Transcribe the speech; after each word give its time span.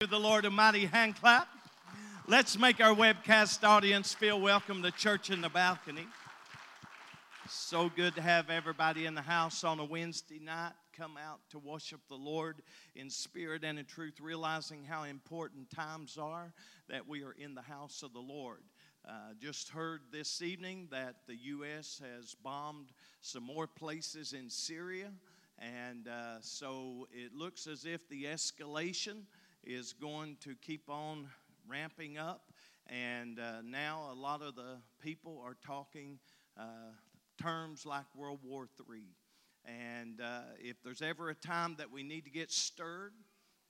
To 0.00 0.06
the 0.06 0.18
Lord 0.18 0.46
a 0.46 0.50
mighty 0.50 0.86
hand 0.86 1.16
clap. 1.16 1.46
Let's 2.26 2.58
make 2.58 2.80
our 2.80 2.94
webcast 2.94 3.62
audience 3.64 4.14
feel 4.14 4.40
welcome 4.40 4.82
to 4.82 4.90
Church 4.90 5.28
in 5.28 5.42
the 5.42 5.50
Balcony. 5.50 6.06
So 7.50 7.90
good 7.94 8.14
to 8.14 8.22
have 8.22 8.48
everybody 8.48 9.04
in 9.04 9.14
the 9.14 9.20
house 9.20 9.62
on 9.62 9.78
a 9.78 9.84
Wednesday 9.84 10.38
night 10.38 10.72
come 10.96 11.18
out 11.18 11.40
to 11.50 11.58
worship 11.58 12.00
the 12.08 12.14
Lord 12.14 12.62
in 12.96 13.10
spirit 13.10 13.62
and 13.62 13.78
in 13.78 13.84
truth, 13.84 14.22
realizing 14.22 14.86
how 14.86 15.02
important 15.02 15.68
times 15.68 16.16
are 16.16 16.50
that 16.88 17.06
we 17.06 17.22
are 17.22 17.32
in 17.32 17.54
the 17.54 17.60
house 17.60 18.02
of 18.02 18.14
the 18.14 18.20
Lord. 18.20 18.62
Uh, 19.06 19.34
just 19.38 19.68
heard 19.68 20.00
this 20.10 20.40
evening 20.40 20.88
that 20.90 21.16
the 21.26 21.36
U.S. 21.36 22.00
has 22.16 22.34
bombed 22.42 22.92
some 23.20 23.42
more 23.42 23.66
places 23.66 24.32
in 24.32 24.48
Syria, 24.48 25.10
and 25.58 26.08
uh, 26.08 26.40
so 26.40 27.06
it 27.12 27.34
looks 27.34 27.66
as 27.66 27.84
if 27.84 28.08
the 28.08 28.24
escalation 28.24 29.24
is 29.64 29.92
going 29.92 30.36
to 30.40 30.54
keep 30.54 30.88
on 30.88 31.28
ramping 31.68 32.18
up. 32.18 32.52
And 32.86 33.38
uh, 33.38 33.62
now 33.64 34.10
a 34.12 34.14
lot 34.14 34.42
of 34.42 34.56
the 34.56 34.78
people 35.02 35.40
are 35.44 35.56
talking 35.64 36.18
uh, 36.58 36.92
terms 37.40 37.86
like 37.86 38.04
World 38.14 38.40
War 38.42 38.68
III. 38.78 39.02
And 39.64 40.20
uh, 40.20 40.40
if 40.58 40.82
there's 40.82 41.02
ever 41.02 41.30
a 41.30 41.34
time 41.34 41.76
that 41.78 41.90
we 41.90 42.02
need 42.02 42.24
to 42.24 42.30
get 42.30 42.50
stirred 42.50 43.12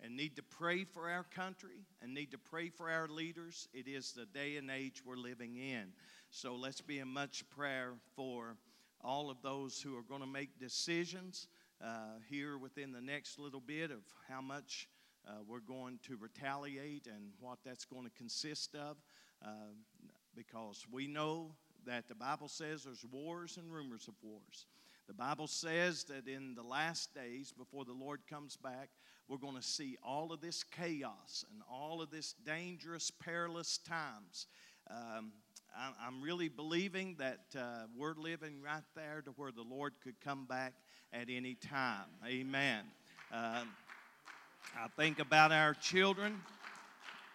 and 0.03 0.17
need 0.17 0.37
to 0.37 0.43
pray 0.43 0.85
for 0.85 1.11
our 1.11 1.25
country 1.25 1.85
and 2.01 2.15
need 2.15 2.31
to 2.31 2.39
pray 2.39 2.71
for 2.71 2.91
our 2.91 3.09
leaders, 3.09 3.69
it 3.75 3.87
is 3.87 4.13
the 4.13 4.27
day 4.27 4.57
and 4.57 4.71
age 4.71 5.03
we're 5.05 5.17
living 5.17 5.57
in. 5.57 5.93
So 6.31 6.55
let's 6.55 6.81
be 6.81 7.01
in 7.01 7.09
much 7.09 7.45
prayer 7.51 7.95
for 8.15 8.57
all 9.03 9.31
of 9.31 9.43
those 9.43 9.81
who 9.81 9.97
are 9.97 10.03
going 10.03 10.21
to 10.21 10.27
make 10.27 10.59
decisions 10.59 11.49
uh, 11.85 12.19
here 12.29 12.59
within 12.59 12.93
the 12.93 13.01
next 13.01 13.39
little 13.39 13.61
bit 13.61 13.91
of 13.91 14.01
how 14.29 14.41
much 14.41 14.89
uh, 15.27 15.33
we're 15.47 15.61
going 15.61 15.99
to 16.07 16.17
retaliate 16.17 17.07
and 17.07 17.33
what 17.41 17.59
that's 17.65 17.85
going 17.85 18.05
to 18.05 18.11
consist 18.11 18.75
of 18.75 18.97
uh, 19.45 19.73
because 20.35 20.87
we 20.91 21.07
know 21.07 21.53
that 21.87 22.09
the 22.09 22.15
Bible 22.15 22.49
says 22.49 22.85
there's 22.85 23.05
wars 23.11 23.57
and 23.57 23.73
rumors 23.73 24.09
of 24.09 24.15
wars. 24.23 24.67
The 25.09 25.15
Bible 25.15 25.47
says 25.47 26.05
that 26.05 26.29
in 26.29 26.55
the 26.55 26.63
last 26.63 27.15
days, 27.15 27.53
before 27.53 27.85
the 27.85 27.93
Lord 27.93 28.21
comes 28.29 28.57
back, 28.57 28.91
we're 29.29 29.39
going 29.39 29.57
to 29.57 29.63
see 29.63 29.97
all 30.05 30.33
of 30.33 30.41
this 30.41 30.63
chaos 30.63 31.45
and 31.53 31.63
all 31.71 32.01
of 32.01 32.11
this 32.11 32.35
dangerous, 32.45 33.11
perilous 33.11 33.79
times. 33.79 34.47
Um, 34.89 35.33
I'm 35.77 36.21
really 36.21 36.49
believing 36.49 37.17
that 37.19 37.41
uh, 37.57 37.87
we're 37.97 38.15
living 38.15 38.61
right 38.63 38.83
there 38.95 39.23
to 39.25 39.31
where 39.33 39.53
the 39.53 39.63
Lord 39.63 39.95
could 40.03 40.21
come 40.21 40.47
back 40.47 40.75
at 41.13 41.29
any 41.31 41.55
time. 41.55 42.07
Amen. 42.27 42.83
Um, 43.33 43.69
I 44.77 44.89
think 44.97 45.19
about 45.19 45.53
our 45.53 45.75
children. 45.75 46.41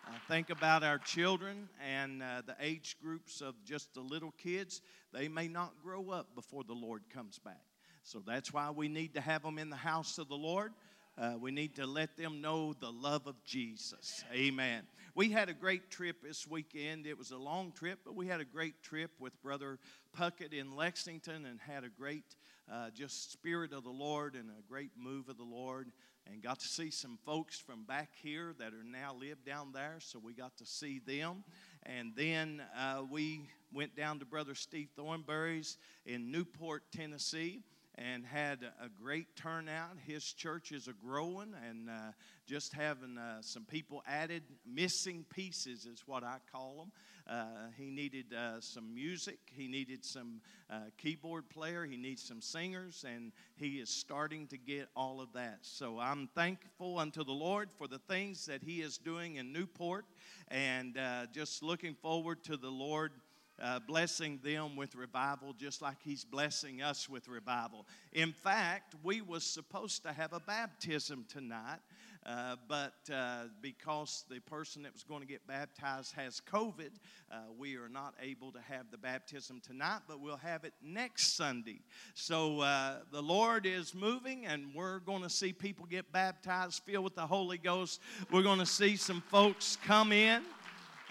I 0.07 0.17
think 0.27 0.49
about 0.49 0.83
our 0.83 0.99
children 0.99 1.67
and 1.83 2.21
uh, 2.21 2.43
the 2.45 2.55
age 2.59 2.95
groups 3.01 3.41
of 3.41 3.55
just 3.65 3.93
the 3.93 4.01
little 4.01 4.31
kids. 4.31 4.81
They 5.13 5.27
may 5.27 5.47
not 5.47 5.73
grow 5.83 6.09
up 6.11 6.35
before 6.35 6.63
the 6.63 6.73
Lord 6.73 7.03
comes 7.13 7.39
back. 7.39 7.61
So 8.03 8.21
that's 8.25 8.53
why 8.53 8.69
we 8.69 8.87
need 8.87 9.15
to 9.15 9.21
have 9.21 9.41
them 9.41 9.57
in 9.57 9.69
the 9.69 9.75
house 9.75 10.17
of 10.17 10.27
the 10.27 10.35
Lord. 10.35 10.73
Uh, 11.17 11.35
we 11.39 11.49
need 11.49 11.75
to 11.75 11.87
let 11.87 12.17
them 12.17 12.41
know 12.41 12.73
the 12.73 12.91
love 12.91 13.25
of 13.25 13.35
Jesus. 13.45 14.23
Amen. 14.33 14.83
We 15.15 15.29
had 15.29 15.49
a 15.49 15.53
great 15.53 15.89
trip 15.89 16.17
this 16.21 16.45
weekend. 16.45 17.07
It 17.07 17.17
was 17.17 17.31
a 17.31 17.37
long 17.37 17.71
trip, 17.71 17.99
but 18.03 18.15
we 18.15 18.27
had 18.27 18.41
a 18.41 18.45
great 18.45 18.83
trip 18.83 19.11
with 19.17 19.41
Brother 19.41 19.79
Puckett 20.15 20.53
in 20.53 20.75
Lexington 20.75 21.45
and 21.45 21.59
had 21.61 21.83
a 21.83 21.89
great 21.89 22.35
uh, 22.71 22.89
just 22.93 23.31
spirit 23.31 23.71
of 23.71 23.83
the 23.83 23.89
Lord 23.89 24.35
and 24.35 24.49
a 24.49 24.61
great 24.67 24.91
move 24.97 25.29
of 25.29 25.37
the 25.37 25.43
Lord 25.43 25.91
and 26.31 26.41
got 26.41 26.59
to 26.59 26.67
see 26.67 26.89
some 26.89 27.17
folks 27.25 27.59
from 27.59 27.83
back 27.83 28.09
here 28.21 28.53
that 28.59 28.73
are 28.73 28.83
now 28.83 29.15
live 29.19 29.43
down 29.45 29.71
there. 29.73 29.97
So 29.99 30.19
we 30.19 30.33
got 30.33 30.57
to 30.57 30.65
see 30.65 30.99
them. 30.99 31.43
And 31.83 32.13
then 32.15 32.61
uh, 32.77 33.03
we 33.09 33.41
went 33.71 33.95
down 33.95 34.19
to 34.19 34.25
Brother 34.25 34.55
Steve 34.55 34.89
Thornberry's 34.95 35.77
in 36.05 36.31
Newport, 36.31 36.83
Tennessee 36.91 37.61
and 37.97 38.25
had 38.25 38.59
a 38.81 38.89
great 38.89 39.35
turnout. 39.35 39.91
His 40.05 40.33
church 40.33 40.71
is 40.71 40.87
a 40.87 40.93
growing 40.93 41.53
and 41.67 41.89
uh, 41.89 42.11
just 42.45 42.73
having 42.73 43.17
uh, 43.17 43.41
some 43.41 43.63
people 43.63 44.03
added. 44.07 44.43
Missing 44.65 45.25
pieces 45.29 45.85
is 45.85 46.03
what 46.05 46.23
I 46.23 46.37
call 46.51 46.75
them. 46.77 46.91
Uh, 47.27 47.69
he 47.75 47.89
needed 47.89 48.25
uh, 48.33 48.61
some 48.61 48.93
music, 48.93 49.39
he 49.51 49.67
needed 49.67 50.05
some 50.05 50.41
uh, 50.69 50.75
keyboard 50.95 51.49
player, 51.49 51.83
he 51.83 51.97
needs 51.97 52.21
some 52.21 52.39
singers, 52.39 53.03
and 53.07 53.31
he 53.55 53.77
is 53.77 53.89
starting 53.89 54.45
to 54.45 54.57
get 54.57 54.89
all 54.95 55.19
of 55.19 55.33
that. 55.33 55.57
So 55.63 55.99
I'm 55.99 56.29
thankful 56.35 56.99
unto 56.99 57.23
the 57.23 57.31
Lord 57.31 57.71
for 57.71 57.87
the 57.87 57.97
things 57.97 58.45
that 58.45 58.61
he 58.61 58.81
is 58.81 58.99
doing 58.99 59.37
in 59.37 59.51
Newport 59.51 60.05
and 60.49 60.97
uh, 60.97 61.25
just 61.33 61.63
looking 61.63 61.95
forward 61.95 62.43
to 62.43 62.57
the 62.57 62.69
Lord 62.69 63.11
uh, 63.61 63.79
blessing 63.79 64.39
them 64.43 64.75
with 64.75 64.95
revival 64.95 65.53
just 65.53 65.81
like 65.81 65.97
he's 66.03 66.23
blessing 66.23 66.81
us 66.81 67.09
with 67.09 67.27
revival. 67.27 67.85
In 68.13 68.31
fact 68.31 68.95
we 69.03 69.21
was 69.21 69.43
supposed 69.43 70.03
to 70.03 70.13
have 70.13 70.33
a 70.33 70.39
baptism 70.39 71.25
tonight 71.29 71.79
uh, 72.25 72.55
but 72.67 72.95
uh, 73.13 73.43
because 73.61 74.25
the 74.29 74.39
person 74.39 74.81
that 74.81 74.91
was 74.91 75.03
going 75.03 75.21
to 75.21 75.27
get 75.27 75.45
baptized 75.47 76.13
has 76.15 76.41
covid 76.51 76.89
uh, 77.31 77.35
we 77.57 77.75
are 77.75 77.89
not 77.89 78.13
able 78.21 78.51
to 78.51 78.59
have 78.59 78.89
the 78.91 78.97
baptism 78.97 79.61
tonight 79.65 79.99
but 80.07 80.19
we'll 80.19 80.37
have 80.37 80.63
it 80.63 80.73
next 80.81 81.35
sunday. 81.35 81.79
So 82.13 82.61
uh, 82.61 82.97
the 83.11 83.21
lord 83.21 83.65
is 83.65 83.93
moving 83.93 84.45
and 84.45 84.73
we're 84.73 84.99
going 84.99 85.21
to 85.21 85.29
see 85.29 85.53
people 85.53 85.85
get 85.85 86.11
baptized 86.11 86.81
filled 86.83 87.03
with 87.03 87.15
the 87.15 87.27
holy 87.27 87.57
ghost. 87.57 88.01
We're 88.31 88.43
going 88.43 88.59
to 88.59 88.65
see 88.65 88.95
some 88.95 89.21
folks 89.29 89.77
come 89.85 90.11
in 90.11 90.43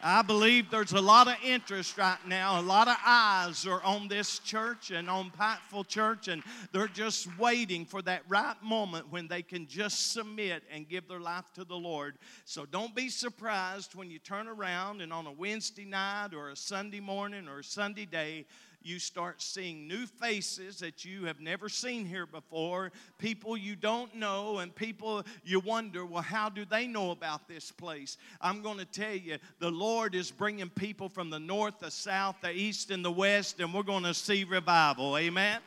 I 0.06 0.20
believe 0.20 0.70
there's 0.70 0.92
a 0.92 1.00
lot 1.00 1.28
of 1.28 1.36
interest 1.42 1.96
right 1.96 2.18
now. 2.26 2.60
A 2.60 2.62
lot 2.62 2.88
of 2.88 2.96
eyes 3.06 3.66
are 3.66 3.82
on 3.82 4.06
this 4.06 4.38
church 4.38 4.90
and 4.90 5.08
on 5.08 5.30
Pikeville 5.30 5.88
Church, 5.88 6.28
and 6.28 6.42
they're 6.72 6.88
just 6.88 7.26
waiting 7.38 7.86
for 7.86 8.02
that 8.02 8.20
right 8.28 8.62
moment 8.62 9.10
when 9.10 9.28
they 9.28 9.40
can 9.40 9.66
just 9.66 10.12
submit 10.12 10.62
and 10.70 10.86
give 10.86 11.08
their 11.08 11.20
life 11.20 11.50
to 11.54 11.64
the 11.64 11.74
Lord. 11.74 12.16
So 12.44 12.66
don't 12.66 12.94
be 12.94 13.08
surprised 13.08 13.94
when 13.94 14.10
you 14.10 14.18
turn 14.18 14.46
around 14.46 15.00
and 15.00 15.10
on 15.10 15.26
a 15.26 15.32
Wednesday 15.32 15.86
night 15.86 16.34
or 16.34 16.50
a 16.50 16.56
Sunday 16.56 17.00
morning 17.00 17.48
or 17.48 17.60
a 17.60 17.64
Sunday 17.64 18.04
day, 18.04 18.44
you 18.84 18.98
start 18.98 19.40
seeing 19.40 19.88
new 19.88 20.06
faces 20.06 20.78
that 20.78 21.04
you 21.04 21.24
have 21.24 21.40
never 21.40 21.68
seen 21.68 22.04
here 22.06 22.26
before, 22.26 22.92
people 23.18 23.56
you 23.56 23.76
don't 23.76 24.14
know, 24.14 24.58
and 24.58 24.74
people 24.74 25.24
you 25.44 25.60
wonder, 25.60 26.04
well, 26.04 26.22
how 26.22 26.48
do 26.48 26.64
they 26.64 26.86
know 26.86 27.10
about 27.10 27.48
this 27.48 27.70
place? 27.70 28.18
I'm 28.40 28.62
going 28.62 28.78
to 28.78 28.84
tell 28.84 29.14
you, 29.14 29.38
the 29.58 29.70
Lord 29.70 30.14
is 30.14 30.30
bringing 30.30 30.70
people 30.70 31.08
from 31.08 31.30
the 31.30 31.40
north, 31.40 31.80
the 31.80 31.90
south, 31.90 32.36
the 32.42 32.52
east, 32.52 32.90
and 32.90 33.04
the 33.04 33.12
west, 33.12 33.60
and 33.60 33.72
we're 33.72 33.82
going 33.82 34.04
to 34.04 34.14
see 34.14 34.44
revival. 34.44 35.16
Amen. 35.16 35.60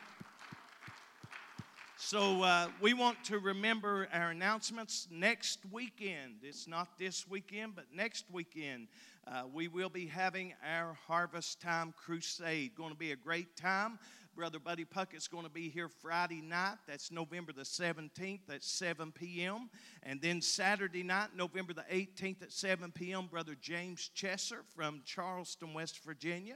So, 2.00 2.42
uh, 2.42 2.68
we 2.80 2.94
want 2.94 3.24
to 3.24 3.40
remember 3.40 4.08
our 4.12 4.30
announcements 4.30 5.08
next 5.10 5.58
weekend. 5.72 6.36
It's 6.44 6.68
not 6.68 6.96
this 6.96 7.28
weekend, 7.28 7.74
but 7.74 7.86
next 7.92 8.24
weekend. 8.30 8.86
Uh, 9.30 9.42
we 9.52 9.68
will 9.68 9.90
be 9.90 10.06
having 10.06 10.54
our 10.64 10.96
Harvest 11.06 11.60
Time 11.60 11.92
Crusade. 11.94 12.74
Going 12.74 12.92
to 12.92 12.96
be 12.96 13.12
a 13.12 13.16
great 13.16 13.56
time. 13.56 13.98
Brother 14.34 14.58
Buddy 14.58 14.86
Puckett's 14.86 15.28
going 15.28 15.44
to 15.44 15.50
be 15.50 15.68
here 15.68 15.88
Friday 15.88 16.40
night. 16.40 16.76
That's 16.86 17.10
November 17.10 17.52
the 17.52 17.62
17th 17.62 18.48
at 18.48 18.64
7 18.64 19.12
p.m. 19.12 19.68
And 20.02 20.22
then 20.22 20.40
Saturday 20.40 21.02
night, 21.02 21.30
November 21.36 21.74
the 21.74 21.84
18th 21.92 22.42
at 22.42 22.52
7 22.52 22.90
p.m., 22.92 23.26
Brother 23.26 23.54
James 23.60 24.10
Chesser 24.16 24.60
from 24.74 25.02
Charleston, 25.04 25.74
West 25.74 26.02
Virginia. 26.04 26.54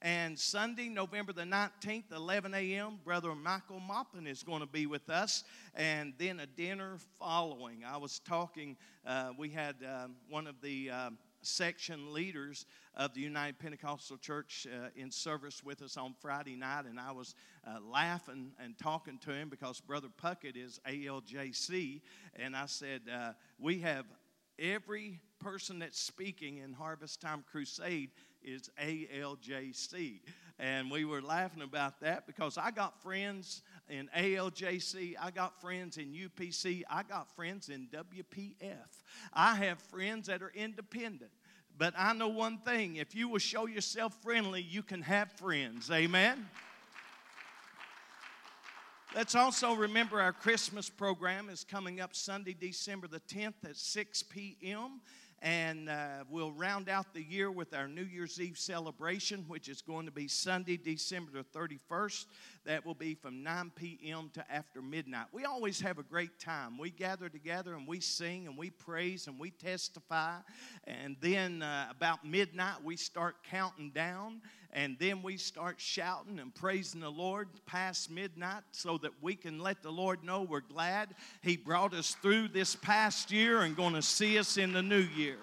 And 0.00 0.38
Sunday, 0.38 0.88
November 0.88 1.34
the 1.34 1.42
19th, 1.42 2.10
11 2.14 2.54
a.m., 2.54 3.00
Brother 3.04 3.34
Michael 3.34 3.80
Moppin 3.80 4.26
is 4.26 4.42
going 4.42 4.60
to 4.60 4.66
be 4.66 4.86
with 4.86 5.10
us. 5.10 5.44
And 5.74 6.14
then 6.18 6.40
a 6.40 6.46
dinner 6.46 6.96
following. 7.18 7.84
I 7.84 7.98
was 7.98 8.20
talking, 8.20 8.76
uh, 9.06 9.30
we 9.36 9.50
had 9.50 9.76
um, 9.84 10.14
one 10.30 10.46
of 10.46 10.60
the 10.62 10.90
um, 10.90 11.18
section 11.46 12.12
leaders 12.12 12.66
of 12.96 13.14
the 13.14 13.20
United 13.20 13.58
Pentecostal 13.58 14.16
Church 14.16 14.66
uh, 14.72 14.88
in 14.96 15.10
service 15.10 15.62
with 15.62 15.82
us 15.82 15.96
on 15.96 16.14
Friday 16.20 16.56
night, 16.56 16.86
and 16.86 16.98
I 16.98 17.12
was 17.12 17.34
uh, 17.66 17.78
laughing 17.80 18.52
and 18.62 18.76
talking 18.78 19.18
to 19.24 19.30
him 19.32 19.48
because 19.48 19.80
Brother 19.80 20.08
Puckett 20.22 20.56
is 20.56 20.80
ALJC, 20.88 22.00
and 22.36 22.56
I 22.56 22.66
said, 22.66 23.02
uh, 23.12 23.32
We 23.58 23.80
have 23.80 24.06
every 24.58 25.20
person 25.40 25.80
that's 25.80 25.98
speaking 25.98 26.58
in 26.58 26.72
Harvest 26.72 27.20
Time 27.20 27.44
Crusade 27.50 28.10
is 28.42 28.70
ALJC. 28.82 30.20
And 30.58 30.90
we 30.90 31.04
were 31.04 31.20
laughing 31.20 31.62
about 31.62 32.00
that 32.00 32.26
because 32.26 32.56
I 32.56 32.70
got 32.70 33.02
friends 33.02 33.62
in 33.88 34.08
ALJC, 34.16 35.14
I 35.20 35.30
got 35.30 35.60
friends 35.60 35.98
in 35.98 36.12
UPC, 36.12 36.82
I 36.88 37.02
got 37.02 37.34
friends 37.34 37.68
in 37.68 37.88
WPF. 37.88 38.86
I 39.32 39.54
have 39.56 39.78
friends 39.78 40.28
that 40.28 40.42
are 40.42 40.52
independent. 40.54 41.30
But 41.76 41.94
I 41.96 42.12
know 42.12 42.28
one 42.28 42.58
thing 42.58 42.96
if 42.96 43.14
you 43.14 43.28
will 43.28 43.38
show 43.38 43.66
yourself 43.66 44.16
friendly, 44.22 44.62
you 44.62 44.82
can 44.82 45.02
have 45.02 45.32
friends. 45.32 45.90
Amen? 45.90 46.48
Let's 49.14 49.36
also 49.36 49.74
remember 49.74 50.20
our 50.20 50.32
Christmas 50.32 50.90
program 50.90 51.48
is 51.48 51.62
coming 51.62 52.00
up 52.00 52.16
Sunday, 52.16 52.56
December 52.58 53.06
the 53.06 53.20
10th 53.20 53.64
at 53.64 53.76
6 53.76 54.22
p.m. 54.24 55.00
And 55.42 55.88
uh, 55.88 56.24
we'll 56.30 56.52
round 56.52 56.88
out 56.88 57.12
the 57.12 57.22
year 57.22 57.50
with 57.50 57.74
our 57.74 57.86
New 57.86 58.04
Year's 58.04 58.40
Eve 58.40 58.58
celebration, 58.58 59.44
which 59.46 59.68
is 59.68 59.82
going 59.82 60.06
to 60.06 60.12
be 60.12 60.26
Sunday, 60.26 60.76
December 60.76 61.30
the 61.32 61.44
31st. 61.58 62.26
That 62.64 62.86
will 62.86 62.94
be 62.94 63.14
from 63.14 63.42
9 63.42 63.72
p.m. 63.76 64.30
to 64.34 64.52
after 64.52 64.80
midnight. 64.80 65.26
We 65.32 65.44
always 65.44 65.80
have 65.80 65.98
a 65.98 66.02
great 66.02 66.38
time. 66.38 66.78
We 66.78 66.90
gather 66.90 67.28
together 67.28 67.74
and 67.74 67.86
we 67.86 68.00
sing 68.00 68.46
and 68.46 68.56
we 68.56 68.70
praise 68.70 69.26
and 69.26 69.38
we 69.38 69.50
testify. 69.50 70.38
And 70.86 71.16
then 71.20 71.62
uh, 71.62 71.88
about 71.90 72.24
midnight, 72.24 72.82
we 72.82 72.96
start 72.96 73.36
counting 73.50 73.90
down. 73.90 74.40
And 74.74 74.96
then 74.98 75.22
we 75.22 75.36
start 75.36 75.76
shouting 75.78 76.40
and 76.40 76.52
praising 76.52 77.00
the 77.00 77.10
Lord 77.10 77.48
past 77.64 78.10
midnight 78.10 78.64
so 78.72 78.98
that 78.98 79.12
we 79.22 79.36
can 79.36 79.60
let 79.60 79.84
the 79.84 79.90
Lord 79.90 80.24
know 80.24 80.42
we're 80.42 80.60
glad 80.60 81.14
He 81.42 81.56
brought 81.56 81.94
us 81.94 82.16
through 82.20 82.48
this 82.48 82.74
past 82.74 83.30
year 83.30 83.60
and 83.60 83.76
going 83.76 83.94
to 83.94 84.02
see 84.02 84.36
us 84.36 84.56
in 84.56 84.72
the 84.72 84.82
new 84.82 85.06
year. 85.16 85.38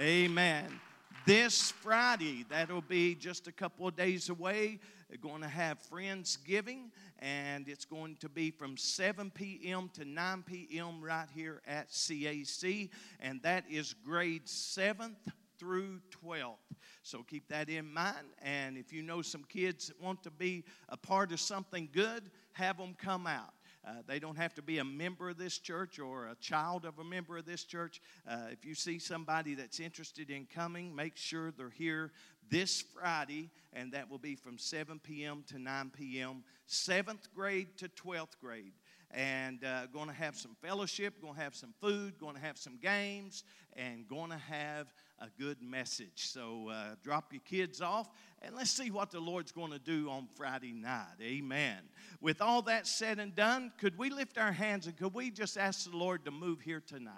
Amen. 0.00 0.80
This 1.26 1.72
Friday, 1.72 2.44
that'll 2.48 2.80
be 2.80 3.16
just 3.16 3.48
a 3.48 3.52
couple 3.52 3.88
of 3.88 3.96
days 3.96 4.28
away, 4.28 4.78
they're 5.08 5.18
going 5.18 5.42
to 5.42 5.48
have 5.48 5.78
Friendsgiving, 5.90 6.90
and 7.18 7.68
it's 7.68 7.84
going 7.84 8.16
to 8.16 8.28
be 8.28 8.50
from 8.50 8.76
7 8.76 9.30
p.m. 9.30 9.90
to 9.94 10.04
9 10.04 10.44
p.m. 10.46 11.02
right 11.02 11.28
here 11.34 11.60
at 11.66 11.88
CAC, 11.90 12.90
and 13.20 13.42
that 13.42 13.64
is 13.68 13.94
grade 14.04 14.44
7th 14.46 15.14
through 15.58 16.00
12th. 16.24 16.56
So 17.02 17.22
keep 17.22 17.48
that 17.48 17.68
in 17.68 17.92
mind. 17.92 18.26
And 18.42 18.76
if 18.76 18.92
you 18.92 19.02
know 19.02 19.22
some 19.22 19.44
kids 19.44 19.88
that 19.88 20.00
want 20.00 20.22
to 20.24 20.30
be 20.30 20.64
a 20.88 20.96
part 20.96 21.32
of 21.32 21.40
something 21.40 21.88
good, 21.92 22.30
have 22.52 22.78
them 22.78 22.94
come 22.98 23.26
out. 23.26 23.54
Uh, 23.86 23.96
they 24.06 24.18
don't 24.18 24.36
have 24.36 24.54
to 24.54 24.62
be 24.62 24.78
a 24.78 24.84
member 24.84 25.28
of 25.28 25.36
this 25.36 25.58
church 25.58 25.98
or 25.98 26.28
a 26.28 26.34
child 26.36 26.86
of 26.86 26.98
a 26.98 27.04
member 27.04 27.36
of 27.36 27.44
this 27.44 27.64
church. 27.64 28.00
Uh, 28.26 28.46
if 28.50 28.64
you 28.64 28.74
see 28.74 28.98
somebody 28.98 29.54
that's 29.54 29.78
interested 29.78 30.30
in 30.30 30.46
coming, 30.46 30.94
make 30.94 31.16
sure 31.16 31.50
they're 31.50 31.68
here 31.68 32.10
this 32.48 32.80
Friday, 32.80 33.50
and 33.74 33.92
that 33.92 34.10
will 34.10 34.18
be 34.18 34.36
from 34.36 34.56
7 34.56 34.98
p.m. 35.00 35.44
to 35.48 35.58
9 35.58 35.90
p.m., 35.94 36.44
seventh 36.66 37.28
grade 37.34 37.76
to 37.76 37.88
12th 37.88 38.38
grade 38.40 38.72
and 39.10 39.64
uh, 39.64 39.86
going 39.86 40.08
to 40.08 40.14
have 40.14 40.36
some 40.36 40.56
fellowship, 40.60 41.20
going 41.20 41.34
to 41.34 41.40
have 41.40 41.54
some 41.54 41.72
food, 41.80 42.18
going 42.18 42.34
to 42.34 42.40
have 42.40 42.58
some 42.58 42.78
games, 42.82 43.44
and 43.76 44.08
going 44.08 44.30
to 44.30 44.38
have 44.38 44.92
a 45.20 45.28
good 45.38 45.62
message. 45.62 46.28
So 46.28 46.68
uh, 46.68 46.94
drop 47.02 47.32
your 47.32 47.42
kids 47.44 47.80
off 47.80 48.08
and 48.42 48.54
let's 48.54 48.70
see 48.70 48.90
what 48.90 49.10
the 49.10 49.20
Lord's 49.20 49.52
going 49.52 49.70
to 49.70 49.78
do 49.78 50.10
on 50.10 50.28
Friday 50.34 50.72
night. 50.72 51.16
Amen. 51.22 51.78
With 52.20 52.40
all 52.40 52.62
that 52.62 52.86
said 52.86 53.18
and 53.18 53.34
done, 53.34 53.72
could 53.78 53.96
we 53.96 54.10
lift 54.10 54.38
our 54.38 54.52
hands 54.52 54.86
and 54.86 54.96
could 54.96 55.14
we 55.14 55.30
just 55.30 55.56
ask 55.56 55.90
the 55.90 55.96
Lord 55.96 56.24
to 56.24 56.30
move 56.30 56.60
here 56.60 56.82
tonight? 56.84 57.12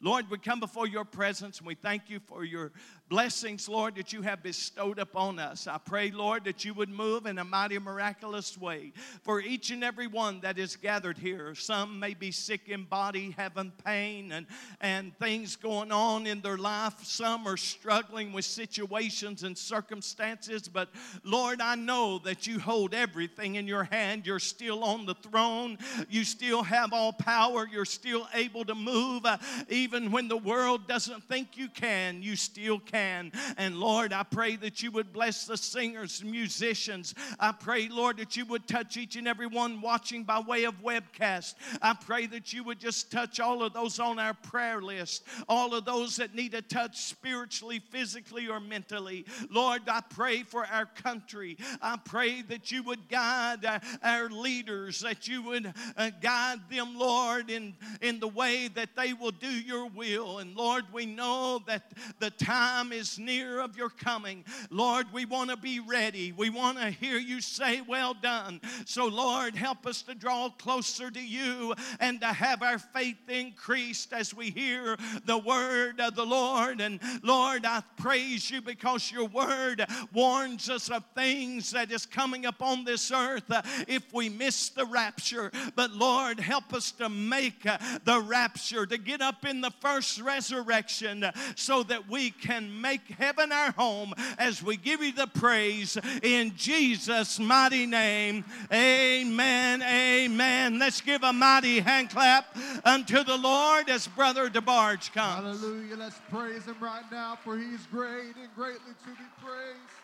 Lord, 0.00 0.30
we 0.30 0.38
come 0.38 0.60
before 0.60 0.86
your 0.86 1.04
presence 1.04 1.58
and 1.58 1.66
we 1.66 1.74
thank 1.74 2.08
you 2.08 2.20
for 2.26 2.44
your 2.44 2.72
blessings, 3.08 3.68
Lord, 3.68 3.96
that 3.96 4.12
you 4.12 4.22
have 4.22 4.42
bestowed 4.42 5.00
upon 5.00 5.40
us. 5.40 5.66
I 5.66 5.78
pray, 5.78 6.12
Lord, 6.12 6.44
that 6.44 6.64
you 6.64 6.72
would 6.74 6.88
move 6.88 7.26
in 7.26 7.38
a 7.38 7.44
mighty, 7.44 7.78
miraculous 7.78 8.56
way 8.56 8.92
for 9.22 9.40
each 9.40 9.70
and 9.72 9.82
every 9.82 10.06
one 10.06 10.40
that 10.40 10.58
is 10.58 10.76
gathered 10.76 11.18
here. 11.18 11.54
Some 11.56 11.98
may 11.98 12.14
be 12.14 12.30
sick 12.30 12.68
in 12.68 12.84
body, 12.84 13.34
having 13.36 13.72
pain 13.84 14.30
and, 14.30 14.46
and 14.80 15.16
things 15.18 15.56
going 15.56 15.90
on 15.90 16.26
in 16.26 16.40
their 16.40 16.56
life. 16.56 17.02
Some 17.02 17.48
are 17.48 17.56
struggling 17.56 18.32
with 18.32 18.44
situations 18.44 19.42
and 19.42 19.58
circumstances. 19.58 20.68
But 20.68 20.88
Lord, 21.24 21.60
I 21.60 21.74
know 21.74 22.20
that 22.20 22.46
you 22.46 22.60
hold 22.60 22.94
everything 22.94 23.56
in 23.56 23.66
your 23.66 23.84
hand. 23.84 24.24
You're 24.24 24.38
still 24.38 24.84
on 24.84 25.04
the 25.04 25.14
throne. 25.14 25.78
You 26.08 26.22
still 26.22 26.62
have 26.62 26.92
all 26.92 27.12
power. 27.12 27.68
You're 27.70 27.84
still 27.84 28.28
able 28.34 28.64
to 28.66 28.76
move. 28.76 29.26
Uh, 29.26 29.38
even 29.80 30.10
when 30.10 30.28
the 30.28 30.36
world 30.36 30.86
doesn't 30.86 31.24
think 31.24 31.56
you 31.56 31.68
can, 31.68 32.22
you 32.22 32.36
still 32.36 32.78
can. 32.78 33.32
And 33.56 33.78
Lord, 33.78 34.12
I 34.12 34.22
pray 34.22 34.56
that 34.56 34.82
you 34.82 34.90
would 34.92 35.12
bless 35.12 35.46
the 35.46 35.56
singers, 35.56 36.22
musicians. 36.22 37.14
I 37.38 37.52
pray, 37.52 37.88
Lord, 37.88 38.18
that 38.18 38.36
you 38.36 38.44
would 38.46 38.68
touch 38.68 38.96
each 38.96 39.16
and 39.16 39.26
every 39.26 39.46
one 39.46 39.80
watching 39.80 40.24
by 40.24 40.40
way 40.40 40.64
of 40.64 40.74
webcast. 40.82 41.54
I 41.80 41.94
pray 41.94 42.26
that 42.26 42.52
you 42.52 42.62
would 42.64 42.78
just 42.78 43.10
touch 43.10 43.40
all 43.40 43.62
of 43.62 43.72
those 43.72 43.98
on 43.98 44.18
our 44.18 44.34
prayer 44.34 44.82
list, 44.82 45.24
all 45.48 45.74
of 45.74 45.84
those 45.84 46.16
that 46.16 46.34
need 46.34 46.54
a 46.54 46.62
touch 46.62 46.98
spiritually, 46.98 47.80
physically, 47.90 48.48
or 48.48 48.60
mentally. 48.60 49.24
Lord, 49.50 49.82
I 49.88 50.02
pray 50.02 50.42
for 50.42 50.66
our 50.66 50.86
country. 50.86 51.56
I 51.80 51.96
pray 52.04 52.42
that 52.42 52.70
you 52.70 52.82
would 52.82 53.08
guide 53.08 53.64
our 54.02 54.28
leaders, 54.28 55.00
that 55.00 55.26
you 55.26 55.42
would 55.42 55.72
uh, 55.96 56.10
guide 56.20 56.60
them, 56.70 56.98
Lord, 56.98 57.50
in, 57.50 57.74
in 58.02 58.20
the 58.20 58.28
way 58.28 58.68
that 58.68 58.94
they 58.94 59.14
will 59.14 59.30
do 59.30 59.48
your 59.70 59.86
will. 59.86 60.40
And 60.40 60.56
Lord, 60.56 60.84
we 60.92 61.06
know 61.06 61.62
that 61.68 61.92
the 62.18 62.30
time 62.30 62.92
is 62.92 63.20
near 63.20 63.60
of 63.60 63.76
your 63.76 63.88
coming. 63.88 64.44
Lord, 64.68 65.06
we 65.12 65.24
want 65.24 65.50
to 65.50 65.56
be 65.56 65.78
ready. 65.78 66.32
We 66.32 66.50
want 66.50 66.78
to 66.78 66.90
hear 66.90 67.18
you 67.18 67.40
say, 67.40 67.80
Well 67.80 68.14
done. 68.14 68.60
So, 68.84 69.06
Lord, 69.06 69.54
help 69.54 69.86
us 69.86 70.02
to 70.02 70.14
draw 70.16 70.48
closer 70.48 71.08
to 71.08 71.20
you 71.20 71.72
and 72.00 72.20
to 72.20 72.26
have 72.26 72.64
our 72.64 72.80
faith 72.80 73.28
increased 73.28 74.12
as 74.12 74.34
we 74.34 74.50
hear 74.50 74.96
the 75.24 75.38
word 75.38 76.00
of 76.00 76.16
the 76.16 76.26
Lord. 76.26 76.80
And 76.80 76.98
Lord, 77.22 77.64
I 77.64 77.84
praise 77.96 78.50
you 78.50 78.60
because 78.60 79.12
your 79.12 79.26
word 79.26 79.86
warns 80.12 80.68
us 80.68 80.90
of 80.90 81.04
things 81.14 81.70
that 81.70 81.92
is 81.92 82.06
coming 82.06 82.46
upon 82.46 82.84
this 82.84 83.12
earth 83.12 83.48
uh, 83.50 83.62
if 83.86 84.12
we 84.12 84.28
miss 84.28 84.70
the 84.70 84.86
rapture. 84.86 85.52
But 85.76 85.92
Lord, 85.92 86.40
help 86.40 86.74
us 86.74 86.90
to 86.92 87.08
make 87.08 87.64
uh, 87.64 87.78
the 88.04 88.20
rapture, 88.20 88.84
to 88.86 88.98
get 88.98 89.20
up 89.20 89.44
in 89.44 89.59
the 89.60 89.70
first 89.80 90.20
resurrection 90.20 91.24
so 91.56 91.82
that 91.84 92.08
we 92.08 92.30
can 92.30 92.80
make 92.80 93.06
heaven 93.08 93.52
our 93.52 93.72
home 93.72 94.14
as 94.38 94.62
we 94.62 94.76
give 94.76 95.02
you 95.02 95.12
the 95.12 95.26
praise 95.26 95.96
in 96.22 96.56
Jesus' 96.56 97.38
mighty 97.38 97.86
name. 97.86 98.44
Amen. 98.72 99.82
Amen. 99.82 100.78
Let's 100.78 101.00
give 101.00 101.22
a 101.22 101.32
mighty 101.32 101.80
hand 101.80 102.10
clap 102.10 102.56
unto 102.84 103.24
the 103.24 103.36
Lord 103.36 103.88
as 103.88 104.06
Brother 104.08 104.48
DeBarge 104.48 105.12
comes. 105.12 105.60
Hallelujah. 105.60 105.96
Let's 105.96 106.20
praise 106.30 106.64
him 106.64 106.76
right 106.80 107.04
now, 107.10 107.38
for 107.42 107.56
he's 107.58 107.86
great 107.86 108.36
and 108.40 108.54
greatly 108.54 108.94
to 109.04 109.10
be 109.10 109.28
praised. 109.42 110.00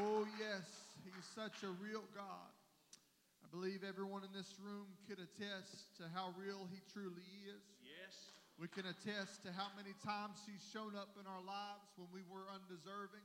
Oh, 0.00 0.26
yes, 0.38 0.62
he's 1.04 1.24
such 1.34 1.62
a 1.62 1.72
real 1.82 2.04
God. 2.14 2.52
I 3.42 3.48
believe 3.50 3.80
everyone 3.88 4.22
in 4.24 4.32
this 4.36 4.54
room 4.62 4.86
could 5.08 5.18
attest 5.18 5.96
to 5.96 6.04
how 6.14 6.34
real 6.36 6.68
he 6.70 6.80
truly 6.92 7.24
is. 7.48 7.77
We 8.58 8.66
can 8.66 8.90
attest 8.90 9.46
to 9.46 9.54
how 9.54 9.70
many 9.78 9.94
times 10.02 10.42
he's 10.42 10.66
shown 10.74 10.98
up 10.98 11.14
in 11.14 11.30
our 11.30 11.38
lives 11.46 11.94
when 11.94 12.10
we 12.10 12.26
were 12.26 12.50
undeserving. 12.50 13.22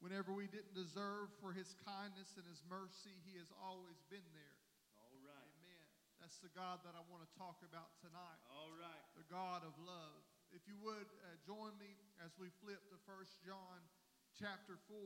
Whenever 0.00 0.32
we 0.32 0.48
didn't 0.48 0.72
deserve 0.72 1.28
for 1.44 1.52
his 1.52 1.76
kindness 1.84 2.32
and 2.40 2.46
his 2.48 2.64
mercy, 2.64 3.12
he 3.28 3.36
has 3.36 3.52
always 3.60 4.00
been 4.08 4.24
there. 4.32 4.56
All 4.96 5.12
right. 5.28 5.52
Amen. 5.60 5.84
That's 6.24 6.40
the 6.40 6.48
God 6.56 6.80
that 6.88 6.96
I 6.96 7.04
want 7.12 7.20
to 7.20 7.30
talk 7.36 7.60
about 7.68 7.92
tonight. 8.00 8.40
All 8.48 8.72
right. 8.80 9.04
The 9.12 9.28
God 9.28 9.60
of 9.60 9.76
love. 9.84 10.24
If 10.56 10.64
you 10.64 10.80
would 10.80 11.04
uh, 11.20 11.36
join 11.44 11.76
me 11.76 11.92
as 12.24 12.32
we 12.40 12.48
flip 12.64 12.80
to 12.88 12.96
1 13.04 13.44
John 13.44 13.76
chapter 14.40 14.80
4 14.88 14.96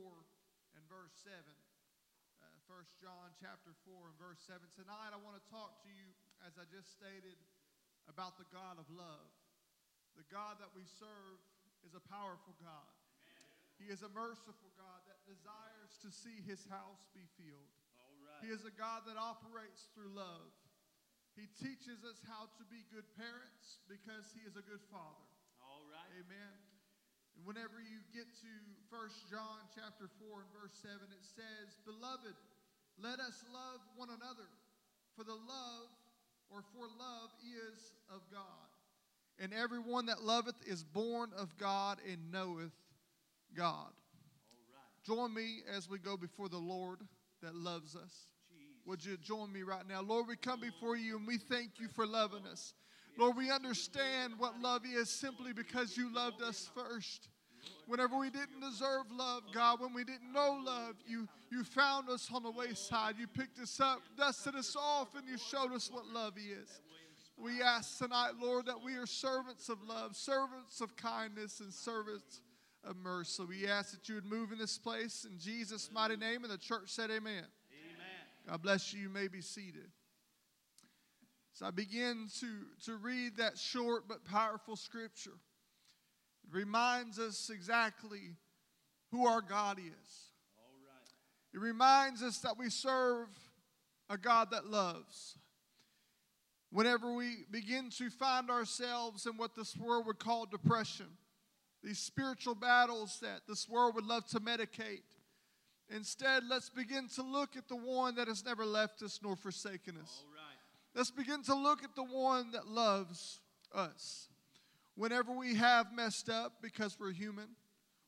and 0.79 0.83
verse 0.87 1.11
7. 1.27 1.43
Uh, 2.39 2.71
1 2.71 3.03
John 3.03 3.35
chapter 3.43 3.75
4 3.83 4.15
and 4.15 4.15
verse 4.15 4.39
7. 4.47 4.63
Tonight 4.79 5.11
I 5.11 5.19
want 5.19 5.35
to 5.35 5.43
talk 5.51 5.83
to 5.83 5.91
you, 5.91 6.07
as 6.47 6.55
I 6.55 6.63
just 6.71 6.95
stated, 6.95 7.35
about 8.07 8.39
the 8.39 8.47
God 8.47 8.79
of 8.79 8.87
love. 8.95 9.27
The 10.17 10.25
God 10.33 10.57
that 10.59 10.73
we 10.73 10.83
serve 10.97 11.37
is 11.85 11.93
a 11.93 12.03
powerful 12.09 12.57
God. 12.59 12.89
He 13.77 13.93
is 13.93 14.01
a 14.01 14.09
merciful 14.09 14.73
God 14.73 15.05
that 15.05 15.21
desires 15.29 15.93
to 16.01 16.09
see 16.09 16.41
his 16.49 16.65
house 16.65 17.05
be 17.13 17.23
filled. 17.37 17.71
All 18.01 18.17
right. 18.25 18.41
He 18.41 18.49
is 18.49 18.65
a 18.65 18.73
God 18.73 19.05
that 19.05 19.21
operates 19.21 19.93
through 19.93 20.09
love. 20.17 20.49
He 21.37 21.45
teaches 21.61 22.01
us 22.01 22.17
how 22.25 22.49
to 22.57 22.63
be 22.65 22.81
good 22.89 23.05
parents 23.13 23.77
because 23.85 24.33
he 24.33 24.41
is 24.41 24.57
a 24.57 24.65
good 24.65 24.81
father. 24.89 25.29
All 25.61 25.85
right. 25.85 26.09
Amen. 26.17 26.57
And 27.37 27.45
whenever 27.45 27.77
you 27.77 28.01
get 28.09 28.25
to 28.25 28.51
1 28.89 29.29
John 29.29 29.61
chapter 29.77 30.09
4 30.17 30.41
and 30.41 30.49
verse 30.49 30.73
7, 30.81 30.97
it 31.13 31.21
says, 31.21 31.77
Beloved, 31.85 32.33
let 32.97 33.21
us 33.21 33.45
love 33.53 33.85
one 33.93 34.09
another, 34.09 34.49
for 35.13 35.21
the 35.21 35.37
love 35.37 35.93
or 36.49 36.65
for 36.73 36.89
love 36.97 37.29
is 37.45 37.93
of 38.09 38.25
God. 38.33 38.66
And 39.39 39.53
everyone 39.53 40.07
that 40.07 40.23
loveth 40.23 40.55
is 40.65 40.83
born 40.83 41.29
of 41.37 41.55
God 41.57 41.99
and 42.09 42.31
knoweth 42.31 42.73
God. 43.55 43.91
Right. 43.91 45.05
Join 45.05 45.33
me 45.33 45.59
as 45.75 45.89
we 45.89 45.99
go 45.99 46.17
before 46.17 46.49
the 46.49 46.57
Lord 46.57 46.99
that 47.43 47.55
loves 47.55 47.95
us. 47.95 48.27
Would 48.87 49.05
you 49.05 49.17
join 49.17 49.51
me 49.51 49.63
right 49.63 49.85
now? 49.87 50.01
Lord, 50.01 50.27
we 50.27 50.37
come 50.37 50.61
before 50.61 50.95
you 50.95 51.17
and 51.17 51.27
we 51.27 51.37
thank 51.37 51.71
you 51.77 51.89
for 51.89 52.07
loving 52.07 52.45
us. 52.49 52.73
Lord, 53.17 53.35
we 53.35 53.51
understand 53.51 54.33
what 54.37 54.61
love 54.61 54.83
is 54.85 55.09
simply 55.09 55.51
because 55.51 55.97
you 55.97 56.13
loved 56.13 56.41
us 56.41 56.69
first. 56.73 57.27
Whenever 57.85 58.17
we 58.17 58.29
didn't 58.29 58.61
deserve 58.61 59.11
love, 59.11 59.43
God, 59.53 59.81
when 59.81 59.93
we 59.93 60.05
didn't 60.05 60.31
know 60.31 60.61
love, 60.63 60.95
you, 61.05 61.27
you 61.51 61.65
found 61.65 62.09
us 62.09 62.29
on 62.33 62.43
the 62.43 62.51
wayside. 62.51 63.15
You 63.19 63.27
picked 63.27 63.59
us 63.59 63.79
up, 63.81 63.99
dusted 64.17 64.55
us 64.55 64.75
off, 64.79 65.15
and 65.15 65.27
you 65.27 65.37
showed 65.37 65.73
us 65.73 65.91
what 65.91 66.05
love 66.07 66.33
is. 66.37 66.81
We 67.37 67.61
ask 67.61 67.99
tonight, 67.99 68.31
Lord, 68.41 68.65
that 68.65 68.83
we 68.83 68.95
are 68.95 69.05
servants 69.05 69.69
of 69.69 69.83
love, 69.83 70.15
servants 70.15 70.81
of 70.81 70.95
kindness, 70.95 71.59
and 71.59 71.71
servants 71.71 72.41
of 72.83 72.95
mercy. 72.97 73.43
We 73.47 73.67
ask 73.67 73.91
that 73.91 74.09
you 74.09 74.15
would 74.15 74.25
move 74.25 74.51
in 74.51 74.57
this 74.57 74.79
place 74.79 75.25
in 75.29 75.37
Jesus' 75.37 75.91
mighty 75.93 76.17
name, 76.17 76.43
and 76.43 76.51
the 76.51 76.57
church 76.57 76.89
said, 76.89 77.11
Amen. 77.11 77.43
Amen. 77.43 77.45
God 78.49 78.61
bless 78.63 78.91
you. 78.91 79.01
You 79.01 79.09
may 79.09 79.27
be 79.27 79.41
seated. 79.41 79.91
So 81.53 81.65
I 81.67 81.71
begin 81.71 82.27
to, 82.39 82.47
to 82.85 82.97
read 82.97 83.37
that 83.37 83.57
short 83.57 84.07
but 84.07 84.25
powerful 84.25 84.75
scripture. 84.75 85.37
It 86.43 86.55
reminds 86.55 87.19
us 87.19 87.51
exactly 87.53 88.35
who 89.11 89.27
our 89.27 89.41
God 89.41 89.79
is. 89.79 90.31
All 90.57 90.73
right. 90.85 91.53
It 91.53 91.59
reminds 91.59 92.23
us 92.23 92.39
that 92.39 92.57
we 92.57 92.69
serve 92.69 93.27
a 94.09 94.17
God 94.17 94.51
that 94.51 94.67
loves. 94.67 95.37
Whenever 96.69 97.13
we 97.13 97.45
begin 97.49 97.89
to 97.91 98.09
find 98.09 98.49
ourselves 98.49 99.25
in 99.25 99.37
what 99.37 99.55
this 99.55 99.75
world 99.77 100.05
would 100.05 100.19
call 100.19 100.45
depression, 100.45 101.07
these 101.83 101.99
spiritual 101.99 102.55
battles 102.55 103.19
that 103.21 103.41
this 103.47 103.69
world 103.69 103.95
would 103.95 104.05
love 104.05 104.27
to 104.27 104.39
medicate, 104.39 105.03
instead, 105.89 106.43
let's 106.49 106.69
begin 106.69 107.07
to 107.07 107.23
look 107.23 107.55
at 107.55 107.69
the 107.69 107.75
one 107.75 108.15
that 108.15 108.27
has 108.27 108.43
never 108.43 108.65
left 108.65 109.01
us 109.01 109.19
nor 109.23 109.35
forsaken 109.35 109.95
us. 110.01 110.23
All 110.25 110.33
right. 110.33 110.47
Let's 110.93 111.11
begin 111.11 111.43
to 111.43 111.55
look 111.55 111.83
at 111.83 111.95
the 111.95 112.03
one 112.03 112.51
that 112.51 112.67
loves 112.67 113.39
us. 113.73 114.27
Whenever 114.95 115.31
we 115.31 115.55
have 115.55 115.93
messed 115.93 116.27
up 116.27 116.53
because 116.61 116.97
we're 116.99 117.13
human, 117.13 117.49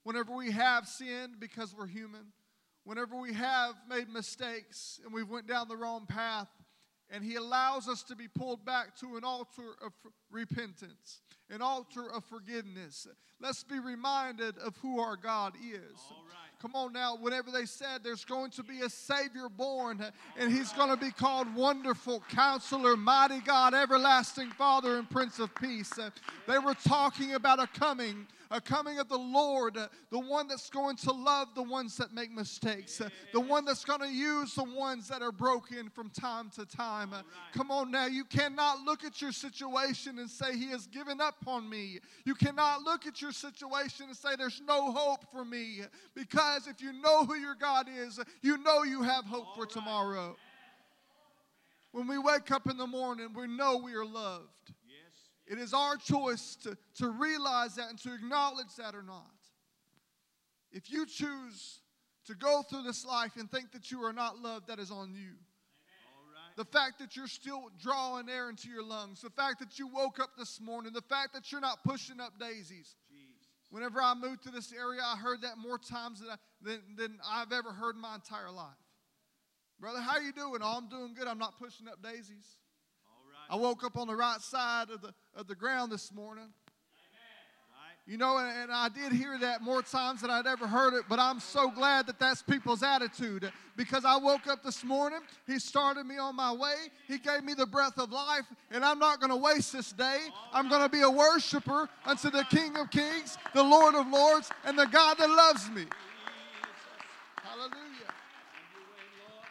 whenever 0.04 0.36
we 0.36 0.52
have 0.52 0.88
sinned 0.88 1.40
because 1.40 1.74
we're 1.78 1.88
human, 1.88 2.34
whenever 2.84 3.16
we 3.16 3.34
have 3.34 3.76
made 3.88 4.10
mistakes 4.10 5.00
and 5.06 5.14
we've 5.14 5.30
went 5.30 5.48
down 5.48 5.68
the 5.68 5.78
wrong 5.78 6.08
path, 6.08 6.50
and 7.12 7.24
he 7.24 7.36
allows 7.36 7.88
us 7.88 8.04
to 8.04 8.16
be 8.16 8.28
pulled 8.28 8.66
back 8.66 8.96
to 8.98 9.18
an 9.18 9.24
altar 9.24 9.76
of 9.84 9.94
repentance, 10.32 11.22
an 11.50 11.62
altar 11.62 12.12
of 12.12 12.24
forgiveness. 12.26 13.08
Let's 13.42 13.64
be 13.64 13.80
reminded 13.80 14.58
of 14.60 14.78
who 14.78 15.00
our 15.00 15.16
God 15.16 15.54
is. 15.56 15.98
Right. 16.12 16.50
Come 16.62 16.76
on 16.76 16.92
now, 16.92 17.16
whenever 17.16 17.52
they 17.52 17.66
said 17.66 18.04
there's 18.04 18.26
going 18.26 18.52
to 18.52 18.64
be 18.64 18.82
a 18.82 18.90
Savior 18.90 19.48
born, 19.50 20.04
and 20.38 20.52
He's 20.52 20.74
going 20.74 20.90
to 20.90 20.98
be 20.98 21.10
called 21.10 21.56
Wonderful 21.56 22.22
Counselor, 22.30 22.98
Mighty 22.98 23.40
God, 23.40 23.74
Everlasting 23.74 24.50
Father, 24.52 24.98
and 24.98 25.10
Prince 25.10 25.40
of 25.40 25.56
Peace. 25.56 25.98
They 26.48 26.60
were 26.60 26.76
talking 26.86 27.34
about 27.34 27.60
a 27.60 27.68
coming, 27.68 28.28
a 28.52 28.60
coming 28.60 29.00
of 29.00 29.08
the 29.10 29.18
Lord, 29.18 29.78
uh, 29.78 29.88
the 30.12 30.20
one 30.20 30.48
that's 30.48 30.70
going 30.70 30.96
to 30.98 31.12
love 31.12 31.50
the 31.56 31.64
ones 31.64 31.98
that 31.98 32.14
make 32.14 32.32
mistakes, 32.32 33.00
uh, 33.00 33.10
the 33.32 33.40
one 33.40 33.66
that's 33.66 33.86
going 33.86 34.00
to 34.00 34.12
use 34.12 34.56
the 34.56 34.64
ones 34.64 35.08
that 35.08 35.22
are 35.22 35.32
broken 35.32 35.90
from 35.90 36.10
time 36.10 36.50
to 36.56 36.66
time. 36.66 37.14
Uh, 37.14 37.22
Come 37.54 37.70
on 37.70 37.92
now, 37.92 38.08
you 38.08 38.24
cannot 38.26 38.82
look 38.82 39.04
at 39.04 39.22
your 39.22 39.32
situation 39.32 40.20
and 40.20 40.30
say, 40.30 40.58
He 40.58 40.70
has 40.70 40.88
given 40.88 41.22
up 41.22 41.36
on 41.46 41.70
me. 41.70 42.00
You 42.26 42.36
cannot 42.36 42.82
look 42.82 43.06
at 43.06 43.22
your 43.22 43.32
situation 43.32 44.08
and 44.08 44.16
say, 44.16 44.30
There's 44.38 44.62
no 44.68 44.92
hope 44.92 45.26
for 45.32 45.46
me. 45.46 45.82
Because 46.16 46.68
if 46.68 46.82
you 46.82 46.94
know 46.94 47.26
who 47.26 47.36
your 47.36 47.56
God 47.56 47.88
is, 47.88 48.20
you 48.42 48.58
know 48.58 48.84
you 48.84 49.04
have 49.04 49.26
hope 49.26 49.56
for 49.56 49.66
tomorrow. 49.66 50.36
When 51.92 52.08
we 52.08 52.18
wake 52.18 52.52
up 52.52 52.70
in 52.70 52.78
the 52.78 52.88
morning, 52.88 53.30
we 53.36 53.48
know 53.48 53.78
we 53.78 53.94
are 53.94 54.06
loved. 54.06 54.74
It 55.50 55.58
is 55.58 55.74
our 55.74 55.98
choice 55.98 56.56
to, 56.64 56.78
to 57.00 57.10
realize 57.10 57.76
that 57.76 57.90
and 57.90 58.00
to 58.04 58.14
acknowledge 58.14 58.76
that 58.78 58.94
or 58.94 59.02
not. 59.02 59.26
If 60.72 60.92
you 60.92 61.08
choose 61.08 61.80
to 62.28 62.36
go 62.36 62.62
through 62.62 62.84
this 62.84 63.04
life 63.04 63.32
and 63.36 63.50
think 63.50 63.72
that 63.72 63.90
you 63.90 64.04
are 64.04 64.14
not 64.14 64.38
loved, 64.38 64.68
that 64.68 64.78
is 64.78 64.92
on 64.92 65.16
you. 65.16 65.32
Right. 65.32 66.56
The 66.56 66.66
fact 66.66 67.00
that 67.00 67.16
you're 67.16 67.26
still 67.26 67.72
drawing 67.82 68.30
air 68.30 68.52
into 68.52 68.70
your 68.70 68.84
lungs, 68.84 69.22
the 69.22 69.32
fact 69.32 69.58
that 69.60 69.80
you 69.80 69.88
woke 69.88 70.20
up 70.20 70.30
this 70.38 70.62
morning, 70.62 70.94
the 70.94 71.02
fact 71.02 71.34
that 71.34 71.52
you're 71.52 71.62
not 71.62 71.84
pushing 71.84 72.20
up 72.20 72.34
daisies. 72.40 72.96
Jesus. 73.10 73.48
Whenever 73.72 74.00
I 74.00 74.14
moved 74.14 74.44
to 74.44 74.52
this 74.52 74.72
area, 74.72 75.02
I 75.04 75.16
heard 75.16 75.42
that 75.42 75.58
more 75.58 75.80
times 75.80 76.20
than, 76.20 76.30
I, 76.30 76.36
than, 76.62 76.82
than 76.96 77.18
I've 77.28 77.52
ever 77.52 77.72
heard 77.72 77.96
in 77.96 78.02
my 78.02 78.14
entire 78.14 78.52
life. 78.52 78.70
Brother, 79.80 80.00
how 80.02 80.18
are 80.18 80.22
you 80.22 80.34
doing? 80.34 80.62
Oh, 80.62 80.78
I'm 80.78 80.90
doing 80.90 81.16
good. 81.16 81.28
I'm 81.28 81.40
not 81.40 81.58
pushing 81.58 81.88
up 81.88 82.04
daisies. 82.04 82.58
I 83.50 83.56
woke 83.56 83.84
up 83.84 83.98
on 83.98 84.08
the 84.08 84.16
right 84.16 84.42
side 84.42 84.90
of 84.90 85.02
the, 85.02 85.14
of 85.36 85.48
the 85.48 85.56
ground 85.56 85.92
this 85.92 86.14
morning. 86.14 86.54
You 88.06 88.18
know, 88.18 88.40
and 88.40 88.72
I 88.72 88.90
did 88.90 89.12
hear 89.12 89.38
that 89.38 89.62
more 89.62 89.84
times 89.84 90.22
than 90.22 90.32
I'd 90.32 90.48
ever 90.48 90.66
heard 90.66 90.96
it, 90.96 91.04
but 91.08 91.20
I'm 91.20 91.40
so 91.40 91.70
glad 91.70 92.08
that 92.08 92.18
that's 92.18 92.42
people's 92.42 92.82
attitude 92.82 93.52
because 93.76 94.04
I 94.04 94.18
woke 94.18 94.48
up 94.48 94.64
this 94.64 94.84
morning. 94.84 95.20
He 95.46 95.60
started 95.60 96.08
me 96.08 96.18
on 96.18 96.36
my 96.36 96.52
way. 96.52 96.74
He 97.08 97.20
gave 97.20 97.44
me 97.44 97.54
the 97.54 97.68
breath 97.68 98.00
of 98.00 98.12
life, 98.12 98.46
and 98.72 98.84
I'm 98.84 98.98
not 98.98 99.20
going 99.20 99.30
to 99.30 99.36
waste 99.36 99.74
this 99.74 99.92
day. 99.92 100.22
I'm 100.52 100.70
going 100.70 100.82
to 100.82 100.90
be 100.90 101.02
a 101.02 101.10
worshiper 101.10 101.88
unto 102.04 102.32
the 102.32 102.44
King 102.46 102.78
of 102.78 102.90
Kings, 102.90 103.38
the 103.54 103.62
Lord 103.62 103.94
of 103.94 104.08
Lords, 104.08 104.50
and 104.66 104.76
the 104.76 104.88
God 104.88 105.20
that 105.20 105.30
loves 105.30 105.70
me. 105.70 105.86
Hallelujah. 107.44 107.70
Have 107.76 108.74
your 108.74 108.82
way, 108.90 109.06
Lord. 109.30 109.46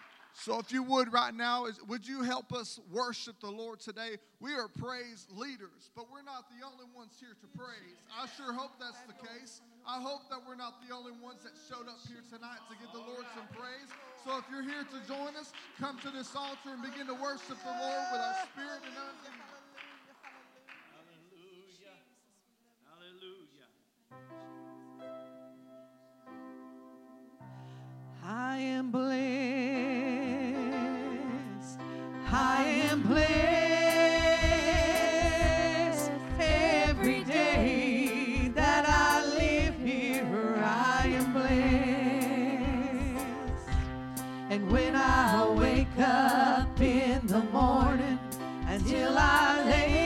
So, 0.49 0.59
if 0.59 0.73
you 0.73 0.83
would 0.83 1.12
right 1.12 1.35
now, 1.35 1.67
is, 1.67 1.78
would 1.88 2.09
you 2.09 2.23
help 2.23 2.55
us 2.55 2.81
worship 2.90 3.38
the 3.38 3.50
Lord 3.50 3.81
today? 3.81 4.17
We 4.40 4.55
are 4.55 4.67
praise 4.67 5.26
leaders, 5.37 5.93
but 5.95 6.11
we're 6.11 6.25
not 6.25 6.49
the 6.49 6.64
only 6.64 6.88
ones 6.97 7.12
here 7.21 7.37
to 7.37 7.49
praise. 7.52 8.00
I 8.17 8.25
sure 8.33 8.55
hope 8.55 8.71
that's 8.81 8.97
the 9.05 9.12
case. 9.12 9.61
I 9.87 10.00
hope 10.00 10.23
that 10.31 10.40
we're 10.49 10.57
not 10.57 10.81
the 10.88 10.95
only 10.97 11.12
ones 11.21 11.45
that 11.45 11.52
showed 11.69 11.85
up 11.85 12.00
here 12.09 12.25
tonight 12.33 12.64
to 12.71 12.76
give 12.81 12.88
the 12.97 13.05
Lord 13.05 13.28
some 13.37 13.45
praise. 13.52 13.93
So, 14.25 14.38
if 14.38 14.45
you're 14.49 14.64
here 14.64 14.88
to 14.88 14.99
join 15.07 15.37
us, 15.37 15.52
come 15.78 16.00
to 16.00 16.09
this 16.09 16.35
altar 16.35 16.73
and 16.73 16.81
begin 16.81 17.07
to 17.09 17.14
worship 17.21 17.61
the 17.61 17.69
Lord 17.69 18.05
with 18.09 18.23
our 18.25 18.49
spirit 18.49 18.81
and. 18.88 18.97
Hallelujah. 22.97 23.69
I 28.25 28.57
am 28.57 28.90
blessed. 28.90 29.78
I 32.31 32.63
am 32.91 33.03
blessed 33.03 33.31
every 36.39 37.25
day 37.25 38.51
that 38.55 38.85
I 38.87 39.25
live 39.25 39.75
here. 39.83 40.57
I 40.63 41.07
am 41.07 41.33
blessed. 41.33 41.59
And 44.51 44.71
when 44.71 44.95
I 44.95 45.49
wake 45.49 45.99
up 45.99 46.79
in 46.81 47.27
the 47.27 47.41
morning 47.53 48.19
until 48.67 49.17
I 49.17 49.65
lay 49.65 49.98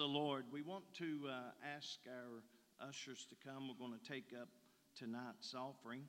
the 0.00 0.06
Lord. 0.06 0.46
We 0.50 0.62
want 0.62 0.84
to 0.94 1.28
uh, 1.28 1.76
ask 1.76 1.98
our 2.08 2.88
ushers 2.88 3.26
to 3.28 3.34
come. 3.46 3.68
We're 3.68 3.86
going 3.86 3.92
to 4.00 4.10
take 4.10 4.32
up 4.40 4.48
tonight's 4.96 5.54
offering. 5.54 6.04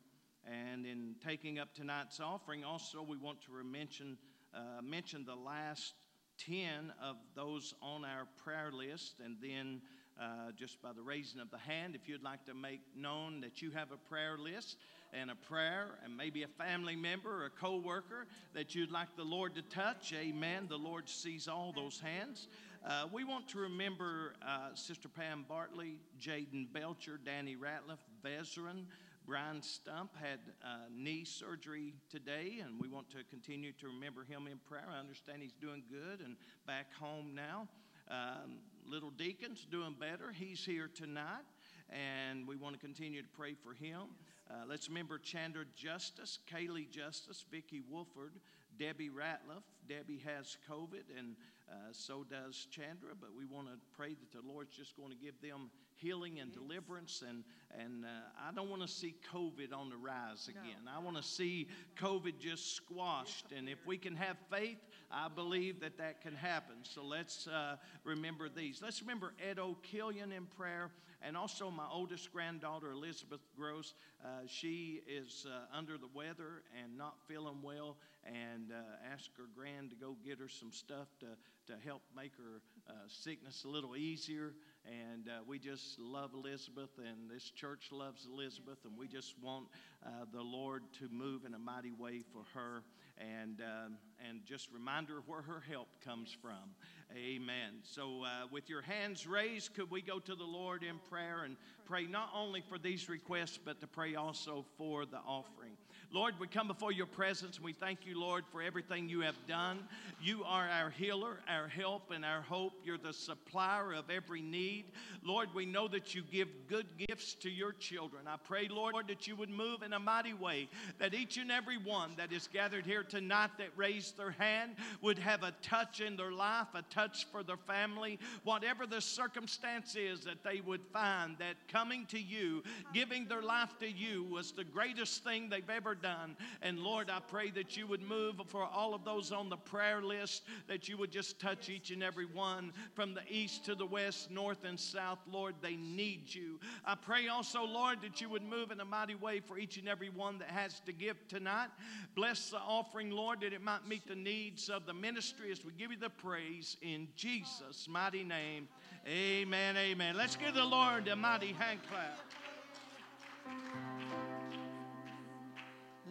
And 0.50 0.86
in 0.86 1.16
taking 1.22 1.60
up 1.60 1.76
tonight's 1.76 2.22
offering, 2.22 2.64
also 2.64 3.04
we 3.04 3.18
want 3.18 3.42
to 3.42 3.52
mention, 3.66 4.18
uh, 4.56 4.82
mention 4.82 5.26
the 5.26 5.36
last 5.36 5.94
10 6.38 6.94
of 7.04 7.18
those 7.36 7.74
on 7.82 8.06
our 8.06 8.30
prayer 8.42 8.72
list. 8.72 9.16
And 9.22 9.36
then 9.42 9.82
uh, 10.18 10.54
just 10.56 10.82
by 10.82 10.94
the 10.94 11.02
raising 11.02 11.42
of 11.42 11.52
the 11.52 11.58
hand, 11.58 11.94
if 11.94 12.08
you'd 12.08 12.24
like 12.24 12.46
to 12.46 12.54
make 12.54 12.80
known 12.96 13.42
that 13.42 13.62
you 13.62 13.72
have 13.72 13.92
a 13.92 13.98
prayer 13.98 14.38
list 14.38 14.78
and 15.12 15.30
a 15.30 15.36
prayer 15.36 15.98
and 16.06 16.16
maybe 16.16 16.44
a 16.44 16.48
family 16.48 16.96
member 16.96 17.42
or 17.42 17.46
a 17.48 17.50
co-worker 17.50 18.26
that 18.54 18.74
you'd 18.74 18.92
like 18.92 19.18
the 19.18 19.24
Lord 19.24 19.54
to 19.56 19.62
touch, 19.64 20.14
amen. 20.14 20.68
The 20.70 20.78
Lord 20.78 21.10
sees 21.10 21.50
all 21.50 21.74
those 21.76 22.00
hands. 22.00 22.48
Uh, 22.84 23.06
we 23.14 23.24
want 23.24 23.48
to 23.48 23.60
remember 23.60 24.34
uh, 24.42 24.74
Sister 24.74 25.08
Pam 25.08 25.46
Bartley, 25.48 26.00
Jaden 26.20 26.74
Belcher, 26.74 27.20
Danny 27.24 27.56
Ratliff, 27.56 28.00
Vezeran, 28.26 28.86
Brian 29.28 29.62
Stump 29.62 30.16
had 30.20 30.40
uh, 30.66 30.90
knee 30.92 31.24
surgery 31.24 31.94
today, 32.10 32.60
and 32.66 32.82
we 32.82 32.88
want 32.88 33.08
to 33.12 33.18
continue 33.30 33.72
to 33.74 33.88
remember 33.88 34.24
him 34.24 34.48
in 34.48 34.58
prayer. 34.68 34.88
I 34.92 35.00
understand 35.00 35.44
he's 35.44 35.54
doing 35.62 35.84
good 35.92 36.26
and 36.26 36.36
back 36.66 36.88
home 37.00 37.36
now. 37.36 37.68
Um, 38.10 38.58
little 38.90 39.12
Deacon's 39.12 39.68
doing 39.70 39.96
better. 40.00 40.32
He's 40.34 40.66
here 40.66 40.90
tonight, 40.92 41.46
and 41.92 42.48
we 42.48 42.56
want 42.56 42.74
to 42.74 42.80
continue 42.80 43.22
to 43.22 43.28
pray 43.28 43.54
for 43.54 43.76
him. 43.76 44.08
Uh, 44.50 44.64
let's 44.68 44.90
remember 44.90 45.20
Chandra 45.20 45.66
Justice, 45.76 46.40
Kaylee 46.52 46.90
Justice, 46.90 47.46
Vicki 47.52 47.84
Wolford, 47.88 48.34
Debbie 48.80 49.10
Ratliff. 49.10 49.62
Debbie 49.88 50.22
has 50.26 50.58
COVID, 50.68 51.04
and 51.18 51.36
uh, 51.72 51.76
so 51.92 52.26
does 52.30 52.68
Chandra, 52.70 53.12
but 53.20 53.30
we 53.38 53.46
want 53.46 53.68
to 53.68 53.74
pray 53.96 54.10
that 54.10 54.32
the 54.32 54.46
Lord's 54.46 54.76
just 54.76 54.96
going 54.98 55.10
to 55.10 55.16
give 55.16 55.40
them 55.42 55.70
healing 55.96 56.40
and 56.40 56.52
deliverance. 56.52 57.24
And, 57.28 57.44
and 57.80 58.04
uh, 58.04 58.08
I 58.50 58.54
don't 58.54 58.70
want 58.70 58.82
to 58.82 58.88
see 58.88 59.16
COVID 59.34 59.74
on 59.74 59.90
the 59.90 59.98
rise 59.98 60.50
again. 60.50 60.90
I 60.94 61.00
want 61.00 61.18
to 61.18 61.24
see 61.24 61.68
COVID 62.00 62.40
just 62.40 62.76
squashed. 62.76 63.52
And 63.56 63.70
if 63.70 63.80
we 63.86 63.98
can 63.98 64.16
have 64.16 64.38
faith, 64.50 64.80
I 65.14 65.28
believe 65.28 65.82
that 65.82 65.98
that 65.98 66.22
can 66.22 66.36
happen. 66.36 66.76
So 66.84 67.04
let's 67.04 67.48
uh, 67.48 67.76
remember 68.04 68.50
these. 68.50 68.82
Let's 68.82 69.02
remember 69.02 69.34
Ed 69.40 69.60
O'Killian 69.60 70.32
in 70.32 70.46
prayer. 70.46 70.92
And 71.24 71.38
also, 71.38 71.70
my 71.70 71.86
oldest 71.92 72.34
granddaughter, 72.34 72.92
Elizabeth 72.92 73.42
Gross, 73.56 73.94
uh, 74.26 74.28
she 74.48 75.02
is 75.08 75.46
uh, 75.48 75.78
under 75.78 75.98
the 75.98 76.08
weather 76.16 76.64
and 76.82 76.98
not 76.98 77.16
feeling 77.28 77.62
well, 77.62 77.98
and 78.26 78.72
uh, 78.72 79.14
asked 79.14 79.30
her 79.38 79.44
grand 79.56 79.92
to 79.92 79.96
go 79.96 80.16
get 80.26 80.40
her 80.40 80.50
some 80.50 80.72
stuff 80.72 81.08
to, 81.20 81.28
to 81.72 81.80
help 81.86 82.02
make 82.16 82.32
her 82.38 82.62
uh, 82.90 82.94
sickness 83.08 83.66
a 83.66 83.68
little 83.68 83.96
easier. 83.96 84.54
And 84.86 85.28
uh, 85.28 85.44
we 85.46 85.60
just 85.60 86.00
love 86.00 86.32
Elizabeth, 86.34 86.90
and 86.98 87.30
this 87.30 87.52
church 87.52 87.90
loves 87.92 88.28
Elizabeth, 88.32 88.80
and 88.84 88.98
we 88.98 89.08
just 89.08 89.36
want 89.40 89.68
uh, 90.04 90.26
the 90.34 90.42
Lord 90.42 90.84
to 91.00 91.08
move 91.12 91.46
in 91.46 91.54
a 91.54 91.60
mighty 91.60 91.92
way 91.92 92.24
for 92.34 92.44
her 92.54 92.84
and, 93.18 93.62
um, 93.62 93.98
and 94.28 94.44
just 94.46 94.72
remind 94.72 95.10
her 95.10 95.22
where 95.28 95.42
her 95.42 95.62
help 95.70 95.88
comes 96.04 96.36
from. 96.42 96.74
Amen. 97.16 97.82
So, 97.84 98.24
uh, 98.24 98.48
with 98.50 98.70
your 98.70 98.82
hands 98.82 99.28
raised, 99.28 99.74
could 99.74 99.92
we 99.92 100.02
go 100.02 100.18
to 100.20 100.34
the 100.34 100.44
Lord 100.44 100.84
in 100.84 100.98
prayer 101.10 101.44
and 101.44 101.58
pray 101.86 102.08
not 102.08 102.30
only 102.34 102.62
for 102.62 102.80
these 102.80 103.10
requests, 103.10 103.60
but 103.64 103.82
to 103.82 103.88
pray 103.88 104.16
also 104.16 104.66
for 104.78 105.06
the 105.06 105.18
offering? 105.18 105.78
Lord, 106.14 106.34
we 106.42 106.48
come 106.48 106.68
before 106.68 106.92
your 106.92 107.06
presence 107.06 107.56
and 107.56 107.64
we 107.64 107.72
thank 107.72 108.06
you, 108.06 108.20
Lord, 108.20 108.44
for 108.52 108.62
everything 108.62 109.08
you 109.08 109.22
have 109.22 109.38
done. 109.48 109.80
You 110.22 110.44
are 110.44 110.68
our 110.68 110.90
healer, 110.90 111.40
our 111.48 111.70
help, 111.70 112.12
and 112.12 112.26
our 112.26 112.42
hope. 112.42 112.74
You're 112.84 112.98
the 112.98 113.14
supplier 113.14 113.94
of 113.94 114.10
every 114.10 114.42
need. 114.42 114.92
Lord, 115.24 115.48
we 115.56 115.66
know 115.66 115.88
that 115.88 116.14
you 116.14 116.22
give 116.30 116.50
good 116.68 116.86
gifts 116.98 117.34
to 117.36 117.50
your 117.50 117.72
children. 117.72 118.24
I 118.28 118.36
pray, 118.44 118.68
Lord, 118.68 119.08
that 119.08 119.26
you 119.26 119.38
would 119.38 119.50
move 119.50 119.84
in 119.84 119.94
a 119.94 120.00
mighty 120.00 120.34
way, 120.34 120.68
that 121.00 121.14
each 121.14 121.38
and 121.38 121.50
every 121.50 121.78
one 121.78 122.12
that 122.18 122.34
is 122.34 122.50
gathered 122.52 122.86
here 122.86 123.04
tonight 123.04 123.52
that 123.58 123.70
raised 123.78 124.18
their 124.18 124.32
hand 124.32 124.72
would 125.02 125.18
have 125.18 125.44
a 125.44 125.54
touch 125.62 126.02
in 126.02 126.18
their 126.18 126.34
life, 126.34 126.68
a 126.74 126.82
touch 126.94 127.26
for 127.32 127.42
their 127.42 127.56
family, 127.56 128.20
whatever 128.44 128.86
the 128.86 129.00
circumstance 129.00 129.96
is, 129.96 130.26
that 130.26 130.44
they 130.44 130.60
would 130.60 130.82
find 130.92 131.38
that 131.38 131.56
coming 131.70 132.06
to 132.08 132.20
you, 132.20 132.64
giving 132.94 133.30
their 133.30 133.42
life 133.42 133.80
to 133.80 133.90
you, 133.90 134.26
was 134.26 134.52
the 134.52 134.66
greatest 134.66 135.24
thing 135.24 135.48
they've 135.48 135.70
ever 135.70 135.96
done. 136.02 136.36
And 136.62 136.80
Lord, 136.80 137.10
I 137.10 137.20
pray 137.20 137.52
that 137.52 137.78
you 137.78 137.88
would 137.88 138.02
move 138.02 138.42
for 138.48 138.64
all 138.64 138.94
of 138.94 139.04
those 139.04 139.32
on 139.32 139.50
the 139.50 139.58
prayer 139.58 140.02
list, 140.02 140.44
that 140.68 140.88
you 140.90 140.98
would 140.98 141.12
just 141.12 141.40
touch 141.40 141.70
each 141.70 141.92
and 141.92 142.04
every 142.04 142.26
one 142.26 142.74
from 142.94 143.14
the 143.14 143.22
east 143.30 143.66
to 143.66 143.76
the 143.76 143.86
west, 143.86 144.32
north 144.32 144.64
and 144.66 144.80
south. 144.80 145.20
Lord, 145.32 145.56
they 145.62 145.76
need 145.76 146.34
you. 146.34 146.60
I 146.86 146.96
pray 146.96 147.28
also, 147.28 147.64
Lord, 147.64 148.02
that 148.02 148.22
you 148.22 148.30
would 148.30 148.44
move 148.44 148.72
in 148.72 148.80
a 148.80 148.86
mighty 148.86 149.16
way 149.16 149.40
for 149.40 149.58
each 149.58 149.78
and 149.78 149.88
every 149.88 150.10
one 150.10 150.40
that 150.40 150.50
has 150.50 150.80
to 150.82 150.94
give 150.94 151.28
tonight. 151.28 151.70
Bless 152.16 152.50
the 152.50 152.58
offering, 152.58 153.12
Lord, 153.12 153.42
that 153.42 153.54
it 153.54 153.62
might 153.62 153.88
meet 153.88 154.08
the 154.08 154.16
needs 154.16 154.70
of 154.70 154.86
the 154.86 154.94
ministry 154.94 155.52
as 155.52 155.64
we 155.64 155.72
give 155.74 155.92
you 155.92 155.98
the 155.98 156.10
praise 156.10 156.78
in 156.82 157.08
Jesus' 157.16 157.88
mighty 157.90 158.24
name. 158.24 158.68
Amen. 159.08 159.78
Amen. 159.78 160.16
Let's 160.16 160.36
give 160.36 160.54
the 160.54 160.64
Lord 160.64 161.08
a 161.08 161.16
mighty 161.16 161.54
hand 161.54 161.80
clap. 161.90 162.20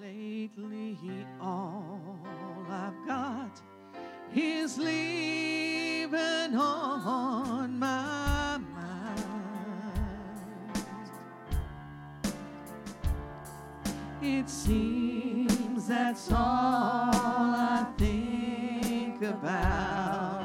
Lately, 0.01 0.97
all 1.43 2.01
I've 2.71 3.07
got 3.07 3.61
is 4.35 4.79
leaving 4.79 6.17
on 6.57 7.79
my 7.79 8.57
mind. 8.57 9.25
It 14.23 14.49
seems 14.49 15.89
that's 15.89 16.33
all 16.33 17.11
I 17.13 17.87
think 17.99 19.21
about 19.23 20.40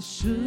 I 0.00 0.39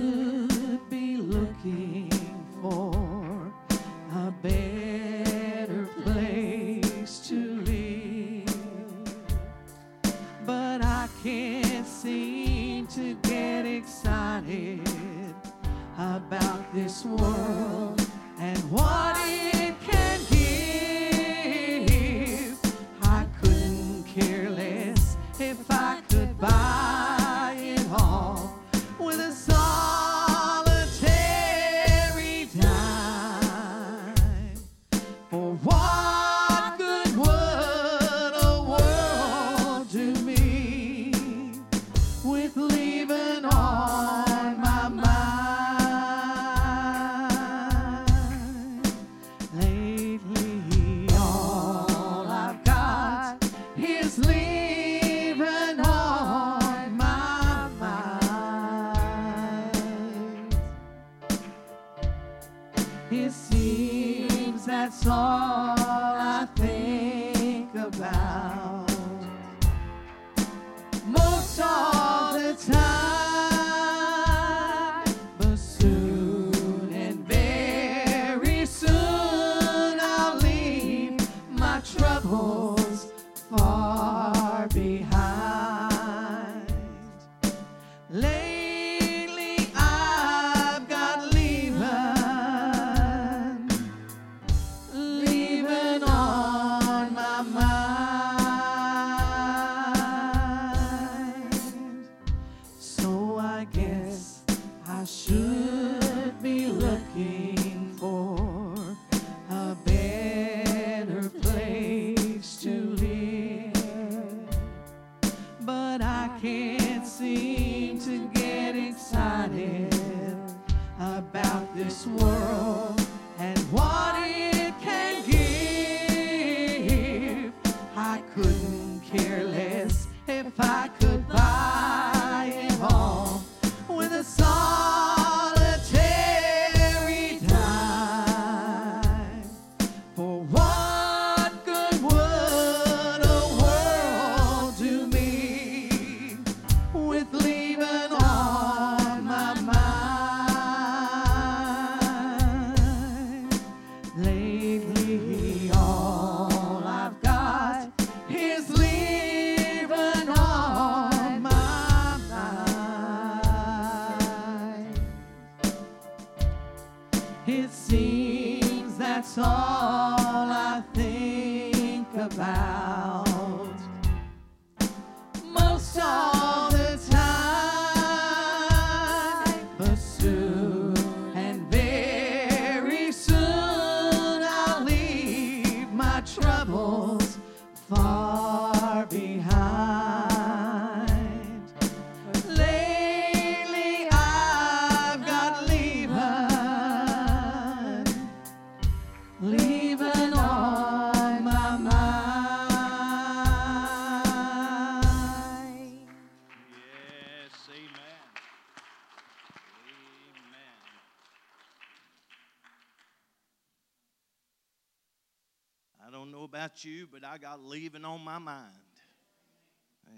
about 216.74 216.86
you, 216.86 217.08
but 217.12 217.24
I 217.24 217.38
got 217.38 217.64
leaving 217.64 218.04
on 218.04 218.22
my 218.22 218.40
mind. 218.40 218.72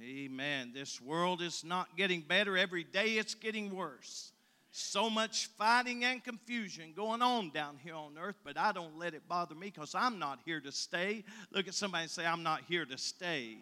Amen. 0.01 0.71
This 0.73 1.01
world 1.01 1.41
is 1.41 1.63
not 1.65 1.97
getting 1.97 2.21
better. 2.21 2.57
Every 2.57 2.83
day 2.83 3.13
it's 3.13 3.33
getting 3.35 3.75
worse. 3.75 4.31
So 4.71 5.09
much 5.09 5.47
fighting 5.57 6.05
and 6.05 6.23
confusion 6.23 6.93
going 6.95 7.21
on 7.21 7.49
down 7.49 7.77
here 7.83 7.95
on 7.95 8.17
earth, 8.17 8.37
but 8.43 8.57
I 8.57 8.71
don't 8.71 8.97
let 8.97 9.13
it 9.13 9.27
bother 9.27 9.55
me 9.55 9.67
because 9.73 9.95
I'm 9.95 10.17
not 10.17 10.39
here 10.45 10.61
to 10.61 10.71
stay. 10.71 11.23
Look 11.51 11.67
at 11.67 11.73
somebody 11.73 12.03
and 12.03 12.11
say, 12.11 12.25
I'm 12.25 12.43
not 12.43 12.61
here 12.67 12.85
to 12.85 12.97
stay. 12.97 13.57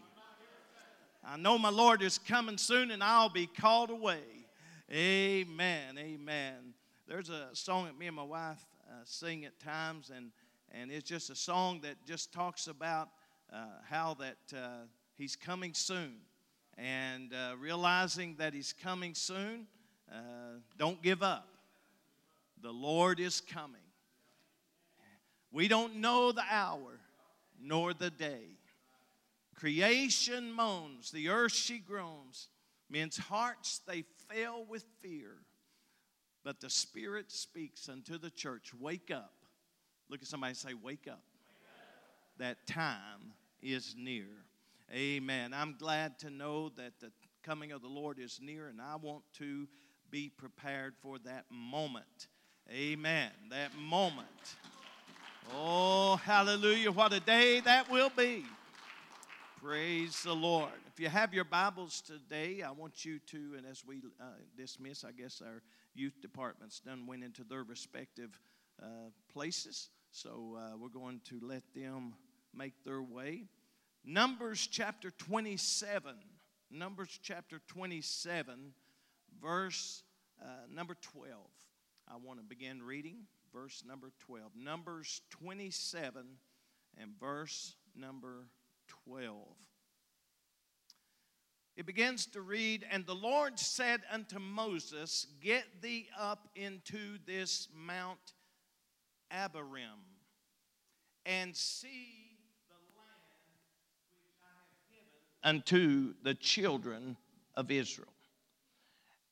I 1.23 1.37
know 1.37 1.57
my 1.57 1.69
Lord 1.69 2.03
is 2.03 2.19
coming 2.19 2.57
soon 2.57 2.91
and 2.91 3.03
I'll 3.03 3.29
be 3.29 3.47
called 3.47 3.89
away. 3.89 4.21
Amen. 4.91 5.97
Amen. 5.97 6.73
There's 7.07 7.29
a 7.29 7.49
song 7.53 7.85
that 7.85 7.97
me 7.97 8.07
and 8.07 8.15
my 8.15 8.23
wife 8.23 8.63
uh, 8.87 9.01
sing 9.05 9.45
at 9.45 9.59
times, 9.59 10.11
and, 10.15 10.31
and 10.73 10.91
it's 10.91 11.07
just 11.07 11.29
a 11.29 11.35
song 11.35 11.81
that 11.83 11.95
just 12.05 12.33
talks 12.33 12.67
about 12.67 13.09
uh, 13.51 13.65
how 13.89 14.15
that 14.15 14.57
uh, 14.57 14.85
He's 15.15 15.35
coming 15.35 15.73
soon. 15.73 16.15
And 16.77 17.33
uh, 17.33 17.55
realizing 17.59 18.35
that 18.39 18.53
He's 18.53 18.73
coming 18.73 19.13
soon, 19.13 19.67
uh, 20.11 20.59
don't 20.77 21.01
give 21.01 21.21
up. 21.21 21.47
The 22.61 22.71
Lord 22.71 23.19
is 23.19 23.41
coming. 23.41 23.81
We 25.51 25.67
don't 25.67 25.97
know 25.97 26.31
the 26.31 26.43
hour 26.49 26.99
nor 27.61 27.93
the 27.93 28.09
day. 28.09 28.57
Creation 29.55 30.51
moans, 30.51 31.11
the 31.11 31.29
earth 31.29 31.53
she 31.53 31.77
groans. 31.77 32.47
Men's 32.89 33.17
hearts 33.17 33.81
they 33.87 34.03
fail 34.29 34.65
with 34.67 34.83
fear. 35.01 35.35
But 36.43 36.59
the 36.59 36.69
Spirit 36.69 37.31
speaks 37.31 37.87
unto 37.87 38.17
the 38.17 38.31
church, 38.31 38.71
Wake 38.77 39.11
up. 39.11 39.42
Look 40.09 40.21
at 40.21 40.27
somebody 40.27 40.53
say, 40.53 40.73
Wake 40.73 41.07
up. 41.09 41.23
That 42.37 42.65
time 42.67 43.33
is 43.61 43.95
near. 43.97 44.27
Amen. 44.93 45.53
I'm 45.53 45.75
glad 45.77 46.19
to 46.19 46.29
know 46.29 46.69
that 46.69 46.99
the 46.99 47.11
coming 47.43 47.71
of 47.71 47.81
the 47.81 47.87
Lord 47.87 48.19
is 48.19 48.39
near, 48.41 48.67
and 48.67 48.81
I 48.81 48.95
want 48.95 49.23
to 49.37 49.67
be 50.09 50.29
prepared 50.29 50.93
for 51.01 51.19
that 51.19 51.45
moment. 51.49 52.27
Amen. 52.71 53.29
That 53.49 53.75
moment. 53.77 54.27
Oh, 55.53 56.15
hallelujah. 56.17 56.91
What 56.91 57.13
a 57.13 57.19
day 57.19 57.59
that 57.61 57.89
will 57.89 58.11
be. 58.15 58.45
Praise 59.61 60.21
the 60.23 60.33
Lord. 60.33 60.71
If 60.93 60.99
you 60.99 61.09
have 61.09 61.33
your 61.33 61.45
Bibles 61.45 62.01
today, 62.01 62.61
I 62.61 62.71
want 62.71 63.05
you 63.05 63.19
to, 63.27 63.55
and 63.57 63.65
as 63.65 63.83
we 63.85 64.01
uh, 64.19 64.25
dismiss, 64.57 65.03
I 65.03 65.11
guess 65.11 65.41
our 65.43 65.61
youth 65.95 66.21
departments 66.21 66.79
done 66.79 67.05
went 67.07 67.23
into 67.23 67.43
their 67.43 67.63
respective 67.63 68.39
places. 69.33 69.89
So 70.11 70.57
uh, 70.57 70.77
we're 70.77 70.89
going 70.89 71.21
to 71.29 71.39
let 71.41 71.63
them 71.75 72.13
make 72.53 72.83
their 72.83 73.01
way. 73.01 73.45
Numbers 74.05 74.67
chapter 74.71 75.11
27. 75.11 76.15
Numbers 76.71 77.19
chapter 77.21 77.61
27, 77.67 78.73
verse 79.39 80.01
uh, 80.41 80.45
number 80.73 80.95
12. 81.01 81.37
I 82.07 82.15
want 82.17 82.39
to 82.39 82.43
begin 82.43 82.81
reading 82.81 83.17
verse 83.53 83.83
number 83.87 84.11
12. 84.19 84.51
Numbers 84.55 85.21
27 85.29 86.25
and 86.99 87.11
verse 87.19 87.75
number 87.95 88.47
12. 89.05 89.37
It 91.75 91.85
begins 91.85 92.25
to 92.27 92.41
read, 92.41 92.85
And 92.91 93.05
the 93.05 93.15
Lord 93.15 93.59
said 93.59 94.01
unto 94.11 94.39
Moses, 94.39 95.27
Get 95.41 95.63
thee 95.81 96.07
up 96.19 96.49
into 96.55 97.17
this 97.25 97.67
Mount 97.73 98.33
Abarim, 99.33 99.99
and 101.25 101.55
see 101.55 102.37
the 102.67 102.75
land 102.97 103.49
which 104.11 104.35
I 104.41 104.53
have 104.59 104.75
given 104.91 105.15
unto 105.43 106.13
the 106.23 106.35
children 106.35 107.17
of 107.55 107.71
Israel. 107.71 108.13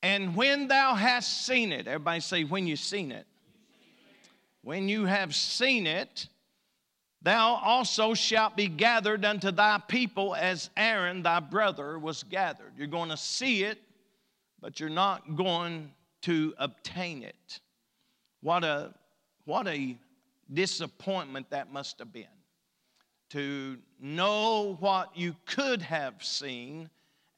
And 0.04 0.36
when 0.36 0.68
thou 0.68 0.96
hast 0.96 1.46
seen 1.46 1.72
it, 1.72 1.88
everybody 1.88 2.22
say, 2.22 2.44
when 2.44 2.66
you've 2.68 2.80
seen 2.80 3.12
it. 3.12 3.28
When 4.64 4.88
you 4.88 5.06
have 5.06 5.34
seen 5.34 5.88
it, 5.88 6.28
thou 7.22 7.56
also 7.56 8.14
shalt 8.14 8.56
be 8.56 8.68
gathered 8.68 9.26
unto 9.26 9.52
thy 9.52 9.80
people 9.88 10.36
as 10.36 10.70
Aaron 10.78 11.24
thy 11.24 11.40
brother 11.40 11.98
was 11.98 12.24
gathered. 12.24 12.74
You're 12.78 12.88
going 12.88 13.10
to 13.10 13.18
see 13.18 13.64
it, 13.64 13.80
but 14.60 14.80
you're 14.80 14.90
not 14.90 15.36
going 15.36 15.92
to 16.24 16.54
obtain 16.60 17.24
it. 17.24 17.60
What 18.42 18.64
a, 18.64 18.94
what 19.46 19.68
a 19.68 19.98
disappointment 20.52 21.50
that 21.50 21.72
must 21.72 22.00
have 22.00 22.12
been 22.12 22.26
to 23.30 23.78
know 24.00 24.76
what 24.80 25.16
you 25.16 25.36
could 25.46 25.82
have 25.82 26.22
seen 26.24 26.90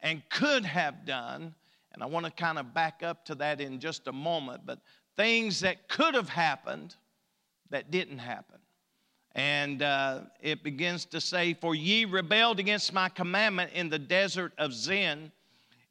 and 0.01 0.21
could 0.29 0.65
have 0.65 1.05
done 1.05 1.53
and 1.93 2.01
I 2.01 2.07
want 2.07 2.25
to 2.25 2.31
kind 2.31 2.57
of 2.57 2.73
back 2.73 3.03
up 3.03 3.23
to 3.25 3.35
that 3.35 3.61
in 3.61 3.79
just 3.79 4.07
a 4.07 4.11
moment, 4.11 4.63
but 4.65 4.79
things 5.15 5.59
that 5.59 5.87
could 5.87 6.15
have 6.15 6.29
happened 6.29 6.95
that 7.69 7.91
didn't 7.91 8.17
happen. 8.17 8.57
And 9.35 9.81
uh, 9.81 10.21
it 10.41 10.63
begins 10.63 11.05
to 11.05 11.21
say, 11.21 11.53
For 11.53 11.75
ye 11.75 12.05
rebelled 12.05 12.59
against 12.59 12.93
my 12.93 13.09
commandment 13.09 13.71
in 13.73 13.89
the 13.89 13.99
desert 13.99 14.53
of 14.57 14.73
Zin, 14.73 15.31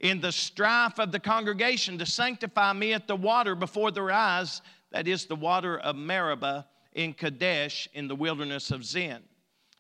in 0.01 0.21
the 0.21 0.33
strife 0.33 0.99
of 0.99 1.13
the 1.13 1.21
congregation, 1.21 1.99
to 1.99 2.07
sanctify 2.07 2.73
me 2.73 2.93
at 2.93 3.07
the 3.07 3.17
water 3.17 3.55
before 3.55 3.91
their 3.91 4.11
eyes, 4.11 4.61
that 4.93 5.09
is 5.09 5.27
the 5.27 5.37
water 5.37 5.79
of 5.79 5.97
Meribah 5.97 6.67
in 6.93 7.13
Kadesh 7.15 7.89
in 7.95 8.09
the 8.09 8.17
wilderness 8.17 8.71
of 8.71 8.85
Zin. 8.85 9.23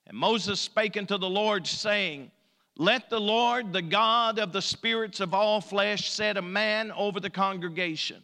And 0.06 0.16
Moses 0.16 0.58
spake 0.60 0.96
unto 0.96 1.18
the 1.18 1.28
Lord, 1.28 1.66
saying, 1.66 2.30
let 2.76 3.10
the 3.10 3.20
Lord, 3.20 3.72
the 3.72 3.82
God 3.82 4.38
of 4.38 4.52
the 4.52 4.62
spirits 4.62 5.20
of 5.20 5.34
all 5.34 5.60
flesh, 5.60 6.10
set 6.10 6.36
a 6.36 6.42
man 6.42 6.90
over 6.92 7.20
the 7.20 7.30
congregation, 7.30 8.22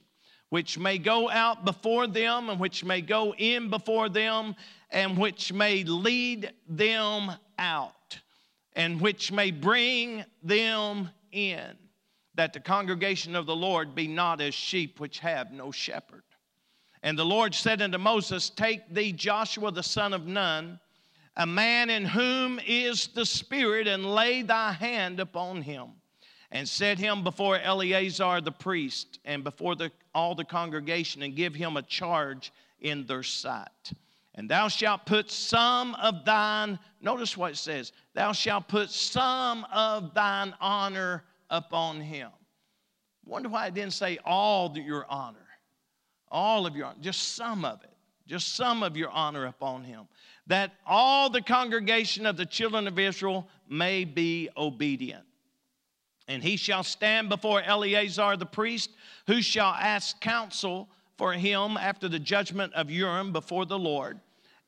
which 0.49 0.79
may 0.79 0.97
go 0.97 1.29
out 1.29 1.67
before 1.67 2.07
them, 2.07 2.49
and 2.49 2.59
which 2.59 2.83
may 2.83 3.03
go 3.03 3.35
in 3.35 3.69
before 3.69 4.09
them, 4.09 4.57
and 4.91 5.19
which 5.19 5.53
may 5.53 5.85
lead 5.85 6.51
them 6.67 7.31
out, 7.59 8.19
and 8.73 8.99
which 9.01 9.31
may 9.31 9.51
bring 9.51 10.25
them 10.43 11.11
in, 11.31 11.77
that 12.35 12.55
the 12.55 12.61
congregation 12.61 13.37
of 13.37 13.45
the 13.45 13.57
Lord 13.57 13.95
be 13.95 14.09
not 14.09 14.41
as 14.41 14.55
sheep 14.55 14.99
which 14.99 15.19
have 15.19 15.53
no 15.53 15.71
shepherd. 15.71 16.23
And 17.09 17.19
the 17.19 17.25
Lord 17.25 17.55
said 17.55 17.81
unto 17.81 17.97
Moses, 17.97 18.51
Take 18.51 18.93
thee 18.93 19.13
Joshua 19.13 19.73
the 19.73 19.83
son 19.83 20.13
of 20.13 20.27
Nun 20.27 20.79
a 21.39 21.47
man 21.47 21.89
in 21.89 22.05
whom 22.05 22.61
is 22.67 23.07
the 23.07 23.25
Spirit, 23.25 23.89
and 23.89 24.15
lay 24.15 24.43
thy 24.43 24.73
hand 24.73 25.19
upon 25.19 25.63
him, 25.63 25.93
and 26.51 26.69
set 26.69 26.99
him 26.99 27.25
before 27.25 27.59
Eleazar 27.61 28.43
the 28.43 28.53
priest, 28.53 29.21
and 29.25 29.43
before 29.43 29.75
the, 29.75 29.91
all 30.15 30.35
the 30.35 30.45
congregation, 30.45 31.23
and 31.23 31.35
give 31.35 31.55
him 31.55 31.79
a 31.79 31.83
charge 31.83 32.53
in 32.81 33.07
their 33.07 33.23
sight. 33.23 33.91
And 34.35 34.47
thou 34.47 34.69
shalt 34.69 35.07
put 35.07 35.31
some 35.31 35.95
of 35.95 36.27
thine, 36.27 36.79
notice 37.01 37.39
what 37.39 37.53
it 37.53 37.57
says, 37.57 37.93
thou 38.13 38.33
shalt 38.33 38.69
put 38.69 38.91
some 38.91 39.65
of 39.73 40.13
thine 40.13 40.53
honor 40.61 41.25
upon 41.49 42.03
him. 42.03 42.29
Wonder 43.25 43.49
why 43.49 43.69
it 43.69 43.73
didn't 43.73 43.95
say 43.95 44.19
all 44.27 44.77
your 44.77 45.07
honor. 45.09 45.48
All 46.31 46.67
of 46.67 46.77
your 46.77 46.93
just 47.01 47.37
some 47.37 47.65
of 47.65 47.83
it. 47.83 47.91
Just 48.27 48.57
some 48.57 48.83
of 48.83 48.97
your 48.97 49.11
honor 49.11 49.47
upon 49.47 49.85
him 49.85 50.07
that 50.49 50.73
all 50.87 51.31
the 51.31 51.43
congregation 51.43 52.27
of 52.27 52.37
the 52.37 52.47
children 52.47 52.89
of 52.89 52.99
Israel 52.99 53.47
may 53.69 54.05
be 54.05 54.49
obedient. 54.57 55.25
And 56.27 56.43
he 56.43 56.57
shall 56.57 56.83
stand 56.83 57.29
before 57.29 57.63
Eleazar 57.63 58.37
the 58.37 58.47
priest, 58.47 58.91
who 59.27 59.41
shall 59.41 59.73
ask 59.73 60.21
counsel 60.21 60.89
for 61.17 61.33
him 61.33 61.77
after 61.77 62.09
the 62.09 62.19
judgment 62.19 62.73
of 62.75 62.91
Urim 62.91 63.33
before 63.33 63.67
the 63.67 63.79
Lord. 63.79 64.21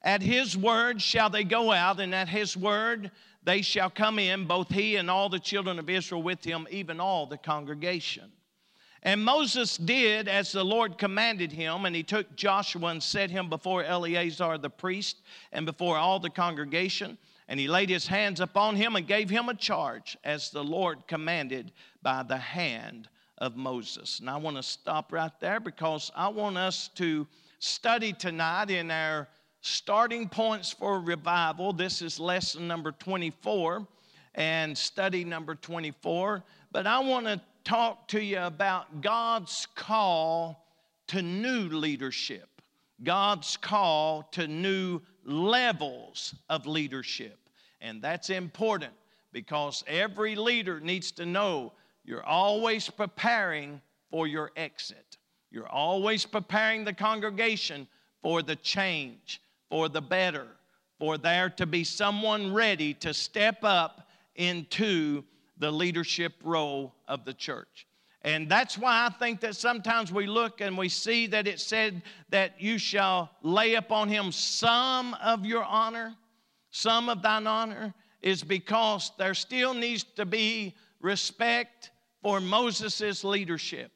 At 0.03 0.23
his 0.23 0.57
word 0.57 1.03
shall 1.03 1.29
they 1.29 1.45
go 1.45 1.73
out, 1.73 2.01
and 2.01 2.15
at 2.15 2.29
his 2.29 2.57
word 2.57 3.11
they 3.43 3.63
shall 3.63 3.91
come 3.91 4.19
in, 4.19 4.47
both 4.47 4.71
he 4.71 4.97
and 4.97 5.11
all 5.11 5.29
the 5.29 5.39
children 5.39 5.79
of 5.79 5.91
Israel 5.91 6.23
with 6.23 6.45
him, 6.45 6.67
even 6.71 7.01
all 7.01 7.27
the 7.27 7.39
congregation. 7.39 8.31
And 9.03 9.25
Moses 9.25 9.77
did 9.79 10.29
as 10.29 10.53
the 10.53 10.65
Lord 10.65 10.99
commanded 10.99 11.53
him, 11.53 11.87
and 11.87 11.97
he 11.97 12.03
took 12.03 12.37
Joshua 12.37 12.89
and 12.89 13.03
set 13.03 13.31
him 13.31 13.49
before 13.49 13.83
Eleazar 13.83 14.59
the 14.59 14.69
priest 14.69 15.23
and 15.53 15.65
before 15.65 15.97
all 15.97 16.19
the 16.19 16.29
congregation. 16.29 17.17
And 17.49 17.59
he 17.59 17.67
laid 17.67 17.89
his 17.89 18.07
hands 18.07 18.41
upon 18.41 18.77
him 18.77 18.97
and 18.97 19.07
gave 19.07 19.31
him 19.31 19.49
a 19.49 19.55
charge 19.55 20.17
as 20.23 20.51
the 20.51 20.63
Lord 20.63 21.07
commanded 21.09 21.73
by 22.03 22.23
the 22.23 22.37
hand 22.37 23.09
of 23.39 23.57
Moses. 23.57 24.21
And 24.21 24.29
I 24.29 24.37
want 24.37 24.57
to 24.57 24.63
stop 24.63 25.13
right 25.13 25.33
there 25.41 25.61
because 25.61 26.13
I 26.15 26.29
want 26.29 26.59
us 26.59 26.89
to 26.97 27.27
study 27.59 28.13
tonight 28.13 28.71
in 28.71 28.91
our 28.91 29.29
starting 29.63 30.29
points 30.29 30.71
for 30.71 31.01
revival. 31.01 31.73
This 31.73 32.03
is 32.03 32.21
lesson 32.21 32.69
number 32.69 32.93
24 32.93 33.87
and 34.35 34.77
study 34.77 35.25
number 35.25 35.55
24. 35.55 36.45
But 36.71 36.87
I 36.87 37.01
want 37.01 37.27
to 37.27 37.41
talk 37.65 38.09
to 38.09 38.23
you 38.23 38.39
about 38.39 39.01
God's 39.01 39.67
call 39.75 40.67
to 41.09 41.23
new 41.23 41.69
leadership. 41.69 42.49
God's 43.03 43.57
call 43.57 44.25
to 44.33 44.47
new 44.47 45.01
levels 45.25 46.35
of 46.49 46.67
leadership. 46.67 47.39
And 47.81 48.03
that's 48.03 48.31
important 48.31 48.93
because 49.33 49.83
every 49.87 50.35
leader 50.35 50.81
needs 50.81 51.13
to 51.13 51.27
know 51.27 51.73
you're 52.05 52.25
always 52.25 52.89
preparing 52.89 53.81
for 54.11 54.27
your 54.27 54.51
exit. 54.57 55.19
You're 55.51 55.69
always 55.69 56.25
preparing 56.25 56.85
the 56.85 56.93
congregation 56.93 57.87
for 58.23 58.43
the 58.43 58.57
change, 58.57 59.41
for 59.71 59.89
the 59.89 60.03
better, 60.03 60.47
for 60.99 61.19
there 61.19 61.51
to 61.51 61.67
be 61.67 61.85
someone 61.85 62.53
ready 62.53 62.95
to 62.95 63.15
step 63.15 63.59
up 63.63 64.09
into 64.37 65.25
the 65.61 65.71
leadership 65.71 66.33
role 66.43 66.95
of 67.07 67.25
the 67.25 67.35
church. 67.35 67.87
And 68.23 68.51
that's 68.51 68.77
why 68.77 69.07
I 69.07 69.11
think 69.11 69.41
that 69.41 69.57
sometimes 69.57 70.13
we 70.13 70.27
look 70.27 70.61
and 70.61 70.77
we 70.77 70.89
see 70.89 71.27
that 71.29 71.47
it 71.47 71.61
said 71.61 72.03
that 72.29 72.61
you 72.61 72.77
shall 72.77 73.31
lay 73.43 73.75
upon 73.75 74.09
him 74.09 74.31
some 74.33 75.15
of 75.23 75.47
your 75.47 75.65
honor, 75.65 76.15
some 76.71 77.09
of 77.09 77.23
thine 77.23 77.47
honor, 77.47 77.95
is 78.21 78.43
because 78.43 79.13
there 79.19 79.33
still 79.33 79.73
needs 79.73 80.05
to 80.17 80.27
be 80.27 80.75
respect 81.01 81.91
for 82.23 82.41
Moses' 82.41 83.25
leadership. 83.25 83.91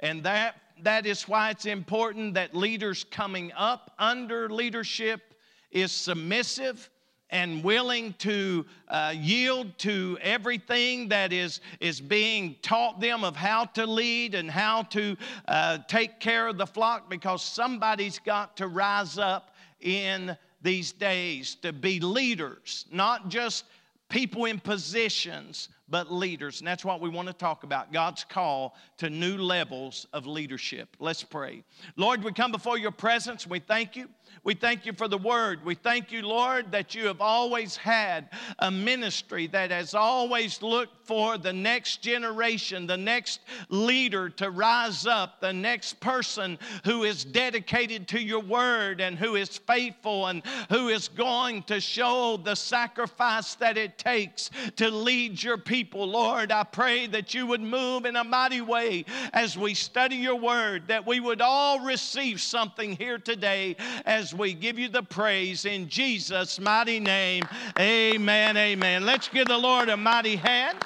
And 0.00 0.22
that, 0.24 0.56
that 0.82 1.06
is 1.06 1.26
why 1.26 1.50
it's 1.50 1.64
important 1.64 2.34
that 2.34 2.54
leaders 2.54 3.04
coming 3.04 3.52
up 3.56 3.94
under 3.98 4.50
leadership 4.50 5.34
is 5.70 5.92
submissive 5.92 6.90
and 7.32 7.64
willing 7.64 8.12
to 8.18 8.64
uh, 8.88 9.12
yield 9.16 9.76
to 9.78 10.18
everything 10.20 11.08
that 11.08 11.32
is, 11.32 11.60
is 11.80 12.00
being 12.00 12.54
taught 12.62 13.00
them 13.00 13.24
of 13.24 13.34
how 13.34 13.64
to 13.64 13.86
lead 13.86 14.34
and 14.34 14.50
how 14.50 14.82
to 14.82 15.16
uh, 15.48 15.78
take 15.88 16.20
care 16.20 16.46
of 16.46 16.58
the 16.58 16.66
flock 16.66 17.08
because 17.08 17.42
somebody's 17.42 18.18
got 18.18 18.56
to 18.58 18.68
rise 18.68 19.18
up 19.18 19.56
in 19.80 20.36
these 20.60 20.92
days 20.92 21.56
to 21.56 21.72
be 21.72 21.98
leaders, 21.98 22.84
not 22.92 23.28
just 23.28 23.64
people 24.08 24.44
in 24.44 24.60
positions, 24.60 25.70
but 25.88 26.12
leaders. 26.12 26.60
And 26.60 26.66
that's 26.66 26.84
what 26.84 27.00
we 27.00 27.08
want 27.08 27.28
to 27.28 27.34
talk 27.34 27.64
about 27.64 27.92
God's 27.92 28.24
call 28.24 28.76
to 28.98 29.10
new 29.10 29.36
levels 29.36 30.06
of 30.12 30.26
leadership. 30.26 30.96
Let's 31.00 31.22
pray. 31.22 31.64
Lord, 31.96 32.22
we 32.22 32.32
come 32.32 32.52
before 32.52 32.78
your 32.78 32.90
presence. 32.90 33.46
We 33.46 33.58
thank 33.58 33.96
you. 33.96 34.08
We 34.44 34.54
thank 34.54 34.86
you 34.86 34.92
for 34.92 35.06
the 35.06 35.18
word. 35.18 35.64
We 35.64 35.76
thank 35.76 36.10
you, 36.10 36.22
Lord, 36.22 36.72
that 36.72 36.96
you 36.96 37.06
have 37.06 37.20
always 37.20 37.76
had 37.76 38.28
a 38.58 38.72
ministry 38.72 39.46
that 39.48 39.70
has 39.70 39.94
always 39.94 40.60
looked 40.62 41.06
for 41.06 41.38
the 41.38 41.52
next 41.52 42.02
generation, 42.02 42.86
the 42.86 42.96
next 42.96 43.40
leader 43.68 44.28
to 44.30 44.50
rise 44.50 45.06
up, 45.06 45.40
the 45.40 45.52
next 45.52 46.00
person 46.00 46.58
who 46.84 47.04
is 47.04 47.24
dedicated 47.24 48.08
to 48.08 48.20
your 48.20 48.40
word 48.40 49.00
and 49.00 49.16
who 49.16 49.36
is 49.36 49.58
faithful 49.58 50.26
and 50.26 50.42
who 50.70 50.88
is 50.88 51.06
going 51.06 51.62
to 51.64 51.80
show 51.80 52.36
the 52.36 52.56
sacrifice 52.56 53.54
that 53.56 53.76
it 53.76 53.96
takes 53.96 54.50
to 54.76 54.90
lead 54.90 55.40
your 55.40 55.58
people. 55.58 56.06
Lord, 56.06 56.50
I 56.50 56.64
pray 56.64 57.06
that 57.08 57.32
you 57.32 57.46
would 57.46 57.60
move 57.60 58.06
in 58.06 58.16
a 58.16 58.24
mighty 58.24 58.60
way 58.60 59.04
as 59.32 59.56
we 59.56 59.74
study 59.74 60.16
your 60.16 60.36
word, 60.36 60.88
that 60.88 61.06
we 61.06 61.20
would 61.20 61.40
all 61.40 61.80
receive 61.80 62.40
something 62.40 62.96
here 62.96 63.18
today 63.18 63.76
as 64.04 64.21
we 64.30 64.54
give 64.54 64.78
you 64.78 64.88
the 64.88 65.02
praise 65.02 65.64
in 65.64 65.88
Jesus' 65.88 66.60
mighty 66.60 67.00
name. 67.00 67.44
Amen. 67.78 68.56
Amen. 68.56 69.04
Let's 69.04 69.28
give 69.28 69.48
the 69.48 69.58
Lord 69.58 69.88
a 69.88 69.96
mighty 69.96 70.36
hand. 70.36 70.78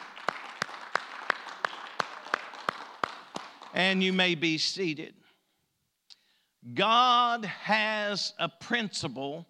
And 3.74 4.02
you 4.02 4.12
may 4.12 4.34
be 4.34 4.56
seated. 4.56 5.14
God 6.72 7.44
has 7.44 8.32
a 8.38 8.48
principle 8.48 9.46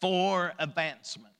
for 0.00 0.52
advancement. 0.58 1.34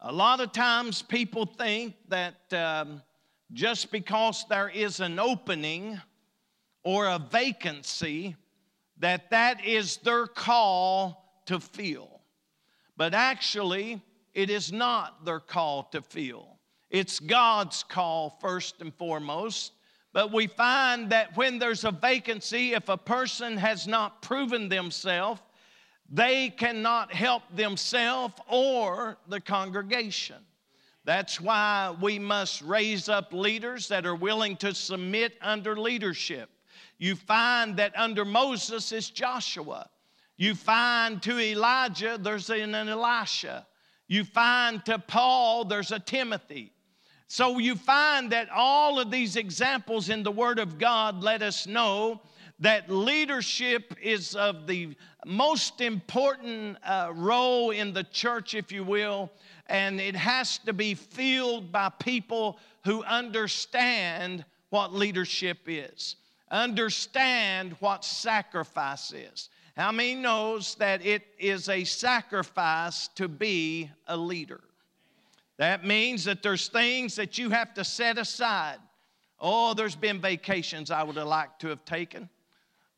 A 0.00 0.12
lot 0.12 0.40
of 0.40 0.52
times 0.52 1.02
people 1.02 1.46
think 1.46 1.94
that 2.08 2.52
um, 2.52 3.02
just 3.52 3.92
because 3.92 4.44
there 4.48 4.68
is 4.68 5.00
an 5.00 5.18
opening 5.18 6.00
or 6.82 7.06
a 7.06 7.18
vacancy, 7.18 8.36
that 8.98 9.30
that 9.30 9.64
is 9.64 9.98
their 9.98 10.26
call 10.26 11.42
to 11.46 11.60
fill. 11.60 12.20
But 12.96 13.14
actually, 13.14 14.00
it 14.34 14.50
is 14.50 14.72
not 14.72 15.24
their 15.24 15.40
call 15.40 15.84
to 15.92 16.02
fill. 16.02 16.58
It's 16.90 17.18
God's 17.18 17.82
call 17.82 18.38
first 18.40 18.80
and 18.80 18.94
foremost. 18.94 19.72
But 20.12 20.32
we 20.32 20.46
find 20.46 21.10
that 21.10 21.36
when 21.36 21.58
there's 21.58 21.84
a 21.84 21.90
vacancy, 21.90 22.72
if 22.72 22.88
a 22.88 22.96
person 22.96 23.56
has 23.56 23.88
not 23.88 24.22
proven 24.22 24.68
themselves, 24.68 25.40
they 26.08 26.50
cannot 26.50 27.12
help 27.12 27.42
themselves 27.54 28.34
or 28.48 29.18
the 29.26 29.40
congregation. 29.40 30.36
That's 31.04 31.40
why 31.40 31.94
we 32.00 32.18
must 32.18 32.62
raise 32.62 33.08
up 33.08 33.32
leaders 33.32 33.88
that 33.88 34.06
are 34.06 34.14
willing 34.14 34.56
to 34.58 34.74
submit 34.74 35.34
under 35.42 35.76
leadership. 35.76 36.48
You 36.98 37.16
find 37.16 37.76
that 37.76 37.96
under 37.96 38.24
Moses 38.24 38.92
is 38.92 39.10
Joshua. 39.10 39.88
You 40.36 40.54
find 40.54 41.22
to 41.22 41.38
Elijah, 41.38 42.18
there's 42.20 42.50
an 42.50 42.74
Elisha. 42.74 43.66
You 44.08 44.24
find 44.24 44.84
to 44.84 44.98
Paul, 44.98 45.64
there's 45.64 45.92
a 45.92 45.98
Timothy. 45.98 46.72
So 47.26 47.58
you 47.58 47.74
find 47.74 48.30
that 48.32 48.48
all 48.50 49.00
of 49.00 49.10
these 49.10 49.36
examples 49.36 50.08
in 50.08 50.22
the 50.22 50.30
Word 50.30 50.58
of 50.58 50.78
God 50.78 51.22
let 51.22 51.42
us 51.42 51.66
know 51.66 52.20
that 52.60 52.90
leadership 52.90 53.94
is 54.00 54.36
of 54.36 54.66
the 54.66 54.94
most 55.26 55.80
important 55.80 56.78
uh, 56.84 57.10
role 57.14 57.70
in 57.70 57.92
the 57.92 58.04
church, 58.04 58.54
if 58.54 58.70
you 58.70 58.84
will, 58.84 59.30
and 59.66 60.00
it 60.00 60.14
has 60.14 60.58
to 60.58 60.72
be 60.72 60.94
filled 60.94 61.72
by 61.72 61.88
people 61.88 62.58
who 62.84 63.02
understand 63.04 64.44
what 64.70 64.92
leadership 64.92 65.58
is 65.66 66.16
understand 66.50 67.76
what 67.80 68.04
sacrifice 68.04 69.12
is. 69.12 69.48
How 69.76 69.90
many 69.90 70.14
knows 70.14 70.76
that 70.76 71.04
it 71.04 71.22
is 71.38 71.68
a 71.68 71.84
sacrifice 71.84 73.08
to 73.16 73.26
be 73.26 73.90
a 74.06 74.16
leader? 74.16 74.60
That 75.56 75.84
means 75.84 76.24
that 76.24 76.42
there's 76.42 76.68
things 76.68 77.16
that 77.16 77.38
you 77.38 77.50
have 77.50 77.74
to 77.74 77.84
set 77.84 78.18
aside. 78.18 78.78
Oh, 79.40 79.74
there's 79.74 79.96
been 79.96 80.20
vacations 80.20 80.90
I 80.90 81.02
would 81.02 81.16
have 81.16 81.26
liked 81.26 81.60
to 81.62 81.68
have 81.68 81.84
taken. 81.84 82.28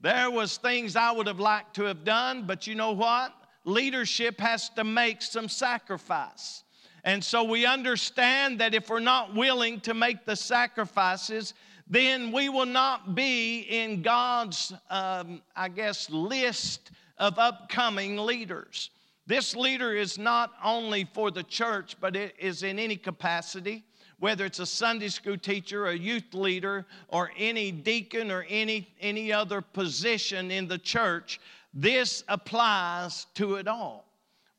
There 0.01 0.31
was 0.31 0.59
things 0.59 0.97
I 0.97 1.11
would 1.11 1.27
have 1.27 1.41
liked 1.41 1.75
to 1.77 1.85
have 1.85 2.05
done, 2.05 2.45
but 2.47 2.67
you 2.67 2.75
know 2.75 2.93
what? 2.93 3.35
Leadership 3.65 4.39
has 4.41 4.69
to 4.71 4.85
make 4.85 5.23
some 5.23 5.49
sacrifice. 5.49 6.63
And 7.05 7.25
so 7.25 7.45
we 7.45 7.65
understand 7.65 8.61
that 8.61 8.75
if 8.75 8.91
we're 8.91 9.01
not 9.01 9.35
willing 9.35 9.81
to 9.81 9.95
make 9.95 10.27
the 10.27 10.37
sacrifices, 10.37 11.55
then 11.87 12.33
we 12.33 12.49
will 12.49 12.67
not 12.67 13.15
be 13.15 13.61
in 13.61 14.03
God's, 14.03 14.73
um, 14.91 15.41
I 15.55 15.69
guess, 15.69 16.11
list 16.11 16.91
of 17.19 17.39
upcoming 17.39 18.17
leaders. 18.17 18.91
This 19.27 19.57
leader 19.57 19.93
is 19.93 20.19
not 20.19 20.53
only 20.63 21.05
for 21.13 21.31
the 21.31 21.43
church, 21.43 21.97
but 22.01 22.17
it 22.17 22.35
is 22.39 22.63
in 22.63 22.79
any 22.79 22.97
capacity, 22.97 23.85
whether 24.19 24.45
it's 24.45 24.59
a 24.59 24.67
Sunday 24.67 25.09
school 25.09 25.37
teacher, 25.37 25.87
a 25.87 25.95
youth 25.95 26.33
leader, 26.33 26.87
or 27.09 27.31
any 27.37 27.71
deacon 27.71 28.31
or 28.31 28.47
any, 28.49 28.89
any 29.01 29.33
other 29.33 29.61
position 29.61 30.51
in 30.51 30.69
the 30.69 30.79
church. 30.79 31.41
This 31.75 32.25
applies 32.29 33.27
to 33.35 33.57
it 33.57 33.69
all. 33.69 34.07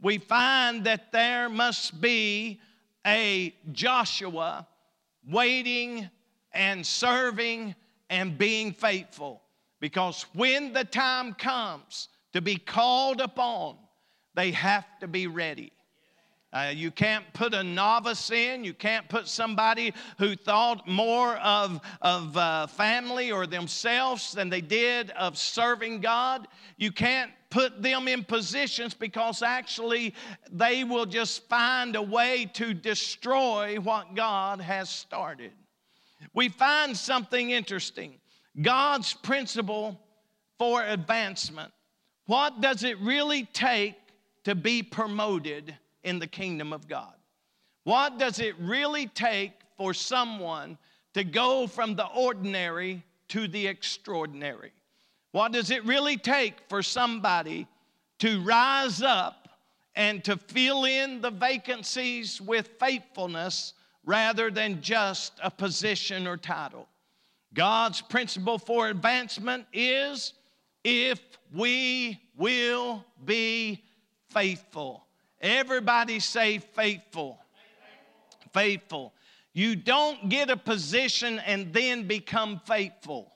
We 0.01 0.17
find 0.17 0.83
that 0.83 1.11
there 1.11 1.49
must 1.49 1.99
be 1.99 2.59
a 3.05 3.55
Joshua 3.71 4.67
waiting 5.27 6.09
and 6.53 6.85
serving 6.85 7.75
and 8.09 8.37
being 8.37 8.73
faithful. 8.73 9.41
Because 9.79 10.25
when 10.33 10.73
the 10.73 10.83
time 10.83 11.33
comes 11.33 12.09
to 12.33 12.41
be 12.41 12.55
called 12.55 13.21
upon, 13.21 13.77
they 14.33 14.51
have 14.51 14.85
to 14.99 15.07
be 15.07 15.27
ready. 15.27 15.71
Uh, 16.53 16.71
you 16.73 16.89
can't 16.91 17.25
put 17.33 17.53
a 17.53 17.61
novice 17.61 18.31
in. 18.31 18.63
You 18.63 18.73
can't 18.73 19.07
put 19.09 19.27
somebody 19.27 19.93
who 20.17 20.35
thought 20.35 20.87
more 20.87 21.35
of, 21.37 21.81
of 22.01 22.37
uh, 22.37 22.67
family 22.67 23.31
or 23.31 23.45
themselves 23.45 24.31
than 24.31 24.49
they 24.49 24.61
did 24.61 25.11
of 25.11 25.37
serving 25.37 25.99
God. 25.99 26.47
You 26.77 26.91
can't 26.91 27.31
put 27.49 27.81
them 27.81 28.07
in 28.07 28.23
positions 28.23 28.93
because 28.93 29.41
actually 29.41 30.13
they 30.51 30.83
will 30.83 31.05
just 31.05 31.47
find 31.49 31.95
a 31.95 32.01
way 32.01 32.49
to 32.53 32.73
destroy 32.73 33.75
what 33.75 34.15
God 34.15 34.61
has 34.61 34.89
started 34.89 35.51
we 36.37 36.49
find 36.49 36.95
something 36.95 37.49
interesting 37.49 38.13
God's 38.61 39.11
principle 39.11 39.99
for 40.59 40.83
advancement. 40.83 41.71
What 42.27 42.61
does 42.61 42.83
it 42.83 42.99
really 42.99 43.45
take 43.45 43.95
to 44.43 44.53
be 44.53 44.83
promoted 44.83 45.75
in 46.03 46.19
the 46.19 46.27
kingdom 46.27 46.73
of 46.73 46.87
God? 46.87 47.13
What 47.85 48.19
does 48.19 48.39
it 48.39 48.53
really 48.59 49.07
take 49.07 49.53
for 49.77 49.95
someone 49.95 50.77
to 51.15 51.23
go 51.23 51.65
from 51.65 51.95
the 51.95 52.05
ordinary 52.05 53.03
to 53.29 53.47
the 53.47 53.65
extraordinary? 53.65 54.73
What 55.31 55.53
does 55.53 55.71
it 55.71 55.83
really 55.85 56.17
take 56.17 56.53
for 56.69 56.83
somebody 56.83 57.65
to 58.19 58.41
rise 58.43 59.01
up 59.01 59.49
and 59.95 60.23
to 60.25 60.37
fill 60.37 60.85
in 60.85 61.19
the 61.19 61.31
vacancies 61.31 62.39
with 62.39 62.69
faithfulness 62.79 63.73
rather 64.07 64.49
than 64.49 64.81
just 64.81 65.33
a 65.43 65.51
position 65.51 66.25
or 66.25 66.37
title. 66.37 66.87
God's 67.53 68.01
principle 68.01 68.57
for 68.57 68.87
advancement 68.87 69.65
is 69.73 70.33
if 70.83 71.19
we 71.53 72.17
will 72.37 73.03
be 73.25 73.83
faithful. 74.29 75.05
Everybody 75.41 76.21
say 76.21 76.59
faithful. 76.59 77.37
Faithful. 78.53 79.13
You 79.53 79.75
don't 79.75 80.29
get 80.29 80.49
a 80.49 80.57
position 80.57 81.39
and 81.39 81.73
then 81.73 82.07
become 82.07 82.61
faithful. 82.65 83.33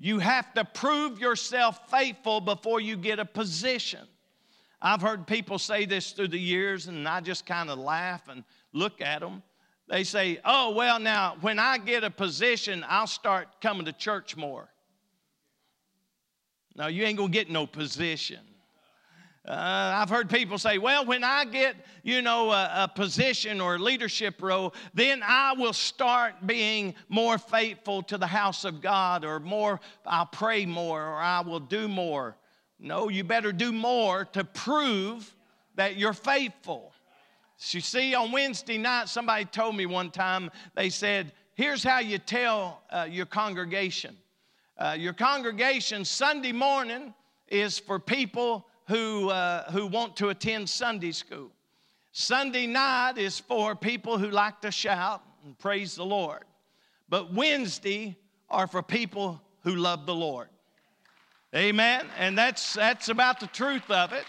You 0.00 0.20
have 0.20 0.54
to 0.54 0.64
prove 0.64 1.20
yourself 1.20 1.90
faithful 1.90 2.40
before 2.40 2.80
you 2.80 2.96
get 2.96 3.18
a 3.18 3.26
position. 3.26 4.06
I've 4.84 5.00
heard 5.00 5.26
people 5.26 5.58
say 5.58 5.86
this 5.86 6.12
through 6.12 6.28
the 6.28 6.38
years, 6.38 6.88
and 6.88 7.08
I 7.08 7.22
just 7.22 7.46
kind 7.46 7.70
of 7.70 7.78
laugh 7.78 8.28
and 8.28 8.44
look 8.74 9.00
at 9.00 9.20
them. 9.20 9.42
They 9.88 10.04
say, 10.04 10.40
Oh, 10.44 10.72
well, 10.72 11.00
now, 11.00 11.38
when 11.40 11.58
I 11.58 11.78
get 11.78 12.04
a 12.04 12.10
position, 12.10 12.84
I'll 12.86 13.06
start 13.06 13.62
coming 13.62 13.86
to 13.86 13.94
church 13.94 14.36
more. 14.36 14.68
No, 16.76 16.86
you 16.86 17.02
ain't 17.04 17.16
gonna 17.16 17.30
get 17.30 17.48
no 17.48 17.66
position. 17.66 18.40
Uh, 19.46 19.92
I've 19.96 20.08
heard 20.08 20.30
people 20.30 20.56
say, 20.56 20.78
well, 20.78 21.04
when 21.04 21.22
I 21.22 21.44
get, 21.44 21.76
you 22.02 22.22
know, 22.22 22.50
a, 22.50 22.84
a, 22.84 22.88
position 22.88 23.60
or 23.60 23.74
a 23.74 23.78
leadership 23.78 24.40
role, 24.40 24.74
then 24.94 25.22
I 25.22 25.52
will 25.52 25.74
start 25.74 26.46
being 26.46 26.94
more 27.10 27.36
faithful 27.36 28.02
to 28.04 28.16
the 28.16 28.26
house 28.26 28.64
of 28.64 28.80
God 28.80 29.22
or 29.22 29.40
more, 29.40 29.80
I'll 30.06 30.24
pray 30.24 30.64
more 30.64 31.06
or 31.06 31.16
I 31.16 31.42
will 31.42 31.60
do 31.60 31.88
more. 31.88 32.38
No, 32.84 33.08
you 33.08 33.24
better 33.24 33.50
do 33.50 33.72
more 33.72 34.26
to 34.26 34.44
prove 34.44 35.34
that 35.74 35.96
you're 35.96 36.12
faithful. 36.12 36.92
You 37.70 37.80
see, 37.80 38.14
on 38.14 38.30
Wednesday 38.30 38.76
night, 38.76 39.08
somebody 39.08 39.46
told 39.46 39.74
me 39.74 39.86
one 39.86 40.10
time, 40.10 40.50
they 40.74 40.90
said, 40.90 41.32
here's 41.54 41.82
how 41.82 42.00
you 42.00 42.18
tell 42.18 42.82
uh, 42.90 43.08
your 43.10 43.24
congregation. 43.24 44.14
Uh, 44.76 44.96
your 44.98 45.14
congregation 45.14 46.04
Sunday 46.04 46.52
morning 46.52 47.14
is 47.48 47.78
for 47.78 47.98
people 47.98 48.66
who, 48.86 49.30
uh, 49.30 49.70
who 49.70 49.86
want 49.86 50.14
to 50.16 50.28
attend 50.28 50.68
Sunday 50.68 51.12
school. 51.12 51.50
Sunday 52.12 52.66
night 52.66 53.16
is 53.16 53.40
for 53.40 53.74
people 53.74 54.18
who 54.18 54.28
like 54.28 54.60
to 54.60 54.70
shout 54.70 55.22
and 55.42 55.58
praise 55.58 55.96
the 55.96 56.04
Lord. 56.04 56.44
But 57.08 57.32
Wednesday 57.32 58.18
are 58.50 58.66
for 58.66 58.82
people 58.82 59.40
who 59.62 59.74
love 59.74 60.04
the 60.04 60.14
Lord. 60.14 60.48
Amen. 61.54 62.06
And 62.18 62.36
that's, 62.36 62.74
that's 62.74 63.08
about 63.08 63.38
the 63.38 63.46
truth 63.46 63.88
of 63.90 64.12
it 64.12 64.24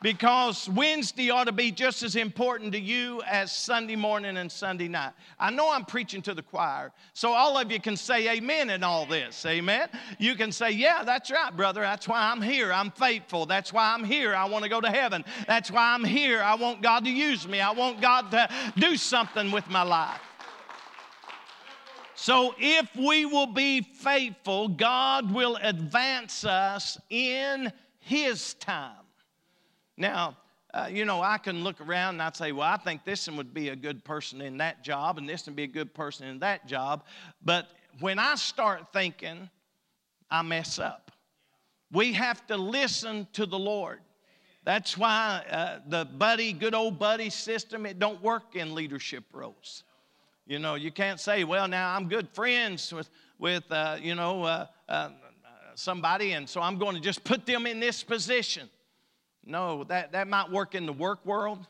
because 0.00 0.68
Wednesday 0.68 1.30
ought 1.30 1.44
to 1.44 1.52
be 1.52 1.72
just 1.72 2.02
as 2.02 2.14
important 2.14 2.72
to 2.72 2.78
you 2.78 3.20
as 3.26 3.50
Sunday 3.50 3.96
morning 3.96 4.36
and 4.36 4.50
Sunday 4.50 4.86
night. 4.86 5.12
I 5.40 5.50
know 5.50 5.72
I'm 5.72 5.84
preaching 5.84 6.22
to 6.22 6.34
the 6.34 6.42
choir, 6.42 6.92
so 7.12 7.32
all 7.32 7.58
of 7.58 7.72
you 7.72 7.80
can 7.80 7.96
say 7.96 8.36
amen 8.36 8.70
in 8.70 8.84
all 8.84 9.06
this. 9.06 9.44
Amen. 9.44 9.88
You 10.18 10.36
can 10.36 10.52
say, 10.52 10.70
Yeah, 10.70 11.02
that's 11.04 11.30
right, 11.30 11.54
brother. 11.56 11.80
That's 11.80 12.06
why 12.06 12.30
I'm 12.30 12.40
here. 12.40 12.72
I'm 12.72 12.90
faithful. 12.92 13.46
That's 13.46 13.72
why 13.72 13.92
I'm 13.92 14.04
here. 14.04 14.34
I 14.34 14.44
want 14.44 14.62
to 14.62 14.70
go 14.70 14.80
to 14.80 14.90
heaven. 14.90 15.24
That's 15.46 15.70
why 15.70 15.94
I'm 15.94 16.04
here. 16.04 16.42
I 16.42 16.54
want 16.54 16.82
God 16.82 17.04
to 17.04 17.10
use 17.10 17.48
me. 17.48 17.60
I 17.60 17.72
want 17.72 18.00
God 18.00 18.30
to 18.30 18.48
do 18.76 18.96
something 18.96 19.50
with 19.50 19.68
my 19.68 19.82
life. 19.82 20.20
So, 22.20 22.52
if 22.58 22.96
we 22.96 23.26
will 23.26 23.46
be 23.46 23.80
faithful, 23.80 24.66
God 24.66 25.32
will 25.32 25.54
advance 25.62 26.44
us 26.44 26.98
in 27.10 27.72
His 28.00 28.54
time. 28.54 29.06
Now, 29.96 30.36
uh, 30.74 30.88
you 30.90 31.04
know, 31.04 31.22
I 31.22 31.38
can 31.38 31.62
look 31.62 31.80
around 31.80 32.16
and 32.16 32.22
I'd 32.22 32.34
say, 32.34 32.50
well, 32.50 32.68
I 32.68 32.76
think 32.76 33.04
this 33.04 33.28
one 33.28 33.36
would 33.36 33.54
be 33.54 33.68
a 33.68 33.76
good 33.76 34.02
person 34.04 34.40
in 34.40 34.56
that 34.56 34.82
job, 34.82 35.18
and 35.18 35.28
this 35.28 35.46
would 35.46 35.54
be 35.54 35.62
a 35.62 35.68
good 35.68 35.94
person 35.94 36.26
in 36.26 36.40
that 36.40 36.66
job. 36.66 37.04
But 37.44 37.68
when 38.00 38.18
I 38.18 38.34
start 38.34 38.92
thinking, 38.92 39.48
I 40.28 40.42
mess 40.42 40.80
up. 40.80 41.12
We 41.92 42.14
have 42.14 42.44
to 42.48 42.56
listen 42.56 43.28
to 43.34 43.46
the 43.46 43.58
Lord. 43.60 44.00
That's 44.64 44.98
why 44.98 45.44
uh, 45.48 45.78
the 45.86 46.04
buddy, 46.04 46.52
good 46.52 46.74
old 46.74 46.98
buddy 46.98 47.30
system, 47.30 47.86
it 47.86 48.00
don't 48.00 48.20
work 48.20 48.56
in 48.56 48.74
leadership 48.74 49.22
roles. 49.32 49.84
You 50.48 50.58
know, 50.58 50.76
you 50.76 50.90
can't 50.90 51.20
say, 51.20 51.44
well, 51.44 51.68
now 51.68 51.94
I'm 51.94 52.08
good 52.08 52.26
friends 52.30 52.90
with, 52.90 53.10
with 53.38 53.70
uh, 53.70 53.98
you 54.00 54.14
know, 54.14 54.44
uh, 54.44 54.66
uh 54.88 55.10
somebody, 55.74 56.32
and 56.32 56.48
so 56.48 56.62
I'm 56.62 56.78
going 56.78 56.96
to 56.96 57.02
just 57.02 57.22
put 57.22 57.44
them 57.44 57.66
in 57.66 57.80
this 57.80 58.02
position. 58.02 58.70
No, 59.44 59.84
that, 59.84 60.12
that 60.12 60.26
might 60.26 60.50
work 60.50 60.74
in 60.74 60.86
the 60.86 60.92
work 60.92 61.24
world 61.26 61.66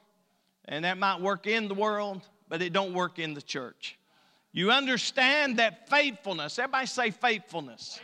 and 0.67 0.85
that 0.85 0.97
might 0.97 1.21
work 1.21 1.49
in 1.49 1.67
the 1.67 1.75
world, 1.75 2.23
but 2.49 2.63
it 2.63 2.73
don't 2.73 2.95
work 2.95 3.19
in 3.19 3.35
the 3.35 3.43
church. 3.43 3.99
You 4.53 4.71
understand 4.71 5.57
that 5.59 5.89
faithfulness, 5.89 6.57
everybody 6.61 6.87
say 6.87 7.11
faithfulness. 7.11 7.99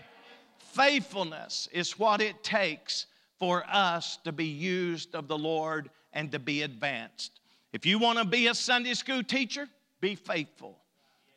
Faithfulness 0.58 1.68
is 1.72 1.96
what 2.00 2.20
it 2.20 2.42
takes 2.42 3.06
for 3.38 3.64
us 3.70 4.18
to 4.24 4.32
be 4.32 4.46
used 4.46 5.14
of 5.14 5.28
the 5.28 5.38
Lord 5.38 5.88
and 6.12 6.32
to 6.32 6.40
be 6.40 6.62
advanced. 6.62 7.38
If 7.72 7.86
you 7.86 8.00
want 8.00 8.18
to 8.18 8.24
be 8.24 8.48
a 8.48 8.54
Sunday 8.54 8.94
school 8.94 9.22
teacher, 9.22 9.68
be 10.04 10.14
faithful. 10.14 10.76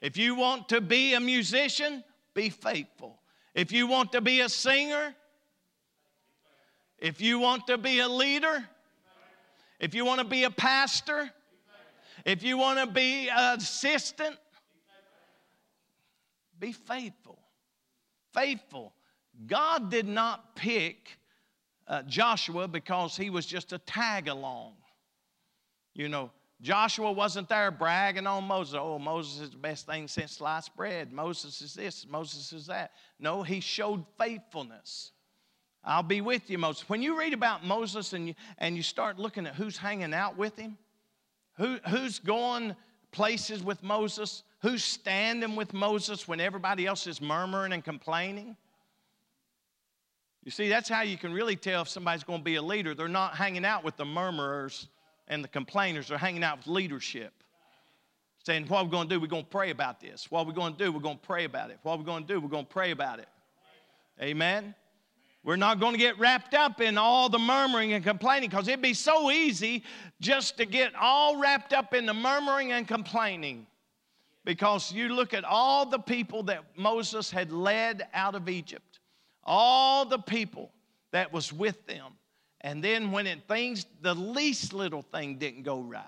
If 0.01 0.17
you 0.17 0.35
want 0.35 0.67
to 0.69 0.81
be 0.81 1.13
a 1.13 1.21
musician, 1.21 2.03
be 2.33 2.49
faithful. 2.49 3.17
If 3.55 3.71
you 3.71 3.87
want 3.87 4.11
to 4.11 4.19
be 4.19 4.41
a 4.41 4.49
singer, 4.49 5.15
if 6.99 7.21
you 7.21 7.39
want 7.39 7.65
to 7.67 7.77
be 7.77 7.99
a 7.99 8.09
leader, 8.09 8.67
if 9.79 9.95
you 9.95 10.03
want 10.03 10.19
to 10.19 10.27
be 10.27 10.43
a 10.43 10.51
pastor, 10.51 11.31
if 12.25 12.43
you 12.43 12.57
want 12.57 12.77
to 12.79 12.87
be 12.87 13.29
an 13.29 13.57
assistant, 13.57 14.35
be 16.59 16.73
faithful. 16.73 17.39
Faithful. 18.33 18.93
God 19.45 19.89
did 19.89 20.09
not 20.09 20.57
pick 20.57 21.17
uh, 21.87 22.01
Joshua 22.01 22.67
because 22.67 23.15
he 23.15 23.29
was 23.29 23.45
just 23.45 23.71
a 23.71 23.77
tag 23.77 24.27
along. 24.27 24.73
You 25.93 26.09
know, 26.09 26.31
Joshua 26.61 27.11
wasn't 27.11 27.49
there 27.49 27.69
bragging 27.69 28.25
on 28.25 28.43
Moses. 28.45 28.75
Oh, 28.79 28.97
Moses 28.97 29.41
is 29.41 29.49
the 29.51 29.57
best 29.57 29.85
thing 29.85 30.07
since 30.07 30.33
sliced 30.33 30.75
bread. 30.75 31.13
Moses 31.13 31.61
is 31.61 31.73
this, 31.73 32.05
Moses 32.09 32.51
is 32.51 32.65
that. 32.67 32.91
No, 33.19 33.43
he 33.43 33.59
showed 33.59 34.05
faithfulness. 34.17 35.11
I'll 35.83 36.03
be 36.03 36.21
with 36.21 36.49
you, 36.49 36.57
Moses. 36.57 36.89
When 36.89 37.01
you 37.01 37.17
read 37.17 37.33
about 37.33 37.63
Moses 37.63 38.13
and 38.13 38.27
you, 38.27 38.35
and 38.57 38.75
you 38.75 38.83
start 38.83 39.19
looking 39.19 39.45
at 39.45 39.55
who's 39.55 39.77
hanging 39.77 40.13
out 40.13 40.35
with 40.35 40.57
him, 40.57 40.77
who, 41.57 41.77
who's 41.89 42.19
going 42.19 42.75
places 43.11 43.63
with 43.63 43.83
Moses, 43.83 44.43
who's 44.61 44.83
standing 44.83 45.55
with 45.55 45.73
Moses 45.73 46.27
when 46.27 46.39
everybody 46.39 46.87
else 46.87 47.07
is 47.07 47.21
murmuring 47.21 47.71
and 47.71 47.83
complaining. 47.83 48.57
You 50.43 50.51
see, 50.51 50.69
that's 50.69 50.89
how 50.89 51.01
you 51.01 51.17
can 51.17 51.33
really 51.33 51.55
tell 51.55 51.83
if 51.83 51.89
somebody's 51.89 52.23
going 52.23 52.39
to 52.39 52.43
be 52.43 52.55
a 52.55 52.61
leader. 52.61 52.95
They're 52.95 53.07
not 53.07 53.35
hanging 53.35 53.65
out 53.65 53.83
with 53.83 53.95
the 53.95 54.05
murmurers 54.05 54.87
and 55.27 55.43
the 55.43 55.47
complainers, 55.47 56.07
they're 56.07 56.17
hanging 56.17 56.43
out 56.43 56.59
with 56.59 56.67
leadership. 56.67 57.33
Saying, 58.45 58.67
What 58.67 58.79
are 58.79 58.83
we 58.85 58.91
going 58.91 59.09
to 59.09 59.15
do? 59.15 59.19
We're 59.19 59.27
going 59.27 59.43
to 59.43 59.49
pray 59.49 59.71
about 59.71 59.99
this. 59.99 60.31
What 60.31 60.41
are 60.41 60.45
we 60.45 60.53
going 60.53 60.73
to 60.75 60.83
do? 60.83 60.91
We're 60.91 60.99
going 60.99 61.17
to 61.17 61.25
pray 61.25 61.43
about 61.43 61.69
it. 61.69 61.79
What 61.83 61.93
are 61.93 61.97
we 61.97 62.05
going 62.05 62.25
to 62.25 62.33
do? 62.33 62.39
We're 62.39 62.49
going 62.49 62.65
to 62.65 62.71
pray 62.71 62.91
about 62.91 63.19
it. 63.19 63.27
Amen. 64.21 64.73
We're 65.43 65.55
not 65.55 65.79
going 65.79 65.93
to 65.93 65.97
get 65.97 66.19
wrapped 66.19 66.53
up 66.53 66.81
in 66.81 66.97
all 66.97 67.29
the 67.29 67.39
murmuring 67.39 67.93
and 67.93 68.03
complaining 68.03 68.49
because 68.49 68.67
it'd 68.67 68.81
be 68.81 68.93
so 68.93 69.31
easy 69.31 69.83
just 70.19 70.57
to 70.57 70.65
get 70.65 70.93
all 70.95 71.39
wrapped 71.39 71.71
up 71.71 71.93
in 71.93 72.05
the 72.05 72.13
murmuring 72.13 72.73
and 72.73 72.87
complaining. 72.87 73.65
Because 74.43 74.91
you 74.91 75.09
look 75.09 75.33
at 75.33 75.43
all 75.43 75.85
the 75.85 75.99
people 75.99 76.43
that 76.43 76.63
Moses 76.75 77.29
had 77.31 77.51
led 77.51 78.07
out 78.13 78.35
of 78.35 78.49
Egypt, 78.49 78.99
all 79.43 80.05
the 80.05 80.19
people 80.19 80.71
that 81.11 81.31
was 81.31 81.53
with 81.53 81.85
them. 81.87 82.13
And 82.67 82.83
then 82.83 83.13
when 83.13 83.27
it 83.27 83.47
things, 83.47 83.85
the 84.01 84.13
least 84.13 84.73
little 84.73 85.01
thing 85.01 85.37
didn't 85.37 85.63
go 85.63 85.79
right, 85.79 86.03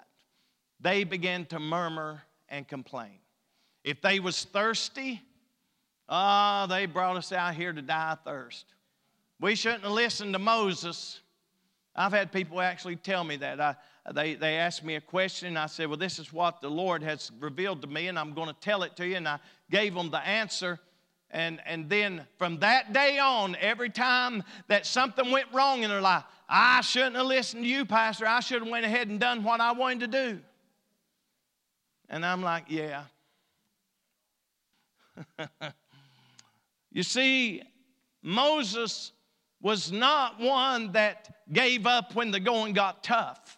they 0.81 1.05
began 1.05 1.45
to 1.45 1.57
murmur 1.57 2.21
and 2.49 2.67
complain. 2.67 3.19
If 3.85 4.01
they 4.01 4.19
was 4.19 4.43
thirsty, 4.43 5.21
ah, 6.09 6.65
oh, 6.65 6.67
they 6.67 6.85
brought 6.85 7.15
us 7.15 7.31
out 7.31 7.55
here 7.55 7.71
to 7.71 7.81
die 7.81 8.11
of 8.11 8.19
thirst. 8.25 8.65
We 9.39 9.55
shouldn't 9.55 9.83
have 9.83 9.93
listened 9.93 10.33
to 10.33 10.39
Moses. 10.39 11.21
I've 11.95 12.11
had 12.11 12.29
people 12.29 12.59
actually 12.59 12.97
tell 12.97 13.23
me 13.23 13.37
that. 13.37 13.61
I, 13.61 13.77
they, 14.13 14.33
they 14.33 14.57
asked 14.57 14.83
me 14.83 14.95
a 14.95 15.01
question, 15.01 15.47
and 15.47 15.57
I 15.57 15.67
said, 15.67 15.87
Well, 15.87 15.95
this 15.95 16.19
is 16.19 16.33
what 16.33 16.59
the 16.59 16.69
Lord 16.69 17.01
has 17.03 17.31
revealed 17.39 17.81
to 17.83 17.87
me, 17.87 18.09
and 18.09 18.19
I'm 18.19 18.33
going 18.33 18.49
to 18.49 18.59
tell 18.59 18.83
it 18.83 18.97
to 18.97 19.07
you. 19.07 19.15
And 19.15 19.29
I 19.29 19.39
gave 19.71 19.93
them 19.93 20.11
the 20.11 20.19
answer. 20.27 20.77
And, 21.31 21.59
and 21.65 21.89
then 21.89 22.25
from 22.37 22.59
that 22.59 22.91
day 22.91 23.19
on, 23.19 23.55
every 23.59 23.89
time 23.89 24.43
that 24.67 24.85
something 24.85 25.29
went 25.31 25.47
wrong 25.53 25.83
in 25.83 25.89
their 25.89 26.01
life, 26.01 26.23
I 26.47 26.81
shouldn't 26.81 27.15
have 27.15 27.27
listened 27.27 27.63
to 27.63 27.69
you, 27.69 27.85
Pastor. 27.85 28.25
I 28.25 28.39
should 28.39 28.63
have 28.63 28.71
went 28.71 28.85
ahead 28.85 29.07
and 29.07 29.19
done 29.19 29.43
what 29.43 29.61
I 29.61 29.71
wanted 29.73 29.99
to 29.99 30.07
do. 30.07 30.39
And 32.09 32.25
I'm 32.25 32.41
like, 32.41 32.65
yeah. 32.67 33.03
you 36.91 37.03
see, 37.03 37.61
Moses 38.23 39.11
was 39.61 39.91
not 39.91 40.39
one 40.39 40.93
that 40.93 41.29
gave 41.51 41.85
up 41.85 42.15
when 42.15 42.31
the 42.31 42.39
going 42.39 42.73
got 42.73 43.03
tough. 43.03 43.57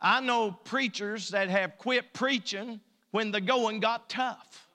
I 0.00 0.20
know 0.20 0.50
preachers 0.50 1.30
that 1.30 1.48
have 1.48 1.78
quit 1.78 2.12
preaching 2.12 2.80
when 3.12 3.30
the 3.30 3.40
going 3.40 3.80
got 3.80 4.10
tough. 4.10 4.68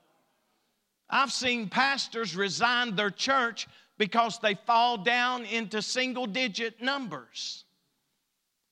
I've 1.09 1.31
seen 1.31 1.69
pastors 1.69 2.35
resign 2.35 2.95
their 2.95 3.09
church 3.09 3.67
because 3.97 4.39
they 4.39 4.55
fall 4.65 4.97
down 4.97 5.45
into 5.45 5.81
single 5.81 6.25
digit 6.25 6.81
numbers. 6.81 7.63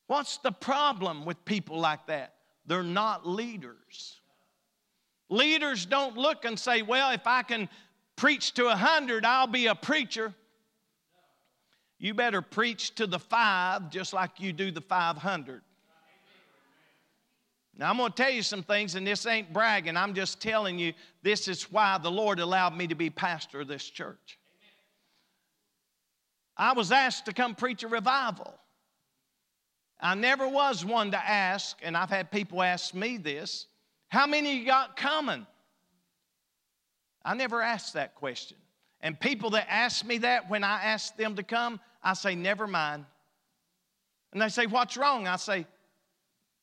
What's 0.08 0.38
the 0.38 0.52
problem 0.52 1.26
with 1.26 1.44
people 1.46 1.80
like 1.80 2.06
that? 2.08 2.34
They're 2.68 2.84
not 2.84 3.28
leaders. 3.28 4.20
Leaders 5.30 5.86
don't 5.86 6.18
look 6.18 6.46
and 6.46 6.60
say, 6.60 6.82
well, 6.82 7.12
if 7.12 7.26
I 7.26 7.42
can 7.42 7.70
preach 8.16 8.54
to 8.56 8.68
a 8.68 8.76
hundred, 8.76 9.26
I'll 9.26 9.48
be 9.48 9.68
a 9.68 9.76
preacher. 9.76 10.34
You 11.98 12.14
better 12.14 12.42
preach 12.42 12.94
to 12.96 13.08
the 13.08 13.20
five 13.20 13.90
just 13.90 14.14
like 14.14 14.40
you 14.40 14.54
do 14.54 14.70
the 14.70 14.82
500. 14.82 15.62
Now, 17.78 17.90
I'm 17.90 17.98
going 17.98 18.12
to 18.12 18.16
tell 18.16 18.32
you 18.32 18.42
some 18.42 18.64
things, 18.64 18.96
and 18.96 19.06
this 19.06 19.26
ain't 19.26 19.52
bragging. 19.52 19.98
I'm 19.98 20.14
just 20.14 20.40
telling 20.40 20.80
you 20.80 20.94
this 21.24 21.48
is 21.48 21.64
why 21.72 21.98
the 21.98 22.12
Lord 22.12 22.40
allowed 22.40 22.76
me 22.76 22.88
to 22.88 22.96
be 22.96 23.10
pastor 23.10 23.62
of 23.62 23.68
this 23.68 23.84
church. 23.84 24.40
I 26.56 26.72
was 26.72 26.94
asked 26.94 27.26
to 27.26 27.34
come 27.34 27.54
preach 27.54 27.84
a 27.84 27.90
revival. 27.90 28.54
I 30.00 30.16
never 30.16 30.48
was 30.48 30.86
one 30.86 31.12
to 31.12 31.18
ask, 31.18 31.78
and 31.84 31.98
I've 31.98 32.10
had 32.10 32.32
people 32.32 32.62
ask 32.62 32.94
me 32.94 33.18
this 33.18 33.68
how 34.08 34.28
many 34.28 34.58
you 34.58 34.66
got 34.66 34.96
coming? 34.96 35.46
I 37.26 37.34
never 37.34 37.62
asked 37.62 37.96
that 37.96 38.16
question. 38.16 38.58
And 39.02 39.20
people 39.20 39.50
that 39.52 39.68
ask 39.70 40.06
me 40.06 40.20
that 40.20 40.50
when 40.50 40.64
I 40.64 40.84
ask 40.84 41.18
them 41.18 41.36
to 41.36 41.44
come, 41.44 41.80
I 42.02 42.14
say, 42.14 42.36
never 42.36 42.68
mind. 42.68 43.06
And 44.32 44.42
they 44.42 44.48
say, 44.48 44.68
what's 44.68 44.96
wrong? 44.96 45.28
I 45.28 45.36
say, 45.36 45.66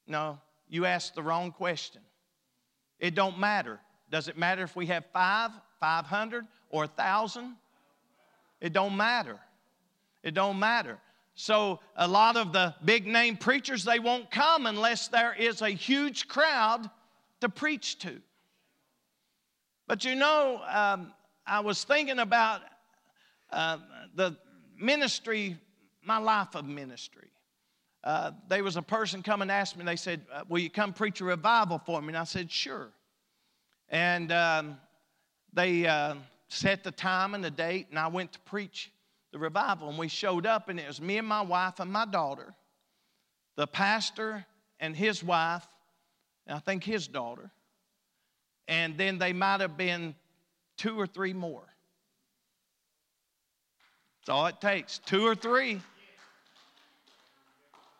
no, 0.07 0.39
you 0.73 0.87
asked 0.87 1.15
the 1.15 1.23
wrong 1.23 1.53
question. 1.53 2.01
It 2.99 3.15
don't 3.15 3.39
matter. 3.39 3.79
Does 4.11 4.29
it 4.29 4.39
matter 4.39 4.63
if 4.63 4.75
we 4.75 4.87
have 4.87 5.05
five, 5.13 5.51
500, 5.81 6.47
or 6.71 6.85
a 6.85 6.89
thousand? 6.89 7.57
It 8.59 8.73
don't 8.73 8.97
matter. 8.97 9.39
It 10.23 10.33
don't 10.33 10.59
matter. 10.59 10.99
So 11.35 11.81
a 11.95 12.09
lot 12.09 12.39
of 12.39 12.55
the 12.55 12.75
big 12.87 13.07
name 13.07 13.37
preachers, 13.37 13.85
they 13.85 13.99
won't 13.99 14.31
come 14.31 14.65
unless 14.65 15.09
there 15.09 15.35
is 15.35 15.61
a 15.61 15.69
huge 15.69 16.27
crowd 16.27 16.89
to 17.43 17.51
preach 17.51 17.99
to. 17.99 18.23
But 19.87 20.07
you 20.07 20.15
know, 20.15 20.63
um, 20.67 21.13
I 21.47 21.61
was 21.61 21.85
thinking 21.85 22.19
about 22.19 22.63
uh, 23.51 23.77
the 24.15 24.39
ministry, 24.79 25.59
my 26.03 26.17
life 26.17 26.55
of 26.55 26.65
ministry. 26.65 27.32
Uh, 28.05 28.33
there 28.49 28.65
was 28.65 28.77
a 28.77 28.83
person 28.83 29.23
come 29.23 29.43
and 29.43 29.51
asked 29.51 29.77
me, 29.77 29.85
they 29.85 29.97
said, 29.97 30.23
uh, 30.33 30.43
Will 30.49 30.59
you 30.59 30.71
come 30.71 30.93
preach 30.93 31.21
a 31.21 31.25
revival 31.25 31.81
for 31.85 32.01
me? 32.03 32.09
And 32.09 32.17
I 32.17 32.25
said, 32.25 32.51
Sure. 32.51 32.89
And 33.89 34.33
um, 34.33 34.79
they 35.53 35.87
uh, 35.87 36.17
set 36.49 36.83
the 36.83 36.91
time 36.91 37.35
and 37.35 37.45
the 37.45 37.51
date, 37.51 37.87
and 37.91 37.99
I 37.99 38.09
went 38.09 38.33
to 38.33 38.41
preach 38.41 38.91
the 39.33 39.39
revival. 39.39 39.89
And 39.89 39.99
we 39.99 40.09
showed 40.09 40.47
up, 40.47 40.69
and 40.69 40.81
it 40.81 40.87
was 40.87 41.01
me 41.01 41.19
and 41.19 41.29
my 41.29 41.43
wife 41.43 41.79
and 41.79 41.93
my 41.93 42.07
daughter, 42.07 42.55
the 43.57 43.67
pastor 43.67 44.45
and 44.81 44.97
his 44.97 45.23
wife, 45.23 45.67
and 46.47 46.57
I 46.57 46.61
think 46.61 46.83
his 46.83 47.07
daughter. 47.07 47.51
And 48.67 48.97
then 48.97 49.19
they 49.19 49.33
might 49.33 49.61
have 49.61 49.77
been 49.77 50.15
two 50.77 50.99
or 50.99 51.07
three 51.07 51.33
more. 51.33 51.65
That's 54.21 54.31
all 54.31 54.47
it 54.47 54.61
takes, 54.61 54.99
two 54.99 55.27
or 55.27 55.35
three. 55.35 55.81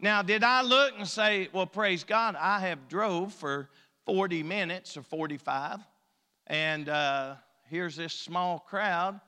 Now, 0.03 0.21
did 0.21 0.43
I 0.43 0.63
look 0.63 0.95
and 0.99 1.07
say, 1.07 1.49
well, 1.53 1.65
praise 1.65 2.03
God, 2.03 2.35
I 2.35 2.59
have 2.59 2.89
drove 2.89 3.33
for 3.33 3.69
40 4.05 4.43
minutes 4.43 4.97
or 4.97 5.03
45, 5.03 5.79
and 6.49 6.89
uh, 6.89 7.37
here's 7.71 7.95
this 7.95 8.13
small 8.13 8.59
crowd. 8.59 9.21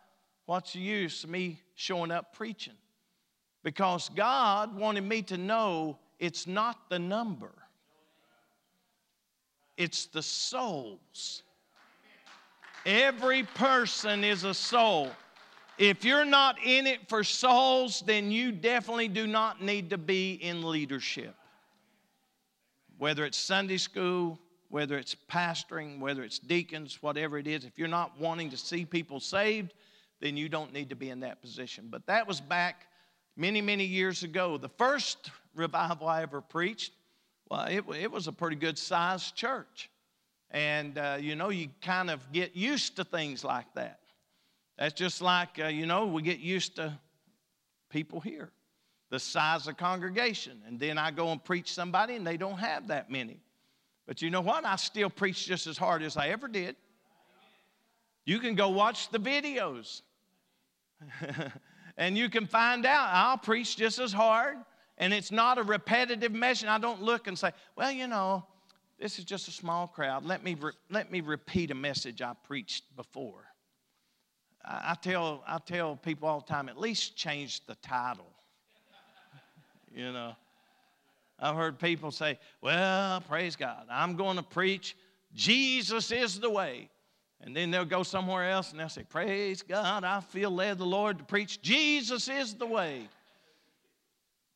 What's 0.46 0.72
the 0.72 0.80
use 0.80 1.22
of 1.22 1.30
me 1.30 1.60
showing 1.76 2.10
up 2.10 2.34
preaching? 2.34 2.74
Because 3.62 4.10
God 4.16 4.76
wanted 4.76 5.04
me 5.04 5.22
to 5.22 5.38
know 5.38 5.96
it's 6.18 6.48
not 6.48 6.90
the 6.90 6.98
number, 6.98 7.52
it's 9.76 10.06
the 10.06 10.22
souls. 10.22 11.44
Every 12.84 13.44
person 13.44 14.24
is 14.24 14.42
a 14.42 14.52
soul. 14.52 15.08
If 15.78 16.04
you're 16.04 16.24
not 16.24 16.56
in 16.64 16.86
it 16.86 17.08
for 17.08 17.24
souls, 17.24 18.02
then 18.06 18.30
you 18.30 18.52
definitely 18.52 19.08
do 19.08 19.26
not 19.26 19.60
need 19.60 19.90
to 19.90 19.98
be 19.98 20.34
in 20.34 20.62
leadership. 20.62 21.34
Whether 22.98 23.24
it's 23.24 23.38
Sunday 23.38 23.78
school, 23.78 24.38
whether 24.68 24.96
it's 24.96 25.16
pastoring, 25.30 25.98
whether 25.98 26.22
it's 26.22 26.38
deacons, 26.38 27.02
whatever 27.02 27.38
it 27.38 27.46
is, 27.46 27.64
if 27.64 27.76
you're 27.76 27.88
not 27.88 28.18
wanting 28.20 28.50
to 28.50 28.56
see 28.56 28.84
people 28.84 29.18
saved, 29.18 29.74
then 30.20 30.36
you 30.36 30.48
don't 30.48 30.72
need 30.72 30.90
to 30.90 30.96
be 30.96 31.10
in 31.10 31.20
that 31.20 31.42
position. 31.42 31.88
But 31.90 32.06
that 32.06 32.26
was 32.26 32.40
back 32.40 32.86
many, 33.36 33.60
many 33.60 33.84
years 33.84 34.22
ago. 34.22 34.56
The 34.56 34.68
first 34.68 35.30
revival 35.56 36.08
I 36.08 36.22
ever 36.22 36.40
preached, 36.40 36.92
well, 37.50 37.66
it, 37.66 37.84
it 37.96 38.10
was 38.10 38.28
a 38.28 38.32
pretty 38.32 38.56
good 38.56 38.78
sized 38.78 39.34
church. 39.34 39.90
And, 40.50 40.98
uh, 40.98 41.18
you 41.20 41.34
know, 41.34 41.48
you 41.48 41.68
kind 41.82 42.10
of 42.10 42.20
get 42.32 42.54
used 42.54 42.96
to 42.96 43.04
things 43.04 43.42
like 43.42 43.66
that. 43.74 43.98
That's 44.78 44.94
just 44.94 45.22
like, 45.22 45.60
uh, 45.62 45.68
you 45.68 45.86
know, 45.86 46.06
we 46.06 46.22
get 46.22 46.40
used 46.40 46.76
to 46.76 46.98
people 47.90 48.20
here, 48.20 48.50
the 49.10 49.20
size 49.20 49.68
of 49.68 49.76
congregation. 49.76 50.60
And 50.66 50.80
then 50.80 50.98
I 50.98 51.10
go 51.10 51.28
and 51.28 51.42
preach 51.42 51.72
somebody 51.72 52.16
and 52.16 52.26
they 52.26 52.36
don't 52.36 52.58
have 52.58 52.88
that 52.88 53.10
many. 53.10 53.38
But 54.06 54.20
you 54.20 54.30
know 54.30 54.40
what? 54.40 54.64
I 54.64 54.76
still 54.76 55.10
preach 55.10 55.46
just 55.46 55.66
as 55.66 55.78
hard 55.78 56.02
as 56.02 56.16
I 56.16 56.28
ever 56.28 56.48
did. 56.48 56.76
You 58.26 58.38
can 58.38 58.54
go 58.54 58.70
watch 58.70 59.10
the 59.10 59.18
videos. 59.18 60.02
and 61.96 62.18
you 62.18 62.28
can 62.28 62.46
find 62.46 62.84
out 62.84 63.08
I'll 63.12 63.38
preach 63.38 63.76
just 63.76 63.98
as 63.98 64.12
hard. 64.12 64.56
And 64.98 65.12
it's 65.12 65.32
not 65.32 65.58
a 65.58 65.62
repetitive 65.62 66.32
message. 66.32 66.68
I 66.68 66.78
don't 66.78 67.02
look 67.02 67.26
and 67.26 67.38
say, 67.38 67.52
well, 67.76 67.90
you 67.90 68.06
know, 68.06 68.44
this 68.98 69.18
is 69.18 69.24
just 69.24 69.48
a 69.48 69.50
small 69.50 69.86
crowd. 69.86 70.24
Let 70.24 70.44
me, 70.44 70.54
re- 70.54 70.72
let 70.90 71.10
me 71.10 71.20
repeat 71.20 71.70
a 71.70 71.74
message 71.74 72.22
I 72.22 72.32
preached 72.44 72.94
before. 72.96 73.44
I 74.64 74.96
tell, 75.00 75.44
I 75.46 75.58
tell 75.58 75.96
people 75.96 76.28
all 76.28 76.40
the 76.40 76.46
time, 76.46 76.68
at 76.68 76.80
least 76.80 77.16
change 77.16 77.64
the 77.66 77.74
title. 77.76 78.26
you 79.94 80.10
know, 80.10 80.34
I've 81.38 81.56
heard 81.56 81.78
people 81.78 82.10
say, 82.10 82.38
well, 82.62 83.20
praise 83.20 83.56
God, 83.56 83.86
I'm 83.90 84.16
going 84.16 84.36
to 84.36 84.42
preach 84.42 84.96
Jesus 85.34 86.10
is 86.12 86.40
the 86.40 86.48
way. 86.48 86.88
And 87.40 87.54
then 87.54 87.70
they'll 87.70 87.84
go 87.84 88.02
somewhere 88.02 88.48
else 88.48 88.70
and 88.70 88.80
they'll 88.80 88.88
say, 88.88 89.02
Praise 89.02 89.60
God, 89.60 90.02
I 90.02 90.20
feel 90.20 90.50
led 90.50 90.78
the 90.78 90.86
Lord 90.86 91.18
to 91.18 91.24
preach 91.24 91.60
Jesus 91.60 92.28
is 92.28 92.54
the 92.54 92.66
way. 92.66 93.06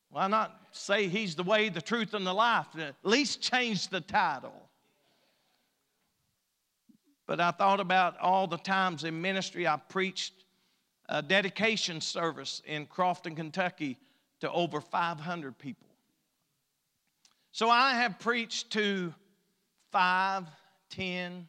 Why 0.09 0.27
not 0.27 0.59
say 0.71 1.07
He's 1.07 1.35
the 1.35 1.43
way, 1.43 1.69
the 1.69 1.81
truth, 1.81 2.15
and 2.15 2.25
the 2.25 2.33
life? 2.33 2.65
At 2.79 2.95
least 3.03 3.41
change 3.41 3.89
the 3.89 4.01
title. 4.01 4.68
But 7.29 7.39
I 7.39 7.51
thought 7.51 7.79
about 7.79 8.17
all 8.19 8.47
the 8.47 8.57
times 8.57 9.03
in 9.03 9.21
ministry 9.21 9.67
I 9.67 9.77
preached 9.77 10.33
a 11.09 11.21
dedication 11.21 12.01
service 12.01 12.63
in 12.65 12.87
Crofton, 12.87 13.35
Kentucky 13.35 13.99
to 14.39 14.51
over 14.51 14.81
500 14.81 15.55
people. 15.59 15.85
So 17.51 17.69
I 17.69 17.93
have 17.93 18.17
preached 18.17 18.71
to 18.71 19.13
five, 19.91 20.47
ten, 20.89 21.47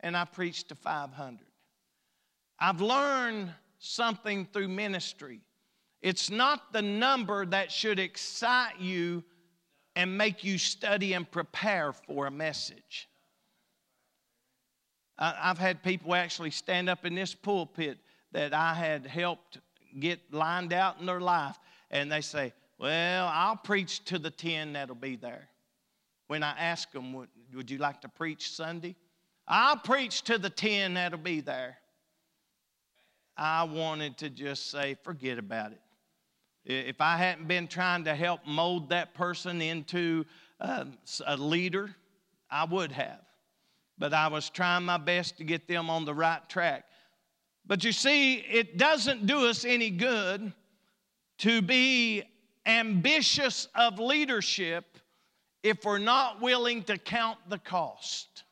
and 0.00 0.16
I 0.16 0.24
preached 0.24 0.70
to 0.70 0.74
500. 0.74 1.38
I've 2.58 2.80
learned 2.80 3.52
something 3.78 4.48
through 4.50 4.68
ministry. 4.68 5.42
It's 6.00 6.30
not 6.30 6.72
the 6.72 6.80
number 6.80 7.44
that 7.44 7.70
should 7.70 7.98
excite 7.98 8.80
you 8.80 9.22
and 9.96 10.16
make 10.16 10.44
you 10.44 10.56
study 10.56 11.12
and 11.12 11.30
prepare 11.30 11.92
for 11.92 12.26
a 12.26 12.30
message. 12.30 13.09
I've 15.20 15.58
had 15.58 15.82
people 15.82 16.14
actually 16.14 16.50
stand 16.50 16.88
up 16.88 17.04
in 17.04 17.14
this 17.14 17.34
pulpit 17.34 17.98
that 18.32 18.54
I 18.54 18.72
had 18.72 19.06
helped 19.06 19.58
get 19.98 20.20
lined 20.32 20.72
out 20.72 20.98
in 20.98 21.06
their 21.06 21.20
life, 21.20 21.58
and 21.90 22.10
they 22.10 22.22
say, 22.22 22.54
Well, 22.78 23.28
I'll 23.28 23.56
preach 23.56 24.02
to 24.06 24.18
the 24.18 24.30
10 24.30 24.72
that'll 24.72 24.94
be 24.94 25.16
there. 25.16 25.48
When 26.28 26.42
I 26.42 26.56
ask 26.58 26.90
them, 26.92 27.12
Would, 27.12 27.70
you 27.70 27.78
like 27.78 28.00
to 28.00 28.08
preach 28.08 28.52
Sunday? 28.52 28.96
I'll 29.46 29.76
preach 29.76 30.22
to 30.22 30.38
the 30.38 30.50
10 30.50 30.94
that'll 30.94 31.18
be 31.18 31.40
there. 31.40 31.76
I 33.36 33.64
wanted 33.64 34.16
to 34.18 34.30
just 34.30 34.70
say, 34.70 34.96
Forget 35.02 35.38
about 35.38 35.72
it. 35.72 35.80
If 36.64 37.00
I 37.00 37.16
hadn't 37.16 37.46
been 37.46 37.68
trying 37.68 38.04
to 38.04 38.14
help 38.14 38.46
mold 38.46 38.90
that 38.90 39.12
person 39.12 39.60
into 39.60 40.24
uh, 40.60 40.84
a 41.26 41.36
leader, 41.36 41.94
I 42.50 42.64
would 42.64 42.92
have 42.92 43.20
but 44.00 44.14
I 44.14 44.28
was 44.28 44.48
trying 44.48 44.84
my 44.84 44.96
best 44.96 45.36
to 45.36 45.44
get 45.44 45.68
them 45.68 45.90
on 45.90 46.06
the 46.06 46.14
right 46.14 46.40
track. 46.48 46.86
But 47.66 47.84
you 47.84 47.92
see, 47.92 48.36
it 48.36 48.78
doesn't 48.78 49.26
do 49.26 49.46
us 49.46 49.66
any 49.66 49.90
good 49.90 50.52
to 51.38 51.62
be 51.62 52.24
ambitious 52.64 53.68
of 53.74 53.98
leadership 53.98 54.98
if 55.62 55.84
we're 55.84 55.98
not 55.98 56.40
willing 56.40 56.82
to 56.84 56.96
count 56.96 57.38
the 57.48 57.58
cost. 57.58 58.44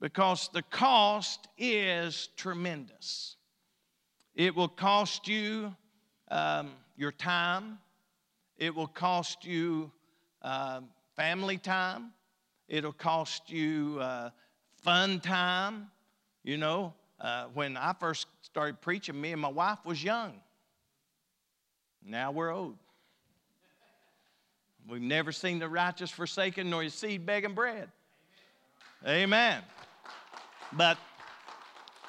Because 0.00 0.50
the 0.52 0.62
cost 0.62 1.46
is 1.56 2.30
tremendous. 2.36 3.36
It 4.34 4.56
will 4.56 4.68
cost 4.68 5.28
you 5.28 5.74
um, 6.28 6.72
your 6.96 7.12
time, 7.12 7.78
it 8.56 8.74
will 8.74 8.88
cost 8.88 9.44
you 9.44 9.92
uh, 10.42 10.80
family 11.16 11.58
time, 11.58 12.12
it'll 12.70 12.92
cost 12.92 13.50
you 13.50 13.98
uh, 14.00 14.30
fun 14.82 15.20
time. 15.20 15.90
You 16.42 16.56
know, 16.56 16.94
uh, 17.20 17.46
when 17.52 17.76
I 17.76 17.92
first 17.92 18.26
started 18.40 18.80
preaching, 18.80 19.20
me 19.20 19.32
and 19.32 19.42
my 19.42 19.48
wife 19.48 19.80
was 19.84 20.02
young. 20.02 20.40
Now 22.02 22.30
we're 22.30 22.50
old. 22.50 22.76
We've 24.88 25.02
never 25.02 25.32
seen 25.32 25.58
the 25.58 25.68
righteous 25.68 26.10
forsaken 26.10 26.70
nor 26.70 26.82
his 26.82 26.94
seed 26.94 27.26
begging 27.26 27.52
bread. 27.52 27.90
Amen. 29.06 29.62
But 30.72 30.96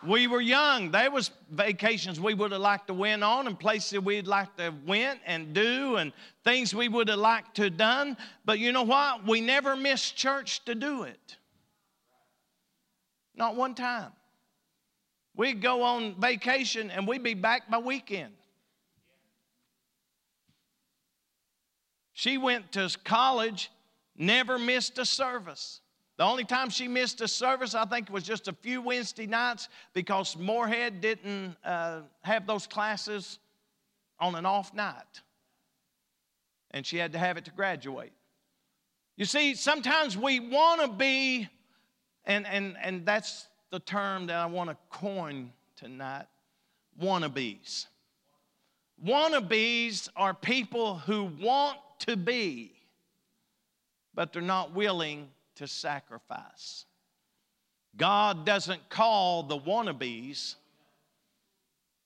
we 0.06 0.28
were 0.28 0.42
young. 0.42 0.92
There 0.92 1.12
was 1.12 1.32
vacations 1.50 2.20
we 2.20 2.34
would 2.34 2.52
have 2.52 2.62
liked 2.62 2.88
to 2.88 2.94
went 2.94 3.24
on 3.24 3.48
and 3.48 3.60
places 3.60 4.00
we'd 4.00 4.28
like 4.28 4.56
to 4.58 4.74
went 4.86 5.20
and 5.26 5.54
do 5.54 5.98
and 5.98 6.12
things 6.44 6.74
we 6.74 6.88
would 6.88 7.08
have 7.08 7.20
liked 7.20 7.56
to 7.58 7.70
done. 7.70 8.18
But 8.46 8.60
you 8.60 8.72
know 8.72 8.84
what? 8.84 9.26
We 9.28 9.42
never 9.42 9.76
missed 9.76 10.16
church 10.16 10.64
to 10.66 10.76
do 10.76 11.04
it. 11.04 11.38
Not 13.36 13.56
one 13.56 13.76
time. 13.76 14.12
We'd 15.36 15.62
go 15.62 15.84
on 15.84 16.20
vacation 16.20 16.92
and 16.92 17.08
we'd 17.08 17.24
be 17.24 17.34
back 17.34 17.70
by 17.70 17.78
weekend. 17.78 18.34
She 22.14 22.38
went 22.38 22.74
to 22.74 22.90
college, 23.04 23.72
never 24.16 24.60
missed 24.60 25.00
a 25.00 25.06
service. 25.06 25.82
The 26.22 26.28
only 26.28 26.44
time 26.44 26.70
she 26.70 26.88
missed 26.88 27.20
a 27.22 27.28
service, 27.28 27.74
I 27.74 27.84
think, 27.86 28.12
was 28.12 28.24
just 28.24 28.48
a 28.48 28.54
few 28.54 28.80
Wednesday 28.80 29.26
nights 29.26 29.70
because 29.92 30.38
Morehead 30.38 31.02
didn't 31.02 31.56
uh, 31.66 32.02
have 32.22 32.46
those 32.46 32.68
classes 32.68 33.40
on 34.20 34.36
an 34.36 34.46
off 34.46 34.72
night. 34.72 35.22
And 36.70 36.86
she 36.86 36.98
had 36.98 37.14
to 37.14 37.18
have 37.18 37.38
it 37.38 37.46
to 37.46 37.52
graduate. 37.52 38.12
You 39.18 39.26
see, 39.26 39.56
sometimes 39.56 40.16
we 40.16 40.40
want 40.40 40.82
to 40.82 40.90
be, 40.90 41.50
and, 42.26 42.46
and, 42.46 42.78
and 42.84 43.04
that's 43.04 43.48
the 43.72 43.80
term 43.80 44.28
that 44.28 44.36
I 44.36 44.46
want 44.46 44.70
to 44.70 44.78
coin 44.92 45.52
tonight 45.76 46.28
wannabes. 47.02 47.88
Wannabes 49.04 50.08
are 50.16 50.36
people 50.36 51.00
who 51.00 51.32
want 51.42 51.80
to 52.02 52.16
be, 52.16 52.74
but 54.14 54.32
they're 54.32 54.44
not 54.44 54.76
willing 54.76 55.28
to 55.62 55.68
sacrifice. 55.68 56.86
God 57.96 58.46
doesn't 58.46 58.90
call 58.90 59.44
the 59.44 59.58
wannabes, 59.58 60.56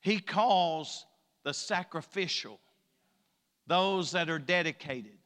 He 0.01 0.19
calls 0.19 1.05
the 1.43 1.53
sacrificial, 1.53 2.59
those 3.67 4.11
that 4.11 4.29
are 4.29 4.39
dedicated, 4.39 5.17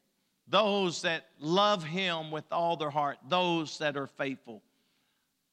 those 0.47 1.01
that 1.01 1.25
love 1.39 1.83
Him 1.83 2.31
with 2.31 2.45
all 2.51 2.77
their 2.77 2.89
heart, 2.89 3.17
those 3.27 3.77
that 3.79 3.97
are 3.97 4.07
faithful. 4.07 4.61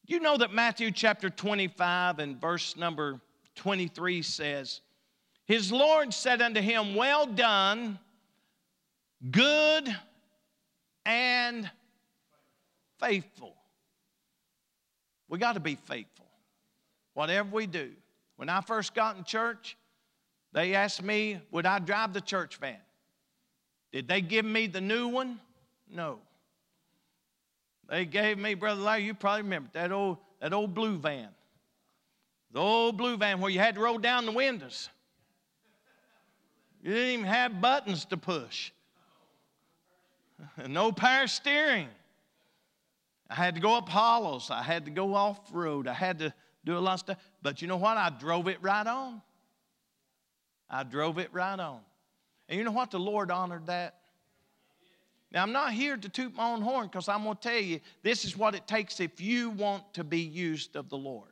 You 0.07 0.21
know 0.21 0.37
that 0.37 0.53
Matthew 0.53 0.91
chapter 0.91 1.31
25 1.31 2.19
and 2.19 2.41
verse 2.41 2.77
number 2.77 3.21
23 3.57 4.23
says, 4.23 4.83
His 5.47 5.73
Lord 5.73 6.13
said 6.15 6.43
unto 6.43 6.61
him, 6.61 6.95
Well 6.95 7.27
done, 7.27 7.99
good 9.31 9.97
and 11.07 11.71
faithful. 12.99 13.55
We 15.29 15.39
got 15.39 15.55
to 15.55 15.61
be 15.61 15.75
faithful. 15.75 16.27
Whatever 17.15 17.49
we 17.51 17.67
do. 17.67 17.93
When 18.37 18.49
I 18.49 18.61
first 18.61 18.95
got 18.95 19.17
in 19.17 19.25
church, 19.25 19.77
they 20.53 20.75
asked 20.75 21.03
me, 21.03 21.41
would 21.51 21.67
I 21.67 21.79
drive 21.79 22.13
the 22.13 22.21
church 22.21 22.57
van? 22.57 22.77
Did 23.93 24.09
they 24.09 24.21
give 24.21 24.45
me 24.45 24.67
the 24.67 24.81
new 24.81 25.09
one? 25.09 25.41
No. 25.91 26.19
They 27.89 28.05
gave 28.05 28.39
me, 28.39 28.55
Brother 28.55 28.81
Larry, 28.81 29.05
you 29.05 29.15
probably 29.15 29.43
remember 29.43 29.71
that 29.73 29.93
old, 29.93 30.19
that 30.41 30.53
old 30.53 30.75
blue 30.75 30.99
van. 30.99 31.29
The 32.53 32.61
old 32.61 32.97
blue 32.97 33.17
van 33.17 33.41
where 33.41 33.51
you 33.51 33.59
had 33.59 33.77
to 33.77 33.81
roll 33.81 33.99
down 33.99 34.27
the 34.27 34.33
windows. 34.33 34.89
You 36.83 36.93
didn't 36.93 37.11
even 37.11 37.27
have 37.27 37.61
buttons 37.61 38.05
to 38.07 38.17
push. 38.17 38.71
no 40.69 40.93
power 40.93 41.27
steering. 41.27 41.89
I 43.29 43.35
had 43.35 43.55
to 43.57 43.61
go 43.61 43.77
up 43.77 43.89
hollows. 43.89 44.51
I 44.51 44.63
had 44.63 44.85
to 44.85 44.91
go 44.91 45.15
off 45.15 45.39
road. 45.53 45.89
I 45.89 45.93
had 45.93 46.19
to 46.21 46.33
do 46.65 46.77
a 46.77 46.81
lot 46.81 46.95
of 46.95 47.01
stuff. 47.01 47.19
But 47.43 47.61
you 47.61 47.69
know 47.69 47.77
what? 47.77 47.97
I 47.97 48.11
drove 48.11 48.49
it 48.49 48.59
right 48.63 48.87
on. 48.87 49.21
I 50.71 50.83
drove 50.83 51.19
it 51.19 51.31
right 51.33 51.59
on. 51.59 51.81
And 52.49 52.59
you 52.59 52.65
know 52.65 52.73
what? 52.73 52.91
The 52.91 52.99
Lord 52.99 53.31
honored 53.31 53.67
that. 53.67 53.95
Now, 55.33 55.43
I'm 55.43 55.53
not 55.53 55.73
here 55.73 55.97
to 55.97 56.09
toot 56.09 56.35
my 56.35 56.51
own 56.51 56.63
horn 56.63 56.87
because 56.87 57.09
I'm 57.09 57.25
going 57.25 57.37
to 57.37 57.43
tell 57.43 57.59
you 57.59 57.81
this 58.03 58.25
is 58.25 58.37
what 58.37 58.55
it 58.55 58.67
takes 58.67 59.01
if 59.01 59.21
you 59.21 59.51
want 59.51 59.93
to 59.95 60.05
be 60.05 60.21
used 60.21 60.77
of 60.77 60.89
the 60.89 60.97
Lord. 60.97 61.29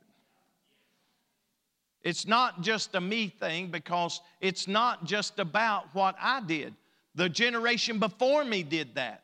It's 2.03 2.27
not 2.27 2.61
just 2.61 2.93
a 2.93 3.01
me 3.01 3.29
thing 3.29 3.67
because 3.67 4.21
it's 4.39 4.67
not 4.67 5.05
just 5.05 5.39
about 5.39 5.87
what 5.93 6.15
I 6.21 6.41
did. 6.41 6.75
The 7.15 7.29
generation 7.29 7.97
before 7.97 8.43
me 8.43 8.61
did 8.61 8.95
that. 8.95 9.23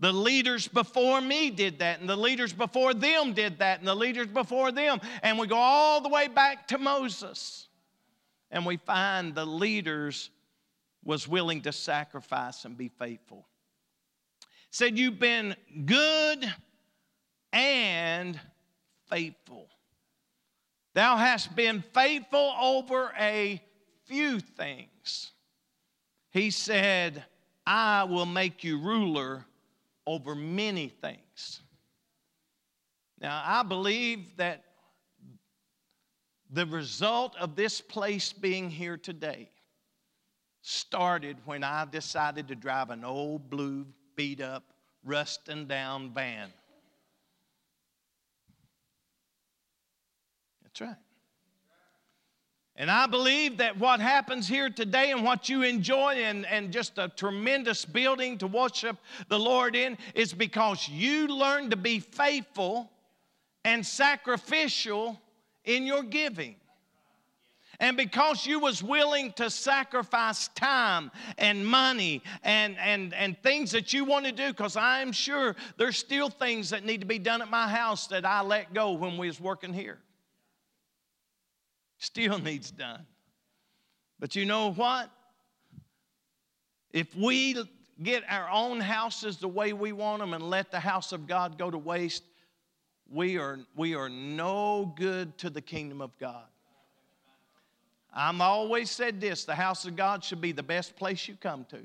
The 0.00 0.12
leaders 0.12 0.68
before 0.68 1.20
me 1.20 1.50
did 1.50 1.80
that, 1.80 2.00
and 2.00 2.08
the 2.08 2.16
leaders 2.16 2.52
before 2.52 2.94
them 2.94 3.32
did 3.32 3.58
that, 3.58 3.80
and 3.80 3.88
the 3.88 3.94
leaders 3.94 4.28
before 4.28 4.70
them. 4.70 5.00
And 5.22 5.38
we 5.38 5.48
go 5.48 5.56
all 5.56 6.00
the 6.00 6.08
way 6.08 6.28
back 6.28 6.68
to 6.68 6.78
Moses. 6.78 7.66
And 8.50 8.64
we 8.64 8.76
find 8.76 9.34
the 9.34 9.44
leaders 9.44 10.30
was 11.04 11.26
willing 11.26 11.62
to 11.62 11.72
sacrifice 11.72 12.64
and 12.64 12.76
be 12.76 12.88
faithful. 12.88 13.46
Said, 14.70 14.98
You've 14.98 15.18
been 15.18 15.56
good 15.84 16.52
and 17.52 18.38
faithful. 19.10 19.68
Thou 20.94 21.16
hast 21.16 21.56
been 21.56 21.82
faithful 21.92 22.54
over 22.60 23.12
a 23.18 23.62
few 24.06 24.40
things. 24.40 25.32
He 26.30 26.50
said, 26.50 27.24
I 27.66 28.04
will 28.04 28.26
make 28.26 28.64
you 28.64 28.78
ruler 28.78 29.44
over 30.08 30.34
many 30.34 30.88
things. 30.88 31.60
Now, 33.20 33.42
I 33.44 33.62
believe 33.62 34.38
that 34.38 34.64
the 36.50 36.64
result 36.64 37.36
of 37.36 37.56
this 37.56 37.82
place 37.82 38.32
being 38.32 38.70
here 38.70 38.96
today 38.96 39.50
started 40.62 41.36
when 41.44 41.62
I 41.62 41.84
decided 41.84 42.48
to 42.48 42.54
drive 42.54 42.88
an 42.88 43.04
old 43.04 43.50
blue, 43.50 43.86
beat 44.16 44.40
up, 44.40 44.64
rusting 45.04 45.66
down 45.66 46.14
van. 46.14 46.48
That's 50.62 50.80
right. 50.80 50.96
And 52.80 52.92
I 52.92 53.08
believe 53.08 53.56
that 53.56 53.76
what 53.76 53.98
happens 53.98 54.46
here 54.46 54.70
today 54.70 55.10
and 55.10 55.24
what 55.24 55.48
you 55.48 55.64
enjoy 55.64 56.14
and, 56.22 56.46
and 56.46 56.72
just 56.72 56.96
a 56.96 57.08
tremendous 57.08 57.84
building 57.84 58.38
to 58.38 58.46
worship 58.46 58.96
the 59.28 59.38
Lord 59.38 59.74
in 59.74 59.98
is 60.14 60.32
because 60.32 60.88
you 60.88 61.26
learn 61.26 61.70
to 61.70 61.76
be 61.76 61.98
faithful 61.98 62.88
and 63.64 63.84
sacrificial 63.84 65.20
in 65.64 65.86
your 65.86 66.04
giving. 66.04 66.54
And 67.80 67.96
because 67.96 68.46
you 68.46 68.60
was 68.60 68.80
willing 68.80 69.32
to 69.34 69.50
sacrifice 69.50 70.46
time 70.48 71.10
and 71.36 71.66
money 71.66 72.22
and, 72.44 72.76
and, 72.78 73.12
and 73.12 73.36
things 73.42 73.72
that 73.72 73.92
you 73.92 74.04
want 74.04 74.24
to 74.26 74.32
do, 74.32 74.48
because 74.48 74.76
I'm 74.76 75.10
sure 75.10 75.56
there's 75.78 75.98
still 75.98 76.30
things 76.30 76.70
that 76.70 76.84
need 76.84 77.00
to 77.00 77.06
be 77.08 77.18
done 77.18 77.42
at 77.42 77.50
my 77.50 77.68
house 77.68 78.06
that 78.08 78.24
I 78.24 78.42
let 78.42 78.72
go 78.72 78.92
when 78.92 79.18
we 79.18 79.26
was 79.26 79.40
working 79.40 79.72
here 79.72 79.98
still 81.98 82.38
needs 82.38 82.70
done. 82.70 83.06
But 84.18 84.34
you 84.34 84.46
know 84.46 84.72
what? 84.72 85.10
If 86.90 87.14
we 87.14 87.56
get 88.02 88.22
our 88.28 88.48
own 88.50 88.80
houses 88.80 89.36
the 89.36 89.48
way 89.48 89.72
we 89.72 89.92
want 89.92 90.20
them 90.20 90.32
and 90.32 90.48
let 90.48 90.70
the 90.70 90.80
house 90.80 91.12
of 91.12 91.26
God 91.26 91.58
go 91.58 91.70
to 91.70 91.78
waste, 91.78 92.24
we 93.10 93.38
are, 93.38 93.58
we 93.76 93.94
are 93.94 94.08
no 94.08 94.92
good 94.96 95.36
to 95.38 95.50
the 95.50 95.60
kingdom 95.60 96.00
of 96.00 96.16
God. 96.18 96.44
I've 98.12 98.40
always 98.40 98.90
said 98.90 99.20
this 99.20 99.44
the 99.44 99.54
house 99.54 99.84
of 99.84 99.96
God 99.96 100.24
should 100.24 100.40
be 100.40 100.52
the 100.52 100.62
best 100.62 100.96
place 100.96 101.28
you 101.28 101.36
come 101.40 101.66
to. 101.70 101.78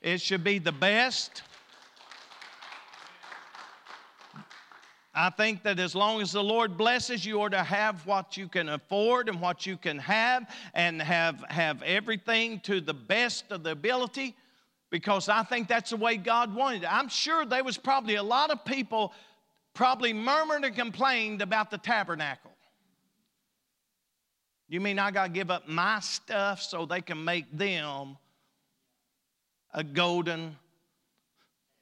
It 0.00 0.20
should 0.20 0.44
be 0.44 0.58
the 0.58 0.72
best. 0.72 1.42
I 5.18 5.30
think 5.30 5.62
that 5.62 5.78
as 5.78 5.94
long 5.94 6.20
as 6.20 6.32
the 6.32 6.44
Lord 6.44 6.76
blesses 6.76 7.24
you, 7.24 7.40
ought 7.40 7.52
to 7.52 7.62
have 7.62 8.04
what 8.06 8.36
you 8.36 8.48
can 8.48 8.68
afford 8.68 9.30
and 9.30 9.40
what 9.40 9.64
you 9.64 9.78
can 9.78 9.98
have, 9.98 10.54
and 10.74 11.00
have, 11.00 11.42
have 11.48 11.82
everything 11.82 12.60
to 12.60 12.82
the 12.82 12.92
best 12.92 13.50
of 13.50 13.62
the 13.62 13.70
ability, 13.70 14.36
because 14.90 15.30
I 15.30 15.42
think 15.42 15.68
that's 15.68 15.88
the 15.88 15.96
way 15.96 16.18
God 16.18 16.54
wanted 16.54 16.82
it. 16.82 16.92
I'm 16.92 17.08
sure 17.08 17.46
there 17.46 17.64
was 17.64 17.78
probably 17.78 18.16
a 18.16 18.22
lot 18.22 18.50
of 18.50 18.62
people 18.66 19.14
probably 19.72 20.12
murmured 20.12 20.64
and 20.64 20.76
complained 20.76 21.40
about 21.40 21.70
the 21.70 21.78
tabernacle. 21.78 22.52
You 24.68 24.82
mean 24.82 24.98
I 24.98 25.10
got 25.12 25.28
to 25.28 25.32
give 25.32 25.50
up 25.50 25.66
my 25.66 26.00
stuff 26.00 26.60
so 26.60 26.84
they 26.84 27.00
can 27.00 27.24
make 27.24 27.50
them 27.56 28.18
a 29.72 29.82
golden 29.82 30.56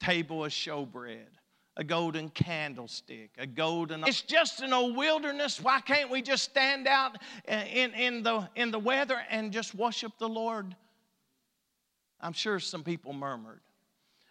table 0.01 0.45
of 0.45 0.53
showbread? 0.53 1.34
A 1.77 1.85
golden 1.85 2.29
candlestick, 2.29 3.31
a 3.39 3.47
golden. 3.47 4.05
It's 4.07 4.23
just 4.23 4.61
an 4.61 4.73
old 4.73 4.97
wilderness. 4.97 5.61
Why 5.61 5.81
can't 5.81 6.11
we 6.11 6.23
just 6.23 6.45
stand 6.45 6.87
out 6.87 7.19
uh, 7.49 7.53
in, 7.73 7.93
in, 7.95 8.23
the, 8.23 8.49
in 8.55 8.71
the 8.71 8.79
weather 8.79 9.21
and 9.29 9.53
just 9.53 9.75
worship 9.75 10.13
the 10.19 10.29
Lord? 10.29 10.75
I'm 12.21 12.33
sure 12.33 12.61
some 12.61 12.85
people 12.85 13.13
murmured. 13.13 13.61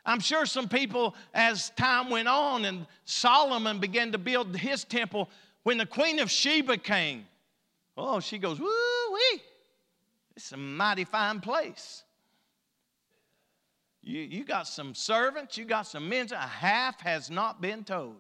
I'm 0.06 0.20
sure 0.20 0.46
some 0.46 0.68
people, 0.68 1.16
as 1.34 1.70
time 1.72 2.10
went 2.10 2.28
on 2.28 2.66
and 2.66 2.86
Solomon 3.06 3.80
began 3.80 4.12
to 4.12 4.18
build 4.18 4.56
his 4.56 4.84
temple, 4.84 5.30
when 5.64 5.78
the 5.78 5.86
Queen 5.86 6.20
of 6.20 6.30
Sheba 6.30 6.78
came, 6.78 7.26
oh, 7.96 8.20
she 8.20 8.38
goes, 8.38 8.60
woo 8.60 8.68
wee, 8.68 9.42
it's 10.36 10.52
a 10.52 10.58
mighty 10.58 11.06
fine 11.06 11.40
place. 11.40 12.04
You, 14.04 14.20
you 14.20 14.44
got 14.44 14.68
some 14.68 14.94
servants, 14.94 15.58
you 15.58 15.64
got 15.64 15.88
some 15.88 16.10
men, 16.10 16.28
a 16.34 16.38
half 16.38 17.00
has 17.02 17.32
not 17.32 17.62
been 17.62 17.86
told. 17.86 18.18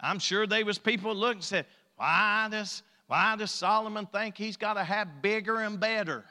I'm 0.00 0.18
sure 0.18 0.46
there 0.46 0.64
was 0.64 0.78
people 0.78 1.14
looking 1.14 1.36
and 1.36 1.44
said, 1.44 1.66
why 1.96 2.48
does, 2.50 2.82
why 3.06 3.36
does 3.36 3.52
Solomon 3.52 4.06
think 4.06 4.36
he's 4.36 4.56
got 4.56 4.74
to 4.74 4.82
have 4.82 5.22
bigger 5.22 5.60
and 5.60 5.78
better? 5.78 6.24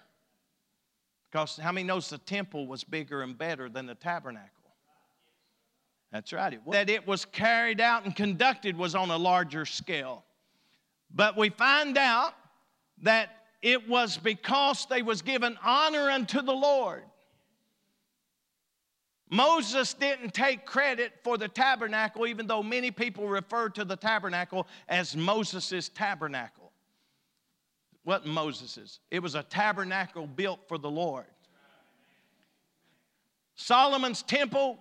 Because 1.31 1.57
how 1.57 1.71
many 1.71 1.87
knows 1.87 2.09
the 2.09 2.17
temple 2.17 2.67
was 2.67 2.83
bigger 2.83 3.21
and 3.21 3.37
better 3.37 3.69
than 3.69 3.85
the 3.85 3.95
tabernacle? 3.95 4.49
That's 6.11 6.31
right. 6.31 6.53
It 6.53 6.61
that 6.69 6.89
it 6.89 7.07
was 7.07 7.25
carried 7.25 7.81
out 7.81 8.05
and 8.05 8.15
conducted 8.15 8.77
was 8.77 8.93
on 8.93 9.09
a 9.09 9.17
larger 9.17 9.65
scale. 9.65 10.23
But 11.15 11.37
we 11.37 11.49
find 11.49 11.97
out 11.97 12.35
that 13.01 13.29
it 13.63 13.87
was 13.89 14.17
because 14.17 14.85
they 14.87 15.01
was 15.01 15.23
given 15.23 15.57
honor 15.63 16.11
unto 16.11 16.41
the 16.41 16.53
Lord. 16.53 17.03
Moses 19.33 19.95
didn't 19.95 20.31
take 20.35 20.63
credit 20.63 21.11
for 21.23 21.39
the 21.39 21.47
tabernacle, 21.47 22.27
even 22.27 22.45
though 22.45 22.61
many 22.61 22.91
people 22.91 23.27
refer 23.27 23.67
to 23.69 23.83
the 23.83 23.95
tabernacle 23.95 24.67
as 24.87 25.15
Moses' 25.15 25.89
tabernacle. 25.89 26.71
What 28.03 28.27
Moses's? 28.27 28.99
It 29.09 29.23
was 29.23 29.33
a 29.33 29.41
tabernacle 29.41 30.27
built 30.27 30.59
for 30.67 30.77
the 30.77 30.89
Lord. 30.89 31.25
Solomon's 33.55 34.21
temple, 34.21 34.77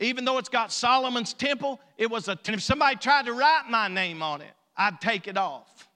even 0.00 0.24
though 0.24 0.38
it's 0.38 0.48
got 0.48 0.72
Solomon's 0.72 1.32
temple, 1.32 1.80
it 1.96 2.10
was 2.10 2.26
a. 2.26 2.36
If 2.48 2.60
somebody 2.60 2.96
tried 2.96 3.26
to 3.26 3.32
write 3.32 3.66
my 3.70 3.86
name 3.86 4.20
on 4.20 4.40
it, 4.40 4.52
I'd 4.76 5.00
take 5.00 5.28
it 5.28 5.36
off. 5.36 5.88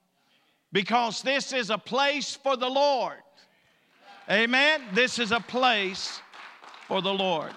Because 0.71 1.23
this 1.23 1.53
is 1.53 1.71
a 1.71 1.79
place 1.79 2.37
for 2.37 2.57
the 2.57 2.69
Lord. 2.69 3.19
Amen. 4.31 4.83
This 4.93 5.19
is 5.19 5.33
a 5.33 5.41
place 5.41 6.21
for 6.87 7.03
the 7.03 7.13
Lord. 7.13 7.51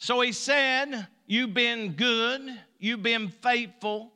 So 0.00 0.22
he 0.22 0.32
said, 0.32 1.06
You've 1.26 1.54
been 1.54 1.92
good, 1.92 2.40
you've 2.80 3.02
been 3.04 3.28
faithful, 3.28 4.10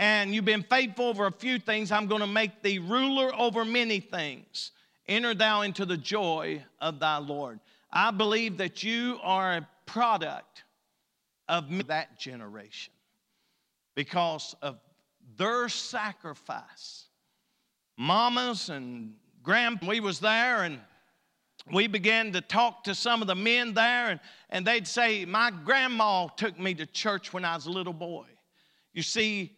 and 0.00 0.34
you've 0.34 0.46
been 0.46 0.64
faithful 0.64 1.04
over 1.04 1.26
a 1.26 1.30
few 1.30 1.60
things. 1.60 1.92
I'm 1.92 2.06
going 2.06 2.22
to 2.22 2.26
make 2.26 2.62
thee 2.62 2.80
ruler 2.80 3.30
over 3.36 3.64
many 3.64 4.00
things. 4.00 4.72
Enter 5.06 5.34
thou 5.34 5.60
into 5.60 5.86
the 5.86 5.96
joy 5.96 6.64
of 6.80 6.98
thy 6.98 7.18
Lord. 7.18 7.60
I 7.92 8.10
believe 8.10 8.56
that 8.56 8.82
you 8.82 9.20
are 9.22 9.58
a 9.58 9.68
product 9.86 10.64
of 11.48 11.86
that 11.86 12.18
generation 12.18 12.94
because 13.94 14.56
of 14.60 14.78
their 15.36 15.68
sacrifice. 15.68 17.04
Mamas 17.96 18.70
and 18.70 19.12
grand, 19.42 19.80
we 19.86 20.00
was 20.00 20.18
there 20.18 20.64
and 20.64 20.80
we 21.72 21.86
began 21.86 22.32
to 22.32 22.40
talk 22.40 22.84
to 22.84 22.94
some 22.94 23.20
of 23.22 23.28
the 23.28 23.34
men 23.34 23.74
there, 23.74 24.08
and, 24.08 24.20
and 24.50 24.66
they'd 24.66 24.86
say, 24.86 25.24
My 25.24 25.50
grandma 25.50 26.28
took 26.28 26.58
me 26.58 26.74
to 26.74 26.86
church 26.86 27.32
when 27.32 27.44
I 27.44 27.54
was 27.54 27.66
a 27.66 27.70
little 27.70 27.92
boy. 27.92 28.26
You 28.92 29.02
see, 29.02 29.56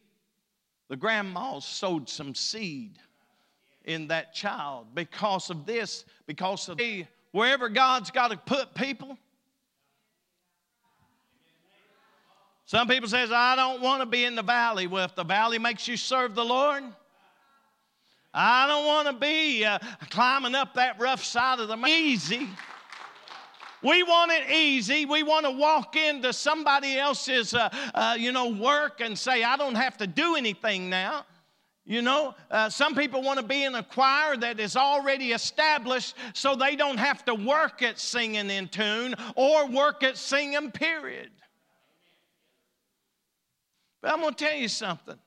the 0.89 0.97
grandma 0.97 1.61
sowed 1.61 2.09
some 2.09 2.35
seed 2.35 2.99
in 3.85 4.09
that 4.09 4.35
child 4.35 4.89
because 4.95 5.51
of 5.51 5.67
this, 5.67 6.05
because 6.27 6.69
of 6.69 6.81
wherever 7.33 7.69
God's 7.69 8.11
got 8.11 8.31
to 8.31 8.37
put 8.37 8.75
people. 8.75 9.17
Some 12.67 12.87
people 12.87 13.09
says, 13.09 13.33
I 13.33 13.57
don't 13.57 13.81
want 13.83 14.01
to 14.01 14.07
be 14.07 14.25
in 14.25 14.37
the 14.37 14.43
valley. 14.43 14.87
Well, 14.87 15.05
if 15.05 15.17
the 15.17 15.25
valley 15.25 15.59
makes 15.59 15.89
you 15.89 15.97
serve 15.97 16.37
the 16.37 16.45
Lord, 16.45 16.85
I 18.33 18.67
don't 18.69 18.87
want 18.87 19.09
to 19.09 19.13
be 19.15 19.65
uh, 19.65 19.79
climbing 20.11 20.55
up 20.55 20.75
that 20.75 21.01
rough 21.01 21.25
side 21.25 21.59
of 21.59 21.69
the 21.69 21.77
mountain. 21.77 21.99
Easy. 21.99 22.49
We 23.83 24.03
want 24.03 24.31
it 24.31 24.51
easy. 24.51 25.07
We 25.07 25.23
want 25.23 25.47
to 25.47 25.51
walk 25.51 25.97
into 25.97 26.33
somebody 26.33 26.99
else's, 26.99 27.55
uh, 27.55 27.71
uh, 27.95 28.15
you 28.19 28.31
know, 28.31 28.49
work 28.51 29.01
and 29.01 29.19
say, 29.19 29.43
I 29.43 29.57
don't 29.57 29.75
have 29.75 29.97
to 29.99 30.07
do 30.07 30.37
anything 30.37 30.91
now. 30.91 31.25
You 31.87 32.03
know, 32.03 32.35
uh, 32.51 32.69
some 32.69 32.95
people 32.95 33.23
want 33.23 33.41
to 33.41 33.45
be 33.45 33.65
in 33.65 33.75
a 33.75 33.83
choir 33.83 34.37
that 34.37 34.61
is 34.61 34.77
already 34.77 35.33
established 35.33 36.15
so 36.35 36.55
they 36.55 36.77
don't 36.77 36.99
have 36.99 37.25
to 37.25 37.35
work 37.35 37.83
at 37.83 37.99
singing 37.99 38.51
in 38.51 38.69
tune 38.69 39.15
or 39.35 39.67
work 39.67 40.05
at 40.05 40.17
singing, 40.17 40.71
period. 40.71 41.31
But 44.03 44.13
I'm 44.13 44.21
going 44.21 44.35
to 44.35 44.45
tell 44.45 44.57
you 44.57 44.69
something 44.69 45.19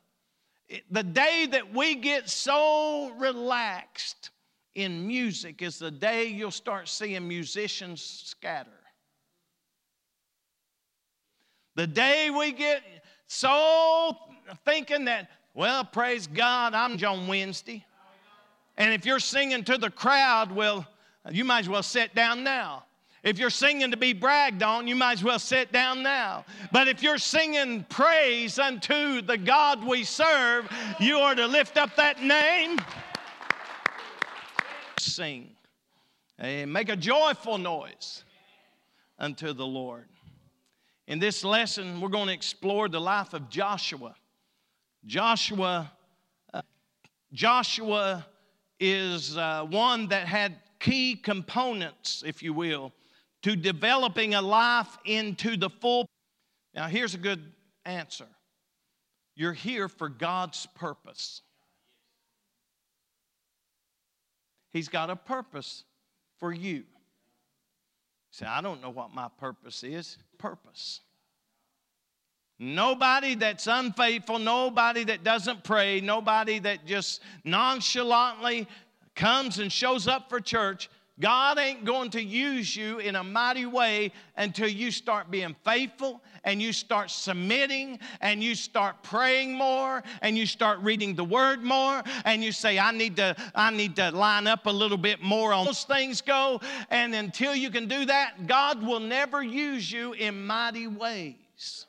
the 0.89 1.03
day 1.03 1.47
that 1.51 1.73
we 1.73 1.95
get 1.95 2.29
so 2.29 3.11
relaxed 3.17 4.31
in 4.75 5.05
music 5.05 5.61
is 5.61 5.77
the 5.77 5.91
day 5.91 6.25
you'll 6.25 6.51
start 6.51 6.87
seeing 6.87 7.27
musicians 7.27 8.01
scatter. 8.01 8.69
The 11.75 11.87
day 11.87 12.29
we 12.29 12.51
get 12.51 12.81
so 13.27 14.17
thinking 14.65 15.05
that, 15.05 15.29
well, 15.53 15.83
praise 15.83 16.27
God, 16.27 16.73
I'm 16.73 16.97
John 16.97 17.27
Wednesday. 17.27 17.85
And 18.77 18.93
if 18.93 19.05
you're 19.05 19.19
singing 19.19 19.63
to 19.65 19.77
the 19.77 19.89
crowd, 19.89 20.51
well, 20.51 20.87
you 21.31 21.45
might 21.45 21.59
as 21.59 21.69
well 21.69 21.83
sit 21.83 22.15
down 22.15 22.43
now. 22.43 22.85
If 23.23 23.39
you're 23.39 23.49
singing 23.49 23.91
to 23.91 23.97
be 23.97 24.11
bragged 24.11 24.63
on, 24.63 24.85
you 24.85 24.95
might 24.95 25.13
as 25.13 25.23
well 25.23 25.39
sit 25.39 25.71
down 25.71 26.03
now. 26.03 26.43
But 26.73 26.89
if 26.89 27.01
you're 27.01 27.17
singing 27.17 27.85
praise 27.87 28.59
unto 28.59 29.21
the 29.21 29.37
God 29.37 29.85
we 29.85 30.03
serve, 30.03 30.69
you 30.99 31.19
are 31.19 31.33
to 31.33 31.47
lift 31.47 31.77
up 31.77 31.95
that 31.95 32.21
name. 32.21 32.77
Sing. 34.99 35.51
And 36.37 36.73
make 36.73 36.89
a 36.89 36.97
joyful 36.97 37.57
noise 37.57 38.25
unto 39.17 39.53
the 39.53 39.65
Lord. 39.65 40.09
In 41.07 41.19
this 41.19 41.45
lesson, 41.45 42.01
we're 42.01 42.09
going 42.09 42.27
to 42.27 42.33
explore 42.33 42.89
the 42.89 42.99
life 42.99 43.33
of 43.33 43.49
Joshua. 43.49 44.15
Joshua, 45.05 45.89
uh, 46.53 46.61
Joshua 47.31 48.25
is 48.81 49.37
uh, 49.37 49.65
one 49.69 50.07
that 50.09 50.27
had 50.27 50.57
key 50.79 51.15
components, 51.15 52.23
if 52.25 52.43
you 52.43 52.53
will, 52.53 52.91
to 53.43 53.55
developing 53.55 54.33
a 54.33 54.41
life 54.41 54.97
into 55.05 55.55
the 55.57 55.69
full. 55.69 56.07
Now, 56.73 56.87
here's 56.87 57.13
a 57.13 57.19
good 57.19 57.51
answer 57.85 58.27
you're 59.35 59.53
here 59.53 59.87
for 59.87 60.09
God's 60.09 60.67
purpose. 60.75 61.41
He's 64.71 64.89
got 64.89 65.09
a 65.09 65.15
purpose 65.15 65.83
for 66.39 66.51
you. 66.51 66.83
Say, 68.31 68.45
I 68.45 68.61
don't 68.61 68.81
know 68.81 68.89
what 68.89 69.13
my 69.13 69.27
purpose 69.39 69.83
is. 69.83 70.17
Purpose. 70.39 71.01
Nobody 72.59 73.35
that's 73.35 73.67
unfaithful, 73.67 74.39
nobody 74.39 75.03
that 75.05 75.23
doesn't 75.23 75.63
pray, 75.63 76.01
nobody 76.01 76.59
that 76.59 76.85
just 76.85 77.21
nonchalantly 77.43 78.67
comes 79.15 79.59
and 79.59 79.71
shows 79.71 80.07
up 80.07 80.29
for 80.29 80.39
church 80.39 80.89
God 81.19 81.59
ain't 81.59 81.85
going 81.85 82.09
to 82.11 82.21
use 82.21 82.75
you 82.75 82.97
in 82.97 83.15
a 83.15 83.23
mighty 83.23 83.67
way 83.67 84.11
until 84.35 84.67
you 84.67 84.89
start 84.89 85.29
being 85.29 85.55
faithful 85.63 86.21
and 86.43 86.59
you 86.59 86.73
start 86.73 87.11
submitting 87.11 87.99
and 88.19 88.43
you 88.43 88.55
start 88.55 89.03
praying 89.03 89.53
more 89.53 90.01
and 90.23 90.35
you 90.35 90.47
start 90.47 90.79
reading 90.79 91.13
the 91.13 91.23
word 91.23 91.61
more 91.61 92.01
and 92.25 92.43
you 92.43 92.51
say 92.51 92.79
I 92.79 92.91
need 92.91 93.15
to 93.17 93.35
I 93.53 93.69
need 93.69 93.95
to 93.97 94.09
line 94.09 94.47
up 94.47 94.65
a 94.65 94.71
little 94.71 94.97
bit 94.97 95.21
more 95.21 95.53
on 95.53 95.65
those 95.65 95.83
things 95.83 96.21
go 96.21 96.59
and 96.89 97.13
until 97.13 97.55
you 97.55 97.69
can 97.69 97.87
do 97.87 98.05
that 98.05 98.47
God 98.47 98.81
will 98.81 98.99
never 98.99 99.43
use 99.43 99.91
you 99.91 100.13
in 100.13 100.45
mighty 100.47 100.87
ways. 100.87 101.85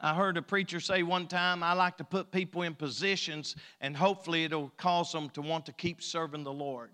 I 0.00 0.14
heard 0.14 0.36
a 0.36 0.42
preacher 0.42 0.80
say 0.80 1.02
one 1.02 1.26
time, 1.26 1.62
I 1.62 1.74
like 1.74 1.98
to 1.98 2.04
put 2.04 2.30
people 2.30 2.62
in 2.62 2.74
positions 2.74 3.54
and 3.80 3.96
hopefully 3.96 4.44
it'll 4.44 4.72
cause 4.78 5.12
them 5.12 5.28
to 5.30 5.42
want 5.42 5.66
to 5.66 5.72
keep 5.72 6.02
serving 6.02 6.42
the 6.44 6.52
Lord. 6.52 6.90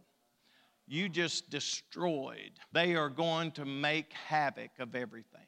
You 0.89 1.09
just 1.09 1.49
destroyed. 1.51 2.53
They 2.73 2.97
are 2.97 3.09
going 3.09 3.53
to 3.53 3.65
make 3.65 4.13
havoc 4.13 4.71
of 4.79 4.95
everything. 4.95 5.41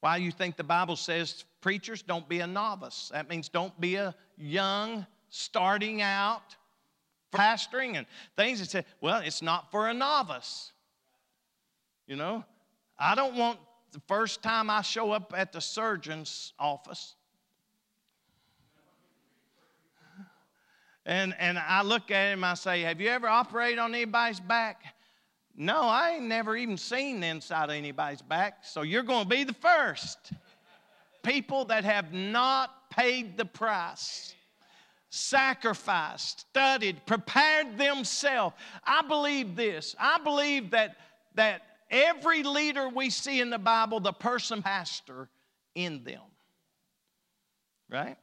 Why 0.00 0.18
you 0.18 0.30
think 0.30 0.56
the 0.56 0.64
Bible 0.64 0.94
says 0.94 1.44
preachers 1.60 2.02
don't 2.02 2.28
be 2.28 2.40
a 2.40 2.46
novice? 2.46 3.10
That 3.12 3.28
means 3.28 3.48
don't 3.48 3.78
be 3.80 3.96
a 3.96 4.14
young 4.36 5.06
starting 5.28 6.02
out 6.02 6.56
pastoring 7.32 7.96
and 7.96 8.06
things 8.36 8.60
that 8.60 8.70
say, 8.70 8.84
well, 9.00 9.20
it's 9.24 9.42
not 9.42 9.70
for 9.70 9.88
a 9.88 9.94
novice. 9.94 10.72
You 12.06 12.16
know, 12.16 12.44
I 12.98 13.14
don't 13.14 13.36
want 13.36 13.58
the 13.92 14.00
first 14.06 14.42
time 14.42 14.70
I 14.70 14.82
show 14.82 15.12
up 15.12 15.32
at 15.36 15.52
the 15.52 15.60
surgeon's 15.60 16.52
office 16.58 17.14
and, 21.08 21.34
and 21.38 21.58
I 21.58 21.80
look 21.80 22.10
at 22.10 22.32
him, 22.34 22.44
I 22.44 22.52
say, 22.52 22.82
Have 22.82 23.00
you 23.00 23.08
ever 23.08 23.26
operated 23.26 23.78
on 23.78 23.94
anybody's 23.94 24.40
back? 24.40 24.82
No, 25.56 25.80
I 25.80 26.12
ain't 26.12 26.26
never 26.26 26.54
even 26.54 26.76
seen 26.76 27.20
the 27.20 27.28
inside 27.28 27.64
of 27.64 27.70
anybody's 27.70 28.20
back, 28.20 28.58
so 28.62 28.82
you're 28.82 29.02
going 29.02 29.24
to 29.24 29.28
be 29.28 29.42
the 29.42 29.54
first. 29.54 30.32
People 31.22 31.64
that 31.64 31.84
have 31.84 32.12
not 32.12 32.90
paid 32.90 33.38
the 33.38 33.46
price 33.46 34.34
sacrificed, 35.08 36.40
studied, 36.40 37.04
prepared 37.06 37.78
themselves. 37.78 38.54
I 38.84 39.00
believe 39.00 39.56
this. 39.56 39.96
I 39.98 40.18
believe 40.18 40.70
that, 40.72 40.96
that 41.34 41.62
every 41.90 42.42
leader 42.42 42.88
we 42.88 43.10
see 43.10 43.40
in 43.40 43.50
the 43.50 43.58
Bible, 43.58 44.00
the 44.00 44.12
person 44.12 44.62
pastor 44.62 45.28
in 45.74 46.04
them. 46.04 46.22
Right? 47.90 48.16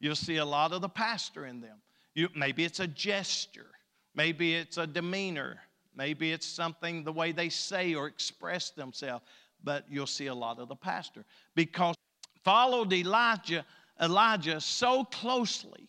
You'll 0.00 0.16
see 0.16 0.36
a 0.36 0.44
lot 0.44 0.72
of 0.72 0.82
the 0.82 0.88
pastor 0.88 1.46
in 1.46 1.60
them. 1.60 1.78
You, 2.14 2.28
maybe 2.36 2.64
it's 2.64 2.80
a 2.80 2.86
gesture, 2.86 3.70
maybe 4.14 4.54
it's 4.54 4.76
a 4.76 4.86
demeanor, 4.86 5.58
maybe 5.96 6.32
it's 6.32 6.46
something 6.46 7.04
the 7.04 7.12
way 7.12 7.32
they 7.32 7.48
say 7.48 7.94
or 7.94 8.06
express 8.06 8.70
themselves, 8.70 9.24
but 9.64 9.86
you'll 9.88 10.06
see 10.06 10.26
a 10.26 10.34
lot 10.34 10.58
of 10.58 10.68
the 10.68 10.76
pastor 10.76 11.24
because 11.54 11.96
followed 12.44 12.92
Elijah 12.92 13.64
Elijah 14.00 14.60
so 14.60 15.04
closely 15.04 15.88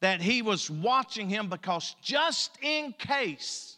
that 0.00 0.20
he 0.22 0.42
was 0.42 0.70
watching 0.70 1.28
him 1.28 1.48
because 1.48 1.96
just 2.02 2.52
in 2.62 2.94
case 2.98 3.75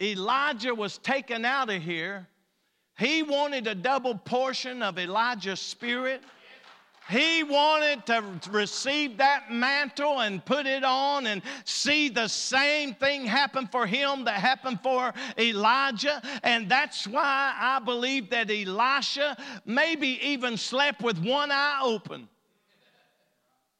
Elijah 0.00 0.74
was 0.74 0.98
taken 0.98 1.44
out 1.44 1.70
of 1.70 1.82
here, 1.82 2.26
he 2.98 3.22
wanted 3.22 3.66
a 3.66 3.74
double 3.74 4.16
portion 4.16 4.82
of 4.82 4.98
Elijah's 4.98 5.60
spirit. 5.60 6.22
He 7.08 7.42
wanted 7.42 8.04
to 8.06 8.22
receive 8.50 9.16
that 9.16 9.50
mantle 9.50 10.20
and 10.20 10.44
put 10.44 10.66
it 10.66 10.84
on 10.84 11.26
and 11.26 11.40
see 11.64 12.10
the 12.10 12.28
same 12.28 12.92
thing 12.94 13.24
happen 13.24 13.66
for 13.68 13.86
him 13.86 14.24
that 14.24 14.34
happened 14.34 14.80
for 14.82 15.14
Elijah. 15.38 16.20
And 16.42 16.68
that's 16.68 17.06
why 17.06 17.54
I 17.56 17.78
believe 17.78 18.28
that 18.30 18.50
Elisha 18.50 19.38
maybe 19.64 20.18
even 20.22 20.58
slept 20.58 21.00
with 21.00 21.18
one 21.24 21.50
eye 21.50 21.80
open. 21.82 22.28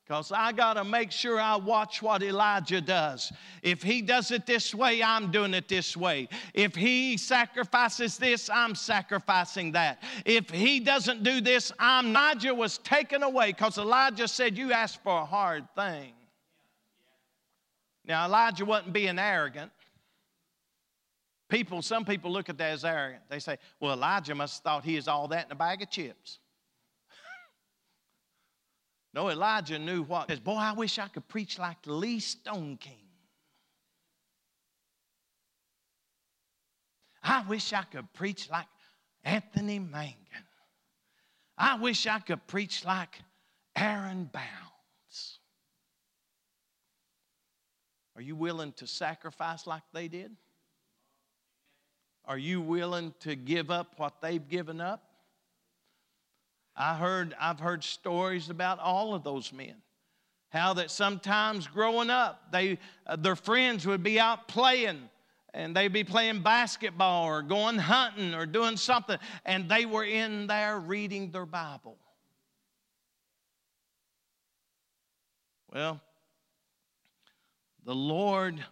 Because 0.08 0.32
I 0.32 0.52
got 0.52 0.74
to 0.74 0.84
make 0.84 1.12
sure 1.12 1.38
I 1.38 1.56
watch 1.56 2.00
what 2.00 2.22
Elijah 2.22 2.80
does. 2.80 3.30
If 3.62 3.82
he 3.82 4.00
does 4.00 4.30
it 4.30 4.46
this 4.46 4.74
way, 4.74 5.02
I'm 5.02 5.30
doing 5.30 5.52
it 5.52 5.68
this 5.68 5.98
way. 5.98 6.30
If 6.54 6.74
he 6.74 7.18
sacrifices 7.18 8.16
this, 8.16 8.48
I'm 8.48 8.74
sacrificing 8.74 9.72
that. 9.72 10.02
If 10.24 10.48
he 10.48 10.80
doesn't 10.80 11.24
do 11.24 11.42
this, 11.42 11.72
I'm. 11.78 12.08
Elijah 12.08 12.54
was 12.54 12.78
taken 12.78 13.22
away 13.22 13.52
because 13.52 13.76
Elijah 13.76 14.26
said, 14.26 14.56
You 14.56 14.72
asked 14.72 15.02
for 15.02 15.20
a 15.20 15.26
hard 15.26 15.68
thing. 15.76 16.14
Now, 18.06 18.24
Elijah 18.24 18.64
wasn't 18.64 18.94
being 18.94 19.18
arrogant. 19.18 19.70
People, 21.50 21.82
some 21.82 22.06
people 22.06 22.32
look 22.32 22.48
at 22.48 22.56
that 22.56 22.72
as 22.72 22.84
arrogant. 22.86 23.24
They 23.28 23.40
say, 23.40 23.58
Well, 23.78 23.92
Elijah 23.92 24.34
must 24.34 24.56
have 24.56 24.62
thought 24.62 24.84
he 24.86 24.96
is 24.96 25.06
all 25.06 25.28
that 25.28 25.46
in 25.46 25.52
a 25.52 25.54
bag 25.54 25.82
of 25.82 25.90
chips. 25.90 26.38
No, 29.14 29.30
Elijah 29.30 29.78
knew 29.78 30.02
what. 30.02 30.28
Says, 30.28 30.40
Boy, 30.40 30.56
I 30.56 30.72
wish 30.72 30.98
I 30.98 31.08
could 31.08 31.26
preach 31.28 31.58
like 31.58 31.78
Lee 31.86 32.18
Stoneking. 32.20 33.04
I 37.22 37.44
wish 37.48 37.72
I 37.72 37.82
could 37.82 38.12
preach 38.12 38.48
like 38.50 38.66
Anthony 39.24 39.80
Mangun. 39.80 40.14
I 41.56 41.76
wish 41.78 42.06
I 42.06 42.20
could 42.20 42.46
preach 42.46 42.84
like 42.84 43.18
Aaron 43.76 44.30
Bounds. 44.32 45.40
Are 48.16 48.22
you 48.22 48.36
willing 48.36 48.72
to 48.72 48.86
sacrifice 48.86 49.66
like 49.66 49.82
they 49.92 50.08
did? 50.08 50.36
Are 52.24 52.38
you 52.38 52.60
willing 52.60 53.14
to 53.20 53.34
give 53.34 53.70
up 53.70 53.94
what 53.96 54.20
they've 54.20 54.46
given 54.46 54.80
up? 54.80 55.07
I 56.78 56.94
heard, 56.94 57.34
I've 57.40 57.58
heard 57.58 57.82
stories 57.82 58.50
about 58.50 58.78
all 58.78 59.12
of 59.12 59.24
those 59.24 59.52
men. 59.52 59.74
How 60.50 60.74
that 60.74 60.90
sometimes 60.90 61.66
growing 61.66 62.08
up, 62.08 62.52
they, 62.52 62.78
uh, 63.06 63.16
their 63.16 63.36
friends 63.36 63.86
would 63.86 64.02
be 64.02 64.18
out 64.20 64.46
playing 64.46 65.10
and 65.52 65.74
they'd 65.74 65.92
be 65.92 66.04
playing 66.04 66.42
basketball 66.42 67.26
or 67.26 67.42
going 67.42 67.78
hunting 67.78 68.32
or 68.34 68.46
doing 68.46 68.76
something, 68.76 69.18
and 69.44 69.68
they 69.68 69.86
were 69.86 70.04
in 70.04 70.46
there 70.46 70.78
reading 70.78 71.30
their 71.30 71.46
Bible. 71.46 71.96
Well, 75.72 76.00
the 77.84 77.94
Lord 77.94 78.64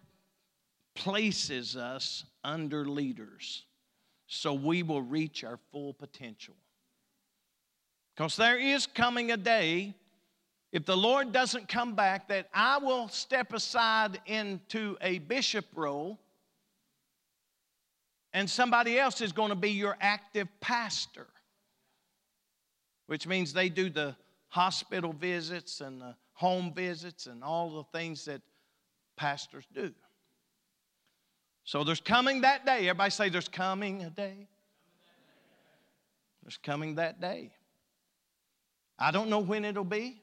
places 0.94 1.76
us 1.76 2.24
under 2.44 2.84
leaders 2.84 3.64
so 4.26 4.54
we 4.54 4.82
will 4.82 5.02
reach 5.02 5.44
our 5.44 5.58
full 5.72 5.92
potential. 5.92 6.54
Because 8.16 8.36
there 8.36 8.58
is 8.58 8.86
coming 8.86 9.30
a 9.30 9.36
day, 9.36 9.94
if 10.72 10.86
the 10.86 10.96
Lord 10.96 11.32
doesn't 11.32 11.68
come 11.68 11.94
back, 11.94 12.28
that 12.28 12.48
I 12.54 12.78
will 12.78 13.08
step 13.08 13.52
aside 13.52 14.20
into 14.26 14.96
a 15.02 15.18
bishop 15.18 15.66
role 15.74 16.18
and 18.32 18.48
somebody 18.48 18.98
else 18.98 19.20
is 19.20 19.32
going 19.32 19.50
to 19.50 19.56
be 19.56 19.70
your 19.70 19.96
active 20.00 20.48
pastor, 20.60 21.26
which 23.06 23.26
means 23.26 23.52
they 23.52 23.68
do 23.68 23.88
the 23.88 24.16
hospital 24.48 25.12
visits 25.12 25.80
and 25.80 26.00
the 26.00 26.14
home 26.34 26.72
visits 26.74 27.26
and 27.26 27.42
all 27.42 27.70
the 27.70 27.98
things 27.98 28.26
that 28.26 28.42
pastors 29.16 29.64
do. 29.74 29.92
So 31.64 31.82
there's 31.82 32.00
coming 32.00 32.42
that 32.42 32.64
day. 32.64 32.88
Everybody 32.88 33.10
say, 33.10 33.28
There's 33.28 33.48
coming 33.48 34.04
a 34.04 34.10
day. 34.10 34.48
There's 36.42 36.58
coming 36.58 36.96
that 36.96 37.20
day. 37.20 37.55
I 38.98 39.10
don't 39.10 39.28
know 39.28 39.40
when 39.40 39.64
it'll 39.64 39.84
be. 39.84 40.20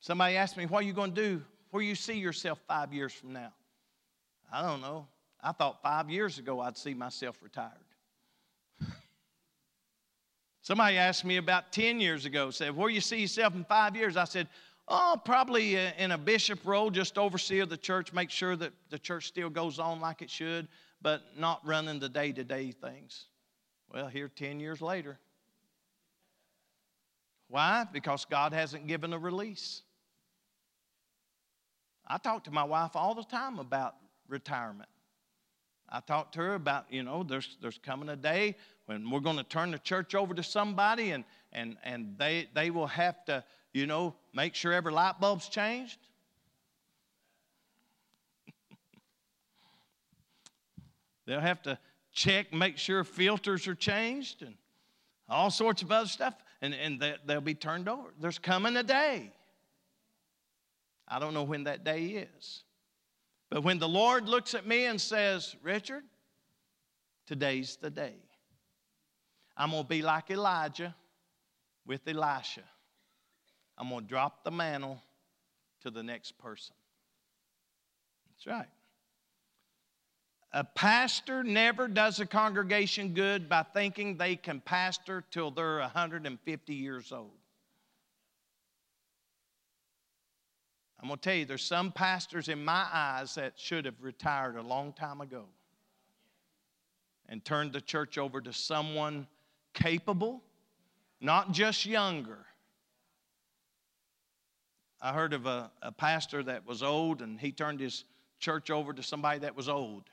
Somebody 0.00 0.36
asked 0.36 0.56
me, 0.56 0.66
What 0.66 0.82
are 0.84 0.86
you 0.86 0.92
going 0.92 1.14
to 1.14 1.20
do? 1.20 1.42
Where 1.70 1.82
you 1.82 1.94
see 1.94 2.18
yourself 2.18 2.60
five 2.68 2.92
years 2.92 3.12
from 3.12 3.32
now? 3.32 3.52
I 4.52 4.62
don't 4.62 4.80
know. 4.80 5.06
I 5.42 5.52
thought 5.52 5.82
five 5.82 6.10
years 6.10 6.38
ago 6.38 6.60
I'd 6.60 6.76
see 6.76 6.94
myself 6.94 7.36
retired. 7.42 7.72
Somebody 10.62 10.96
asked 10.96 11.24
me 11.24 11.38
about 11.38 11.72
10 11.72 12.00
years 12.00 12.24
ago, 12.26 12.50
said, 12.50 12.76
Where 12.76 12.90
you 12.90 13.00
see 13.00 13.20
yourself 13.20 13.54
in 13.54 13.64
five 13.64 13.96
years? 13.96 14.16
I 14.16 14.24
said, 14.24 14.48
Oh, 14.86 15.18
probably 15.24 15.76
in 15.76 16.12
a 16.12 16.18
bishop 16.18 16.60
role, 16.64 16.90
just 16.90 17.16
oversee 17.16 17.60
of 17.60 17.70
the 17.70 17.76
church, 17.76 18.12
make 18.12 18.30
sure 18.30 18.54
that 18.56 18.72
the 18.90 18.98
church 18.98 19.26
still 19.26 19.48
goes 19.48 19.78
on 19.78 20.00
like 20.00 20.20
it 20.20 20.28
should, 20.28 20.68
but 21.00 21.22
not 21.38 21.66
running 21.66 21.98
the 21.98 22.08
day 22.08 22.32
to 22.32 22.44
day 22.44 22.70
things. 22.70 23.26
Well, 23.90 24.08
here 24.08 24.28
10 24.28 24.60
years 24.60 24.82
later, 24.82 25.18
why? 27.54 27.86
Because 27.92 28.24
God 28.24 28.52
hasn't 28.52 28.88
given 28.88 29.12
a 29.12 29.18
release. 29.18 29.82
I 32.04 32.18
talk 32.18 32.42
to 32.44 32.50
my 32.50 32.64
wife 32.64 32.96
all 32.96 33.14
the 33.14 33.22
time 33.22 33.60
about 33.60 33.94
retirement. 34.26 34.88
I 35.88 36.00
talk 36.00 36.32
to 36.32 36.40
her 36.40 36.56
about, 36.56 36.86
you 36.90 37.04
know, 37.04 37.22
there's, 37.22 37.56
there's 37.62 37.78
coming 37.78 38.08
a 38.08 38.16
day 38.16 38.56
when 38.86 39.08
we're 39.08 39.20
going 39.20 39.36
to 39.36 39.44
turn 39.44 39.70
the 39.70 39.78
church 39.78 40.16
over 40.16 40.34
to 40.34 40.42
somebody 40.42 41.12
and, 41.12 41.22
and, 41.52 41.76
and 41.84 42.18
they, 42.18 42.48
they 42.54 42.70
will 42.70 42.88
have 42.88 43.24
to, 43.26 43.44
you 43.72 43.86
know, 43.86 44.16
make 44.34 44.56
sure 44.56 44.72
every 44.72 44.92
light 44.92 45.20
bulb's 45.20 45.48
changed. 45.48 46.00
They'll 51.24 51.38
have 51.38 51.62
to 51.62 51.78
check, 52.12 52.52
make 52.52 52.78
sure 52.78 53.04
filters 53.04 53.68
are 53.68 53.76
changed 53.76 54.42
and 54.42 54.56
all 55.28 55.52
sorts 55.52 55.82
of 55.82 55.92
other 55.92 56.08
stuff 56.08 56.34
and, 56.62 56.74
and 56.74 57.02
they'll 57.26 57.40
be 57.40 57.54
turned 57.54 57.88
over. 57.88 58.12
There's 58.20 58.38
coming 58.38 58.76
a 58.76 58.82
day. 58.82 59.32
I 61.06 61.18
don't 61.18 61.34
know 61.34 61.42
when 61.42 61.64
that 61.64 61.84
day 61.84 62.26
is. 62.36 62.64
But 63.50 63.62
when 63.62 63.78
the 63.78 63.88
Lord 63.88 64.28
looks 64.28 64.54
at 64.54 64.66
me 64.66 64.86
and 64.86 65.00
says, 65.00 65.54
Richard, 65.62 66.02
today's 67.26 67.76
the 67.76 67.90
day. 67.90 68.14
I'm 69.56 69.70
going 69.70 69.82
to 69.84 69.88
be 69.88 70.02
like 70.02 70.30
Elijah 70.30 70.94
with 71.86 72.00
Elisha. 72.08 72.62
I'm 73.78 73.88
going 73.88 74.02
to 74.02 74.08
drop 74.08 74.44
the 74.44 74.50
mantle 74.50 75.00
to 75.82 75.90
the 75.90 76.02
next 76.02 76.38
person. 76.38 76.74
That's 78.30 78.46
right. 78.46 78.68
A 80.56 80.62
pastor 80.62 81.42
never 81.42 81.88
does 81.88 82.20
a 82.20 82.26
congregation 82.26 83.12
good 83.12 83.48
by 83.48 83.64
thinking 83.64 84.16
they 84.16 84.36
can 84.36 84.60
pastor 84.60 85.24
till 85.32 85.50
they're 85.50 85.80
150 85.80 86.74
years 86.74 87.10
old. 87.10 87.32
I'm 91.02 91.08
going 91.08 91.18
to 91.18 91.22
tell 91.22 91.34
you, 91.34 91.44
there's 91.44 91.64
some 91.64 91.90
pastors 91.90 92.48
in 92.48 92.64
my 92.64 92.86
eyes 92.92 93.34
that 93.34 93.54
should 93.56 93.84
have 93.84 94.00
retired 94.00 94.54
a 94.54 94.62
long 94.62 94.92
time 94.92 95.20
ago 95.20 95.46
and 97.28 97.44
turned 97.44 97.72
the 97.72 97.80
church 97.80 98.16
over 98.16 98.40
to 98.40 98.52
someone 98.52 99.26
capable, 99.72 100.40
not 101.20 101.50
just 101.50 101.84
younger. 101.84 102.46
I 105.00 105.12
heard 105.12 105.32
of 105.32 105.46
a, 105.46 105.72
a 105.82 105.90
pastor 105.90 106.44
that 106.44 106.64
was 106.64 106.84
old 106.84 107.22
and 107.22 107.40
he 107.40 107.50
turned 107.50 107.80
his 107.80 108.04
church 108.38 108.70
over 108.70 108.92
to 108.92 109.02
somebody 109.02 109.40
that 109.40 109.56
was 109.56 109.68
old. 109.68 110.04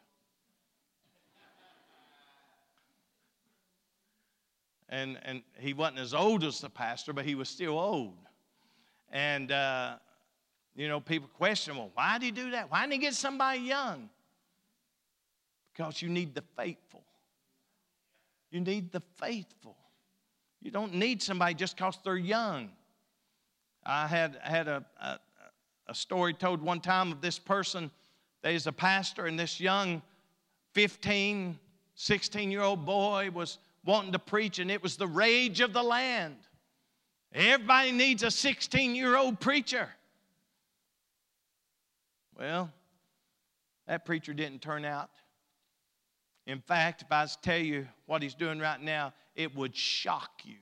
And, 4.91 5.17
and 5.23 5.41
he 5.57 5.73
wasn't 5.73 5.99
as 5.99 6.13
old 6.13 6.43
as 6.43 6.59
the 6.59 6.69
pastor, 6.69 7.13
but 7.13 7.25
he 7.25 7.33
was 7.33 7.47
still 7.49 7.79
old. 7.79 8.17
And, 9.09 9.51
uh, 9.51 9.95
you 10.75 10.89
know, 10.89 10.99
people 10.99 11.29
question, 11.37 11.77
well, 11.77 11.91
why 11.93 12.17
did 12.17 12.25
he 12.25 12.31
do 12.31 12.51
that? 12.51 12.69
Why 12.69 12.81
didn't 12.81 12.93
he 12.93 12.99
get 12.99 13.15
somebody 13.15 13.61
young? 13.61 14.09
Because 15.73 16.01
you 16.01 16.09
need 16.09 16.35
the 16.35 16.43
faithful. 16.57 17.03
You 18.51 18.59
need 18.59 18.91
the 18.91 19.01
faithful. 19.17 19.77
You 20.61 20.71
don't 20.71 20.93
need 20.93 21.21
somebody 21.23 21.53
just 21.53 21.77
because 21.77 21.97
they're 22.03 22.17
young. 22.17 22.69
I 23.85 24.07
had, 24.07 24.37
had 24.43 24.67
a, 24.67 24.85
a, 25.01 25.19
a 25.87 25.95
story 25.95 26.33
told 26.33 26.61
one 26.61 26.81
time 26.81 27.13
of 27.13 27.21
this 27.21 27.39
person 27.39 27.89
that 28.43 28.53
is 28.53 28.67
a 28.67 28.73
pastor, 28.73 29.25
and 29.25 29.39
this 29.39 29.59
young 29.59 30.01
15, 30.73 31.57
16 31.95 32.51
year 32.51 32.61
old 32.61 32.85
boy 32.85 33.29
was 33.33 33.57
wanting 33.85 34.11
to 34.11 34.19
preach, 34.19 34.59
and 34.59 34.69
it 34.69 34.81
was 34.83 34.97
the 34.97 35.07
rage 35.07 35.61
of 35.61 35.73
the 35.73 35.83
land. 35.83 36.37
Everybody 37.33 37.91
needs 37.91 38.23
a 38.23 38.31
16 38.31 38.95
year 38.95 39.15
old 39.15 39.39
preacher. 39.39 39.89
Well, 42.37 42.71
that 43.87 44.05
preacher 44.05 44.33
didn't 44.33 44.61
turn 44.61 44.85
out. 44.85 45.09
In 46.47 46.59
fact, 46.59 47.03
if 47.03 47.11
I 47.11 47.21
was 47.21 47.35
to 47.35 47.41
tell 47.41 47.59
you 47.59 47.87
what 48.07 48.21
he's 48.21 48.33
doing 48.33 48.59
right 48.59 48.81
now, 48.81 49.13
it 49.35 49.55
would 49.55 49.75
shock 49.75 50.41
you. 50.43 50.57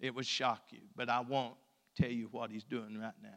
It 0.00 0.14
would 0.14 0.26
shock 0.26 0.62
you, 0.70 0.80
but 0.96 1.08
I 1.08 1.20
won't 1.20 1.54
tell 1.96 2.10
you 2.10 2.28
what 2.32 2.50
he's 2.50 2.64
doing 2.64 2.98
right 2.98 3.12
now. 3.22 3.28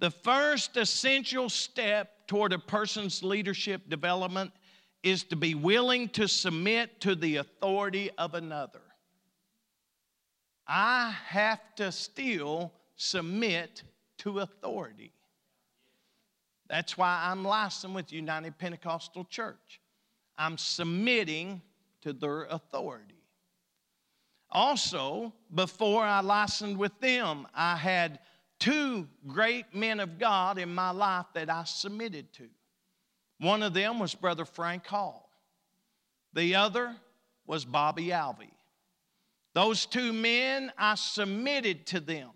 The 0.00 0.10
first 0.10 0.76
essential 0.76 1.48
step 1.48 2.26
toward 2.26 2.52
a 2.52 2.58
person's 2.58 3.22
leadership 3.22 3.88
development 3.88 4.52
is 5.02 5.24
to 5.24 5.36
be 5.36 5.54
willing 5.54 6.08
to 6.10 6.26
submit 6.26 7.00
to 7.00 7.14
the 7.14 7.36
authority 7.36 8.10
of 8.18 8.34
another. 8.34 8.80
I 10.66 11.14
have 11.26 11.60
to 11.76 11.92
still 11.92 12.72
submit 12.96 13.82
to 14.18 14.40
authority. 14.40 15.12
That's 16.68 16.98
why 16.98 17.26
I'm 17.30 17.44
licensed 17.44 17.94
with 17.94 18.12
United 18.12 18.58
Pentecostal 18.58 19.24
Church. 19.24 19.80
I'm 20.36 20.58
submitting 20.58 21.62
to 22.02 22.12
their 22.12 22.44
authority. 22.44 23.14
Also, 24.50 25.32
before 25.54 26.02
I 26.02 26.20
licensed 26.20 26.76
with 26.76 26.98
them, 27.00 27.46
I 27.54 27.76
had 27.76 28.18
two 28.58 29.06
great 29.26 29.74
men 29.74 30.00
of 30.00 30.18
God 30.18 30.58
in 30.58 30.74
my 30.74 30.90
life 30.90 31.26
that 31.34 31.48
I 31.48 31.64
submitted 31.64 32.32
to. 32.34 32.48
One 33.38 33.62
of 33.62 33.74
them 33.74 33.98
was 33.98 34.14
Brother 34.14 34.44
Frank 34.44 34.86
Hall, 34.86 35.30
the 36.32 36.56
other 36.56 36.94
was 37.46 37.64
Bobby 37.64 38.08
Alvey. 38.08 38.50
Those 39.54 39.86
two 39.86 40.12
men, 40.12 40.70
I 40.76 40.94
submitted 40.94 41.86
to 41.86 42.00
them. 42.00 42.30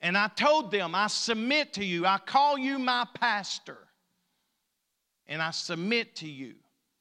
And 0.00 0.18
I 0.18 0.26
told 0.28 0.72
them, 0.72 0.94
I 0.94 1.06
submit 1.06 1.74
to 1.74 1.84
you. 1.84 2.04
I 2.04 2.18
call 2.18 2.58
you 2.58 2.78
my 2.78 3.06
pastor. 3.14 3.78
And 5.28 5.40
I 5.40 5.52
submit 5.52 6.16
to 6.16 6.28
you 6.28 6.54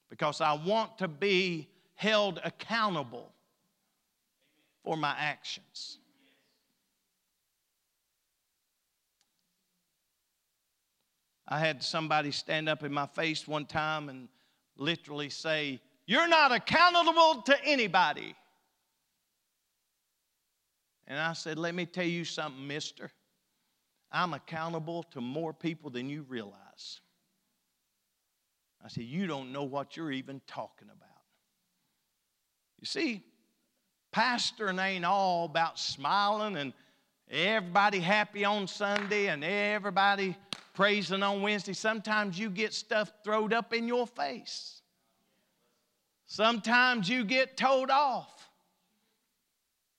because 0.09 0.39
I 0.39 0.53
want 0.53 0.99
to 0.99 1.07
be 1.07 1.67
held 1.95 2.39
accountable 2.43 3.33
for 4.83 4.95
my 4.95 5.15
actions. 5.17 5.97
I 11.51 11.59
had 11.59 11.83
somebody 11.83 12.31
stand 12.31 12.69
up 12.69 12.81
in 12.81 12.93
my 12.93 13.07
face 13.07 13.45
one 13.45 13.65
time 13.65 14.07
and 14.07 14.29
literally 14.77 15.29
say, 15.29 15.81
You're 16.05 16.29
not 16.29 16.53
accountable 16.53 17.41
to 17.41 17.65
anybody. 17.65 18.33
And 21.07 21.19
I 21.19 21.33
said, 21.33 21.57
Let 21.57 21.75
me 21.75 21.85
tell 21.85 22.05
you 22.05 22.23
something, 22.23 22.65
mister. 22.65 23.11
I'm 24.13 24.33
accountable 24.33 25.03
to 25.11 25.19
more 25.19 25.51
people 25.51 25.89
than 25.89 26.09
you 26.09 26.25
realize. 26.29 27.01
I 28.83 28.87
said, 28.87 29.03
You 29.03 29.27
don't 29.27 29.51
know 29.51 29.63
what 29.63 29.97
you're 29.97 30.13
even 30.13 30.39
talking 30.47 30.87
about. 30.87 31.09
You 32.79 32.85
see, 32.85 33.25
pastoring 34.15 34.81
ain't 34.81 35.03
all 35.03 35.43
about 35.43 35.77
smiling 35.77 36.55
and 36.55 36.71
everybody 37.29 37.99
happy 37.99 38.45
on 38.45 38.67
Sunday 38.67 39.27
and 39.27 39.43
everybody 39.43 40.37
praising 40.73 41.23
on 41.23 41.41
Wednesday, 41.41 41.73
sometimes 41.73 42.37
you 42.39 42.49
get 42.49 42.73
stuff 42.73 43.11
thrown 43.23 43.53
up 43.53 43.73
in 43.73 43.87
your 43.87 44.07
face. 44.07 44.81
Sometimes 46.25 47.09
you 47.09 47.25
get 47.25 47.57
told 47.57 47.89
off. 47.89 48.49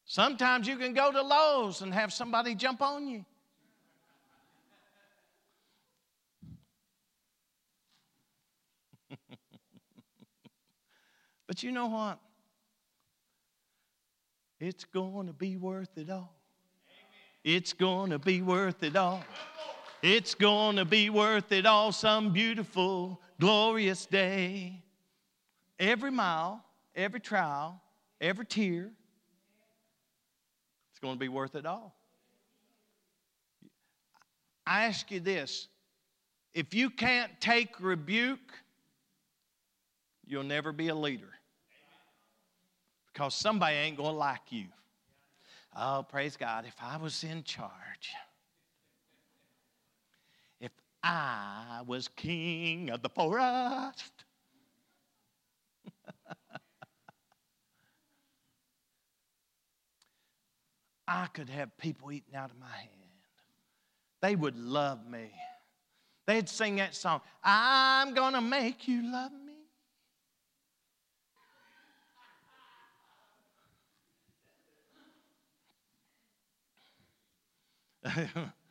Sometimes 0.04 0.66
you 0.66 0.76
can 0.76 0.94
go 0.94 1.12
to 1.12 1.22
Lowe's 1.22 1.80
and 1.82 1.92
have 1.92 2.12
somebody 2.12 2.54
jump 2.54 2.82
on 2.82 3.06
you. 3.06 3.24
but 11.46 11.62
you 11.62 11.72
know 11.72 11.86
what? 11.86 12.18
It's 14.60 14.84
going 14.84 15.26
to 15.26 15.32
be 15.32 15.56
worth 15.56 15.96
it 15.96 16.08
all. 16.08 16.34
It's 17.42 17.72
going 17.72 18.10
to 18.10 18.18
be 18.18 18.42
worth 18.42 18.82
it 18.82 18.96
all. 18.96 19.24
It's 20.02 20.34
going 20.34 20.76
to 20.76 20.84
be 20.84 21.10
worth 21.10 21.52
it 21.52 21.64
all 21.64 21.92
some 21.92 22.32
beautiful, 22.32 23.20
glorious 23.38 24.04
day. 24.04 24.82
Every 25.78 26.10
mile, 26.10 26.64
every 26.96 27.20
trial, 27.20 27.80
every 28.20 28.44
tear, 28.44 28.90
it's 30.90 30.98
going 31.00 31.14
to 31.14 31.20
be 31.20 31.28
worth 31.28 31.54
it 31.54 31.66
all. 31.66 31.94
I 34.66 34.86
ask 34.86 35.08
you 35.12 35.20
this 35.20 35.68
if 36.52 36.74
you 36.74 36.90
can't 36.90 37.30
take 37.40 37.80
rebuke, 37.80 38.52
you'll 40.26 40.42
never 40.42 40.72
be 40.72 40.88
a 40.88 40.94
leader. 40.94 41.30
Because 43.12 43.34
somebody 43.34 43.76
ain't 43.76 43.96
going 43.96 44.10
to 44.10 44.16
like 44.16 44.50
you. 44.50 44.66
Oh, 45.76 46.04
praise 46.08 46.36
God, 46.36 46.64
if 46.66 46.74
I 46.82 46.96
was 46.96 47.22
in 47.24 47.44
charge. 47.44 48.14
I 51.02 51.82
was 51.86 52.08
king 52.08 52.90
of 52.90 53.02
the 53.02 53.08
forest. 53.08 54.24
I 61.08 61.26
could 61.26 61.48
have 61.48 61.76
people 61.78 62.12
eating 62.12 62.36
out 62.36 62.50
of 62.50 62.58
my 62.58 62.66
hand. 62.68 62.88
They 64.20 64.36
would 64.36 64.56
love 64.56 65.04
me. 65.08 65.32
They'd 66.26 66.48
sing 66.48 66.76
that 66.76 66.94
song, 66.94 67.20
I'm 67.42 68.14
gonna 68.14 68.40
make 68.40 68.86
you 68.86 69.02
love 69.10 69.32
me. 69.32 69.38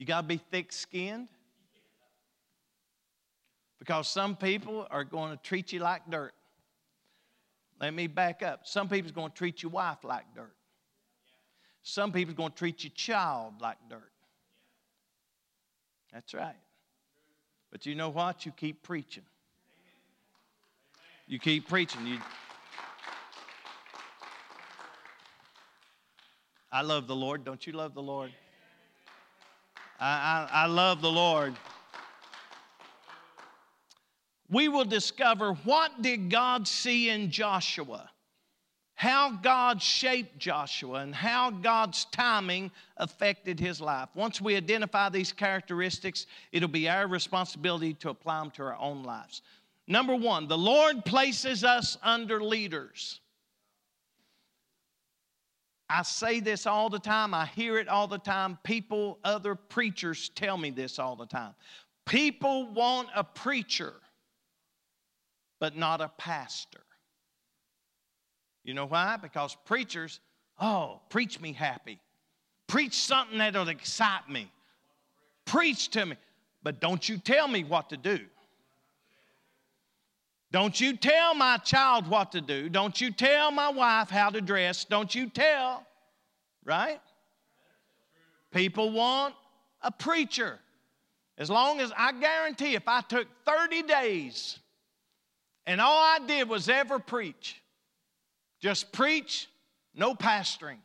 You 0.00 0.06
got 0.06 0.22
to 0.22 0.26
be 0.26 0.40
thick 0.50 0.72
skinned. 0.72 1.28
Because 3.78 4.08
some 4.08 4.34
people 4.34 4.86
are 4.90 5.04
going 5.04 5.30
to 5.30 5.36
treat 5.42 5.72
you 5.72 5.80
like 5.80 6.10
dirt. 6.10 6.32
Let 7.80 7.92
me 7.92 8.06
back 8.06 8.42
up. 8.42 8.60
Some 8.64 8.88
people's 8.88 9.12
going 9.12 9.30
to 9.30 9.36
treat 9.36 9.62
your 9.62 9.70
wife 9.70 9.98
like 10.02 10.24
dirt. 10.34 10.54
Some 11.82 12.12
people's 12.12 12.36
going 12.36 12.50
to 12.50 12.56
treat 12.56 12.82
your 12.82 12.92
child 12.94 13.54
like 13.60 13.76
dirt. 13.90 14.10
That's 16.14 16.32
right. 16.32 16.56
But 17.70 17.84
you 17.84 17.94
know 17.94 18.08
what? 18.08 18.46
You 18.46 18.52
keep 18.52 18.82
preaching. 18.82 19.24
You 21.26 21.38
keep 21.38 21.68
preaching. 21.68 22.06
You, 22.06 22.18
I 26.72 26.80
love 26.82 27.06
the 27.06 27.16
Lord. 27.16 27.44
Don't 27.44 27.66
you 27.66 27.74
love 27.74 27.92
the 27.92 28.02
Lord? 28.02 28.32
I, 30.00 30.48
I, 30.50 30.66
love 30.66 31.02
the 31.02 31.10
Lord. 31.10 31.54
We 34.50 34.68
will 34.68 34.86
discover 34.86 35.52
what 35.64 36.00
did 36.00 36.30
God 36.30 36.66
see 36.66 37.10
in 37.10 37.30
Joshua, 37.30 38.10
how 38.94 39.32
God 39.32 39.82
shaped 39.82 40.38
Joshua, 40.38 41.00
and 41.00 41.14
how 41.14 41.50
God's 41.50 42.06
timing 42.06 42.70
affected 42.96 43.60
his 43.60 43.78
life. 43.80 44.08
Once 44.14 44.40
we 44.40 44.56
identify 44.56 45.10
these 45.10 45.32
characteristics, 45.32 46.26
it'll 46.50 46.68
be 46.68 46.88
our 46.88 47.06
responsibility 47.06 47.92
to 47.94 48.08
apply 48.08 48.40
them 48.40 48.50
to 48.52 48.62
our 48.62 48.76
own 48.76 49.02
lives. 49.02 49.42
Number 49.86 50.14
one, 50.14 50.48
the 50.48 50.56
Lord 50.56 51.04
places 51.04 51.62
us 51.62 51.98
under 52.02 52.42
leaders. 52.42 53.20
I 55.92 56.02
say 56.02 56.38
this 56.38 56.68
all 56.68 56.88
the 56.88 57.00
time. 57.00 57.34
I 57.34 57.46
hear 57.46 57.76
it 57.76 57.88
all 57.88 58.06
the 58.06 58.18
time. 58.18 58.58
People, 58.62 59.18
other 59.24 59.56
preachers 59.56 60.30
tell 60.36 60.56
me 60.56 60.70
this 60.70 61.00
all 61.00 61.16
the 61.16 61.26
time. 61.26 61.52
People 62.06 62.72
want 62.72 63.08
a 63.14 63.24
preacher, 63.24 63.94
but 65.58 65.76
not 65.76 66.00
a 66.00 66.08
pastor. 66.16 66.84
You 68.62 68.74
know 68.74 68.86
why? 68.86 69.16
Because 69.20 69.56
preachers, 69.64 70.20
oh, 70.60 71.00
preach 71.08 71.40
me 71.40 71.52
happy. 71.52 71.98
Preach 72.68 72.94
something 72.94 73.38
that'll 73.38 73.68
excite 73.68 74.28
me. 74.28 74.48
Preach 75.44 75.90
to 75.90 76.06
me. 76.06 76.16
But 76.62 76.80
don't 76.80 77.08
you 77.08 77.18
tell 77.18 77.48
me 77.48 77.64
what 77.64 77.90
to 77.90 77.96
do. 77.96 78.20
Don't 80.52 80.80
you 80.80 80.96
tell 80.96 81.34
my 81.34 81.58
child 81.58 82.08
what 82.08 82.32
to 82.32 82.40
do. 82.40 82.68
Don't 82.68 83.00
you 83.00 83.12
tell 83.12 83.52
my 83.52 83.70
wife 83.70 84.10
how 84.10 84.30
to 84.30 84.40
dress. 84.40 84.84
Don't 84.84 85.14
you 85.14 85.28
tell, 85.28 85.86
right? 86.64 87.00
People 88.50 88.90
want 88.90 89.34
a 89.82 89.92
preacher. 89.92 90.58
As 91.38 91.48
long 91.48 91.80
as 91.80 91.92
I 91.96 92.12
guarantee 92.12 92.74
if 92.74 92.88
I 92.88 93.00
took 93.00 93.28
30 93.46 93.82
days 93.82 94.58
and 95.66 95.80
all 95.80 96.02
I 96.02 96.18
did 96.26 96.48
was 96.48 96.68
ever 96.68 96.98
preach, 96.98 97.62
just 98.60 98.92
preach, 98.92 99.48
no 99.94 100.14
pastoring. 100.14 100.78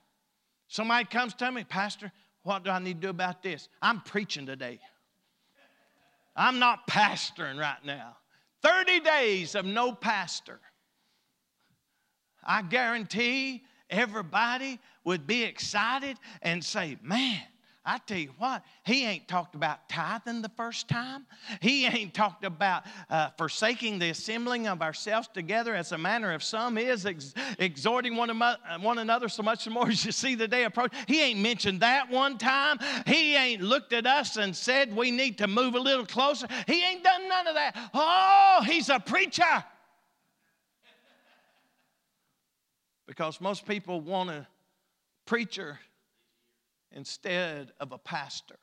Somebody 0.68 1.06
comes 1.06 1.34
to 1.36 1.52
me, 1.52 1.64
Pastor, 1.64 2.12
what 2.44 2.64
do 2.64 2.70
I 2.70 2.80
need 2.80 3.02
to 3.02 3.08
do 3.08 3.10
about 3.10 3.42
this? 3.42 3.68
I'm 3.82 4.02
preaching 4.02 4.46
today. 4.46 4.80
I'm 6.36 6.60
not 6.60 6.88
pastoring 6.88 7.60
right 7.60 7.84
now. 7.84 8.18
30 8.66 9.00
days 9.02 9.54
of 9.54 9.64
no 9.64 9.94
pastor. 9.94 10.60
I 12.44 12.64
guarantee 12.64 13.64
everybody 13.92 14.80
would 15.04 15.28
be 15.28 15.44
excited 15.44 16.18
and 16.42 16.64
say, 16.64 16.98
Man, 17.04 17.42
I 17.86 18.00
tell 18.00 18.18
you 18.18 18.32
what, 18.40 18.64
he 18.84 19.06
ain't 19.06 19.28
talked 19.28 19.54
about 19.54 19.88
tithing 19.88 20.42
the 20.42 20.50
first 20.50 20.88
time. 20.88 21.28
He 21.62 21.86
ain't 21.86 22.16
talked 22.16 22.44
about 22.44 22.84
uh, 23.10 23.30
forsaking 23.38 24.00
the 24.00 24.10
assembling 24.10 24.68
of 24.68 24.82
ourselves 24.82 25.28
together 25.28 25.76
as 25.76 25.92
a 25.92 25.98
manner 25.98 26.34
of 26.34 26.44
some 26.44 26.80
is, 26.80 27.06
ex- 27.06 27.36
exhorting 27.60 28.16
one, 28.16 28.32
amo- 28.32 28.58
one 28.82 28.98
another 28.98 29.30
so 29.30 29.44
much 29.44 29.66
the 29.66 29.70
more 29.70 29.88
as 29.88 30.04
you 30.04 30.12
see 30.12 30.34
the 30.34 30.48
day 30.48 30.64
approach. 30.64 30.94
He 31.08 31.22
ain't 31.22 31.40
mentioned 31.40 31.82
that 31.82 32.10
one 32.10 32.40
time. 32.40 32.80
He 33.06 33.36
ain't 33.36 33.62
looked 33.62 33.94
at 33.94 34.08
us 34.08 34.38
and 34.38 34.56
said 34.56 34.96
we 34.96 35.12
need 35.12 35.38
to 35.38 35.48
move 35.48 35.76
a 35.76 35.80
little 35.80 36.08
closer. 36.08 36.48
He 36.66 36.84
ain't 36.84 37.04
done 37.04 37.30
none 37.30 37.48
of 37.48 37.54
that. 37.54 37.78
Oh, 37.94 38.64
he's 38.66 38.90
a 38.90 39.00
preacher. 39.00 39.64
Because 43.06 43.40
most 43.40 43.68
people 43.68 44.02
want 44.02 44.32
a 44.32 44.48
preacher 45.26 45.80
instead 46.96 47.72
of 47.80 47.92
a 47.92 47.98
pastor. 47.98 48.58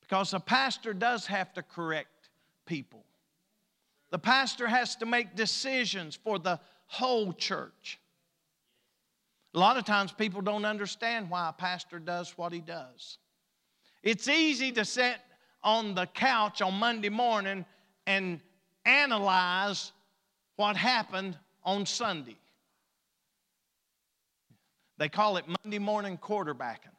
Because 0.00 0.32
a 0.32 0.40
pastor 0.40 0.94
does 0.94 1.26
have 1.26 1.52
to 1.54 1.62
correct 1.62 2.30
people. 2.64 3.04
The 4.10 4.18
pastor 4.18 4.66
has 4.66 4.96
to 4.96 5.06
make 5.06 5.36
decisions 5.36 6.16
for 6.16 6.38
the 6.38 6.58
whole 6.86 7.34
church. 7.34 7.98
A 9.54 9.58
lot 9.58 9.76
of 9.76 9.84
times 9.84 10.12
people 10.12 10.40
don't 10.40 10.64
understand 10.64 11.28
why 11.28 11.48
a 11.48 11.52
pastor 11.52 11.98
does 11.98 12.38
what 12.38 12.52
he 12.52 12.60
does. 12.60 13.18
It's 14.02 14.28
easy 14.28 14.72
to 14.72 14.84
sit 14.84 15.16
on 15.62 15.94
the 15.94 16.06
couch 16.06 16.62
on 16.62 16.74
Monday 16.74 17.08
morning 17.08 17.66
and 18.06 18.40
analyze 18.86 19.92
what 20.56 20.76
happened 20.76 21.36
on 21.64 21.84
Sunday. 21.84 22.36
They 24.96 25.08
call 25.08 25.36
it 25.36 25.44
Monday 25.64 25.78
morning 25.78 26.18
quarterbacking. 26.18 26.94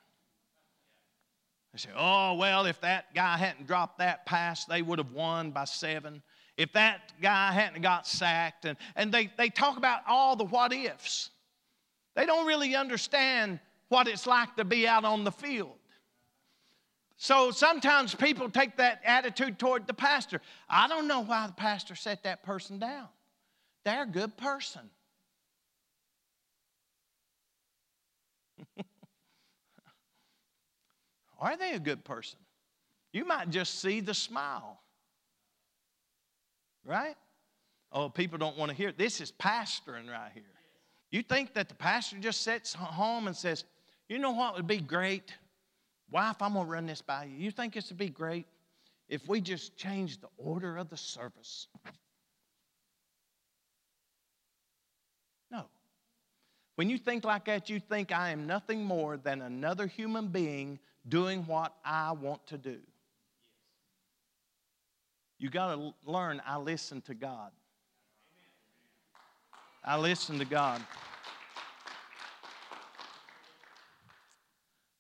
They 1.73 1.79
say, 1.79 1.89
oh, 1.95 2.33
well, 2.33 2.65
if 2.65 2.81
that 2.81 3.13
guy 3.13 3.37
hadn't 3.37 3.67
dropped 3.67 3.99
that 3.99 4.25
pass, 4.25 4.65
they 4.65 4.81
would 4.81 4.97
have 4.97 5.11
won 5.11 5.51
by 5.51 5.65
seven. 5.65 6.23
If 6.57 6.73
that 6.73 7.13
guy 7.21 7.51
hadn't 7.51 7.81
got 7.81 8.07
sacked. 8.07 8.65
And, 8.65 8.77
and 8.95 9.11
they, 9.11 9.31
they 9.37 9.49
talk 9.49 9.77
about 9.77 10.01
all 10.07 10.35
the 10.35 10.45
what 10.45 10.73
ifs. 10.73 11.29
They 12.15 12.25
don't 12.25 12.47
really 12.47 12.75
understand 12.75 13.59
what 13.87 14.07
it's 14.07 14.27
like 14.27 14.55
to 14.55 14.65
be 14.65 14.87
out 14.87 15.05
on 15.05 15.23
the 15.23 15.31
field. 15.31 15.75
So 17.17 17.51
sometimes 17.51 18.15
people 18.15 18.49
take 18.49 18.77
that 18.77 19.01
attitude 19.03 19.59
toward 19.59 19.87
the 19.87 19.93
pastor. 19.93 20.41
I 20.69 20.87
don't 20.87 21.07
know 21.07 21.19
why 21.19 21.47
the 21.47 21.53
pastor 21.53 21.95
set 21.95 22.23
that 22.23 22.43
person 22.43 22.79
down. 22.79 23.07
They're 23.83 24.03
a 24.03 24.07
good 24.07 24.37
person. 24.37 24.89
Are 31.39 31.57
they 31.57 31.73
a 31.73 31.79
good 31.79 32.03
person? 32.03 32.39
You 33.13 33.25
might 33.25 33.49
just 33.49 33.79
see 33.79 34.01
the 34.01 34.13
smile. 34.13 34.79
Right? 36.85 37.15
Oh, 37.91 38.09
people 38.09 38.37
don't 38.37 38.57
want 38.57 38.69
to 38.69 38.75
hear 38.77 38.89
it. 38.89 38.97
This 38.97 39.19
is 39.21 39.31
pastoring 39.31 40.09
right 40.09 40.31
here. 40.33 40.43
You 41.11 41.23
think 41.23 41.53
that 41.55 41.69
the 41.69 41.75
pastor 41.75 42.17
just 42.19 42.41
sits 42.41 42.73
home 42.73 43.27
and 43.27 43.35
says, 43.35 43.63
You 44.07 44.19
know 44.19 44.31
what 44.31 44.55
would 44.55 44.67
be 44.67 44.77
great? 44.79 45.33
Wife, 46.11 46.41
I'm 46.41 46.53
going 46.53 46.65
to 46.65 46.71
run 46.71 46.85
this 46.85 47.01
by 47.01 47.25
you. 47.25 47.35
You 47.35 47.51
think 47.51 47.73
this 47.73 47.89
would 47.89 47.97
be 47.97 48.09
great 48.09 48.45
if 49.07 49.27
we 49.27 49.41
just 49.41 49.75
change 49.75 50.21
the 50.21 50.27
order 50.37 50.77
of 50.77 50.89
the 50.89 50.97
service? 50.97 51.67
No. 55.51 55.65
When 56.75 56.89
you 56.89 56.97
think 56.97 57.23
like 57.23 57.45
that, 57.45 57.69
you 57.69 57.79
think 57.79 58.11
I 58.11 58.29
am 58.29 58.45
nothing 58.45 58.83
more 58.83 59.17
than 59.17 59.41
another 59.41 59.87
human 59.87 60.27
being 60.27 60.79
doing 61.07 61.45
what 61.45 61.73
I 61.83 62.11
want 62.11 62.45
to 62.47 62.57
do. 62.57 62.77
You 65.37 65.49
got 65.49 65.75
to 65.75 65.93
learn 66.05 66.41
I 66.45 66.57
listen 66.57 67.01
to 67.03 67.13
God. 67.13 67.51
I 69.83 69.97
listen 69.97 70.37
to 70.39 70.45
God. 70.45 70.81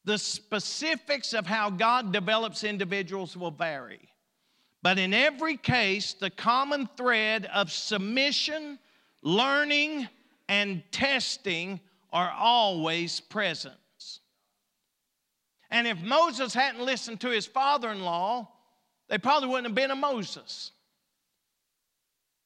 The 0.05 0.17
specifics 0.17 1.33
of 1.33 1.45
how 1.45 1.69
God 1.69 2.13
develops 2.13 2.63
individuals 2.63 3.35
will 3.35 3.51
vary. 3.51 3.99
But 4.81 4.97
in 4.97 5.13
every 5.13 5.57
case, 5.57 6.13
the 6.13 6.29
common 6.29 6.87
thread 6.95 7.45
of 7.53 7.71
submission, 7.71 8.79
learning, 9.21 10.07
and 10.47 10.81
testing 10.91 11.81
are 12.11 12.31
always 12.31 13.19
present. 13.19 13.75
And 15.71 15.87
if 15.87 16.01
Moses 16.01 16.53
hadn't 16.53 16.83
listened 16.83 17.21
to 17.21 17.29
his 17.29 17.45
father 17.45 17.89
in 17.89 18.01
law, 18.01 18.49
they 19.07 19.17
probably 19.17 19.49
wouldn't 19.49 19.67
have 19.67 19.75
been 19.75 19.91
a 19.91 19.95
Moses. 19.95 20.71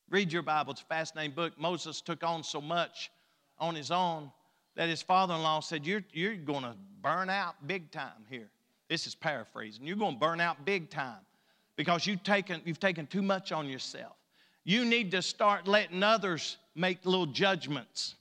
Read 0.10 0.32
your 0.32 0.42
Bible, 0.42 0.74
it's 0.74 0.82
a 0.82 0.86
fascinating 0.86 1.36
book. 1.36 1.54
Moses 1.58 2.02
took 2.02 2.24
on 2.24 2.44
so 2.44 2.62
much 2.62 3.12
on 3.58 3.76
his 3.76 3.92
own 3.92 4.32
that 4.76 4.90
his 4.90 5.02
father 5.02 5.34
in 5.34 5.42
law 5.42 5.60
said, 5.60 5.86
You're, 5.86 6.04
you're 6.12 6.36
going 6.36 6.64
to 6.64 6.76
burn 7.02 7.30
out 7.30 7.56
big 7.68 7.92
time 7.92 8.26
here. 8.30 8.50
This 8.90 9.08
is 9.08 9.16
paraphrasing. 9.16 9.86
You're 9.86 9.96
going 9.98 10.14
to 10.16 10.20
burn 10.20 10.40
out 10.40 10.66
big 10.66 10.90
time 10.90 11.20
because 11.76 12.06
you've 12.06 12.24
taken, 12.24 12.62
you've 12.66 12.80
taken 12.80 13.08
too 13.08 13.22
much 13.22 13.52
on 13.52 13.68
yourself. 13.68 14.14
You 14.64 14.86
need 14.86 15.12
to 15.12 15.22
start 15.22 15.68
letting 15.68 16.04
others 16.04 16.58
make 16.76 17.06
little 17.06 17.26
judgments. 17.26 18.16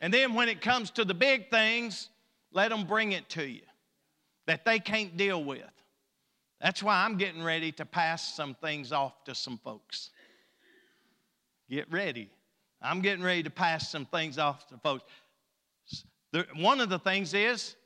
And 0.00 0.12
then 0.12 0.34
when 0.34 0.48
it 0.48 0.60
comes 0.60 0.90
to 0.92 1.04
the 1.04 1.14
big 1.14 1.50
things, 1.50 2.10
let 2.56 2.70
them 2.70 2.84
bring 2.86 3.12
it 3.12 3.28
to 3.28 3.46
you 3.46 3.60
that 4.46 4.64
they 4.64 4.78
can't 4.78 5.14
deal 5.18 5.44
with. 5.44 5.60
That's 6.58 6.82
why 6.82 7.04
I'm 7.04 7.18
getting 7.18 7.42
ready 7.42 7.70
to 7.72 7.84
pass 7.84 8.34
some 8.34 8.54
things 8.54 8.92
off 8.92 9.24
to 9.24 9.34
some 9.34 9.58
folks. 9.62 10.08
Get 11.68 11.92
ready. 11.92 12.30
I'm 12.80 13.02
getting 13.02 13.22
ready 13.22 13.42
to 13.42 13.50
pass 13.50 13.90
some 13.90 14.06
things 14.06 14.38
off 14.38 14.66
to 14.68 14.78
folks. 14.78 15.04
One 16.54 16.80
of 16.80 16.88
the 16.88 16.98
things 16.98 17.34
is 17.34 17.76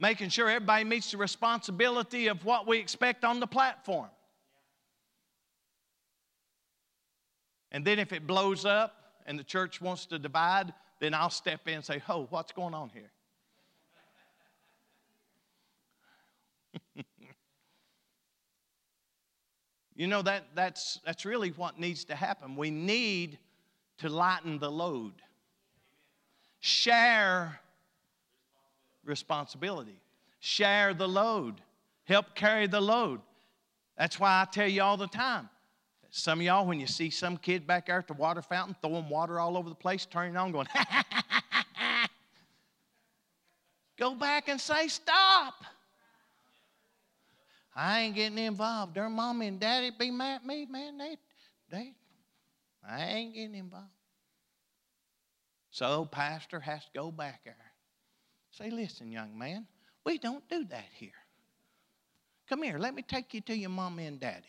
making 0.00 0.30
sure 0.30 0.48
everybody 0.48 0.84
meets 0.84 1.10
the 1.10 1.18
responsibility 1.18 2.28
of 2.28 2.46
what 2.46 2.66
we 2.66 2.78
expect 2.78 3.26
on 3.26 3.40
the 3.40 3.46
platform. 3.46 4.08
And 7.72 7.84
then 7.84 7.98
if 7.98 8.14
it 8.14 8.26
blows 8.26 8.64
up 8.64 8.94
and 9.26 9.38
the 9.38 9.44
church 9.44 9.82
wants 9.82 10.06
to 10.06 10.18
divide, 10.18 10.72
then 10.98 11.12
I'll 11.12 11.28
step 11.28 11.68
in 11.68 11.74
and 11.74 11.84
say, 11.84 12.02
Oh, 12.08 12.26
what's 12.30 12.52
going 12.52 12.72
on 12.72 12.88
here? 12.88 13.10
You 19.96 20.06
know, 20.06 20.22
that, 20.22 20.44
that's, 20.54 21.00
that's 21.04 21.24
really 21.24 21.48
what 21.50 21.80
needs 21.80 22.04
to 22.04 22.14
happen. 22.14 22.54
We 22.54 22.70
need 22.70 23.38
to 23.98 24.10
lighten 24.10 24.58
the 24.58 24.70
load, 24.70 25.14
share 26.60 27.58
responsibility, 29.04 29.98
share 30.38 30.92
the 30.92 31.08
load, 31.08 31.62
help 32.04 32.34
carry 32.34 32.66
the 32.66 32.80
load. 32.80 33.20
That's 33.96 34.20
why 34.20 34.42
I 34.42 34.44
tell 34.44 34.68
you 34.68 34.82
all 34.82 34.98
the 34.98 35.06
time. 35.06 35.48
Some 36.10 36.40
of 36.40 36.46
y'all, 36.46 36.66
when 36.66 36.78
you 36.78 36.86
see 36.86 37.10
some 37.10 37.38
kid 37.38 37.66
back 37.66 37.86
there 37.86 37.98
at 37.98 38.06
the 38.06 38.14
water 38.14 38.42
fountain 38.42 38.76
throwing 38.82 39.08
water 39.08 39.40
all 39.40 39.56
over 39.56 39.68
the 39.68 39.74
place, 39.74 40.06
turning 40.06 40.36
on, 40.36 40.52
going, 40.52 40.68
go 43.98 44.14
back 44.14 44.48
and 44.48 44.60
say, 44.60 44.88
stop. 44.88 45.54
I 47.76 48.00
ain't 48.00 48.14
getting 48.14 48.38
involved. 48.38 48.94
Their 48.94 49.10
mommy 49.10 49.48
and 49.48 49.60
daddy 49.60 49.90
be 49.96 50.10
mad 50.10 50.36
at 50.36 50.46
me, 50.46 50.64
man. 50.64 50.96
They, 50.96 51.18
they, 51.70 51.92
I 52.88 53.04
ain't 53.04 53.34
getting 53.34 53.54
involved. 53.54 53.90
So, 55.70 56.06
pastor 56.06 56.58
has 56.58 56.82
to 56.84 56.90
go 56.94 57.10
back 57.10 57.42
there. 57.44 57.54
Say, 58.50 58.70
listen, 58.70 59.12
young 59.12 59.38
man, 59.38 59.66
we 60.06 60.16
don't 60.16 60.48
do 60.48 60.64
that 60.64 60.86
here. 60.94 61.10
Come 62.48 62.62
here, 62.62 62.78
let 62.78 62.94
me 62.94 63.02
take 63.02 63.34
you 63.34 63.42
to 63.42 63.54
your 63.54 63.68
mommy 63.68 64.06
and 64.06 64.18
daddy. 64.18 64.46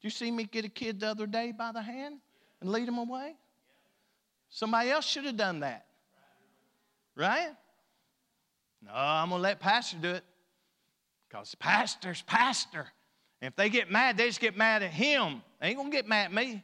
You 0.00 0.10
see 0.10 0.30
me 0.30 0.44
get 0.44 0.64
a 0.64 0.68
kid 0.68 1.00
the 1.00 1.08
other 1.08 1.26
day 1.26 1.50
by 1.50 1.72
the 1.72 1.82
hand 1.82 2.20
and 2.60 2.70
lead 2.70 2.86
him 2.86 2.98
away? 2.98 3.34
Somebody 4.48 4.90
else 4.90 5.04
should 5.04 5.24
have 5.24 5.36
done 5.36 5.60
that. 5.60 5.86
Right? 7.16 7.50
No, 8.86 8.92
I'm 8.94 9.28
going 9.30 9.40
to 9.40 9.42
let 9.42 9.60
pastor 9.60 9.96
do 10.00 10.10
it. 10.10 10.24
Because 11.28 11.54
pastor's 11.56 12.22
pastor. 12.22 12.86
And 13.42 13.50
if 13.50 13.56
they 13.56 13.68
get 13.68 13.90
mad, 13.90 14.16
they 14.16 14.26
just 14.26 14.40
get 14.40 14.56
mad 14.56 14.82
at 14.82 14.90
him. 14.90 15.42
They 15.60 15.68
ain't 15.68 15.76
going 15.76 15.90
to 15.90 15.96
get 15.96 16.08
mad 16.08 16.26
at 16.26 16.32
me. 16.32 16.62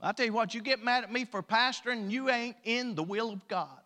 I'll 0.00 0.12
tell 0.12 0.26
you 0.26 0.34
what, 0.34 0.54
you 0.54 0.60
get 0.60 0.84
mad 0.84 1.04
at 1.04 1.10
me 1.12 1.24
for 1.24 1.42
pastoring, 1.42 2.10
you 2.10 2.28
ain't 2.28 2.56
in 2.64 2.94
the 2.94 3.02
will 3.02 3.30
of 3.30 3.48
God. 3.48 3.78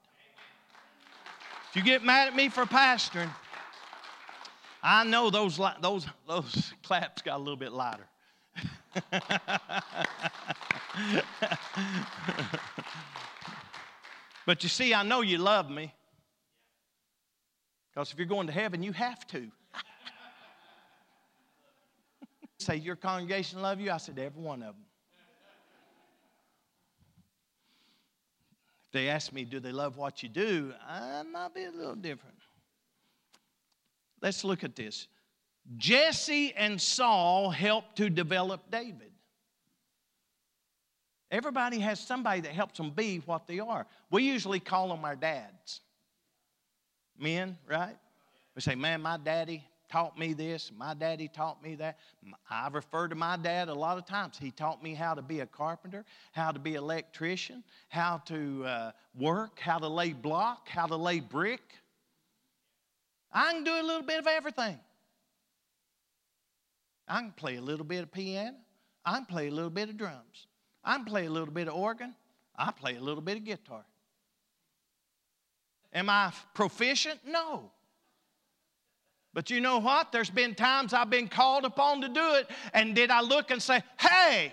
If 1.71 1.77
you 1.77 1.83
get 1.83 2.03
mad 2.03 2.27
at 2.29 2.35
me 2.35 2.49
for 2.49 2.65
pastoring, 2.65 3.31
I 4.83 5.05
know 5.05 5.31
those, 5.31 5.61
those, 5.81 6.07
those 6.27 6.73
claps 6.83 7.23
got 7.23 7.37
a 7.37 7.39
little 7.39 7.57
bit 7.57 7.71
lighter. 7.73 8.09
but 14.47 14.63
you 14.65 14.69
see, 14.69 14.93
I 14.93 15.05
know 15.05 15.21
you 15.21 15.39
love 15.39 15.71
me. 15.71 15.95
Because 17.99 18.13
if 18.13 18.19
you're 18.21 18.29
going 18.29 18.47
to 18.47 18.53
heaven, 18.53 18.81
you 18.81 18.93
have 18.93 19.27
to. 19.27 19.51
Say, 22.61 22.77
your 22.77 22.95
congregation 22.95 23.61
love 23.61 23.81
you? 23.81 23.91
I 23.91 23.97
said, 23.97 24.21
every 24.21 24.41
one 24.41 24.63
of 24.63 24.77
them. 24.77 24.85
If 28.87 28.93
they 28.93 29.09
ask 29.09 29.33
me, 29.33 29.45
do 29.45 29.59
they 29.59 29.73
love 29.73 29.97
what 29.97 30.23
you 30.23 30.29
do? 30.29 30.75
I 30.89 31.25
might 31.25 31.53
be 31.53 31.65
a 31.65 31.73
little 31.73 31.97
different. 31.97 32.37
Let's 34.23 34.45
look 34.45 34.63
at 34.63 34.77
this. 34.77 35.09
Jesse 35.77 36.55
and 36.55 36.81
Saul 36.81 37.51
helped 37.51 37.97
to 37.97 38.09
develop 38.09 38.71
David. 38.71 39.11
Everybody 41.33 41.81
has 41.81 41.99
somebody 41.99 42.43
that 42.43 42.53
helps 42.53 42.77
them 42.77 42.93
be 42.93 43.23
what 43.27 43.49
they 43.49 43.59
are. 43.59 43.89
We 44.09 44.23
usually 44.23 44.61
call 44.61 44.87
them 44.87 45.05
our 45.05 45.17
dads. 45.17 45.81
Men, 47.19 47.57
right? 47.69 47.97
We 48.55 48.63
say, 48.63 48.75
man, 48.75 49.03
my 49.03 49.17
daddy 49.17 49.65
taught 49.91 50.19
me 50.19 50.35
this, 50.35 50.71
my 50.77 50.95
daddy 50.95 51.29
taught 51.29 51.63
me 51.63 51.75
that. 51.77 51.99
I 52.51 52.69
refer 52.69 53.09
to 53.09 53.15
my 53.15 53.37
dad 53.37 53.69
a 53.69 53.75
lot 53.75 53.99
of 53.99 54.07
times. 54.07 54.37
He 54.39 54.51
taught 54.51 54.83
me 54.83 54.95
how 54.95 55.15
to 55.15 55.23
be 55.23 55.41
a 55.41 55.47
carpenter, 55.47 56.05
how 56.33 56.53
to 56.53 56.59
be 56.59 56.77
an 56.77 56.83
electrician, 56.83 57.65
how 57.89 58.19
to 58.27 58.65
uh, 58.65 58.91
work, 59.19 59.59
how 59.59 59.79
to 59.79 59.89
lay 59.89 60.13
block, 60.13 60.69
how 60.69 60.87
to 60.87 60.97
lay 60.97 61.21
brick. 61.21 61.63
I 63.33 63.53
can 63.53 63.65
do 63.65 63.73
a 63.73 63.83
little 63.83 64.03
bit 64.03 64.19
of 64.19 64.27
everything. 64.27 64.79
I 67.07 67.21
can 67.21 67.33
play 67.33 67.57
a 67.57 67.61
little 67.61 67.87
bit 67.87 68.03
of 68.03 68.13
piano. 68.13 68.57
I 69.05 69.15
can 69.15 69.25
play 69.25 69.49
a 69.49 69.51
little 69.51 69.71
bit 69.71 69.89
of 69.89 69.97
drums. 69.97 70.47
I 70.85 70.97
can 70.97 71.05
play 71.07 71.27
a 71.27 71.31
little 71.31 71.53
bit 71.53 71.69
of 71.69 71.75
organ. 71.75 72.15
I 72.57 72.71
play 72.73 72.97
a 72.97 73.01
little 73.01 73.23
bit 73.23 73.39
of 73.39 73.45
guitar. 73.45 73.85
Am 75.93 76.11
I 76.11 76.33
proficient? 76.55 77.21
No. 77.27 77.71
But 79.35 79.51
you 79.51 79.61
know 79.61 79.79
what? 79.79 80.13
There's 80.13 80.31
been 80.31 80.55
times 80.55 80.93
I've 80.93 81.11
been 81.11 81.29
called 81.29 81.65
upon 81.65 82.01
to 82.03 82.09
do 82.09 82.35
it, 82.35 82.51
and 82.75 82.95
did 82.95 83.11
I 83.11 83.21
look 83.21 83.51
and 83.51 83.63
say, 83.63 83.83
hey, 84.01 84.53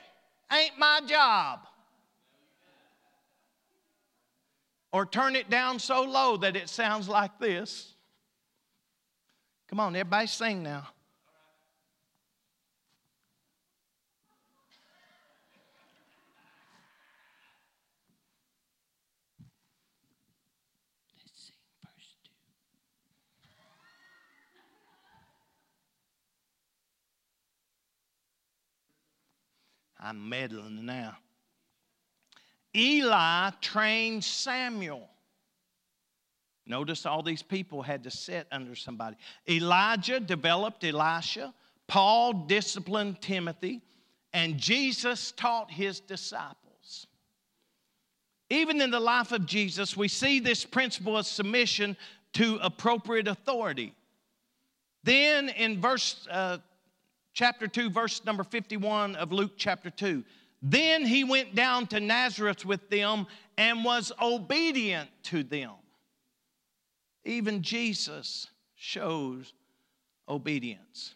ain't 0.52 0.78
my 0.78 1.02
job? 1.08 1.62
Or 4.92 5.06
turn 5.06 5.36
it 5.36 5.50
down 5.50 5.80
so 5.80 6.04
low 6.04 6.38
that 6.38 6.56
it 6.56 6.70
sounds 6.70 7.10
like 7.10 7.40
this. 7.40 7.94
Come 9.68 9.80
on, 9.80 9.96
everybody 9.96 10.28
sing 10.28 10.64
now. 10.64 10.88
I'm 30.06 30.30
meddling 30.30 30.86
now. 30.86 31.18
Eli 32.76 33.50
trained 33.60 34.24
Samuel. 34.24 35.10
Notice 36.68 37.08
all 37.08 37.24
these 37.24 37.42
people 37.42 37.82
had 37.82 38.04
to 38.04 38.12
sit 38.12 38.46
under 38.52 38.76
somebody. 38.76 39.16
Elijah 39.50 40.20
developed 40.20 40.84
Elisha, 40.84 41.54
Paul 41.88 42.34
disciplined 42.34 43.20
Timothy, 43.20 43.82
and 44.32 44.60
Jesus 44.60 45.32
taught 45.32 45.72
his 45.72 46.02
disciples. 46.02 47.08
Even 48.52 48.82
in 48.82 48.92
the 48.92 49.00
life 49.00 49.32
of 49.32 49.48
Jesus, 49.48 49.98
we 49.98 50.08
see 50.08 50.40
this 50.40 50.66
principle 50.66 51.18
of 51.18 51.26
submission 51.26 51.98
to 52.34 52.60
appropriate 52.62 53.28
authority. 53.28 53.96
Then 55.04 55.50
in 55.50 55.82
verse 55.82 56.28
uh, 56.30 56.60
chapter 57.36 57.68
2, 57.68 57.92
verse 57.92 58.26
number 58.26 58.44
51 58.44 59.16
of 59.16 59.32
Luke 59.32 59.52
chapter 59.58 59.92
2. 59.92 60.24
Then 60.64 61.06
he 61.06 61.24
went 61.24 61.54
down 61.54 61.86
to 61.88 62.00
Nazareth 62.00 62.66
with 62.66 62.90
them 62.90 63.28
and 63.58 63.86
was 63.86 64.12
obedient 64.20 65.10
to 65.24 65.44
them. 65.44 65.72
Even 67.24 67.62
Jesus 67.62 68.48
shows 68.76 69.54
obedience. 70.28 71.14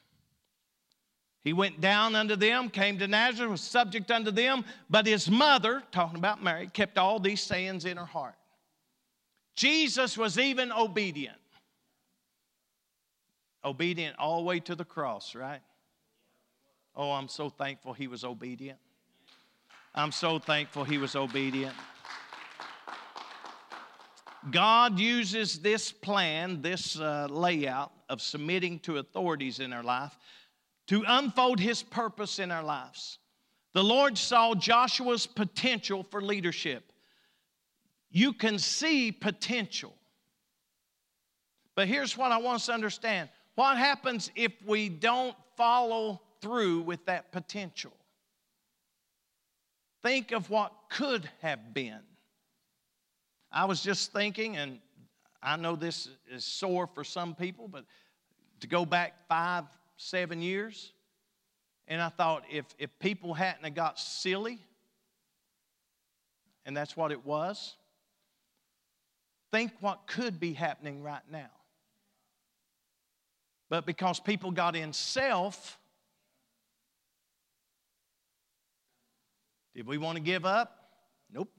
He 1.44 1.54
went 1.54 1.80
down 1.80 2.16
unto 2.16 2.36
them, 2.36 2.70
came 2.70 3.00
to 3.00 3.08
Nazareth, 3.08 3.52
was 3.52 3.62
subject 3.62 4.12
unto 4.12 4.30
them, 4.30 4.66
but 4.90 5.08
his 5.08 5.30
mother, 5.32 5.82
talking 5.91 6.18
about 6.18 6.44
Mary, 6.44 6.68
kept 6.68 6.98
all 6.98 7.20
these 7.20 7.41
sayings 7.41 7.86
in 7.86 7.98
her 7.98 8.06
heart. 8.06 8.36
Jesus 9.56 10.18
was 10.18 10.38
even 10.38 10.72
obedient. 10.72 11.38
Obedient 13.64 14.18
all 14.20 14.40
the 14.40 14.46
way 14.46 14.60
to 14.60 14.76
the 14.76 14.86
cross, 14.86 15.34
right? 15.34 15.62
Oh, 17.02 17.12
I'm 17.14 17.30
so 17.30 17.48
thankful 17.50 17.94
he 17.94 18.08
was 18.08 18.26
obedient. 18.26 18.78
I'm 19.96 20.12
so 20.12 20.38
thankful 20.38 20.84
he 20.84 20.98
was 20.98 21.16
obedient. 21.16 21.74
God 24.52 25.00
uses 25.00 25.60
this 25.60 25.94
plan, 25.94 26.62
this 26.62 27.00
uh, 27.00 27.28
layout 27.30 27.94
of 28.10 28.22
submitting 28.22 28.80
to 28.80 28.98
authorities 28.98 29.62
in 29.62 29.72
our 29.72 29.82
life 29.82 30.12
to 30.88 31.06
unfold 31.08 31.58
his 31.58 31.82
purpose 31.84 32.38
in 32.38 32.52
our 32.52 32.64
lives. 32.64 33.20
The 33.74 33.84
Lord 33.84 34.18
saw 34.18 34.54
Joshua's 34.54 35.26
potential 35.26 36.04
for 36.04 36.22
leadership. 36.22 36.92
You 38.12 38.34
can 38.34 38.60
see 38.60 39.14
potential. 39.14 39.94
But 41.76 41.88
here's 41.88 42.18
what 42.18 42.34
I 42.34 42.40
want 42.40 42.58
us 42.58 42.66
to 42.66 42.74
understand 42.74 43.30
what 43.56 43.78
happens 43.78 44.32
if 44.36 44.52
we 44.66 44.90
don't 44.90 45.38
follow 45.56 46.20
through 46.41 46.82
with 46.82 47.06
that 47.06 47.32
potential. 47.32 47.91
Think 50.02 50.32
of 50.32 50.49
what 50.49 50.72
could 50.90 51.30
have 51.41 51.74
been. 51.74 51.99
I 53.52 53.66
was 53.66 53.82
just 53.82 54.14
thinking, 54.14 54.57
and 54.57 54.80
I 55.41 55.57
know 55.57 55.76
this 55.76 56.10
is 56.32 56.45
sore 56.45 56.88
for 56.88 57.03
some 57.03 57.36
people, 57.36 57.68
but 57.68 57.86
to 58.60 58.68
go 58.68 58.86
back 58.86 59.28
five, 59.28 59.66
seven 59.98 60.41
years, 60.41 60.94
And 61.90 61.99
I 61.99 62.10
thought 62.10 62.44
if, 62.52 62.66
if 62.78 62.98
people 62.99 63.34
hadn't 63.34 63.64
have 63.64 63.74
got 63.74 63.99
silly, 63.99 64.60
and 66.66 66.78
that's 66.78 66.95
what 66.95 67.11
it 67.11 67.26
was, 67.26 67.76
think 69.52 69.72
what 69.80 70.06
could 70.06 70.40
be 70.40 70.53
happening 70.53 71.02
right 71.02 71.24
now. 71.32 71.49
But 73.70 73.88
because 73.88 74.20
people 74.20 74.52
got 74.52 74.76
in 74.76 74.94
self, 74.94 75.79
did 79.76 79.88
we 79.88 79.98
want 79.98 80.18
to 80.18 80.24
give 80.24 80.46
up? 80.46 80.90
Nope. 81.32 81.50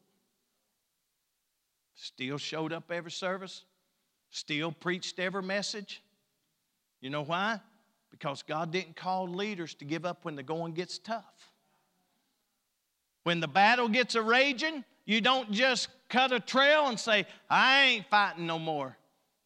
Still 1.94 2.38
showed 2.38 2.72
up 2.72 2.90
every 2.90 3.10
service, 3.10 3.64
still 4.30 4.72
preached 4.72 5.18
every 5.18 5.42
message. 5.42 6.02
You 7.00 7.10
know 7.10 7.22
why? 7.22 7.60
Because 8.10 8.42
God 8.42 8.70
didn't 8.70 8.96
call 8.96 9.28
leaders 9.28 9.74
to 9.74 9.84
give 9.84 10.04
up 10.04 10.24
when 10.24 10.36
the 10.36 10.42
going 10.42 10.72
gets 10.72 10.98
tough. 10.98 11.52
When 13.24 13.40
the 13.40 13.48
battle 13.48 13.88
gets 13.88 14.14
a 14.14 14.22
raging, 14.22 14.84
you 15.04 15.20
don't 15.20 15.50
just 15.50 15.88
cut 16.08 16.32
a 16.32 16.40
trail 16.40 16.88
and 16.88 16.98
say, 16.98 17.26
I 17.48 17.84
ain't 17.84 18.06
fighting 18.06 18.46
no 18.46 18.58
more. 18.58 18.96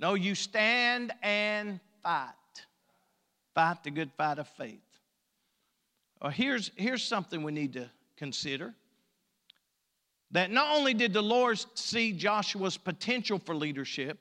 No, 0.01 0.15
you 0.15 0.35
stand 0.35 1.13
and 1.23 1.81
fight. 2.03 2.33
Fight 3.55 3.83
the 3.85 3.91
good 3.91 4.11
fight 4.17 4.39
of 4.39 4.49
faith. 4.49 4.81
Well, 6.21 6.31
here's, 6.31 6.71
here's 6.77 7.03
something 7.03 7.43
we 7.43 7.53
need 7.53 7.75
to 7.75 7.91
consider 8.25 8.75
that 10.31 10.51
not 10.51 10.75
only 10.75 10.95
did 10.95 11.13
the 11.13 11.23
Lord 11.23 11.63
see 11.75 12.11
Joshua's 12.11 12.79
potential 12.79 13.39
for 13.39 13.55
leadership, 13.55 14.19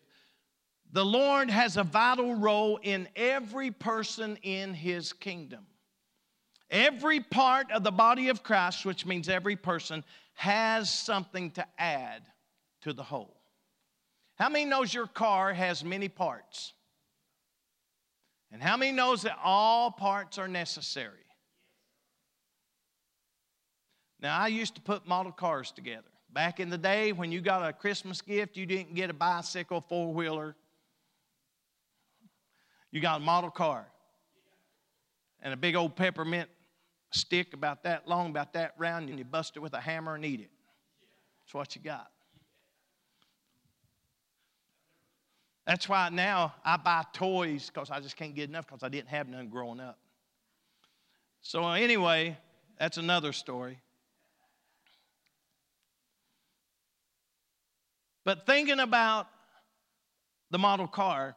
the 0.92 1.06
Lord 1.06 1.50
has 1.50 1.78
a 1.78 1.86
vital 1.86 2.36
role 2.36 2.82
in 2.84 3.08
every 3.16 3.72
person 3.72 4.38
in 4.44 4.74
his 4.74 5.14
kingdom. 5.14 5.66
Every 6.70 7.22
part 7.22 7.72
of 7.72 7.86
the 7.86 7.92
body 7.92 8.28
of 8.28 8.44
Christ, 8.44 8.86
which 8.86 9.06
means 9.06 9.30
every 9.30 9.56
person, 9.56 10.04
has 10.34 10.94
something 10.94 11.52
to 11.52 11.66
add 11.78 12.24
to 12.82 12.92
the 12.92 13.04
whole. 13.04 13.38
How 14.36 14.50
many 14.50 14.66
knows 14.66 14.94
your 14.94 15.08
car 15.08 15.54
has 15.54 15.82
many 15.82 16.10
parts? 16.10 16.74
And 18.52 18.62
how 18.62 18.76
many 18.76 18.92
knows 18.92 19.22
that 19.22 19.40
all 19.42 19.92
parts 19.92 20.38
are 20.38 20.50
necessary? 20.50 21.23
Now, 24.24 24.40
I 24.40 24.48
used 24.48 24.76
to 24.76 24.82
put 24.82 25.06
model 25.06 25.34
cars 25.34 25.72
together. 25.72 26.08
Back 26.32 26.62
in 26.62 26.70
the 26.70 26.78
day 26.78 27.12
when 27.12 27.32
you 27.32 27.42
got 27.42 27.68
a 27.68 27.74
Christmas 27.74 28.22
gift, 28.22 28.56
you 28.56 28.66
didn't 28.66 28.96
get 28.96 29.10
a 29.10 29.14
bicycle, 29.14 29.82
four 29.82 30.14
wheeler, 30.14 30.56
you 32.90 33.02
got 33.02 33.20
a 33.20 33.24
model 33.24 33.52
car 33.52 33.86
and 35.42 35.54
a 35.54 35.58
big 35.58 35.76
old 35.76 35.96
peppermint 35.96 36.50
stick 37.12 37.54
about 37.54 37.84
that 37.84 38.08
long, 38.08 38.30
about 38.30 38.54
that 38.54 38.74
round, 38.78 39.10
and 39.10 39.20
you 39.20 39.26
bust 39.26 39.58
it 39.58 39.60
with 39.60 39.74
a 39.74 39.82
hammer 39.82 40.16
and 40.16 40.24
eat 40.24 40.40
it. 40.40 40.50
That's 41.42 41.54
what 41.54 41.76
you 41.76 41.82
got. 41.82 42.10
That's 45.68 45.90
why 45.90 46.10
now 46.10 46.54
I 46.64 46.78
buy 46.78 47.04
toys 47.14 47.70
because 47.74 47.92
I 47.92 48.00
just 48.00 48.16
can't 48.16 48.34
get 48.34 48.50
enough 48.50 48.68
because 48.68 48.84
I 48.84 48.90
didn't 48.90 49.10
have 49.10 49.28
none 49.28 49.50
growing 49.50 49.82
up. 49.82 50.00
So, 51.42 51.68
anyway, 51.68 52.38
that's 52.80 52.98
another 52.98 53.34
story. 53.34 53.83
But 58.26 58.46
thinking 58.46 58.80
about 58.80 59.28
the 60.52 60.58
model 60.58 60.88
car, 60.88 61.36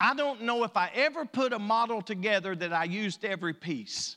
I 0.00 0.14
don't 0.14 0.42
know 0.42 0.62
if 0.62 0.76
I 0.76 0.90
ever 0.94 1.24
put 1.24 1.52
a 1.52 1.58
model 1.58 2.02
together 2.02 2.54
that 2.54 2.72
I 2.72 2.84
used 2.84 3.24
every 3.24 3.54
piece. 3.54 4.16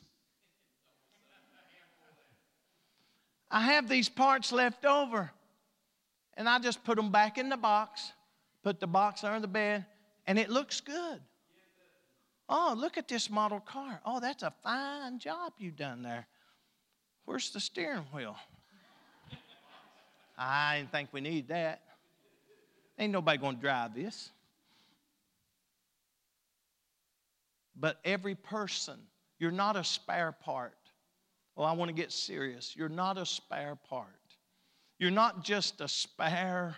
I 3.50 3.62
have 3.62 3.88
these 3.88 4.08
parts 4.08 4.52
left 4.52 4.86
over, 4.86 5.30
and 6.36 6.48
I 6.48 6.58
just 6.58 6.84
put 6.84 6.96
them 6.96 7.10
back 7.10 7.36
in 7.36 7.48
the 7.48 7.56
box, 7.56 8.12
put 8.62 8.80
the 8.80 8.86
box 8.86 9.24
under 9.24 9.40
the 9.40 9.48
bed, 9.48 9.84
and 10.26 10.38
it 10.38 10.48
looks 10.48 10.80
good. 10.80 11.20
Oh, 12.48 12.74
look 12.76 12.96
at 12.96 13.08
this 13.08 13.28
model 13.28 13.60
car. 13.60 14.00
Oh, 14.06 14.20
that's 14.20 14.42
a 14.42 14.52
fine 14.62 15.18
job 15.18 15.52
you've 15.58 15.76
done 15.76 16.02
there. 16.02 16.26
Where's 17.24 17.50
the 17.50 17.60
steering 17.60 18.04
wheel? 18.12 18.36
I 20.36 20.78
didn't 20.78 20.92
think 20.92 21.08
we 21.12 21.20
need 21.20 21.48
that. 21.48 21.82
Ain't 22.98 23.12
nobody 23.12 23.38
going 23.38 23.56
to 23.56 23.60
drive 23.60 23.94
this. 23.94 24.30
But 27.74 27.98
every 28.04 28.34
person, 28.34 28.98
you're 29.38 29.50
not 29.50 29.76
a 29.76 29.84
spare 29.84 30.32
part. 30.32 30.76
Oh, 31.56 31.64
I 31.64 31.72
want 31.72 31.88
to 31.88 31.94
get 31.94 32.12
serious. 32.12 32.74
You're 32.76 32.88
not 32.88 33.18
a 33.18 33.26
spare 33.26 33.76
part. 33.76 34.08
You're 34.98 35.10
not 35.10 35.44
just 35.44 35.80
a 35.80 35.88
spare 35.88 36.76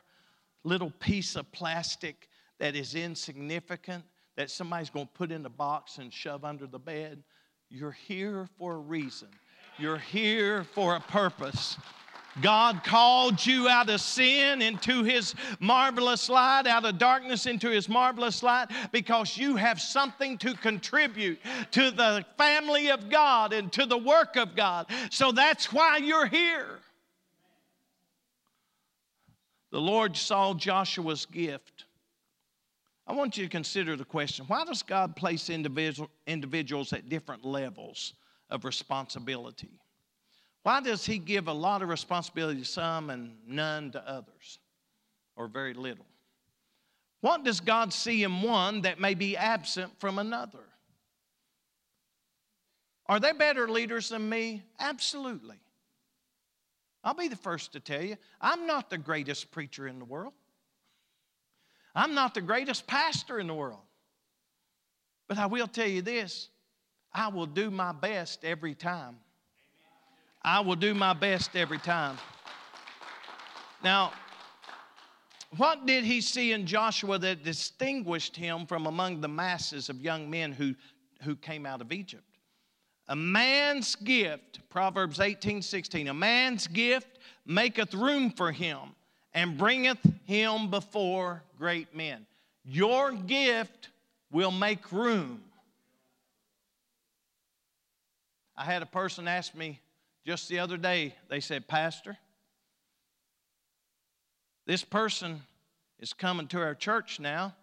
little 0.64 0.90
piece 0.98 1.36
of 1.36 1.50
plastic 1.52 2.28
that 2.58 2.74
is 2.74 2.94
insignificant 2.94 4.04
that 4.36 4.50
somebody's 4.50 4.90
going 4.90 5.06
to 5.06 5.12
put 5.12 5.30
in 5.30 5.44
a 5.46 5.50
box 5.50 5.98
and 5.98 6.12
shove 6.12 6.44
under 6.44 6.66
the 6.66 6.78
bed. 6.78 7.22
You're 7.68 7.92
here 7.92 8.48
for 8.58 8.74
a 8.74 8.78
reason. 8.78 9.28
You're 9.78 9.98
here 9.98 10.64
for 10.64 10.96
a 10.96 11.00
purpose. 11.00 11.76
God 12.40 12.82
called 12.84 13.44
you 13.44 13.68
out 13.68 13.88
of 13.88 14.00
sin 14.00 14.62
into 14.62 15.02
His 15.02 15.34
marvelous 15.60 16.28
light, 16.28 16.66
out 16.66 16.84
of 16.84 16.98
darkness 16.98 17.46
into 17.46 17.70
His 17.70 17.88
marvelous 17.88 18.42
light, 18.42 18.68
because 18.92 19.36
you 19.36 19.56
have 19.56 19.80
something 19.80 20.38
to 20.38 20.54
contribute 20.54 21.38
to 21.72 21.90
the 21.90 22.24
family 22.36 22.90
of 22.90 23.08
God 23.08 23.52
and 23.52 23.72
to 23.72 23.86
the 23.86 23.98
work 23.98 24.36
of 24.36 24.56
God. 24.56 24.86
So 25.10 25.32
that's 25.32 25.72
why 25.72 25.98
you're 25.98 26.26
here. 26.26 26.80
The 29.70 29.80
Lord 29.80 30.16
saw 30.16 30.54
Joshua's 30.54 31.26
gift. 31.26 31.84
I 33.06 33.12
want 33.12 33.36
you 33.36 33.44
to 33.44 33.50
consider 33.50 33.96
the 33.96 34.04
question 34.04 34.46
why 34.46 34.64
does 34.64 34.82
God 34.82 35.16
place 35.16 35.50
individual, 35.50 36.08
individuals 36.26 36.92
at 36.92 37.08
different 37.08 37.44
levels 37.44 38.14
of 38.50 38.64
responsibility? 38.64 39.80
Why 40.64 40.80
does 40.80 41.04
he 41.04 41.18
give 41.18 41.46
a 41.46 41.52
lot 41.52 41.82
of 41.82 41.90
responsibility 41.90 42.60
to 42.60 42.64
some 42.64 43.10
and 43.10 43.36
none 43.46 43.92
to 43.92 44.08
others, 44.08 44.58
or 45.36 45.46
very 45.46 45.74
little? 45.74 46.06
What 47.20 47.44
does 47.44 47.60
God 47.60 47.92
see 47.92 48.24
in 48.24 48.40
one 48.40 48.80
that 48.82 48.98
may 48.98 49.14
be 49.14 49.36
absent 49.36 49.92
from 50.00 50.18
another? 50.18 50.64
Are 53.06 53.20
they 53.20 53.32
better 53.32 53.68
leaders 53.68 54.08
than 54.08 54.26
me? 54.26 54.62
Absolutely. 54.80 55.56
I'll 57.02 57.12
be 57.12 57.28
the 57.28 57.36
first 57.36 57.72
to 57.74 57.80
tell 57.80 58.02
you, 58.02 58.16
I'm 58.40 58.66
not 58.66 58.88
the 58.88 58.96
greatest 58.96 59.50
preacher 59.50 59.86
in 59.86 59.98
the 59.98 60.06
world. 60.06 60.32
I'm 61.94 62.14
not 62.14 62.32
the 62.32 62.40
greatest 62.40 62.86
pastor 62.86 63.38
in 63.38 63.46
the 63.46 63.54
world. 63.54 63.82
But 65.28 65.36
I 65.36 65.44
will 65.44 65.68
tell 65.68 65.86
you 65.86 66.00
this 66.00 66.48
I 67.12 67.28
will 67.28 67.46
do 67.46 67.70
my 67.70 67.92
best 67.92 68.46
every 68.46 68.74
time. 68.74 69.16
I 70.44 70.60
will 70.60 70.76
do 70.76 70.92
my 70.92 71.14
best 71.14 71.56
every 71.56 71.78
time. 71.78 72.18
Now, 73.82 74.12
what 75.56 75.86
did 75.86 76.04
he 76.04 76.20
see 76.20 76.52
in 76.52 76.66
Joshua 76.66 77.18
that 77.18 77.44
distinguished 77.44 78.36
him 78.36 78.66
from 78.66 78.86
among 78.86 79.20
the 79.20 79.28
masses 79.28 79.88
of 79.88 80.02
young 80.02 80.28
men 80.28 80.52
who, 80.52 80.74
who 81.22 81.34
came 81.34 81.64
out 81.64 81.80
of 81.80 81.92
Egypt? 81.92 82.24
A 83.08 83.16
man's 83.16 83.94
gift, 83.96 84.60
Proverbs 84.68 85.20
18 85.20 85.62
16, 85.62 86.08
a 86.08 86.14
man's 86.14 86.66
gift 86.66 87.18
maketh 87.46 87.94
room 87.94 88.30
for 88.30 88.52
him 88.52 88.78
and 89.32 89.56
bringeth 89.56 89.98
him 90.24 90.70
before 90.70 91.42
great 91.58 91.94
men. 91.94 92.26
Your 92.64 93.12
gift 93.12 93.90
will 94.30 94.50
make 94.50 94.90
room. 94.90 95.42
I 98.56 98.64
had 98.64 98.82
a 98.82 98.86
person 98.86 99.28
ask 99.28 99.54
me 99.54 99.80
just 100.24 100.48
the 100.48 100.58
other 100.58 100.76
day, 100.76 101.14
they 101.28 101.40
said, 101.40 101.68
Pastor, 101.68 102.16
this 104.66 104.82
person 104.84 105.42
is 105.98 106.12
coming 106.12 106.48
to 106.48 106.60
our 106.60 106.74
church 106.74 107.20
now, 107.20 107.54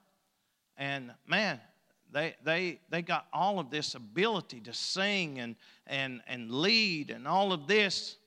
and 0.78 1.12
man, 1.28 1.60
they, 2.12 2.36
they, 2.44 2.80
they 2.90 3.02
got 3.02 3.26
all 3.32 3.60
of 3.60 3.70
this 3.70 3.96
ability 3.96 4.60
to 4.62 4.74
sing 4.74 5.40
and, 5.40 5.56
and, 5.88 6.22
and 6.28 6.52
lead 6.52 7.10
and 7.10 7.28
all 7.28 7.54
of 7.54 7.68
this. 7.68 8.18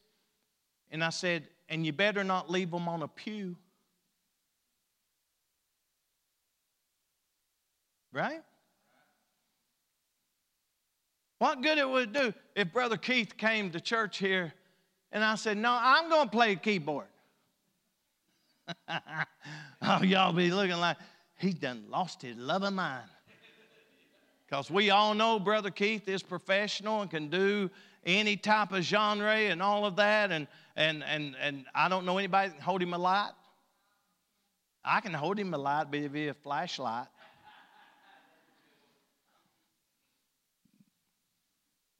And 0.90 1.04
I 1.04 1.10
said, 1.10 1.48
and 1.68 1.84
you 1.84 1.92
better 1.92 2.24
not 2.24 2.50
leave 2.50 2.70
them 2.70 2.88
on 2.88 3.02
a 3.02 3.08
pew. 3.08 3.56
Right? 8.12 8.42
What 11.38 11.62
good 11.62 11.78
it 11.78 11.88
would 11.88 12.12
do 12.12 12.32
if 12.54 12.72
Brother 12.72 12.96
Keith 12.96 13.36
came 13.36 13.70
to 13.70 13.80
church 13.80 14.18
here 14.18 14.52
and 15.12 15.24
I 15.24 15.34
said, 15.36 15.56
No, 15.56 15.76
I'm 15.80 16.08
going 16.08 16.28
to 16.28 16.30
play 16.30 16.56
keyboard. 16.56 17.06
oh, 18.88 20.02
y'all 20.02 20.32
be 20.32 20.50
looking 20.50 20.76
like 20.76 20.96
he 21.36 21.52
done 21.52 21.84
lost 21.88 22.22
his 22.22 22.36
love 22.36 22.62
of 22.62 22.72
mine. 22.72 23.02
Because 24.46 24.70
we 24.70 24.90
all 24.90 25.14
know 25.14 25.38
Brother 25.38 25.70
Keith 25.70 26.08
is 26.08 26.22
professional 26.22 27.02
and 27.02 27.10
can 27.10 27.28
do 27.28 27.70
any 28.04 28.36
type 28.36 28.72
of 28.72 28.82
genre 28.82 29.34
and 29.34 29.62
all 29.62 29.86
of 29.86 29.96
that. 29.96 30.30
And, 30.30 30.46
and, 30.76 31.02
and, 31.04 31.34
and 31.40 31.64
I 31.74 31.88
don't 31.88 32.04
know 32.04 32.18
anybody 32.18 32.48
that 32.48 32.54
can 32.54 32.64
hold 32.64 32.82
him 32.82 32.94
a 32.94 32.98
light. 32.98 33.32
I 34.84 35.00
can 35.00 35.14
hold 35.14 35.38
him 35.38 35.54
a 35.54 35.58
light, 35.58 35.86
but 35.90 35.98
it'd 35.98 36.12
be 36.12 36.28
a 36.28 36.34
flashlight. 36.34 37.06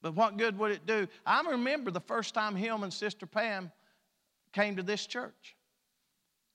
But 0.05 0.16
what 0.16 0.36
good 0.36 0.59
would 0.59 0.70
it 0.70 0.85
do? 0.85 1.09
I 1.24 1.40
remember 1.48 1.90
the 1.90 1.98
first 1.98 2.35
time 2.35 2.55
him 2.55 2.82
and 2.82 2.93
Sister 2.93 3.24
Pam 3.24 3.72
came 4.52 4.76
to 4.76 4.82
this 4.82 5.06
church. 5.06 5.56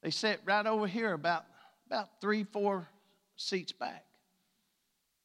They 0.04 0.12
sat 0.12 0.40
right 0.46 0.68
over 0.68 0.86
here, 0.86 1.14
about, 1.14 1.46
about 1.88 2.22
three, 2.22 2.44
four 2.44 2.88
seats 3.38 3.72
back. 3.72 4.06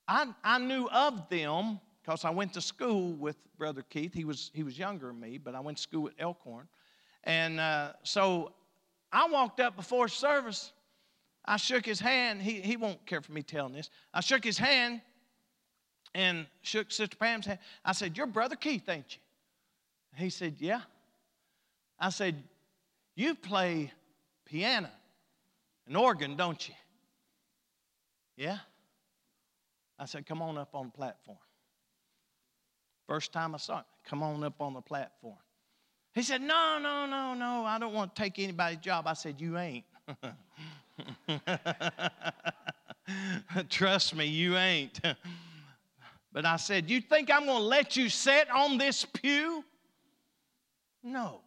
I, 0.08 0.28
I 0.42 0.58
knew 0.58 0.88
of 0.88 1.28
them 1.28 1.78
because 2.00 2.24
I 2.24 2.30
went 2.30 2.54
to 2.54 2.62
school 2.62 3.12
with 3.12 3.36
Brother 3.58 3.84
Keith. 3.90 4.14
He 4.14 4.24
was, 4.24 4.50
he 4.54 4.62
was 4.62 4.78
younger 4.78 5.08
than 5.08 5.20
me, 5.20 5.36
but 5.36 5.54
I 5.54 5.60
went 5.60 5.76
to 5.76 5.82
school 5.82 6.06
at 6.06 6.14
Elkhorn. 6.18 6.66
And 7.24 7.60
uh, 7.60 7.92
so 8.04 8.54
I 9.12 9.28
walked 9.28 9.60
up 9.60 9.76
before 9.76 10.08
service. 10.08 10.72
I 11.44 11.58
shook 11.58 11.84
his 11.84 12.00
hand. 12.00 12.40
He, 12.40 12.62
he 12.62 12.78
won't 12.78 13.04
care 13.04 13.20
for 13.20 13.32
me 13.32 13.42
telling 13.42 13.74
this. 13.74 13.90
I 14.14 14.20
shook 14.20 14.42
his 14.42 14.56
hand 14.56 15.02
and 16.14 16.46
shook 16.62 16.92
Sister 16.92 17.16
Pam's 17.16 17.46
hand. 17.46 17.58
I 17.84 17.92
said, 17.92 18.16
You're 18.16 18.26
Brother 18.26 18.56
Keith, 18.56 18.88
ain't 18.88 19.16
you? 19.16 19.20
He 20.16 20.30
said, 20.30 20.56
Yeah. 20.58 20.80
I 21.98 22.10
said, 22.10 22.42
You 23.16 23.34
play 23.34 23.92
piano 24.44 24.90
and 25.86 25.96
organ, 25.96 26.36
don't 26.36 26.68
you? 26.68 26.74
Yeah. 28.36 28.58
I 29.98 30.06
said, 30.06 30.26
Come 30.26 30.42
on 30.42 30.58
up 30.58 30.74
on 30.74 30.86
the 30.86 30.92
platform. 30.92 31.38
First 33.06 33.32
time 33.32 33.54
I 33.54 33.58
saw 33.58 33.78
him, 33.78 33.84
come 34.04 34.22
on 34.22 34.42
up 34.44 34.60
on 34.60 34.74
the 34.74 34.80
platform. 34.80 35.36
He 36.14 36.22
said, 36.22 36.40
No, 36.40 36.78
no, 36.80 37.06
no, 37.06 37.34
no, 37.34 37.64
I 37.64 37.78
don't 37.78 37.92
want 37.92 38.14
to 38.14 38.22
take 38.22 38.38
anybody's 38.38 38.78
job. 38.78 39.06
I 39.06 39.14
said, 39.14 39.40
You 39.40 39.58
ain't. 39.58 39.84
Trust 43.68 44.14
me, 44.14 44.26
you 44.26 44.56
ain't. 44.56 45.00
But 46.34 46.44
I 46.44 46.56
said, 46.56 46.90
You 46.90 47.00
think 47.00 47.30
I'm 47.32 47.46
going 47.46 47.58
to 47.58 47.64
let 47.64 47.96
you 47.96 48.10
sit 48.10 48.50
on 48.50 48.76
this 48.76 49.06
pew? 49.06 49.64
No. 51.02 51.40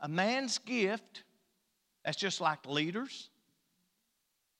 A 0.00 0.08
man's 0.08 0.58
gift, 0.58 1.22
that's 2.04 2.16
just 2.16 2.40
like 2.40 2.66
leaders. 2.66 3.28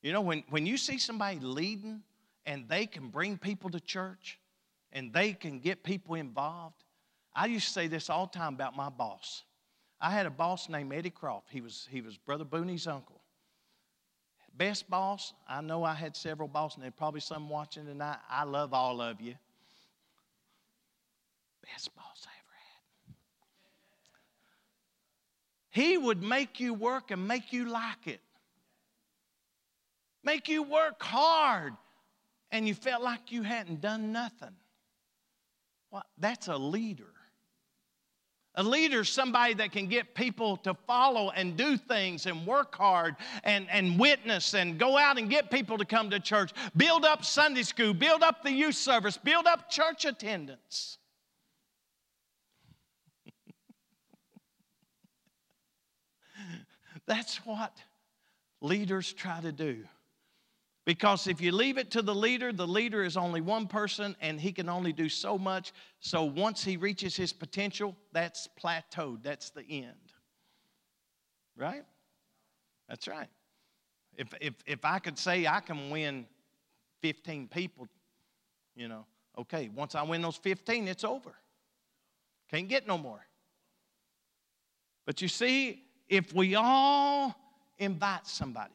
You 0.02 0.12
know, 0.12 0.20
when, 0.20 0.44
when 0.50 0.66
you 0.66 0.76
see 0.76 0.98
somebody 0.98 1.40
leading 1.40 2.02
and 2.44 2.68
they 2.68 2.86
can 2.86 3.08
bring 3.08 3.38
people 3.38 3.70
to 3.70 3.80
church 3.80 4.38
and 4.92 5.12
they 5.12 5.32
can 5.32 5.58
get 5.58 5.82
people 5.82 6.14
involved, 6.14 6.84
I 7.34 7.46
used 7.46 7.66
to 7.66 7.72
say 7.72 7.86
this 7.88 8.10
all 8.10 8.26
the 8.26 8.38
time 8.38 8.54
about 8.54 8.76
my 8.76 8.90
boss. 8.90 9.42
I 10.00 10.10
had 10.10 10.26
a 10.26 10.30
boss 10.30 10.68
named 10.68 10.92
Eddie 10.92 11.10
Croft. 11.10 11.48
He 11.50 11.60
was, 11.60 11.88
he 11.90 12.02
was 12.02 12.18
Brother 12.18 12.44
Booney's 12.44 12.86
uncle. 12.86 13.15
Best 14.56 14.88
boss, 14.88 15.34
I 15.46 15.60
know 15.60 15.84
I 15.84 15.92
had 15.92 16.16
several 16.16 16.48
bosses, 16.48 16.76
and 16.76 16.84
there's 16.84 16.94
probably 16.96 17.20
some 17.20 17.48
watching 17.48 17.84
tonight. 17.84 18.18
I 18.28 18.44
love 18.44 18.72
all 18.72 19.02
of 19.02 19.20
you. 19.20 19.34
Best 21.62 21.94
boss 21.94 22.26
I 22.26 22.30
ever 22.30 22.56
had. 23.06 23.14
He 25.70 25.98
would 25.98 26.22
make 26.22 26.58
you 26.58 26.72
work 26.72 27.10
and 27.10 27.28
make 27.28 27.52
you 27.52 27.68
like 27.68 28.06
it. 28.06 28.20
Make 30.24 30.48
you 30.48 30.62
work 30.62 31.02
hard, 31.02 31.74
and 32.50 32.66
you 32.66 32.74
felt 32.74 33.02
like 33.02 33.30
you 33.30 33.42
hadn't 33.42 33.82
done 33.82 34.10
nothing. 34.10 34.56
Well, 35.90 36.04
that's 36.18 36.48
a 36.48 36.56
leader. 36.56 37.15
A 38.58 38.62
leader 38.62 39.00
is 39.00 39.10
somebody 39.10 39.52
that 39.54 39.70
can 39.70 39.86
get 39.86 40.14
people 40.14 40.56
to 40.58 40.72
follow 40.86 41.30
and 41.30 41.58
do 41.58 41.76
things 41.76 42.24
and 42.24 42.46
work 42.46 42.74
hard 42.74 43.16
and, 43.44 43.68
and 43.70 44.00
witness 44.00 44.54
and 44.54 44.78
go 44.78 44.96
out 44.96 45.18
and 45.18 45.28
get 45.28 45.50
people 45.50 45.76
to 45.76 45.84
come 45.84 46.08
to 46.08 46.18
church, 46.18 46.52
build 46.74 47.04
up 47.04 47.22
Sunday 47.22 47.64
school, 47.64 47.92
build 47.92 48.22
up 48.22 48.42
the 48.42 48.50
youth 48.50 48.76
service, 48.76 49.18
build 49.18 49.46
up 49.46 49.70
church 49.70 50.06
attendance. 50.06 50.96
That's 57.06 57.36
what 57.44 57.76
leaders 58.62 59.12
try 59.12 59.42
to 59.42 59.52
do. 59.52 59.84
Because 60.86 61.26
if 61.26 61.40
you 61.40 61.50
leave 61.50 61.78
it 61.78 61.90
to 61.90 62.00
the 62.00 62.14
leader, 62.14 62.52
the 62.52 62.66
leader 62.66 63.02
is 63.02 63.16
only 63.16 63.40
one 63.40 63.66
person 63.66 64.14
and 64.20 64.40
he 64.40 64.52
can 64.52 64.68
only 64.68 64.92
do 64.92 65.08
so 65.08 65.36
much. 65.36 65.72
So 65.98 66.22
once 66.22 66.62
he 66.62 66.76
reaches 66.76 67.16
his 67.16 67.32
potential, 67.32 67.96
that's 68.12 68.48
plateaued. 68.62 69.24
That's 69.24 69.50
the 69.50 69.64
end. 69.68 69.96
Right? 71.56 71.82
That's 72.88 73.08
right. 73.08 73.26
If, 74.16 74.28
if, 74.40 74.54
if 74.64 74.84
I 74.84 75.00
could 75.00 75.18
say 75.18 75.48
I 75.48 75.58
can 75.58 75.90
win 75.90 76.24
15 77.02 77.48
people, 77.48 77.88
you 78.76 78.86
know, 78.86 79.06
okay, 79.36 79.68
once 79.74 79.96
I 79.96 80.04
win 80.04 80.22
those 80.22 80.36
15, 80.36 80.86
it's 80.86 81.02
over. 81.02 81.34
Can't 82.48 82.68
get 82.68 82.86
no 82.86 82.96
more. 82.96 83.26
But 85.04 85.20
you 85.20 85.26
see, 85.26 85.82
if 86.08 86.32
we 86.32 86.54
all 86.54 87.34
invite 87.76 88.28
somebody, 88.28 88.72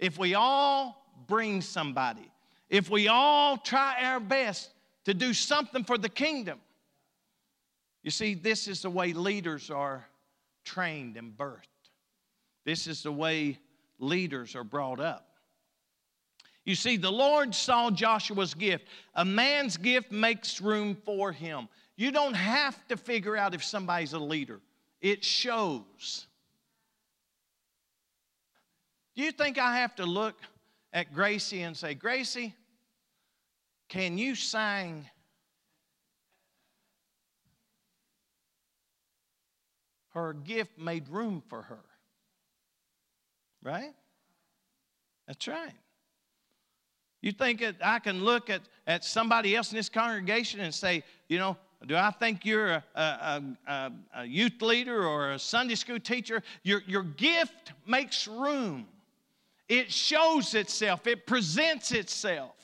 if 0.00 0.18
we 0.18 0.34
all 0.34 1.01
bring 1.26 1.60
somebody, 1.60 2.30
if 2.68 2.90
we 2.90 3.08
all 3.08 3.56
try 3.56 4.02
our 4.02 4.20
best 4.20 4.70
to 5.04 5.14
do 5.14 5.34
something 5.34 5.84
for 5.84 5.98
the 5.98 6.08
kingdom, 6.08 6.60
you 8.02 8.10
see, 8.10 8.34
this 8.34 8.66
is 8.66 8.82
the 8.82 8.90
way 8.90 9.12
leaders 9.12 9.70
are 9.70 10.06
trained 10.64 11.16
and 11.16 11.36
birthed. 11.36 11.66
This 12.64 12.86
is 12.86 13.02
the 13.02 13.12
way 13.12 13.58
leaders 13.98 14.56
are 14.56 14.64
brought 14.64 15.00
up. 15.00 15.28
You 16.64 16.74
see, 16.74 16.96
the 16.96 17.10
Lord 17.10 17.54
saw 17.54 17.90
Joshua's 17.90 18.54
gift. 18.54 18.86
A 19.14 19.24
man's 19.24 19.76
gift 19.76 20.12
makes 20.12 20.60
room 20.60 20.96
for 21.04 21.32
him. 21.32 21.68
You 21.96 22.12
don't 22.12 22.34
have 22.34 22.86
to 22.88 22.96
figure 22.96 23.36
out 23.36 23.54
if 23.54 23.64
somebody's 23.64 24.12
a 24.12 24.18
leader, 24.18 24.60
it 25.00 25.24
shows. 25.24 26.26
Do 29.14 29.22
you 29.22 29.32
think 29.32 29.58
I 29.58 29.78
have 29.78 29.94
to 29.96 30.06
look 30.06 30.36
at 30.92 31.12
Gracie 31.14 31.62
and 31.62 31.76
say, 31.76 31.94
Gracie, 31.94 32.54
can 33.88 34.18
you 34.18 34.34
sing? 34.34 35.06
Her 40.10 40.34
gift 40.34 40.78
made 40.78 41.08
room 41.08 41.42
for 41.48 41.62
her. 41.62 41.84
Right? 43.62 43.94
That's 45.26 45.48
right. 45.48 45.72
You 47.22 47.32
think 47.32 47.60
that 47.60 47.76
I 47.82 48.00
can 48.00 48.24
look 48.24 48.50
at, 48.50 48.62
at 48.86 49.04
somebody 49.04 49.54
else 49.56 49.70
in 49.70 49.76
this 49.76 49.88
congregation 49.88 50.60
and 50.60 50.74
say, 50.74 51.04
you 51.28 51.38
know, 51.38 51.56
do 51.86 51.96
I 51.96 52.10
think 52.10 52.44
you're 52.44 52.72
a, 52.72 52.84
a, 52.94 53.42
a, 53.66 53.92
a 54.16 54.24
youth 54.24 54.60
leader 54.60 55.06
or 55.06 55.32
a 55.32 55.38
Sunday 55.38 55.76
school 55.76 55.98
teacher? 55.98 56.42
Your, 56.62 56.82
your 56.86 57.02
gift 57.02 57.72
makes 57.86 58.26
room. 58.28 58.86
It 59.68 59.92
shows 59.92 60.54
itself, 60.54 61.06
it 61.06 61.26
presents 61.26 61.92
itself. 61.92 62.56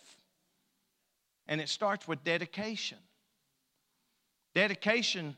And 1.46 1.60
it 1.60 1.68
starts 1.70 2.06
with 2.06 2.22
dedication. 2.24 2.98
Dedication, 4.54 5.34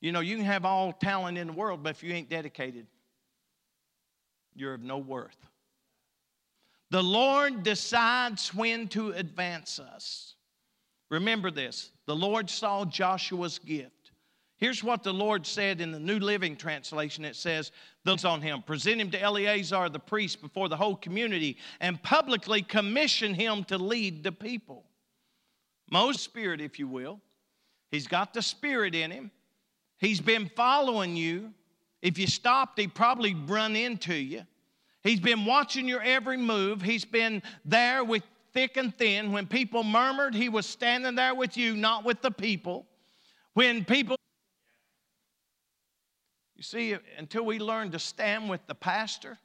you 0.00 0.12
know, 0.12 0.20
you 0.20 0.36
can 0.36 0.46
have 0.46 0.64
all 0.64 0.92
talent 0.92 1.36
in 1.36 1.48
the 1.48 1.52
world, 1.52 1.82
but 1.82 1.90
if 1.90 2.02
you 2.02 2.14
ain't 2.14 2.30
dedicated, 2.30 2.86
you're 4.54 4.74
of 4.74 4.82
no 4.82 4.98
worth. 4.98 5.36
The 6.90 7.02
Lord 7.02 7.62
decides 7.62 8.54
when 8.54 8.88
to 8.88 9.12
advance 9.12 9.78
us. 9.78 10.34
Remember 11.10 11.50
this 11.50 11.90
the 12.06 12.16
Lord 12.16 12.48
saw 12.48 12.84
Joshua's 12.84 13.58
gift. 13.58 14.12
Here's 14.56 14.84
what 14.84 15.02
the 15.02 15.12
Lord 15.12 15.46
said 15.46 15.80
in 15.80 15.90
the 15.90 15.98
New 15.98 16.18
Living 16.18 16.54
Translation 16.54 17.24
it 17.24 17.34
says, 17.34 17.72
Those 18.04 18.24
on 18.24 18.42
him, 18.42 18.62
present 18.62 19.00
him 19.00 19.10
to 19.12 19.20
Eleazar 19.20 19.88
the 19.88 19.98
priest 19.98 20.40
before 20.40 20.68
the 20.68 20.76
whole 20.76 20.96
community, 20.96 21.56
and 21.80 22.02
publicly 22.02 22.62
commission 22.62 23.32
him 23.34 23.64
to 23.64 23.78
lead 23.78 24.24
the 24.24 24.32
people. 24.32 24.84
Moses' 25.90 26.22
spirit, 26.22 26.60
if 26.60 26.78
you 26.78 26.88
will. 26.88 27.20
He's 27.90 28.08
got 28.08 28.34
the 28.34 28.42
spirit 28.42 28.94
in 28.94 29.10
him. 29.10 29.30
He's 29.98 30.20
been 30.20 30.50
following 30.56 31.14
you. 31.14 31.52
If 32.00 32.18
you 32.18 32.26
stopped, 32.26 32.78
he'd 32.80 32.94
probably 32.94 33.34
run 33.34 33.76
into 33.76 34.14
you. 34.14 34.42
He's 35.04 35.20
been 35.20 35.44
watching 35.44 35.86
your 35.86 36.02
every 36.02 36.36
move. 36.36 36.82
He's 36.82 37.04
been 37.04 37.42
there 37.64 38.02
with 38.02 38.24
thick 38.52 38.76
and 38.76 38.96
thin. 38.96 39.30
When 39.30 39.46
people 39.46 39.84
murmured, 39.84 40.34
he 40.34 40.48
was 40.48 40.66
standing 40.66 41.14
there 41.14 41.34
with 41.34 41.56
you, 41.56 41.76
not 41.76 42.04
with 42.04 42.20
the 42.20 42.30
people. 42.30 42.86
When 43.54 43.84
people 43.84 44.16
you 46.62 46.64
see, 46.64 46.96
until 47.18 47.44
we 47.44 47.58
learn 47.58 47.90
to 47.90 47.98
stand 47.98 48.48
with 48.48 48.64
the 48.68 48.74
pastor, 48.74 49.36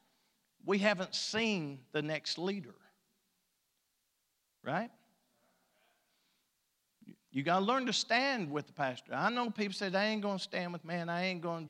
we 0.68 0.78
haven't 0.78 1.16
seen 1.16 1.80
the 1.92 2.04
next 2.04 2.38
leader. 2.38 2.76
Right? 4.64 4.92
You 7.32 7.42
got 7.42 7.60
to 7.60 7.66
learn 7.66 7.88
to 7.88 7.94
stand 7.94 8.52
with 8.52 8.68
the 8.68 8.74
pastor. 8.74 9.16
I 9.16 9.32
know 9.32 9.50
people 9.50 9.74
say, 9.74 9.90
I 9.92 10.06
ain't 10.06 10.22
going 10.22 10.38
to 10.38 10.44
stand 10.44 10.72
with 10.72 10.86
man, 10.86 11.10
I 11.10 11.26
ain't 11.26 11.42
going 11.42 11.68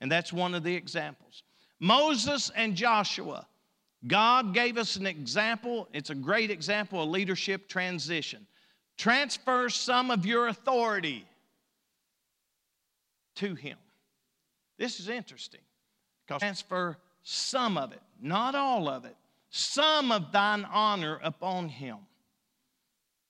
And 0.00 0.10
that's 0.10 0.32
one 0.32 0.56
of 0.56 0.64
the 0.64 0.74
examples. 0.74 1.44
Moses 1.78 2.50
and 2.56 2.74
Joshua. 2.74 3.46
God 4.08 4.54
gave 4.54 4.76
us 4.76 4.96
an 4.96 5.06
example. 5.06 5.86
It's 5.92 6.10
a 6.10 6.16
great 6.16 6.50
example 6.50 7.00
of 7.00 7.10
leadership 7.10 7.68
transition. 7.68 8.44
Transfer 8.98 9.68
some 9.68 10.10
of 10.10 10.26
your 10.26 10.48
authority 10.48 11.26
to 13.36 13.54
him. 13.54 13.76
This 14.80 14.98
is 14.98 15.10
interesting 15.10 15.60
because 16.26 16.40
transfer 16.40 16.96
some 17.22 17.76
of 17.76 17.92
it, 17.92 18.00
not 18.18 18.54
all 18.54 18.88
of 18.88 19.04
it, 19.04 19.14
some 19.50 20.10
of 20.10 20.32
thine 20.32 20.66
honor 20.72 21.20
upon 21.22 21.68
him. 21.68 21.98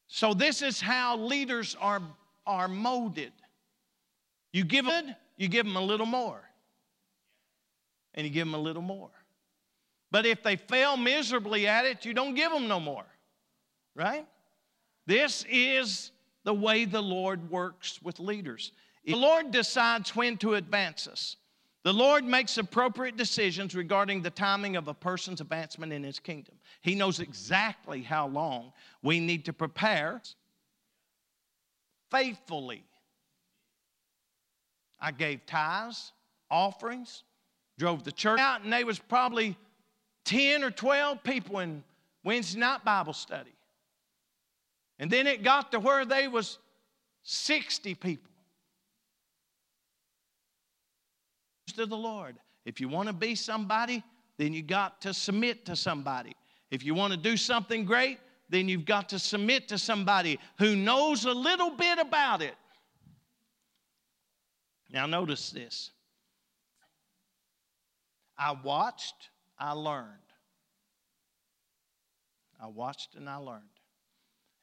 So, 0.07 0.33
this 0.33 0.63
is 0.63 0.81
how 0.81 1.17
leaders 1.17 1.77
are, 1.81 2.03
are 2.47 2.69
molded. 2.69 3.33
You 4.53 4.63
give 4.63 4.85
them, 4.85 5.13
you 5.37 5.49
give 5.49 5.67
them 5.67 5.75
a 5.75 5.83
little 5.83 6.07
more, 6.07 6.41
and 8.15 8.25
you 8.25 8.33
give 8.33 8.47
them 8.47 8.55
a 8.55 8.59
little 8.63 8.81
more. 8.81 9.11
But 10.13 10.27
if 10.27 10.45
they 10.45 10.55
fail 10.55 10.97
miserably 10.97 11.67
at 11.67 11.85
it, 11.85 12.05
you 12.05 12.15
don't 12.15 12.35
give 12.35 12.53
them 12.53 12.69
no 12.69 12.79
more, 12.79 13.07
right? 13.97 14.25
This 15.05 15.45
is 15.51 16.13
the 16.45 16.55
way 16.55 16.85
the 16.85 17.03
Lord 17.03 17.51
works 17.51 18.01
with 18.03 18.21
leaders. 18.21 18.71
If 19.03 19.15
The 19.15 19.21
Lord 19.21 19.51
decides 19.51 20.15
when 20.15 20.37
to 20.39 20.55
advance 20.55 21.09
us. 21.09 21.37
The 21.83 21.93
Lord 21.93 22.25
makes 22.25 22.59
appropriate 22.59 23.17
decisions 23.17 23.75
regarding 23.75 24.21
the 24.21 24.31
timing 24.31 24.77
of 24.77 24.89
a 24.89 24.95
person's 24.95 25.41
advancement 25.41 25.93
in 25.93 26.03
His 26.03 26.19
kingdom. 26.19 26.57
He 26.83 26.95
knows 26.95 27.21
exactly 27.21 28.03
how 28.03 28.29
long 28.29 28.73
we 29.03 29.19
need 29.19 29.47
to 29.47 29.53
prepare 29.53 30.21
faithfully. 32.11 32.85
I 35.01 35.13
gave 35.13 35.47
tithes, 35.47 36.13
offerings, 36.51 37.23
drove 37.79 38.05
the 38.05 38.13
church 38.13 38.39
out, 38.39 38.63
and 38.63 38.73
there 38.73 38.85
was 38.85 38.99
probably 38.99 39.57
10 40.27 40.63
or 40.63 40.71
12 40.71 41.23
people 41.23 41.61
in 41.61 41.83
Wednesday 42.23 42.61
night 42.61 42.85
Bible 42.85 43.15
study. 43.15 43.55
And 44.99 45.11
then 45.11 45.27
it 45.27 45.43
got 45.43 45.73
to 45.73 45.81
where 45.81 46.05
they 46.05 46.29
was 46.29 46.59
60 47.23 47.95
people. 47.95 48.30
To 51.73 51.87
the 51.87 51.97
Lord. 51.97 52.37
If 52.65 52.81
you 52.81 52.89
want 52.89 53.09
to 53.09 53.13
be 53.13 53.35
somebody, 53.35 54.03
then 54.39 54.53
you 54.53 54.63
got 54.63 55.01
to 55.03 55.15
submit 55.15 55.67
to 55.67 55.77
somebody. 55.77 56.35
If 56.71 56.85
you 56.85 56.95
want 56.95 57.13
to 57.13 57.19
do 57.19 57.37
something 57.37 57.85
great, 57.85 58.19
then 58.49 58.69
you've 58.69 58.85
got 58.85 59.09
to 59.11 59.19
submit 59.19 59.69
to 59.69 59.79
somebody 59.79 60.39
who 60.59 60.77
knows 60.77 61.25
a 61.25 61.33
little 61.33 61.71
bit 61.71 61.99
about 61.99 62.43
it. 62.43 62.55
Now, 64.93 65.07
notice 65.07 65.51
this. 65.51 65.91
I 68.37 68.57
watched, 68.65 69.31
I 69.59 69.73
learned. 69.73 70.07
I 72.61 72.67
watched 72.67 73.15
and 73.15 73.29
I 73.29 73.37
learned. 73.37 73.63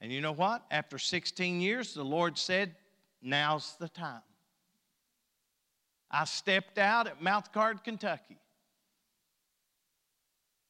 And 0.02 0.12
you 0.12 0.22
know 0.22 0.34
what? 0.34 0.66
After 0.70 1.00
16 1.00 1.62
years, 1.62 1.94
the 1.94 2.04
Lord 2.04 2.38
said, 2.38 2.76
Now's 3.22 3.76
the 3.80 3.90
time. 3.90 4.22
I 6.10 6.26
stepped 6.26 6.78
out 6.78 7.08
at 7.08 7.22
Mouthcard, 7.22 7.84
Kentucky. 7.84 8.38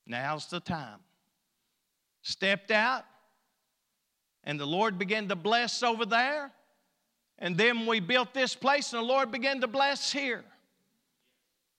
Now's 0.06 0.48
the 0.48 0.60
time. 0.60 1.00
Stepped 2.22 2.72
out, 2.72 3.06
and 4.44 4.60
the 4.60 4.66
Lord 4.66 4.98
began 4.98 5.28
to 5.28 5.36
bless 5.36 5.84
over 5.84 6.06
there. 6.06 6.52
And 7.40 7.56
then 7.56 7.86
we 7.86 8.00
built 8.00 8.34
this 8.34 8.56
place, 8.56 8.94
and 8.94 9.02
the 9.02 9.06
Lord 9.06 9.32
began 9.32 9.62
to 9.62 9.68
bless 9.68 10.12
here. 10.12 10.44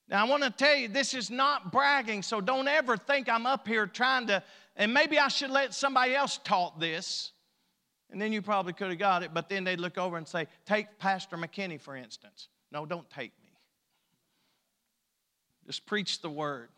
Now, 0.07 0.25
I 0.25 0.29
want 0.29 0.43
to 0.43 0.49
tell 0.49 0.75
you, 0.75 0.87
this 0.87 1.13
is 1.13 1.29
not 1.29 1.71
bragging, 1.71 2.23
so 2.23 2.41
don't 2.41 2.67
ever 2.67 2.97
think 2.97 3.29
I'm 3.29 3.45
up 3.45 3.67
here 3.67 3.85
trying 3.85 4.27
to, 4.27 4.41
and 4.75 4.93
maybe 4.93 5.19
I 5.19 5.27
should 5.27 5.51
let 5.51 5.73
somebody 5.73 6.15
else 6.15 6.39
taught 6.43 6.79
this. 6.79 7.31
And 8.09 8.19
then 8.19 8.33
you 8.33 8.41
probably 8.41 8.73
could 8.73 8.89
have 8.89 8.97
got 8.97 9.21
it, 9.21 9.33
but 9.33 9.49
then 9.49 9.63
they'd 9.63 9.79
look 9.79 9.99
over 9.99 10.17
and 10.17 10.27
say, 10.27 10.47
Take 10.65 10.97
Pastor 10.97 11.37
McKinney, 11.37 11.79
for 11.79 11.95
instance. 11.95 12.47
No, 12.71 12.85
don't 12.85 13.07
take. 13.09 13.31
Just 15.69 15.85
preach 15.85 16.21
the 16.21 16.31
word, 16.31 16.69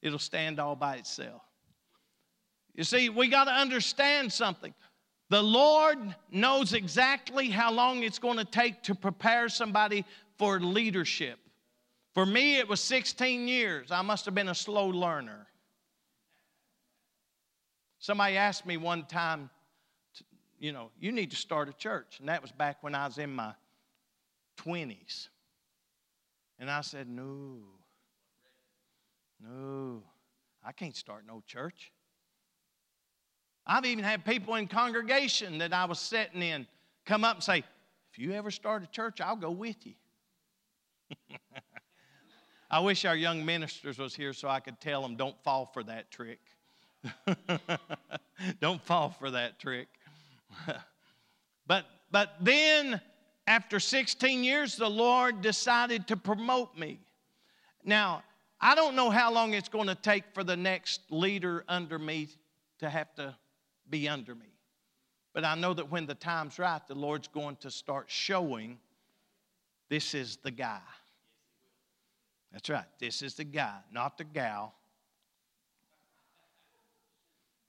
it'll 0.00 0.20
stand 0.20 0.60
all 0.60 0.76
by 0.76 0.98
itself. 0.98 1.42
You 2.76 2.84
see, 2.84 3.08
we 3.08 3.26
got 3.26 3.46
to 3.46 3.50
understand 3.50 4.32
something. 4.32 4.72
The 5.30 5.42
Lord 5.42 5.98
knows 6.30 6.74
exactly 6.74 7.50
how 7.50 7.72
long 7.72 8.04
it's 8.04 8.20
going 8.20 8.36
to 8.36 8.44
take 8.44 8.84
to 8.84 8.94
prepare 8.94 9.48
somebody 9.48 10.04
for 10.38 10.60
leadership. 10.60 11.40
For 12.14 12.24
me, 12.24 12.56
it 12.56 12.68
was 12.68 12.80
16 12.80 13.48
years. 13.48 13.90
I 13.90 14.02
must 14.02 14.26
have 14.26 14.34
been 14.36 14.48
a 14.48 14.54
slow 14.54 14.86
learner. 14.86 15.48
Somebody 17.98 18.36
asked 18.36 18.64
me 18.64 18.76
one 18.76 19.06
time, 19.06 19.50
you 20.60 20.70
know, 20.70 20.92
you 21.00 21.10
need 21.10 21.32
to 21.32 21.36
start 21.36 21.68
a 21.68 21.72
church. 21.72 22.20
And 22.20 22.28
that 22.28 22.42
was 22.42 22.52
back 22.52 22.84
when 22.84 22.94
I 22.94 23.06
was 23.06 23.18
in 23.18 23.34
my 23.34 23.54
20s. 24.58 25.30
And 26.58 26.70
I 26.70 26.80
said, 26.80 27.08
no, 27.08 27.58
no, 29.40 30.02
I 30.64 30.72
can't 30.72 30.96
start 30.96 31.24
no 31.26 31.42
church. 31.46 31.92
I've 33.66 33.84
even 33.84 34.04
had 34.04 34.24
people 34.24 34.54
in 34.54 34.68
congregation 34.68 35.58
that 35.58 35.72
I 35.72 35.84
was 35.86 35.98
sitting 35.98 36.40
in 36.40 36.66
come 37.04 37.24
up 37.24 37.36
and 37.36 37.44
say, 37.44 37.64
if 38.12 38.18
you 38.18 38.32
ever 38.32 38.50
start 38.50 38.82
a 38.82 38.86
church, 38.86 39.20
I'll 39.20 39.36
go 39.36 39.50
with 39.50 39.76
you. 39.84 39.94
I 42.70 42.80
wish 42.80 43.04
our 43.04 43.16
young 43.16 43.44
ministers 43.44 43.98
was 43.98 44.14
here 44.14 44.32
so 44.32 44.48
I 44.48 44.60
could 44.60 44.80
tell 44.80 45.02
them 45.02 45.16
don't 45.16 45.36
fall 45.44 45.66
for 45.66 45.82
that 45.84 46.10
trick. 46.10 46.40
don't 48.60 48.82
fall 48.82 49.10
for 49.10 49.30
that 49.30 49.58
trick. 49.58 49.88
but 51.66 51.86
but 52.10 52.34
then 52.40 53.00
after 53.46 53.78
16 53.78 54.42
years, 54.42 54.76
the 54.76 54.88
Lord 54.88 55.40
decided 55.40 56.08
to 56.08 56.16
promote 56.16 56.76
me. 56.76 56.98
Now, 57.84 58.24
I 58.60 58.74
don't 58.74 58.96
know 58.96 59.10
how 59.10 59.32
long 59.32 59.54
it's 59.54 59.68
going 59.68 59.86
to 59.86 59.94
take 59.94 60.24
for 60.32 60.42
the 60.42 60.56
next 60.56 61.00
leader 61.10 61.64
under 61.68 61.98
me 61.98 62.28
to 62.78 62.90
have 62.90 63.14
to 63.14 63.36
be 63.88 64.08
under 64.08 64.34
me. 64.34 64.46
But 65.32 65.44
I 65.44 65.54
know 65.54 65.74
that 65.74 65.90
when 65.90 66.06
the 66.06 66.14
time's 66.14 66.58
right, 66.58 66.80
the 66.88 66.94
Lord's 66.94 67.28
going 67.28 67.56
to 67.56 67.70
start 67.70 68.06
showing 68.08 68.78
this 69.88 70.14
is 70.14 70.38
the 70.38 70.50
guy. 70.50 70.80
That's 72.52 72.68
right, 72.70 72.86
this 72.98 73.22
is 73.22 73.34
the 73.34 73.44
guy, 73.44 73.76
not 73.92 74.18
the 74.18 74.24
gal. 74.24 74.74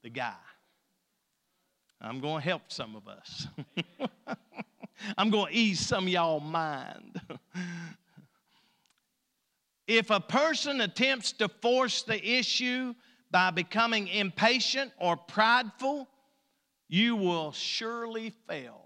The 0.01 0.09
guy. 0.09 0.33
I'm 1.99 2.21
going 2.21 2.41
to 2.41 2.47
help 2.47 2.63
some 2.67 2.95
of 2.95 3.07
us. 3.07 3.47
I'm 5.17 5.29
going 5.29 5.51
to 5.51 5.57
ease 5.57 5.79
some 5.79 6.05
of 6.05 6.09
y'all 6.09 6.39
mind. 6.39 7.21
if 9.87 10.09
a 10.09 10.19
person 10.19 10.81
attempts 10.81 11.31
to 11.33 11.47
force 11.47 12.03
the 12.03 12.23
issue 12.23 12.93
by 13.31 13.51
becoming 13.51 14.07
impatient 14.07 14.91
or 14.99 15.17
prideful, 15.17 16.07
you 16.87 17.15
will 17.15 17.51
surely 17.51 18.31
fail. 18.47 18.83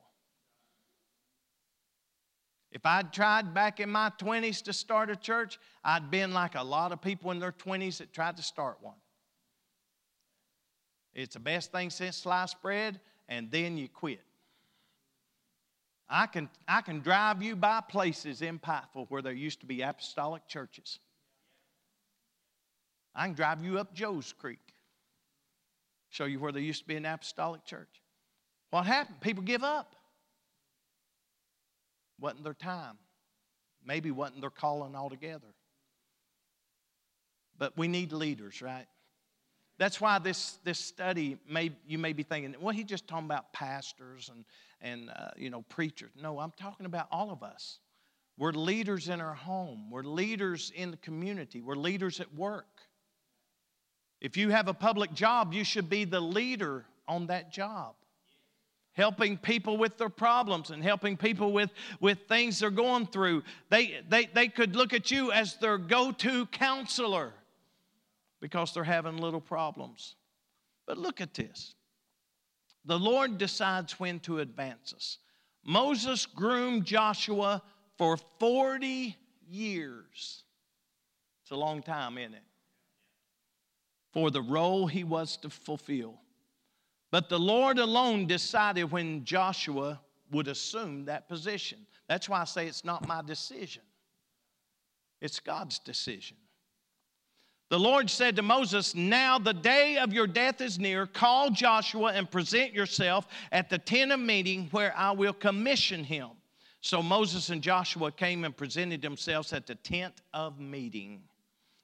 If 2.71 2.85
I'd 2.85 3.11
tried 3.11 3.53
back 3.53 3.79
in 3.79 3.89
my 3.89 4.11
20s 4.17 4.63
to 4.63 4.73
start 4.73 5.09
a 5.09 5.15
church, 5.15 5.59
I'd 5.83 6.09
been 6.09 6.33
like 6.33 6.55
a 6.55 6.63
lot 6.63 6.93
of 6.93 7.01
people 7.01 7.31
in 7.31 7.39
their 7.39 7.51
20s 7.51 7.97
that 7.97 8.13
tried 8.13 8.37
to 8.37 8.43
start 8.43 8.77
one. 8.81 8.95
It's 11.13 11.33
the 11.33 11.41
best 11.41 11.73
thing 11.73 11.89
since 11.89 12.15
sliced 12.15 12.61
bread, 12.61 13.01
and 13.27 13.51
then 13.51 13.77
you 13.77 13.89
quit. 13.89 14.21
I 16.13 16.27
can, 16.27 16.49
I 16.67 16.81
can 16.81 16.99
drive 16.99 17.41
you 17.41 17.55
by 17.55 17.79
places 17.79 18.41
in 18.41 18.59
Pikeville 18.59 19.05
where 19.07 19.21
there 19.21 19.31
used 19.31 19.61
to 19.61 19.65
be 19.65 19.81
apostolic 19.81 20.45
churches. 20.45 20.99
I 23.15 23.27
can 23.27 23.33
drive 23.33 23.63
you 23.63 23.79
up 23.79 23.93
Joe's 23.93 24.33
Creek, 24.33 24.59
show 26.09 26.25
you 26.25 26.39
where 26.39 26.51
there 26.51 26.61
used 26.61 26.81
to 26.81 26.87
be 26.87 26.97
an 26.97 27.05
apostolic 27.05 27.63
church. 27.63 28.01
What 28.71 28.85
happened? 28.85 29.21
People 29.21 29.43
give 29.43 29.63
up. 29.63 29.95
Wasn't 32.19 32.43
their 32.43 32.53
time. 32.53 32.97
Maybe 33.85 34.11
wasn't 34.11 34.41
their 34.41 34.49
calling 34.49 34.95
altogether. 34.95 35.47
But 37.57 37.77
we 37.77 37.87
need 37.87 38.11
leaders, 38.11 38.61
right? 38.61 38.87
That's 39.81 39.99
why 39.99 40.19
this, 40.19 40.59
this 40.63 40.77
study, 40.77 41.39
may, 41.49 41.71
you 41.87 41.97
may 41.97 42.13
be 42.13 42.21
thinking, 42.21 42.53
well, 42.61 42.71
he's 42.71 42.85
just 42.85 43.07
talking 43.07 43.25
about 43.25 43.51
pastors 43.51 44.29
and, 44.31 44.45
and 44.79 45.09
uh, 45.09 45.31
you 45.35 45.49
know, 45.49 45.63
preachers. 45.63 46.11
No, 46.21 46.37
I'm 46.37 46.51
talking 46.55 46.85
about 46.85 47.07
all 47.11 47.31
of 47.31 47.41
us. 47.41 47.79
We're 48.37 48.51
leaders 48.51 49.09
in 49.09 49.19
our 49.19 49.33
home. 49.33 49.89
We're 49.89 50.03
leaders 50.03 50.71
in 50.75 50.91
the 50.91 50.97
community. 50.97 51.61
We're 51.61 51.73
leaders 51.73 52.19
at 52.19 52.31
work. 52.35 52.67
If 54.19 54.37
you 54.37 54.49
have 54.49 54.67
a 54.67 54.73
public 54.75 55.15
job, 55.15 55.51
you 55.51 55.63
should 55.63 55.89
be 55.89 56.05
the 56.05 56.21
leader 56.21 56.85
on 57.07 57.25
that 57.25 57.51
job. 57.51 57.95
helping 58.93 59.37
people 59.37 59.77
with 59.77 59.97
their 59.97 60.09
problems 60.09 60.69
and 60.69 60.83
helping 60.83 61.15
people 61.17 61.51
with, 61.53 61.71
with 61.99 62.19
things 62.27 62.59
they're 62.59 62.69
going 62.69 63.07
through. 63.07 63.43
They, 63.69 64.01
they, 64.09 64.25
they 64.25 64.47
could 64.47 64.75
look 64.75 64.93
at 64.93 65.11
you 65.11 65.31
as 65.31 65.55
their 65.55 65.77
go 65.77 66.11
to 66.11 66.45
counselor 66.47 67.33
because 68.41 68.73
they're 68.73 68.83
having 68.83 69.17
little 69.17 69.39
problems. 69.39 70.15
But 70.85 70.97
look 70.97 71.21
at 71.21 71.33
this 71.33 71.75
the 72.83 72.97
Lord 72.97 73.37
decides 73.37 73.99
when 73.99 74.19
to 74.21 74.39
advance 74.39 74.93
us. 74.93 75.19
Moses 75.63 76.25
groomed 76.25 76.85
Joshua 76.85 77.61
for 77.97 78.17
40 78.39 79.15
years. 79.47 80.43
It's 81.43 81.51
a 81.51 81.55
long 81.55 81.83
time, 81.83 82.17
isn't 82.17 82.33
it? 82.33 82.43
For 84.11 84.31
the 84.31 84.41
role 84.41 84.87
he 84.87 85.03
was 85.03 85.37
to 85.37 85.49
fulfill. 85.49 86.19
But 87.11 87.29
the 87.29 87.39
Lord 87.39 87.77
alone 87.77 88.25
decided 88.25 88.91
when 88.91 89.25
Joshua 89.25 90.01
would 90.31 90.47
assume 90.47 91.05
that 91.05 91.27
position. 91.27 91.85
That's 92.07 92.27
why 92.27 92.41
I 92.41 92.45
say 92.45 92.67
it's 92.67 92.85
not 92.85 93.07
my 93.07 93.21
decision, 93.21 93.83
it's 95.21 95.39
God's 95.39 95.77
decision. 95.77 96.37
The 97.71 97.79
Lord 97.79 98.09
said 98.09 98.35
to 98.35 98.41
Moses, 98.41 98.95
Now 98.95 99.39
the 99.39 99.53
day 99.53 99.95
of 99.95 100.11
your 100.11 100.27
death 100.27 100.59
is 100.59 100.77
near. 100.77 101.05
Call 101.07 101.49
Joshua 101.49 102.11
and 102.11 102.29
present 102.29 102.73
yourself 102.73 103.27
at 103.53 103.69
the 103.69 103.77
tent 103.77 104.11
of 104.11 104.19
meeting 104.19 104.67
where 104.71 104.93
I 104.93 105.11
will 105.11 105.31
commission 105.31 106.03
him. 106.03 106.31
So 106.81 107.01
Moses 107.01 107.49
and 107.49 107.61
Joshua 107.61 108.11
came 108.11 108.43
and 108.43 108.55
presented 108.57 109.01
themselves 109.01 109.53
at 109.53 109.67
the 109.67 109.75
tent 109.75 110.15
of 110.33 110.59
meeting. 110.59 111.21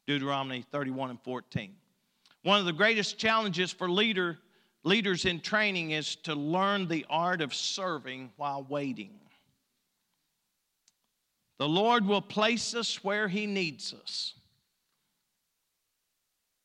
Deuteronomy 0.05 0.65
31 0.73 1.11
and 1.11 1.21
14. 1.21 1.73
One 2.43 2.59
of 2.59 2.65
the 2.65 2.73
greatest 2.73 3.17
challenges 3.17 3.71
for 3.71 3.89
leader, 3.89 4.39
leaders 4.83 5.23
in 5.23 5.39
training 5.39 5.91
is 5.91 6.17
to 6.17 6.35
learn 6.35 6.89
the 6.89 7.05
art 7.09 7.39
of 7.39 7.55
serving 7.55 8.33
while 8.35 8.65
waiting. 8.67 9.11
The 11.59 11.69
Lord 11.69 12.05
will 12.05 12.21
place 12.21 12.75
us 12.75 13.01
where 13.05 13.29
He 13.29 13.47
needs 13.47 13.93
us. 13.93 14.33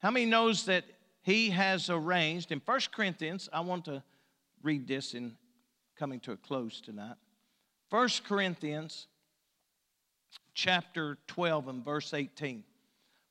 How 0.03 0.11
many 0.11 0.27
knows 0.27 0.65
that 0.65 0.85
he 1.23 1.51
has 1.51 1.89
arranged 1.89 2.51
in 2.51 2.61
1 2.65 2.81
Corinthians, 2.93 3.49
I 3.53 3.61
want 3.61 3.85
to 3.85 4.03
read 4.63 4.89
this 4.89 5.15
in 5.15 5.37
coming 5.97 6.19
to 6.21 6.33
a 6.33 6.37
close 6.37 6.81
tonight. 6.81 7.15
1 7.91 8.09
Corinthians 8.27 9.07
chapter 10.55 11.19
12 11.29 11.69
and 11.69 11.85
verse 11.85 12.13
18. 12.13 12.65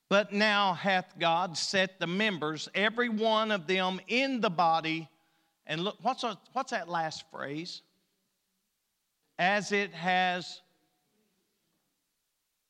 But 0.08 0.32
now 0.32 0.72
hath 0.72 1.12
God 1.18 1.58
set 1.58 2.00
the 2.00 2.06
members, 2.06 2.70
every 2.74 3.10
one 3.10 3.50
of 3.50 3.66
them 3.66 4.00
in 4.08 4.40
the 4.40 4.50
body, 4.50 5.10
and 5.66 5.82
look, 5.82 5.96
what's, 6.00 6.24
a, 6.24 6.38
what's 6.54 6.70
that 6.70 6.88
last 6.88 7.24
phrase? 7.30 7.82
As 9.38 9.72
it 9.72 9.92
has 9.92 10.62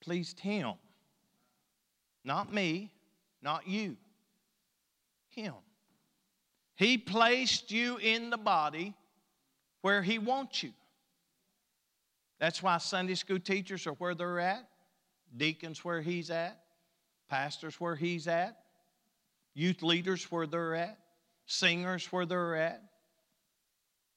pleased 0.00 0.40
him. 0.40 0.72
Not 2.24 2.52
me, 2.52 2.90
not 3.42 3.66
you. 3.66 3.96
Him. 5.30 5.54
He 6.76 6.98
placed 6.98 7.70
you 7.70 7.96
in 7.98 8.30
the 8.30 8.38
body 8.38 8.94
where 9.82 10.02
He 10.02 10.18
wants 10.18 10.62
you. 10.62 10.72
That's 12.38 12.62
why 12.62 12.78
Sunday 12.78 13.14
school 13.14 13.38
teachers 13.38 13.86
are 13.86 13.92
where 13.92 14.14
they're 14.14 14.40
at, 14.40 14.66
deacons 15.36 15.84
where 15.84 16.00
He's 16.00 16.30
at, 16.30 16.58
pastors 17.28 17.80
where 17.80 17.96
He's 17.96 18.26
at, 18.26 18.56
youth 19.54 19.82
leaders 19.82 20.24
where 20.30 20.46
they're 20.46 20.74
at, 20.74 20.98
singers 21.46 22.06
where 22.06 22.26
they're 22.26 22.56
at. 22.56 22.82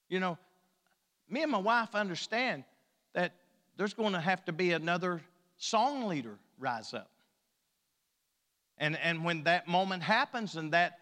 You 0.08 0.20
know, 0.20 0.38
me 1.28 1.42
and 1.42 1.52
my 1.52 1.58
wife 1.58 1.94
understand 1.94 2.64
that 3.14 3.32
there's 3.76 3.94
going 3.94 4.12
to 4.12 4.20
have 4.20 4.44
to 4.46 4.52
be 4.52 4.72
another 4.72 5.20
song 5.56 6.06
leader 6.06 6.38
rise 6.58 6.94
up. 6.94 7.10
And, 8.78 8.98
and 8.98 9.24
when 9.24 9.44
that 9.44 9.68
moment 9.68 10.02
happens 10.02 10.56
and 10.56 10.72
that 10.72 10.98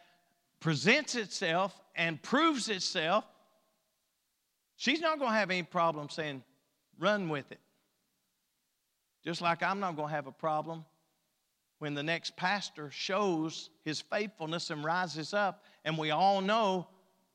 presents 0.60 1.14
itself 1.14 1.78
and 1.94 2.22
proves 2.22 2.68
itself, 2.68 3.24
she's 4.76 5.00
not 5.00 5.18
going 5.18 5.32
to 5.32 5.36
have 5.36 5.50
any 5.50 5.62
problem 5.62 6.08
saying, 6.08 6.42
run 6.98 7.28
with 7.28 7.50
it. 7.50 7.60
Just 9.24 9.40
like 9.40 9.62
I'm 9.62 9.80
not 9.80 9.96
going 9.96 10.08
to 10.08 10.14
have 10.14 10.26
a 10.26 10.32
problem 10.32 10.84
when 11.78 11.94
the 11.94 12.02
next 12.02 12.36
pastor 12.36 12.90
shows 12.90 13.70
his 13.84 14.00
faithfulness 14.00 14.70
and 14.70 14.84
rises 14.84 15.34
up, 15.34 15.64
and 15.84 15.98
we 15.98 16.10
all 16.10 16.40
know 16.40 16.86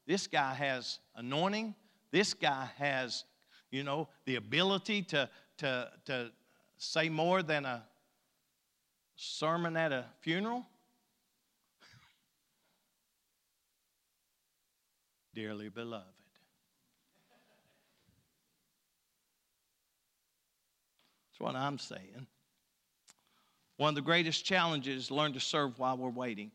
this 0.07 0.25
guy 0.25 0.53
has 0.53 0.99
anointing, 1.15 1.75
this 2.11 2.33
guy 2.33 2.67
has, 2.77 3.25
you 3.69 3.83
know, 3.83 4.07
the 4.25 4.37
ability 4.37 5.03
to, 5.03 5.29
to, 5.57 5.91
to 6.05 6.31
say 6.77 7.09
more 7.09 7.43
than 7.43 7.65
a 7.65 7.83
sermon 9.19 9.75
at 9.75 9.91
a 9.91 10.05
funeral? 10.21 10.65
Dearly 15.35 15.67
beloved. 15.67 16.05
That's 21.27 21.39
what 21.39 21.55
I'm 21.55 21.77
saying. 21.77 22.27
One 23.75 23.89
of 23.89 23.95
the 23.95 24.01
greatest 24.01 24.45
challenges 24.45 25.11
learn 25.11 25.33
to 25.33 25.39
serve 25.41 25.77
while 25.79 25.97
we're 25.97 26.09
waiting. 26.09 26.51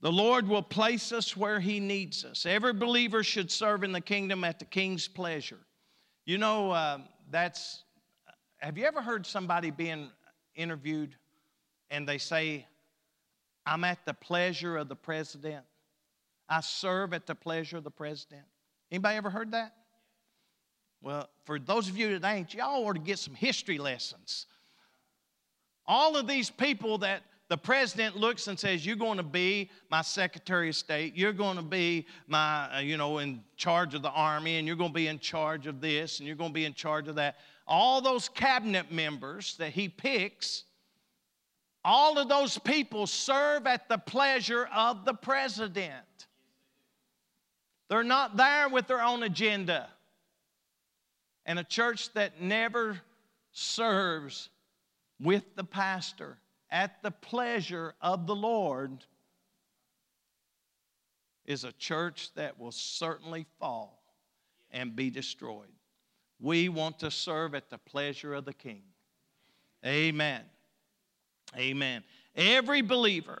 The 0.00 0.10
Lord 0.10 0.48
will 0.48 0.62
place 0.62 1.12
us 1.12 1.36
where 1.36 1.60
He 1.60 1.78
needs 1.78 2.24
us. 2.24 2.46
Every 2.46 2.72
believer 2.72 3.22
should 3.22 3.50
serve 3.50 3.84
in 3.84 3.92
the 3.92 4.00
kingdom 4.00 4.44
at 4.44 4.58
the 4.58 4.64
King's 4.64 5.08
pleasure. 5.08 5.60
You 6.24 6.38
know, 6.38 6.70
uh, 6.70 6.98
that's. 7.30 7.84
Have 8.58 8.78
you 8.78 8.84
ever 8.84 9.02
heard 9.02 9.26
somebody 9.26 9.70
being 9.70 10.10
interviewed 10.54 11.14
and 11.90 12.08
they 12.08 12.18
say, 12.18 12.66
I'm 13.66 13.84
at 13.84 14.04
the 14.04 14.14
pleasure 14.14 14.76
of 14.76 14.88
the 14.88 14.96
president. 14.96 15.64
I 16.48 16.60
serve 16.60 17.14
at 17.14 17.26
the 17.26 17.34
pleasure 17.34 17.76
of 17.76 17.84
the 17.84 17.90
president. 17.90 18.42
Anybody 18.90 19.16
ever 19.16 19.30
heard 19.30 19.52
that? 19.52 19.74
Well, 21.00 21.28
for 21.44 21.58
those 21.58 21.88
of 21.88 21.96
you 21.96 22.18
that 22.18 22.34
ain't, 22.34 22.54
y'all 22.54 22.86
ought 22.86 22.94
to 22.94 23.00
get 23.00 23.18
some 23.18 23.34
history 23.34 23.78
lessons. 23.78 24.46
All 25.86 26.16
of 26.16 26.28
these 26.28 26.50
people 26.50 26.98
that 26.98 27.22
the 27.48 27.56
president 27.58 28.16
looks 28.16 28.46
and 28.46 28.58
says, 28.58 28.86
You're 28.86 28.96
going 28.96 29.18
to 29.18 29.22
be 29.22 29.68
my 29.90 30.00
Secretary 30.00 30.70
of 30.70 30.76
State. 30.76 31.14
You're 31.14 31.32
going 31.32 31.56
to 31.56 31.62
be 31.62 32.06
my, 32.26 32.76
uh, 32.76 32.80
you 32.80 32.96
know, 32.96 33.18
in 33.18 33.42
charge 33.56 33.94
of 33.94 34.02
the 34.02 34.10
Army, 34.10 34.56
and 34.56 34.66
you're 34.66 34.76
going 34.76 34.90
to 34.90 34.94
be 34.94 35.08
in 35.08 35.18
charge 35.18 35.66
of 35.66 35.80
this, 35.80 36.18
and 36.18 36.26
you're 36.26 36.36
going 36.36 36.50
to 36.50 36.54
be 36.54 36.64
in 36.64 36.72
charge 36.72 37.08
of 37.08 37.16
that 37.16 37.36
all 37.66 38.00
those 38.00 38.28
cabinet 38.28 38.90
members 38.90 39.56
that 39.56 39.72
he 39.72 39.88
picks, 39.88 40.64
all 41.84 42.18
of 42.18 42.28
those 42.28 42.58
people 42.58 43.06
serve 43.06 43.66
at 43.66 43.88
the 43.88 43.98
pleasure 43.98 44.68
of 44.74 45.04
the 45.04 45.14
president. 45.14 46.26
They're 47.88 48.02
not 48.02 48.36
there 48.36 48.68
with 48.68 48.86
their 48.86 49.02
own 49.02 49.22
agenda. 49.22 49.88
And 51.44 51.58
a 51.58 51.64
church 51.64 52.12
that 52.14 52.40
never 52.40 53.00
serves 53.52 54.48
with 55.20 55.44
the 55.56 55.64
pastor 55.64 56.38
at 56.70 57.02
the 57.02 57.10
pleasure 57.10 57.94
of 58.00 58.26
the 58.26 58.34
Lord 58.34 59.04
is 61.44 61.64
a 61.64 61.72
church 61.72 62.30
that 62.34 62.58
will 62.58 62.72
certainly 62.72 63.46
fall 63.58 64.02
and 64.70 64.96
be 64.96 65.10
destroyed. 65.10 65.66
We 66.42 66.68
want 66.68 66.98
to 66.98 67.10
serve 67.10 67.54
at 67.54 67.70
the 67.70 67.78
pleasure 67.78 68.34
of 68.34 68.44
the 68.44 68.52
King. 68.52 68.82
Amen. 69.86 70.42
Amen. 71.56 72.02
Every 72.34 72.82
believer, 72.82 73.40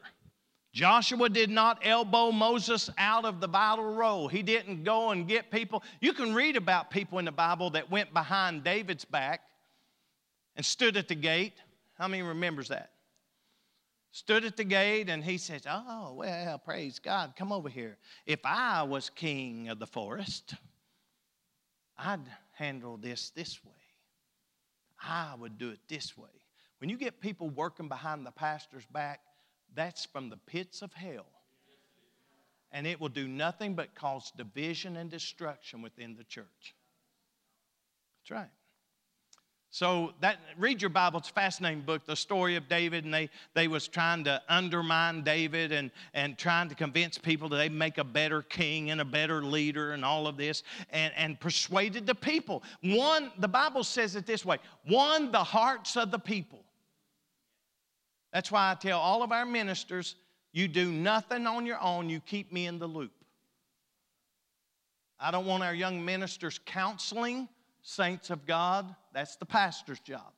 Joshua 0.72 1.28
did 1.28 1.50
not 1.50 1.80
elbow 1.84 2.30
Moses 2.30 2.88
out 2.96 3.24
of 3.24 3.40
the 3.40 3.48
battle 3.48 3.92
roll. 3.92 4.28
He 4.28 4.42
didn't 4.42 4.84
go 4.84 5.10
and 5.10 5.26
get 5.26 5.50
people. 5.50 5.82
You 6.00 6.12
can 6.12 6.32
read 6.32 6.56
about 6.56 6.90
people 6.90 7.18
in 7.18 7.24
the 7.24 7.32
Bible 7.32 7.70
that 7.70 7.90
went 7.90 8.14
behind 8.14 8.62
David's 8.62 9.04
back 9.04 9.40
and 10.54 10.64
stood 10.64 10.96
at 10.96 11.08
the 11.08 11.16
gate. 11.16 11.54
How 11.94 12.06
many 12.06 12.22
remembers 12.22 12.68
that? 12.68 12.90
Stood 14.12 14.44
at 14.44 14.56
the 14.56 14.64
gate 14.64 15.08
and 15.08 15.24
he 15.24 15.38
says, 15.38 15.62
Oh, 15.68 16.14
well, 16.14 16.58
praise 16.58 17.00
God, 17.00 17.34
come 17.36 17.50
over 17.50 17.68
here. 17.68 17.96
If 18.26 18.40
I 18.44 18.84
was 18.84 19.10
king 19.10 19.70
of 19.70 19.80
the 19.80 19.86
forest, 19.86 20.54
I'd 21.98 22.20
handle 22.52 22.96
this 22.96 23.30
this 23.30 23.64
way. 23.64 23.72
I 25.02 25.34
would 25.38 25.58
do 25.58 25.70
it 25.70 25.80
this 25.88 26.16
way. 26.16 26.28
When 26.78 26.90
you 26.90 26.96
get 26.96 27.20
people 27.20 27.48
working 27.50 27.88
behind 27.88 28.26
the 28.26 28.30
pastor's 28.30 28.86
back, 28.86 29.20
that's 29.74 30.04
from 30.04 30.28
the 30.28 30.36
pits 30.36 30.82
of 30.82 30.92
hell. 30.92 31.26
And 32.70 32.86
it 32.86 33.00
will 33.00 33.08
do 33.08 33.28
nothing 33.28 33.74
but 33.74 33.94
cause 33.94 34.32
division 34.36 34.96
and 34.96 35.10
destruction 35.10 35.82
within 35.82 36.16
the 36.16 36.24
church. 36.24 36.74
That's 38.20 38.30
right. 38.30 38.50
So 39.74 40.12
that 40.20 40.36
read 40.58 40.82
your 40.82 40.90
Bible. 40.90 41.18
It's 41.18 41.30
a 41.30 41.32
fascinating 41.32 41.80
book, 41.80 42.04
the 42.04 42.14
story 42.14 42.56
of 42.56 42.68
David, 42.68 43.06
and 43.06 43.14
they 43.14 43.30
they 43.54 43.68
was 43.68 43.88
trying 43.88 44.22
to 44.24 44.40
undermine 44.46 45.22
David 45.22 45.72
and 45.72 45.90
and 46.12 46.36
trying 46.36 46.68
to 46.68 46.74
convince 46.74 47.16
people 47.16 47.48
that 47.48 47.56
they 47.56 47.70
make 47.70 47.96
a 47.96 48.04
better 48.04 48.42
king 48.42 48.90
and 48.90 49.00
a 49.00 49.04
better 49.04 49.42
leader 49.42 49.92
and 49.92 50.04
all 50.04 50.26
of 50.26 50.36
this, 50.36 50.62
and 50.90 51.14
and 51.16 51.40
persuaded 51.40 52.06
the 52.06 52.14
people. 52.14 52.62
One, 52.82 53.32
the 53.38 53.48
Bible 53.48 53.82
says 53.82 54.14
it 54.14 54.26
this 54.26 54.44
way: 54.44 54.58
won 54.86 55.32
the 55.32 55.42
hearts 55.42 55.96
of 55.96 56.10
the 56.10 56.18
people. 56.18 56.62
That's 58.30 58.52
why 58.52 58.72
I 58.72 58.74
tell 58.74 59.00
all 59.00 59.22
of 59.22 59.32
our 59.32 59.46
ministers, 59.46 60.16
you 60.52 60.68
do 60.68 60.92
nothing 60.92 61.46
on 61.46 61.64
your 61.64 61.80
own. 61.80 62.10
You 62.10 62.20
keep 62.20 62.52
me 62.52 62.66
in 62.66 62.78
the 62.78 62.86
loop. 62.86 63.12
I 65.18 65.30
don't 65.30 65.46
want 65.46 65.62
our 65.62 65.74
young 65.74 66.04
ministers 66.04 66.60
counseling 66.66 67.48
saints 67.82 68.30
of 68.30 68.46
God. 68.46 68.94
That's 69.12 69.36
the 69.36 69.46
pastor's 69.46 70.00
job. 70.00 70.32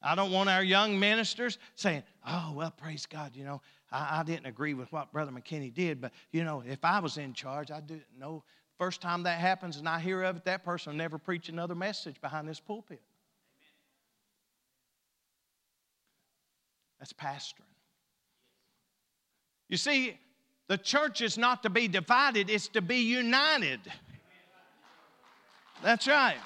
I 0.00 0.14
don't 0.14 0.30
want 0.30 0.48
our 0.48 0.62
young 0.62 0.98
ministers 0.98 1.58
saying, 1.74 2.04
oh, 2.26 2.52
well, 2.54 2.70
praise 2.70 3.06
God, 3.06 3.34
you 3.34 3.44
know, 3.44 3.60
I, 3.90 4.20
I, 4.20 4.22
didn't 4.22 4.46
agree 4.46 4.74
with 4.74 4.92
what 4.92 5.12
Brother 5.12 5.32
McKinney 5.32 5.74
did, 5.74 6.00
but, 6.00 6.12
you 6.30 6.44
know, 6.44 6.62
if 6.64 6.84
I 6.84 7.00
was 7.00 7.16
in 7.16 7.32
charge, 7.32 7.72
I'd 7.72 7.88
do 7.88 7.94
it. 7.94 8.06
No, 8.16 8.44
first 8.78 9.00
time 9.00 9.24
that 9.24 9.40
happens 9.40 9.76
and 9.76 9.88
I 9.88 9.98
hear 9.98 10.22
of 10.22 10.36
it, 10.36 10.44
that 10.44 10.64
person 10.64 10.92
will 10.92 10.98
never 10.98 11.18
preach 11.18 11.48
another 11.48 11.74
message 11.74 12.20
behind 12.20 12.48
this 12.48 12.60
pulpit. 12.60 13.00
That's 17.00 17.12
pastoring. 17.12 17.62
You 19.68 19.76
see, 19.76 20.16
the 20.68 20.78
church 20.78 21.22
is 21.22 21.36
not 21.36 21.64
to 21.64 21.70
be 21.70 21.88
divided, 21.88 22.50
it's 22.50 22.68
to 22.68 22.82
be 22.82 22.98
united. 22.98 23.80
That's 25.82 26.06
right. 26.06 26.36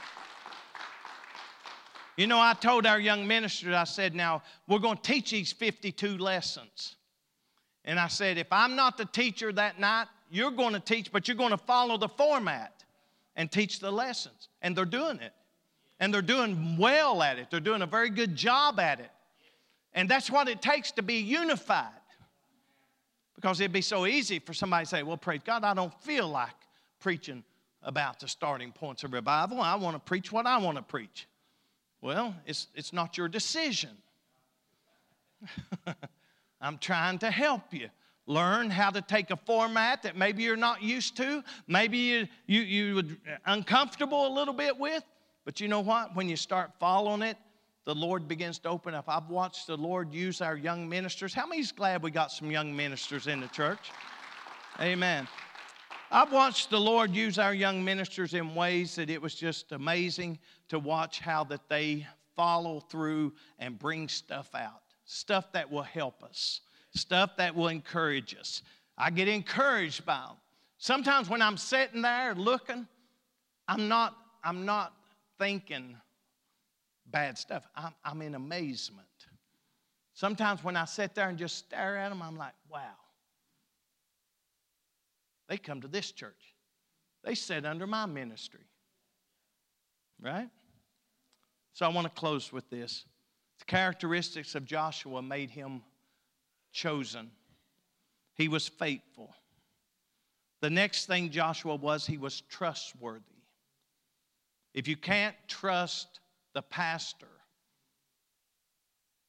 You 2.17 2.27
know, 2.27 2.39
I 2.39 2.55
told 2.55 2.87
our 2.87 3.01
young 3.01 3.27
ministers, 3.27 3.75
I 3.75 3.85
said, 3.85 4.15
now 4.15 4.43
we're 4.69 4.79
going 4.79 4.99
to 4.99 5.03
teach 5.03 5.31
these 5.31 5.53
52 5.53 6.19
lessons. 6.19 6.97
And 7.85 7.99
I 7.99 8.09
said, 8.09 8.37
if 8.37 8.49
I'm 8.51 8.77
not 8.77 8.99
the 8.99 9.07
teacher 9.07 9.53
that 9.53 9.81
night, 9.81 10.09
you're 10.31 10.51
going 10.51 10.75
to 10.75 10.81
teach, 10.81 11.11
but 11.11 11.27
you're 11.27 11.37
going 11.37 11.51
to 11.51 11.57
follow 11.57 11.97
the 11.97 12.09
format 12.09 12.85
and 13.35 13.51
teach 13.51 13.81
the 13.81 13.91
lessons. 13.91 14.49
And 14.61 14.77
they're 14.77 14.85
doing 14.85 15.19
it. 15.21 15.33
And 16.01 16.13
they're 16.13 16.21
doing 16.23 16.77
well 16.77 17.23
at 17.23 17.39
it. 17.39 17.49
They're 17.51 17.61
doing 17.61 17.83
a 17.83 17.87
very 17.87 18.11
good 18.11 18.37
job 18.37 18.79
at 18.79 19.01
it. 19.01 19.11
And 19.95 20.09
that's 20.09 20.31
what 20.31 20.49
it 20.49 20.61
takes 20.61 20.93
to 20.93 21.03
be 21.03 21.17
unified. 21.17 21.89
Because 23.35 23.61
it'd 23.61 23.73
be 23.73 23.83
so 23.83 24.07
easy 24.07 24.39
for 24.39 24.53
somebody 24.53 24.85
to 24.85 24.89
say, 24.89 25.03
well, 25.03 25.17
praise 25.17 25.41
God, 25.45 25.65
I 25.65 25.75
don't 25.75 25.95
feel 26.03 26.29
like 26.29 26.51
preaching 27.01 27.43
about 27.83 28.21
the 28.21 28.29
starting 28.29 28.73
points 28.73 29.05
of 29.05 29.13
revival. 29.13 29.61
I 29.61 29.75
want 29.75 29.97
to 29.97 30.01
preach 30.01 30.33
what 30.33 30.47
I 30.47 30.59
want 30.59 30.77
to 30.77 30.83
preach. 30.83 31.27
Well, 32.01 32.35
it's, 32.47 32.69
it's 32.75 32.93
not 32.93 33.17
your 33.17 33.29
decision. 33.29 33.91
I'm 36.61 36.79
trying 36.79 37.19
to 37.19 37.31
help 37.31 37.73
you 37.73 37.89
learn 38.27 38.71
how 38.71 38.91
to 38.91 39.01
take 39.01 39.31
a 39.31 39.37
format 39.37 40.03
that 40.03 40.17
maybe 40.17 40.43
you're 40.43 40.57
not 40.57 40.83
used 40.83 41.17
to, 41.17 41.43
maybe 41.67 41.99
you, 41.99 42.29
you, 42.47 42.61
you 42.61 42.95
would 42.95 43.19
uh, 43.29 43.37
uncomfortable 43.47 44.27
a 44.27 44.33
little 44.33 44.55
bit 44.55 44.79
with. 44.79 45.03
But 45.45 45.61
you 45.61 45.67
know 45.67 45.81
what? 45.81 46.15
When 46.15 46.29
you 46.29 46.37
start 46.37 46.71
following 46.79 47.23
it, 47.23 47.37
the 47.85 47.95
Lord 47.95 48.29
begins 48.29 48.61
to 48.61 48.69
open 48.69 48.95
up. 48.95 49.07
I've 49.09 49.29
watched 49.29 49.67
the 49.67 49.77
Lord 49.77 50.15
use 50.15 50.41
our 50.41 50.57
young 50.57 50.89
ministers. 50.89 51.35
How 51.35 51.47
many's 51.47 51.73
glad 51.73 52.03
we 52.03 52.13
got 52.13 52.31
some 52.31 52.49
young 52.49 52.75
ministers 52.75 53.27
in 53.27 53.41
the 53.41 53.49
church? 53.49 53.91
Amen. 54.81 55.27
I've 56.15 56.31
watched 56.31 56.69
the 56.69 56.79
Lord 56.79 57.17
use 57.17 57.39
our 57.39 57.55
young 57.55 57.83
ministers 57.83 58.35
in 58.35 58.55
ways 58.55 58.97
that 58.97 59.09
it 59.09 59.23
was 59.23 59.35
just 59.35 59.73
amazing 59.73 60.39
to 60.69 60.79
watch 60.79 61.21
how 61.21 61.43
that 61.45 61.71
they 61.71 62.07
follow 62.37 62.81
through 62.81 63.33
and 63.59 63.79
bring 63.79 64.09
stuff 64.09 64.55
out. 64.55 64.83
Stuff 65.07 65.51
that 65.53 65.71
will 65.71 65.83
help 65.83 66.23
us, 66.23 66.61
stuff 66.95 67.39
that 67.39 67.57
will 67.57 67.69
encourage 67.69 68.37
us. 68.39 68.61
I 68.99 69.09
get 69.09 69.27
encouraged 69.27 70.05
by 70.05 70.19
them. 70.19 70.37
Sometimes 70.77 71.31
when 71.31 71.41
I'm 71.41 71.57
sitting 71.57 72.03
there 72.03 72.35
looking, 72.35 72.87
I'm 73.67 73.89
not, 73.89 74.15
I'm 74.45 74.67
not 74.67 74.93
thinking 75.39 75.97
bad 77.07 77.39
stuff. 77.39 77.67
I'm, 77.75 77.95
I'm 78.05 78.21
in 78.21 78.35
amazement. 78.35 79.07
Sometimes 80.13 80.63
when 80.63 80.77
I 80.77 80.85
sit 80.85 81.15
there 81.15 81.31
and 81.31 81.39
just 81.39 81.57
stare 81.57 81.97
at 81.97 82.11
them, 82.11 82.21
I'm 82.21 82.37
like, 82.37 82.53
wow. 82.71 83.02
They 85.53 85.59
come 85.59 85.83
to 85.83 85.89
this 85.89 86.13
church. 86.13 86.55
They 87.23 87.35
sit 87.35 87.67
under 87.67 87.87
my 87.87 88.07
ministry. 88.07 88.65
Right? 90.19 90.49
So 91.75 91.85
I 91.85 91.91
want 91.91 92.07
to 92.07 92.19
close 92.19 92.51
with 92.55 92.71
this. 92.71 93.05
The 93.59 93.67
characteristics 93.67 94.55
of 94.55 94.65
Joshua 94.65 95.21
made 95.21 95.51
him 95.51 95.83
chosen. 96.73 97.31
He 98.35 98.49
was 98.49 98.67
faithful. 98.67 99.35
The 100.63 100.71
next 100.71 101.05
thing 101.05 101.29
Joshua 101.29 101.77
was, 101.77 102.07
he 102.07 102.17
was 102.17 102.41
trustworthy. 102.49 103.21
If 104.73 104.89
you 104.89 104.97
can't 104.97 105.37
trust 105.49 106.21
the 106.55 106.63
pastor 106.63 107.29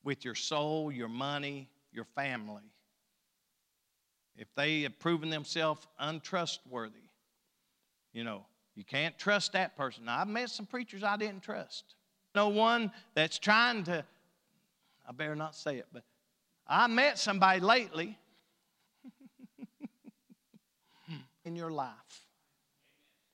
with 0.05 0.23
your 0.23 0.35
soul, 0.35 0.89
your 0.89 1.09
money, 1.09 1.67
your 1.91 2.05
family, 2.15 2.63
if 4.37 4.47
they 4.55 4.81
have 4.81 4.97
proven 4.99 5.29
themselves 5.29 5.85
untrustworthy, 5.99 7.09
you 8.13 8.23
know, 8.23 8.45
you 8.75 8.83
can't 8.83 9.17
trust 9.17 9.53
that 9.53 9.77
person. 9.77 10.05
Now, 10.05 10.19
I've 10.19 10.27
met 10.27 10.49
some 10.49 10.65
preachers 10.65 11.03
I 11.03 11.17
didn't 11.17 11.41
trust. 11.41 11.95
No 12.35 12.49
one 12.49 12.91
that's 13.13 13.37
trying 13.37 13.83
to, 13.85 14.03
I 15.07 15.11
better 15.11 15.35
not 15.35 15.55
say 15.55 15.77
it, 15.77 15.85
but 15.93 16.03
I 16.67 16.87
met 16.87 17.19
somebody 17.19 17.59
lately 17.59 18.17
in 21.45 21.55
your 21.55 21.69
life. 21.69 21.91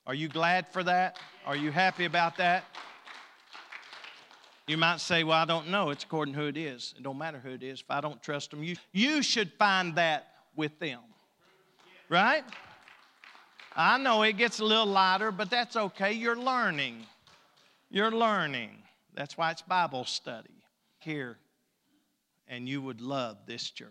Are 0.06 0.14
you 0.14 0.28
glad 0.28 0.68
for 0.68 0.84
that? 0.84 1.20
Are 1.46 1.56
you 1.56 1.72
happy 1.72 2.06
about 2.06 2.38
that? 2.38 2.64
You 4.68 4.78
might 4.78 5.00
say, 5.00 5.24
Well, 5.24 5.38
I 5.38 5.46
don't 5.46 5.70
know. 5.70 5.90
It's 5.90 6.04
according 6.04 6.34
to 6.34 6.40
who 6.42 6.48
it 6.48 6.58
is. 6.58 6.94
It 6.98 7.04
don't 7.04 7.18
matter 7.18 7.40
who 7.40 7.52
it 7.52 7.64
is. 7.64 7.82
If 7.82 7.90
I 7.90 8.02
don't 8.02 8.22
trust 8.22 8.52
them, 8.52 8.64
you, 8.64 8.76
you 8.92 9.22
should 9.22 9.52
find 9.54 9.96
that 9.96 10.28
with 10.56 10.78
them. 10.80 11.00
Right? 12.10 12.44
I 13.76 13.98
know 13.98 14.24
it 14.24 14.34
gets 14.34 14.60
a 14.60 14.66
little 14.66 14.86
lighter, 14.86 15.32
but 15.32 15.50
that's 15.50 15.76
okay. 15.76 16.12
You're 16.12 16.36
learning. 16.36 17.06
You're 17.90 18.12
learning. 18.12 18.72
That's 19.14 19.38
why 19.38 19.52
it's 19.52 19.62
Bible 19.62 20.06
study 20.06 20.64
here. 21.00 21.38
And 22.48 22.68
you 22.68 22.82
would 22.82 23.00
love 23.00 23.38
this 23.46 23.70
church. 23.70 23.90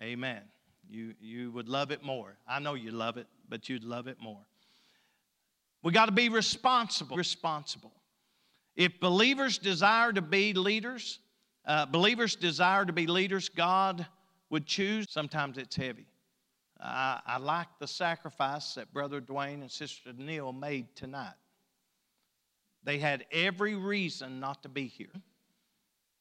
Amen. 0.00 0.42
You, 0.88 1.14
you 1.20 1.50
would 1.50 1.68
love 1.68 1.90
it 1.90 2.02
more. 2.02 2.36
I 2.46 2.60
know 2.60 2.74
you 2.74 2.90
love 2.90 3.16
it, 3.16 3.26
but 3.48 3.68
you'd 3.68 3.84
love 3.84 4.06
it 4.06 4.18
more. 4.20 4.46
We 5.82 5.92
got 5.92 6.06
to 6.06 6.12
be 6.12 6.28
responsible. 6.28 7.16
Responsible. 7.16 7.92
If 8.76 9.00
believers 9.00 9.58
desire 9.58 10.12
to 10.12 10.22
be 10.22 10.54
leaders, 10.54 11.18
uh, 11.66 11.86
believers 11.86 12.36
desire 12.36 12.84
to 12.84 12.92
be 12.92 13.06
leaders, 13.06 13.48
God 13.48 14.06
would 14.52 14.66
choose. 14.66 15.06
Sometimes 15.10 15.58
it's 15.58 15.74
heavy. 15.74 16.06
I, 16.78 17.20
I 17.26 17.38
like 17.38 17.68
the 17.80 17.86
sacrifice 17.88 18.74
that 18.74 18.92
Brother 18.92 19.20
Dwayne 19.20 19.62
and 19.62 19.70
Sister 19.70 20.12
Neil 20.16 20.52
made 20.52 20.94
tonight. 20.94 21.32
They 22.84 22.98
had 22.98 23.24
every 23.32 23.74
reason 23.74 24.40
not 24.40 24.62
to 24.62 24.68
be 24.68 24.86
here, 24.86 25.12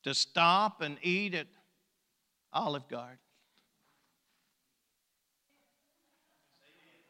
to 0.03 0.14
stop 0.14 0.82
and 0.82 0.98
eat 1.02 1.36
at 1.36 1.48
Olive 2.53 2.88
Garden. 2.88 3.18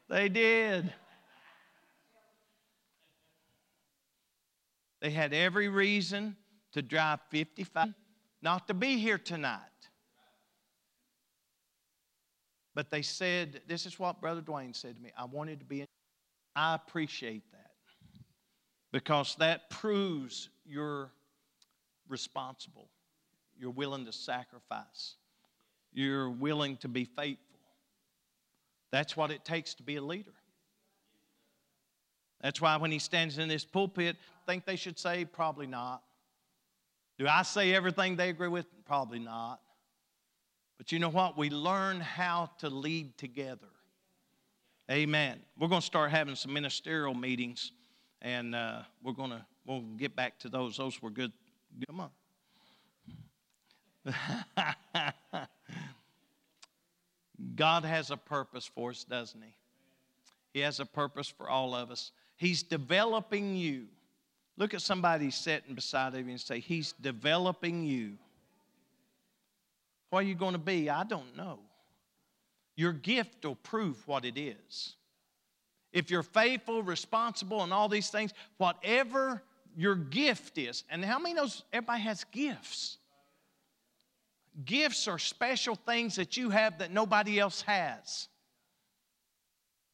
They 0.09 0.27
did. 0.27 0.91
They 5.01 5.11
had 5.11 5.33
every 5.33 5.67
reason 5.67 6.35
to 6.71 6.81
drive 6.81 7.19
55, 7.29 7.89
not 8.41 8.67
to 8.67 8.73
be 8.73 8.97
here 8.97 9.17
tonight. 9.17 9.70
But 12.73 12.89
they 12.89 13.01
said, 13.01 13.61
this 13.67 13.85
is 13.85 13.99
what 13.99 14.21
Brother 14.21 14.41
Dwayne 14.41 14.75
said 14.75 14.95
to 14.95 15.01
me 15.01 15.11
I 15.17 15.25
wanted 15.25 15.59
to 15.59 15.65
be 15.65 15.81
in. 15.81 15.87
I 16.55 16.75
appreciate 16.75 17.43
that 17.51 17.71
because 18.91 19.35
that 19.39 19.69
proves 19.69 20.49
you're 20.65 21.11
responsible. 22.07 22.89
You're 23.57 23.71
willing 23.71 24.05
to 24.05 24.11
sacrifice, 24.11 25.15
you're 25.93 26.29
willing 26.29 26.77
to 26.77 26.87
be 26.87 27.05
faithful. 27.05 27.45
That's 28.91 29.15
what 29.15 29.31
it 29.31 29.45
takes 29.45 29.73
to 29.75 29.83
be 29.83 29.95
a 29.95 30.01
leader. 30.01 30.33
That's 32.41 32.59
why 32.59 32.75
when 32.77 32.91
he 32.91 32.99
stands 32.99 33.37
in 33.37 33.47
this 33.47 33.63
pulpit, 33.63 34.17
think 34.47 34.65
they 34.65 34.75
should 34.75 34.99
say, 34.99 35.25
probably 35.25 35.67
not. 35.67 36.01
Do 37.17 37.27
I 37.27 37.43
say 37.43 37.73
everything 37.73 38.15
they 38.15 38.29
agree 38.29 38.47
with? 38.47 38.65
Probably 38.85 39.19
not. 39.19 39.61
But 40.81 40.91
you 40.91 40.97
know 40.97 41.09
what? 41.09 41.37
We 41.37 41.51
learn 41.51 41.99
how 41.99 42.49
to 42.57 42.67
lead 42.67 43.15
together. 43.15 43.67
Amen. 44.89 45.39
We're 45.59 45.67
going 45.67 45.81
to 45.81 45.85
start 45.85 46.09
having 46.09 46.33
some 46.33 46.53
ministerial 46.53 47.13
meetings 47.13 47.71
And 48.19 48.55
uh, 48.55 48.81
we're 49.03 49.13
going 49.13 49.29
to 49.29 49.45
we'll 49.67 49.81
get 49.81 50.15
back 50.15 50.39
to 50.39 50.49
those. 50.49 50.77
Those 50.77 50.99
were 50.99 51.11
good. 51.11 51.31
Come 51.87 52.09
on. 54.05 54.15
God 57.55 57.85
has 57.85 58.09
a 58.09 58.17
purpose 58.17 58.65
for 58.65 58.89
us, 58.89 59.03
doesn't 59.03 59.39
He? 59.39 59.53
He 60.51 60.61
has 60.61 60.79
a 60.79 60.85
purpose 60.87 61.27
for 61.27 61.47
all 61.47 61.75
of 61.75 61.91
us. 61.91 62.11
He's 62.37 62.63
developing 62.63 63.55
you. 63.55 63.85
Look 64.57 64.73
at 64.73 64.81
somebody 64.81 65.29
sitting 65.29 65.75
beside 65.75 66.15
of 66.15 66.25
you 66.25 66.31
and 66.31 66.41
say, 66.41 66.59
He's 66.59 66.93
developing 66.93 67.83
you. 67.83 68.13
What 70.11 70.19
are 70.19 70.27
you 70.27 70.35
going 70.35 70.53
to 70.53 70.59
be? 70.59 70.89
I 70.89 71.03
don't 71.03 71.35
know. 71.35 71.59
Your 72.75 72.91
gift 72.91 73.43
will 73.45 73.55
prove 73.55 74.07
what 74.07 74.25
it 74.25 74.37
is. 74.37 74.95
If 75.93 76.11
you're 76.11 76.23
faithful, 76.23 76.83
responsible, 76.83 77.63
and 77.63 77.73
all 77.73 77.89
these 77.89 78.09
things, 78.09 78.33
whatever 78.57 79.41
your 79.75 79.95
gift 79.95 80.57
is, 80.57 80.83
and 80.89 81.03
how 81.03 81.17
many 81.17 81.33
knows 81.33 81.63
everybody 81.71 82.01
has 82.03 82.25
gifts? 82.25 82.97
Gifts 84.65 85.07
are 85.07 85.17
special 85.17 85.75
things 85.75 86.15
that 86.17 86.35
you 86.35 86.49
have 86.49 86.79
that 86.79 86.91
nobody 86.91 87.39
else 87.39 87.61
has. 87.61 88.27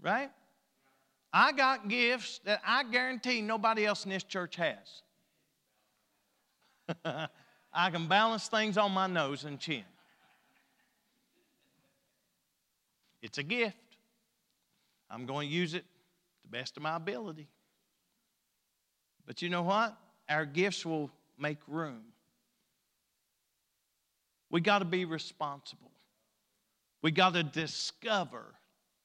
Right? 0.02 0.31
I 1.31 1.52
got 1.52 1.89
gifts 1.89 2.39
that 2.45 2.61
I 2.65 2.84
guarantee 2.85 3.41
nobody 3.41 3.85
else 3.85 4.03
in 4.03 4.10
this 4.10 4.23
church 4.23 4.56
has. 4.56 5.03
I 7.73 7.89
can 7.91 8.07
balance 8.07 8.48
things 8.48 8.80
on 8.80 8.91
my 8.94 9.06
nose 9.06 9.44
and 9.44 9.60
chin. 9.60 9.84
It's 13.28 13.38
a 13.38 13.44
gift. 13.44 13.76
I'm 15.12 15.26
going 15.26 15.49
to 15.49 15.54
use 15.54 15.74
it 15.74 15.82
to 15.82 16.49
the 16.49 16.58
best 16.58 16.78
of 16.78 16.84
my 16.84 16.95
ability. 16.95 17.49
But 19.26 19.41
you 19.41 19.49
know 19.49 19.64
what? 19.64 19.98
Our 20.30 20.45
gifts 20.45 20.86
will 20.86 21.12
make 21.38 21.58
room. 21.68 22.04
We 24.49 24.62
got 24.62 24.80
to 24.80 24.86
be 24.86 25.04
responsible. 25.04 25.91
We 27.02 27.12
got 27.12 27.34
to 27.34 27.44
discover. 27.44 28.45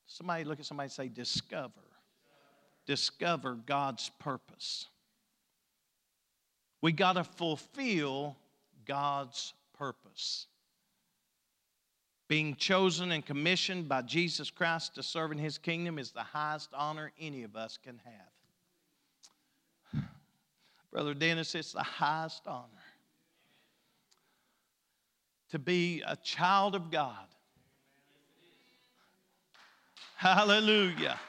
Somebody 0.07 0.45
look 0.45 0.61
at 0.61 0.67
somebody 0.67 0.89
say, 0.89 1.09
discover. 1.09 1.73
Discover 2.87 3.59
God's 3.67 4.09
purpose. 4.21 4.87
We 6.81 6.93
got 6.93 7.15
to 7.15 7.25
fulfill 7.25 8.37
God's 8.87 9.53
purpose. 9.77 10.47
Being 12.33 12.57
chosen 12.57 13.13
and 13.13 13.27
commissioned 13.27 13.91
by 13.91 14.01
Jesus 14.01 14.51
Christ 14.51 14.95
to 14.95 15.03
serve 15.03 15.33
in 15.33 15.39
his 15.39 15.59
kingdom 15.59 15.99
is 15.99 16.13
the 16.13 16.23
highest 16.23 16.71
honor 16.73 17.13
any 17.21 17.43
of 17.43 17.57
us 17.57 17.77
can 17.77 18.01
have. 19.93 20.03
Brother 20.91 21.13
Dennis, 21.13 21.55
it's 21.55 21.73
the 21.73 21.83
highest 21.83 22.47
honor 22.47 22.65
to 25.51 25.59
be 25.59 26.03
a 26.07 26.17
child 26.17 26.75
of 26.75 26.91
God. 26.91 27.27
Hallelujah. 30.17 31.21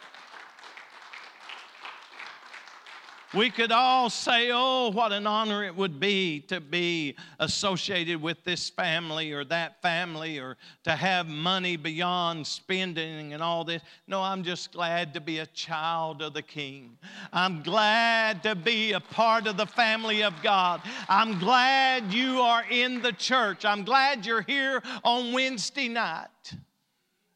We 3.34 3.50
could 3.50 3.72
all 3.72 4.12
say, 4.12 4.52
oh, 4.54 4.92
what 4.92 5.12
an 5.12 5.26
honor 5.26 5.64
it 5.64 5.76
would 5.76 6.00
be 6.00 6.42
to 6.42 6.62
be 6.62 7.16
associated 7.40 8.22
with 8.22 8.44
this 8.44 8.70
family 8.70 9.32
or 9.32 9.44
that 9.46 9.82
family 9.82 10.40
or 10.40 10.56
to 10.84 10.92
have 10.92 11.28
money 11.28 11.76
beyond 11.76 12.46
spending 12.46 13.34
and 13.34 13.42
all 13.42 13.64
this. 13.64 13.82
No, 14.06 14.22
I'm 14.22 14.44
just 14.44 14.72
glad 14.72 15.16
to 15.16 15.22
be 15.22 15.40
a 15.40 15.48
child 15.48 16.22
of 16.22 16.36
the 16.36 16.44
King. 16.44 16.96
I'm 17.32 17.64
glad 17.64 18.44
to 18.44 18.54
be 18.54 18.92
a 18.92 19.00
part 19.00 19.48
of 19.48 19.58
the 19.58 19.66
family 19.66 20.22
of 20.22 20.34
God. 20.44 20.84
I'm 21.10 21.40
glad 21.40 22.14
you 22.14 22.40
are 22.40 22.64
in 22.70 23.02
the 23.02 23.14
church. 23.14 23.66
I'm 23.66 23.84
glad 23.84 24.28
you're 24.28 24.44
here 24.44 24.84
on 25.04 25.34
Wednesday 25.34 25.88
night. 25.88 26.54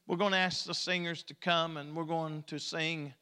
We're 0.06 0.18
going 0.18 0.34
to 0.34 0.38
ask 0.38 0.66
the 0.66 0.76
singers 0.76 1.24
to 1.24 1.34
come 1.34 1.78
and 1.78 1.96
we're 1.96 2.04
going 2.04 2.44
to 2.48 2.60
sing 2.60 3.16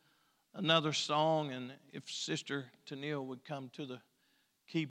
another 0.56 0.94
song, 0.94 1.52
and 1.52 1.74
if 1.92 2.10
Sister 2.10 2.66
Tennille 2.90 3.26
would 3.26 3.44
come 3.44 3.70
to 3.74 3.86
the 3.86 4.00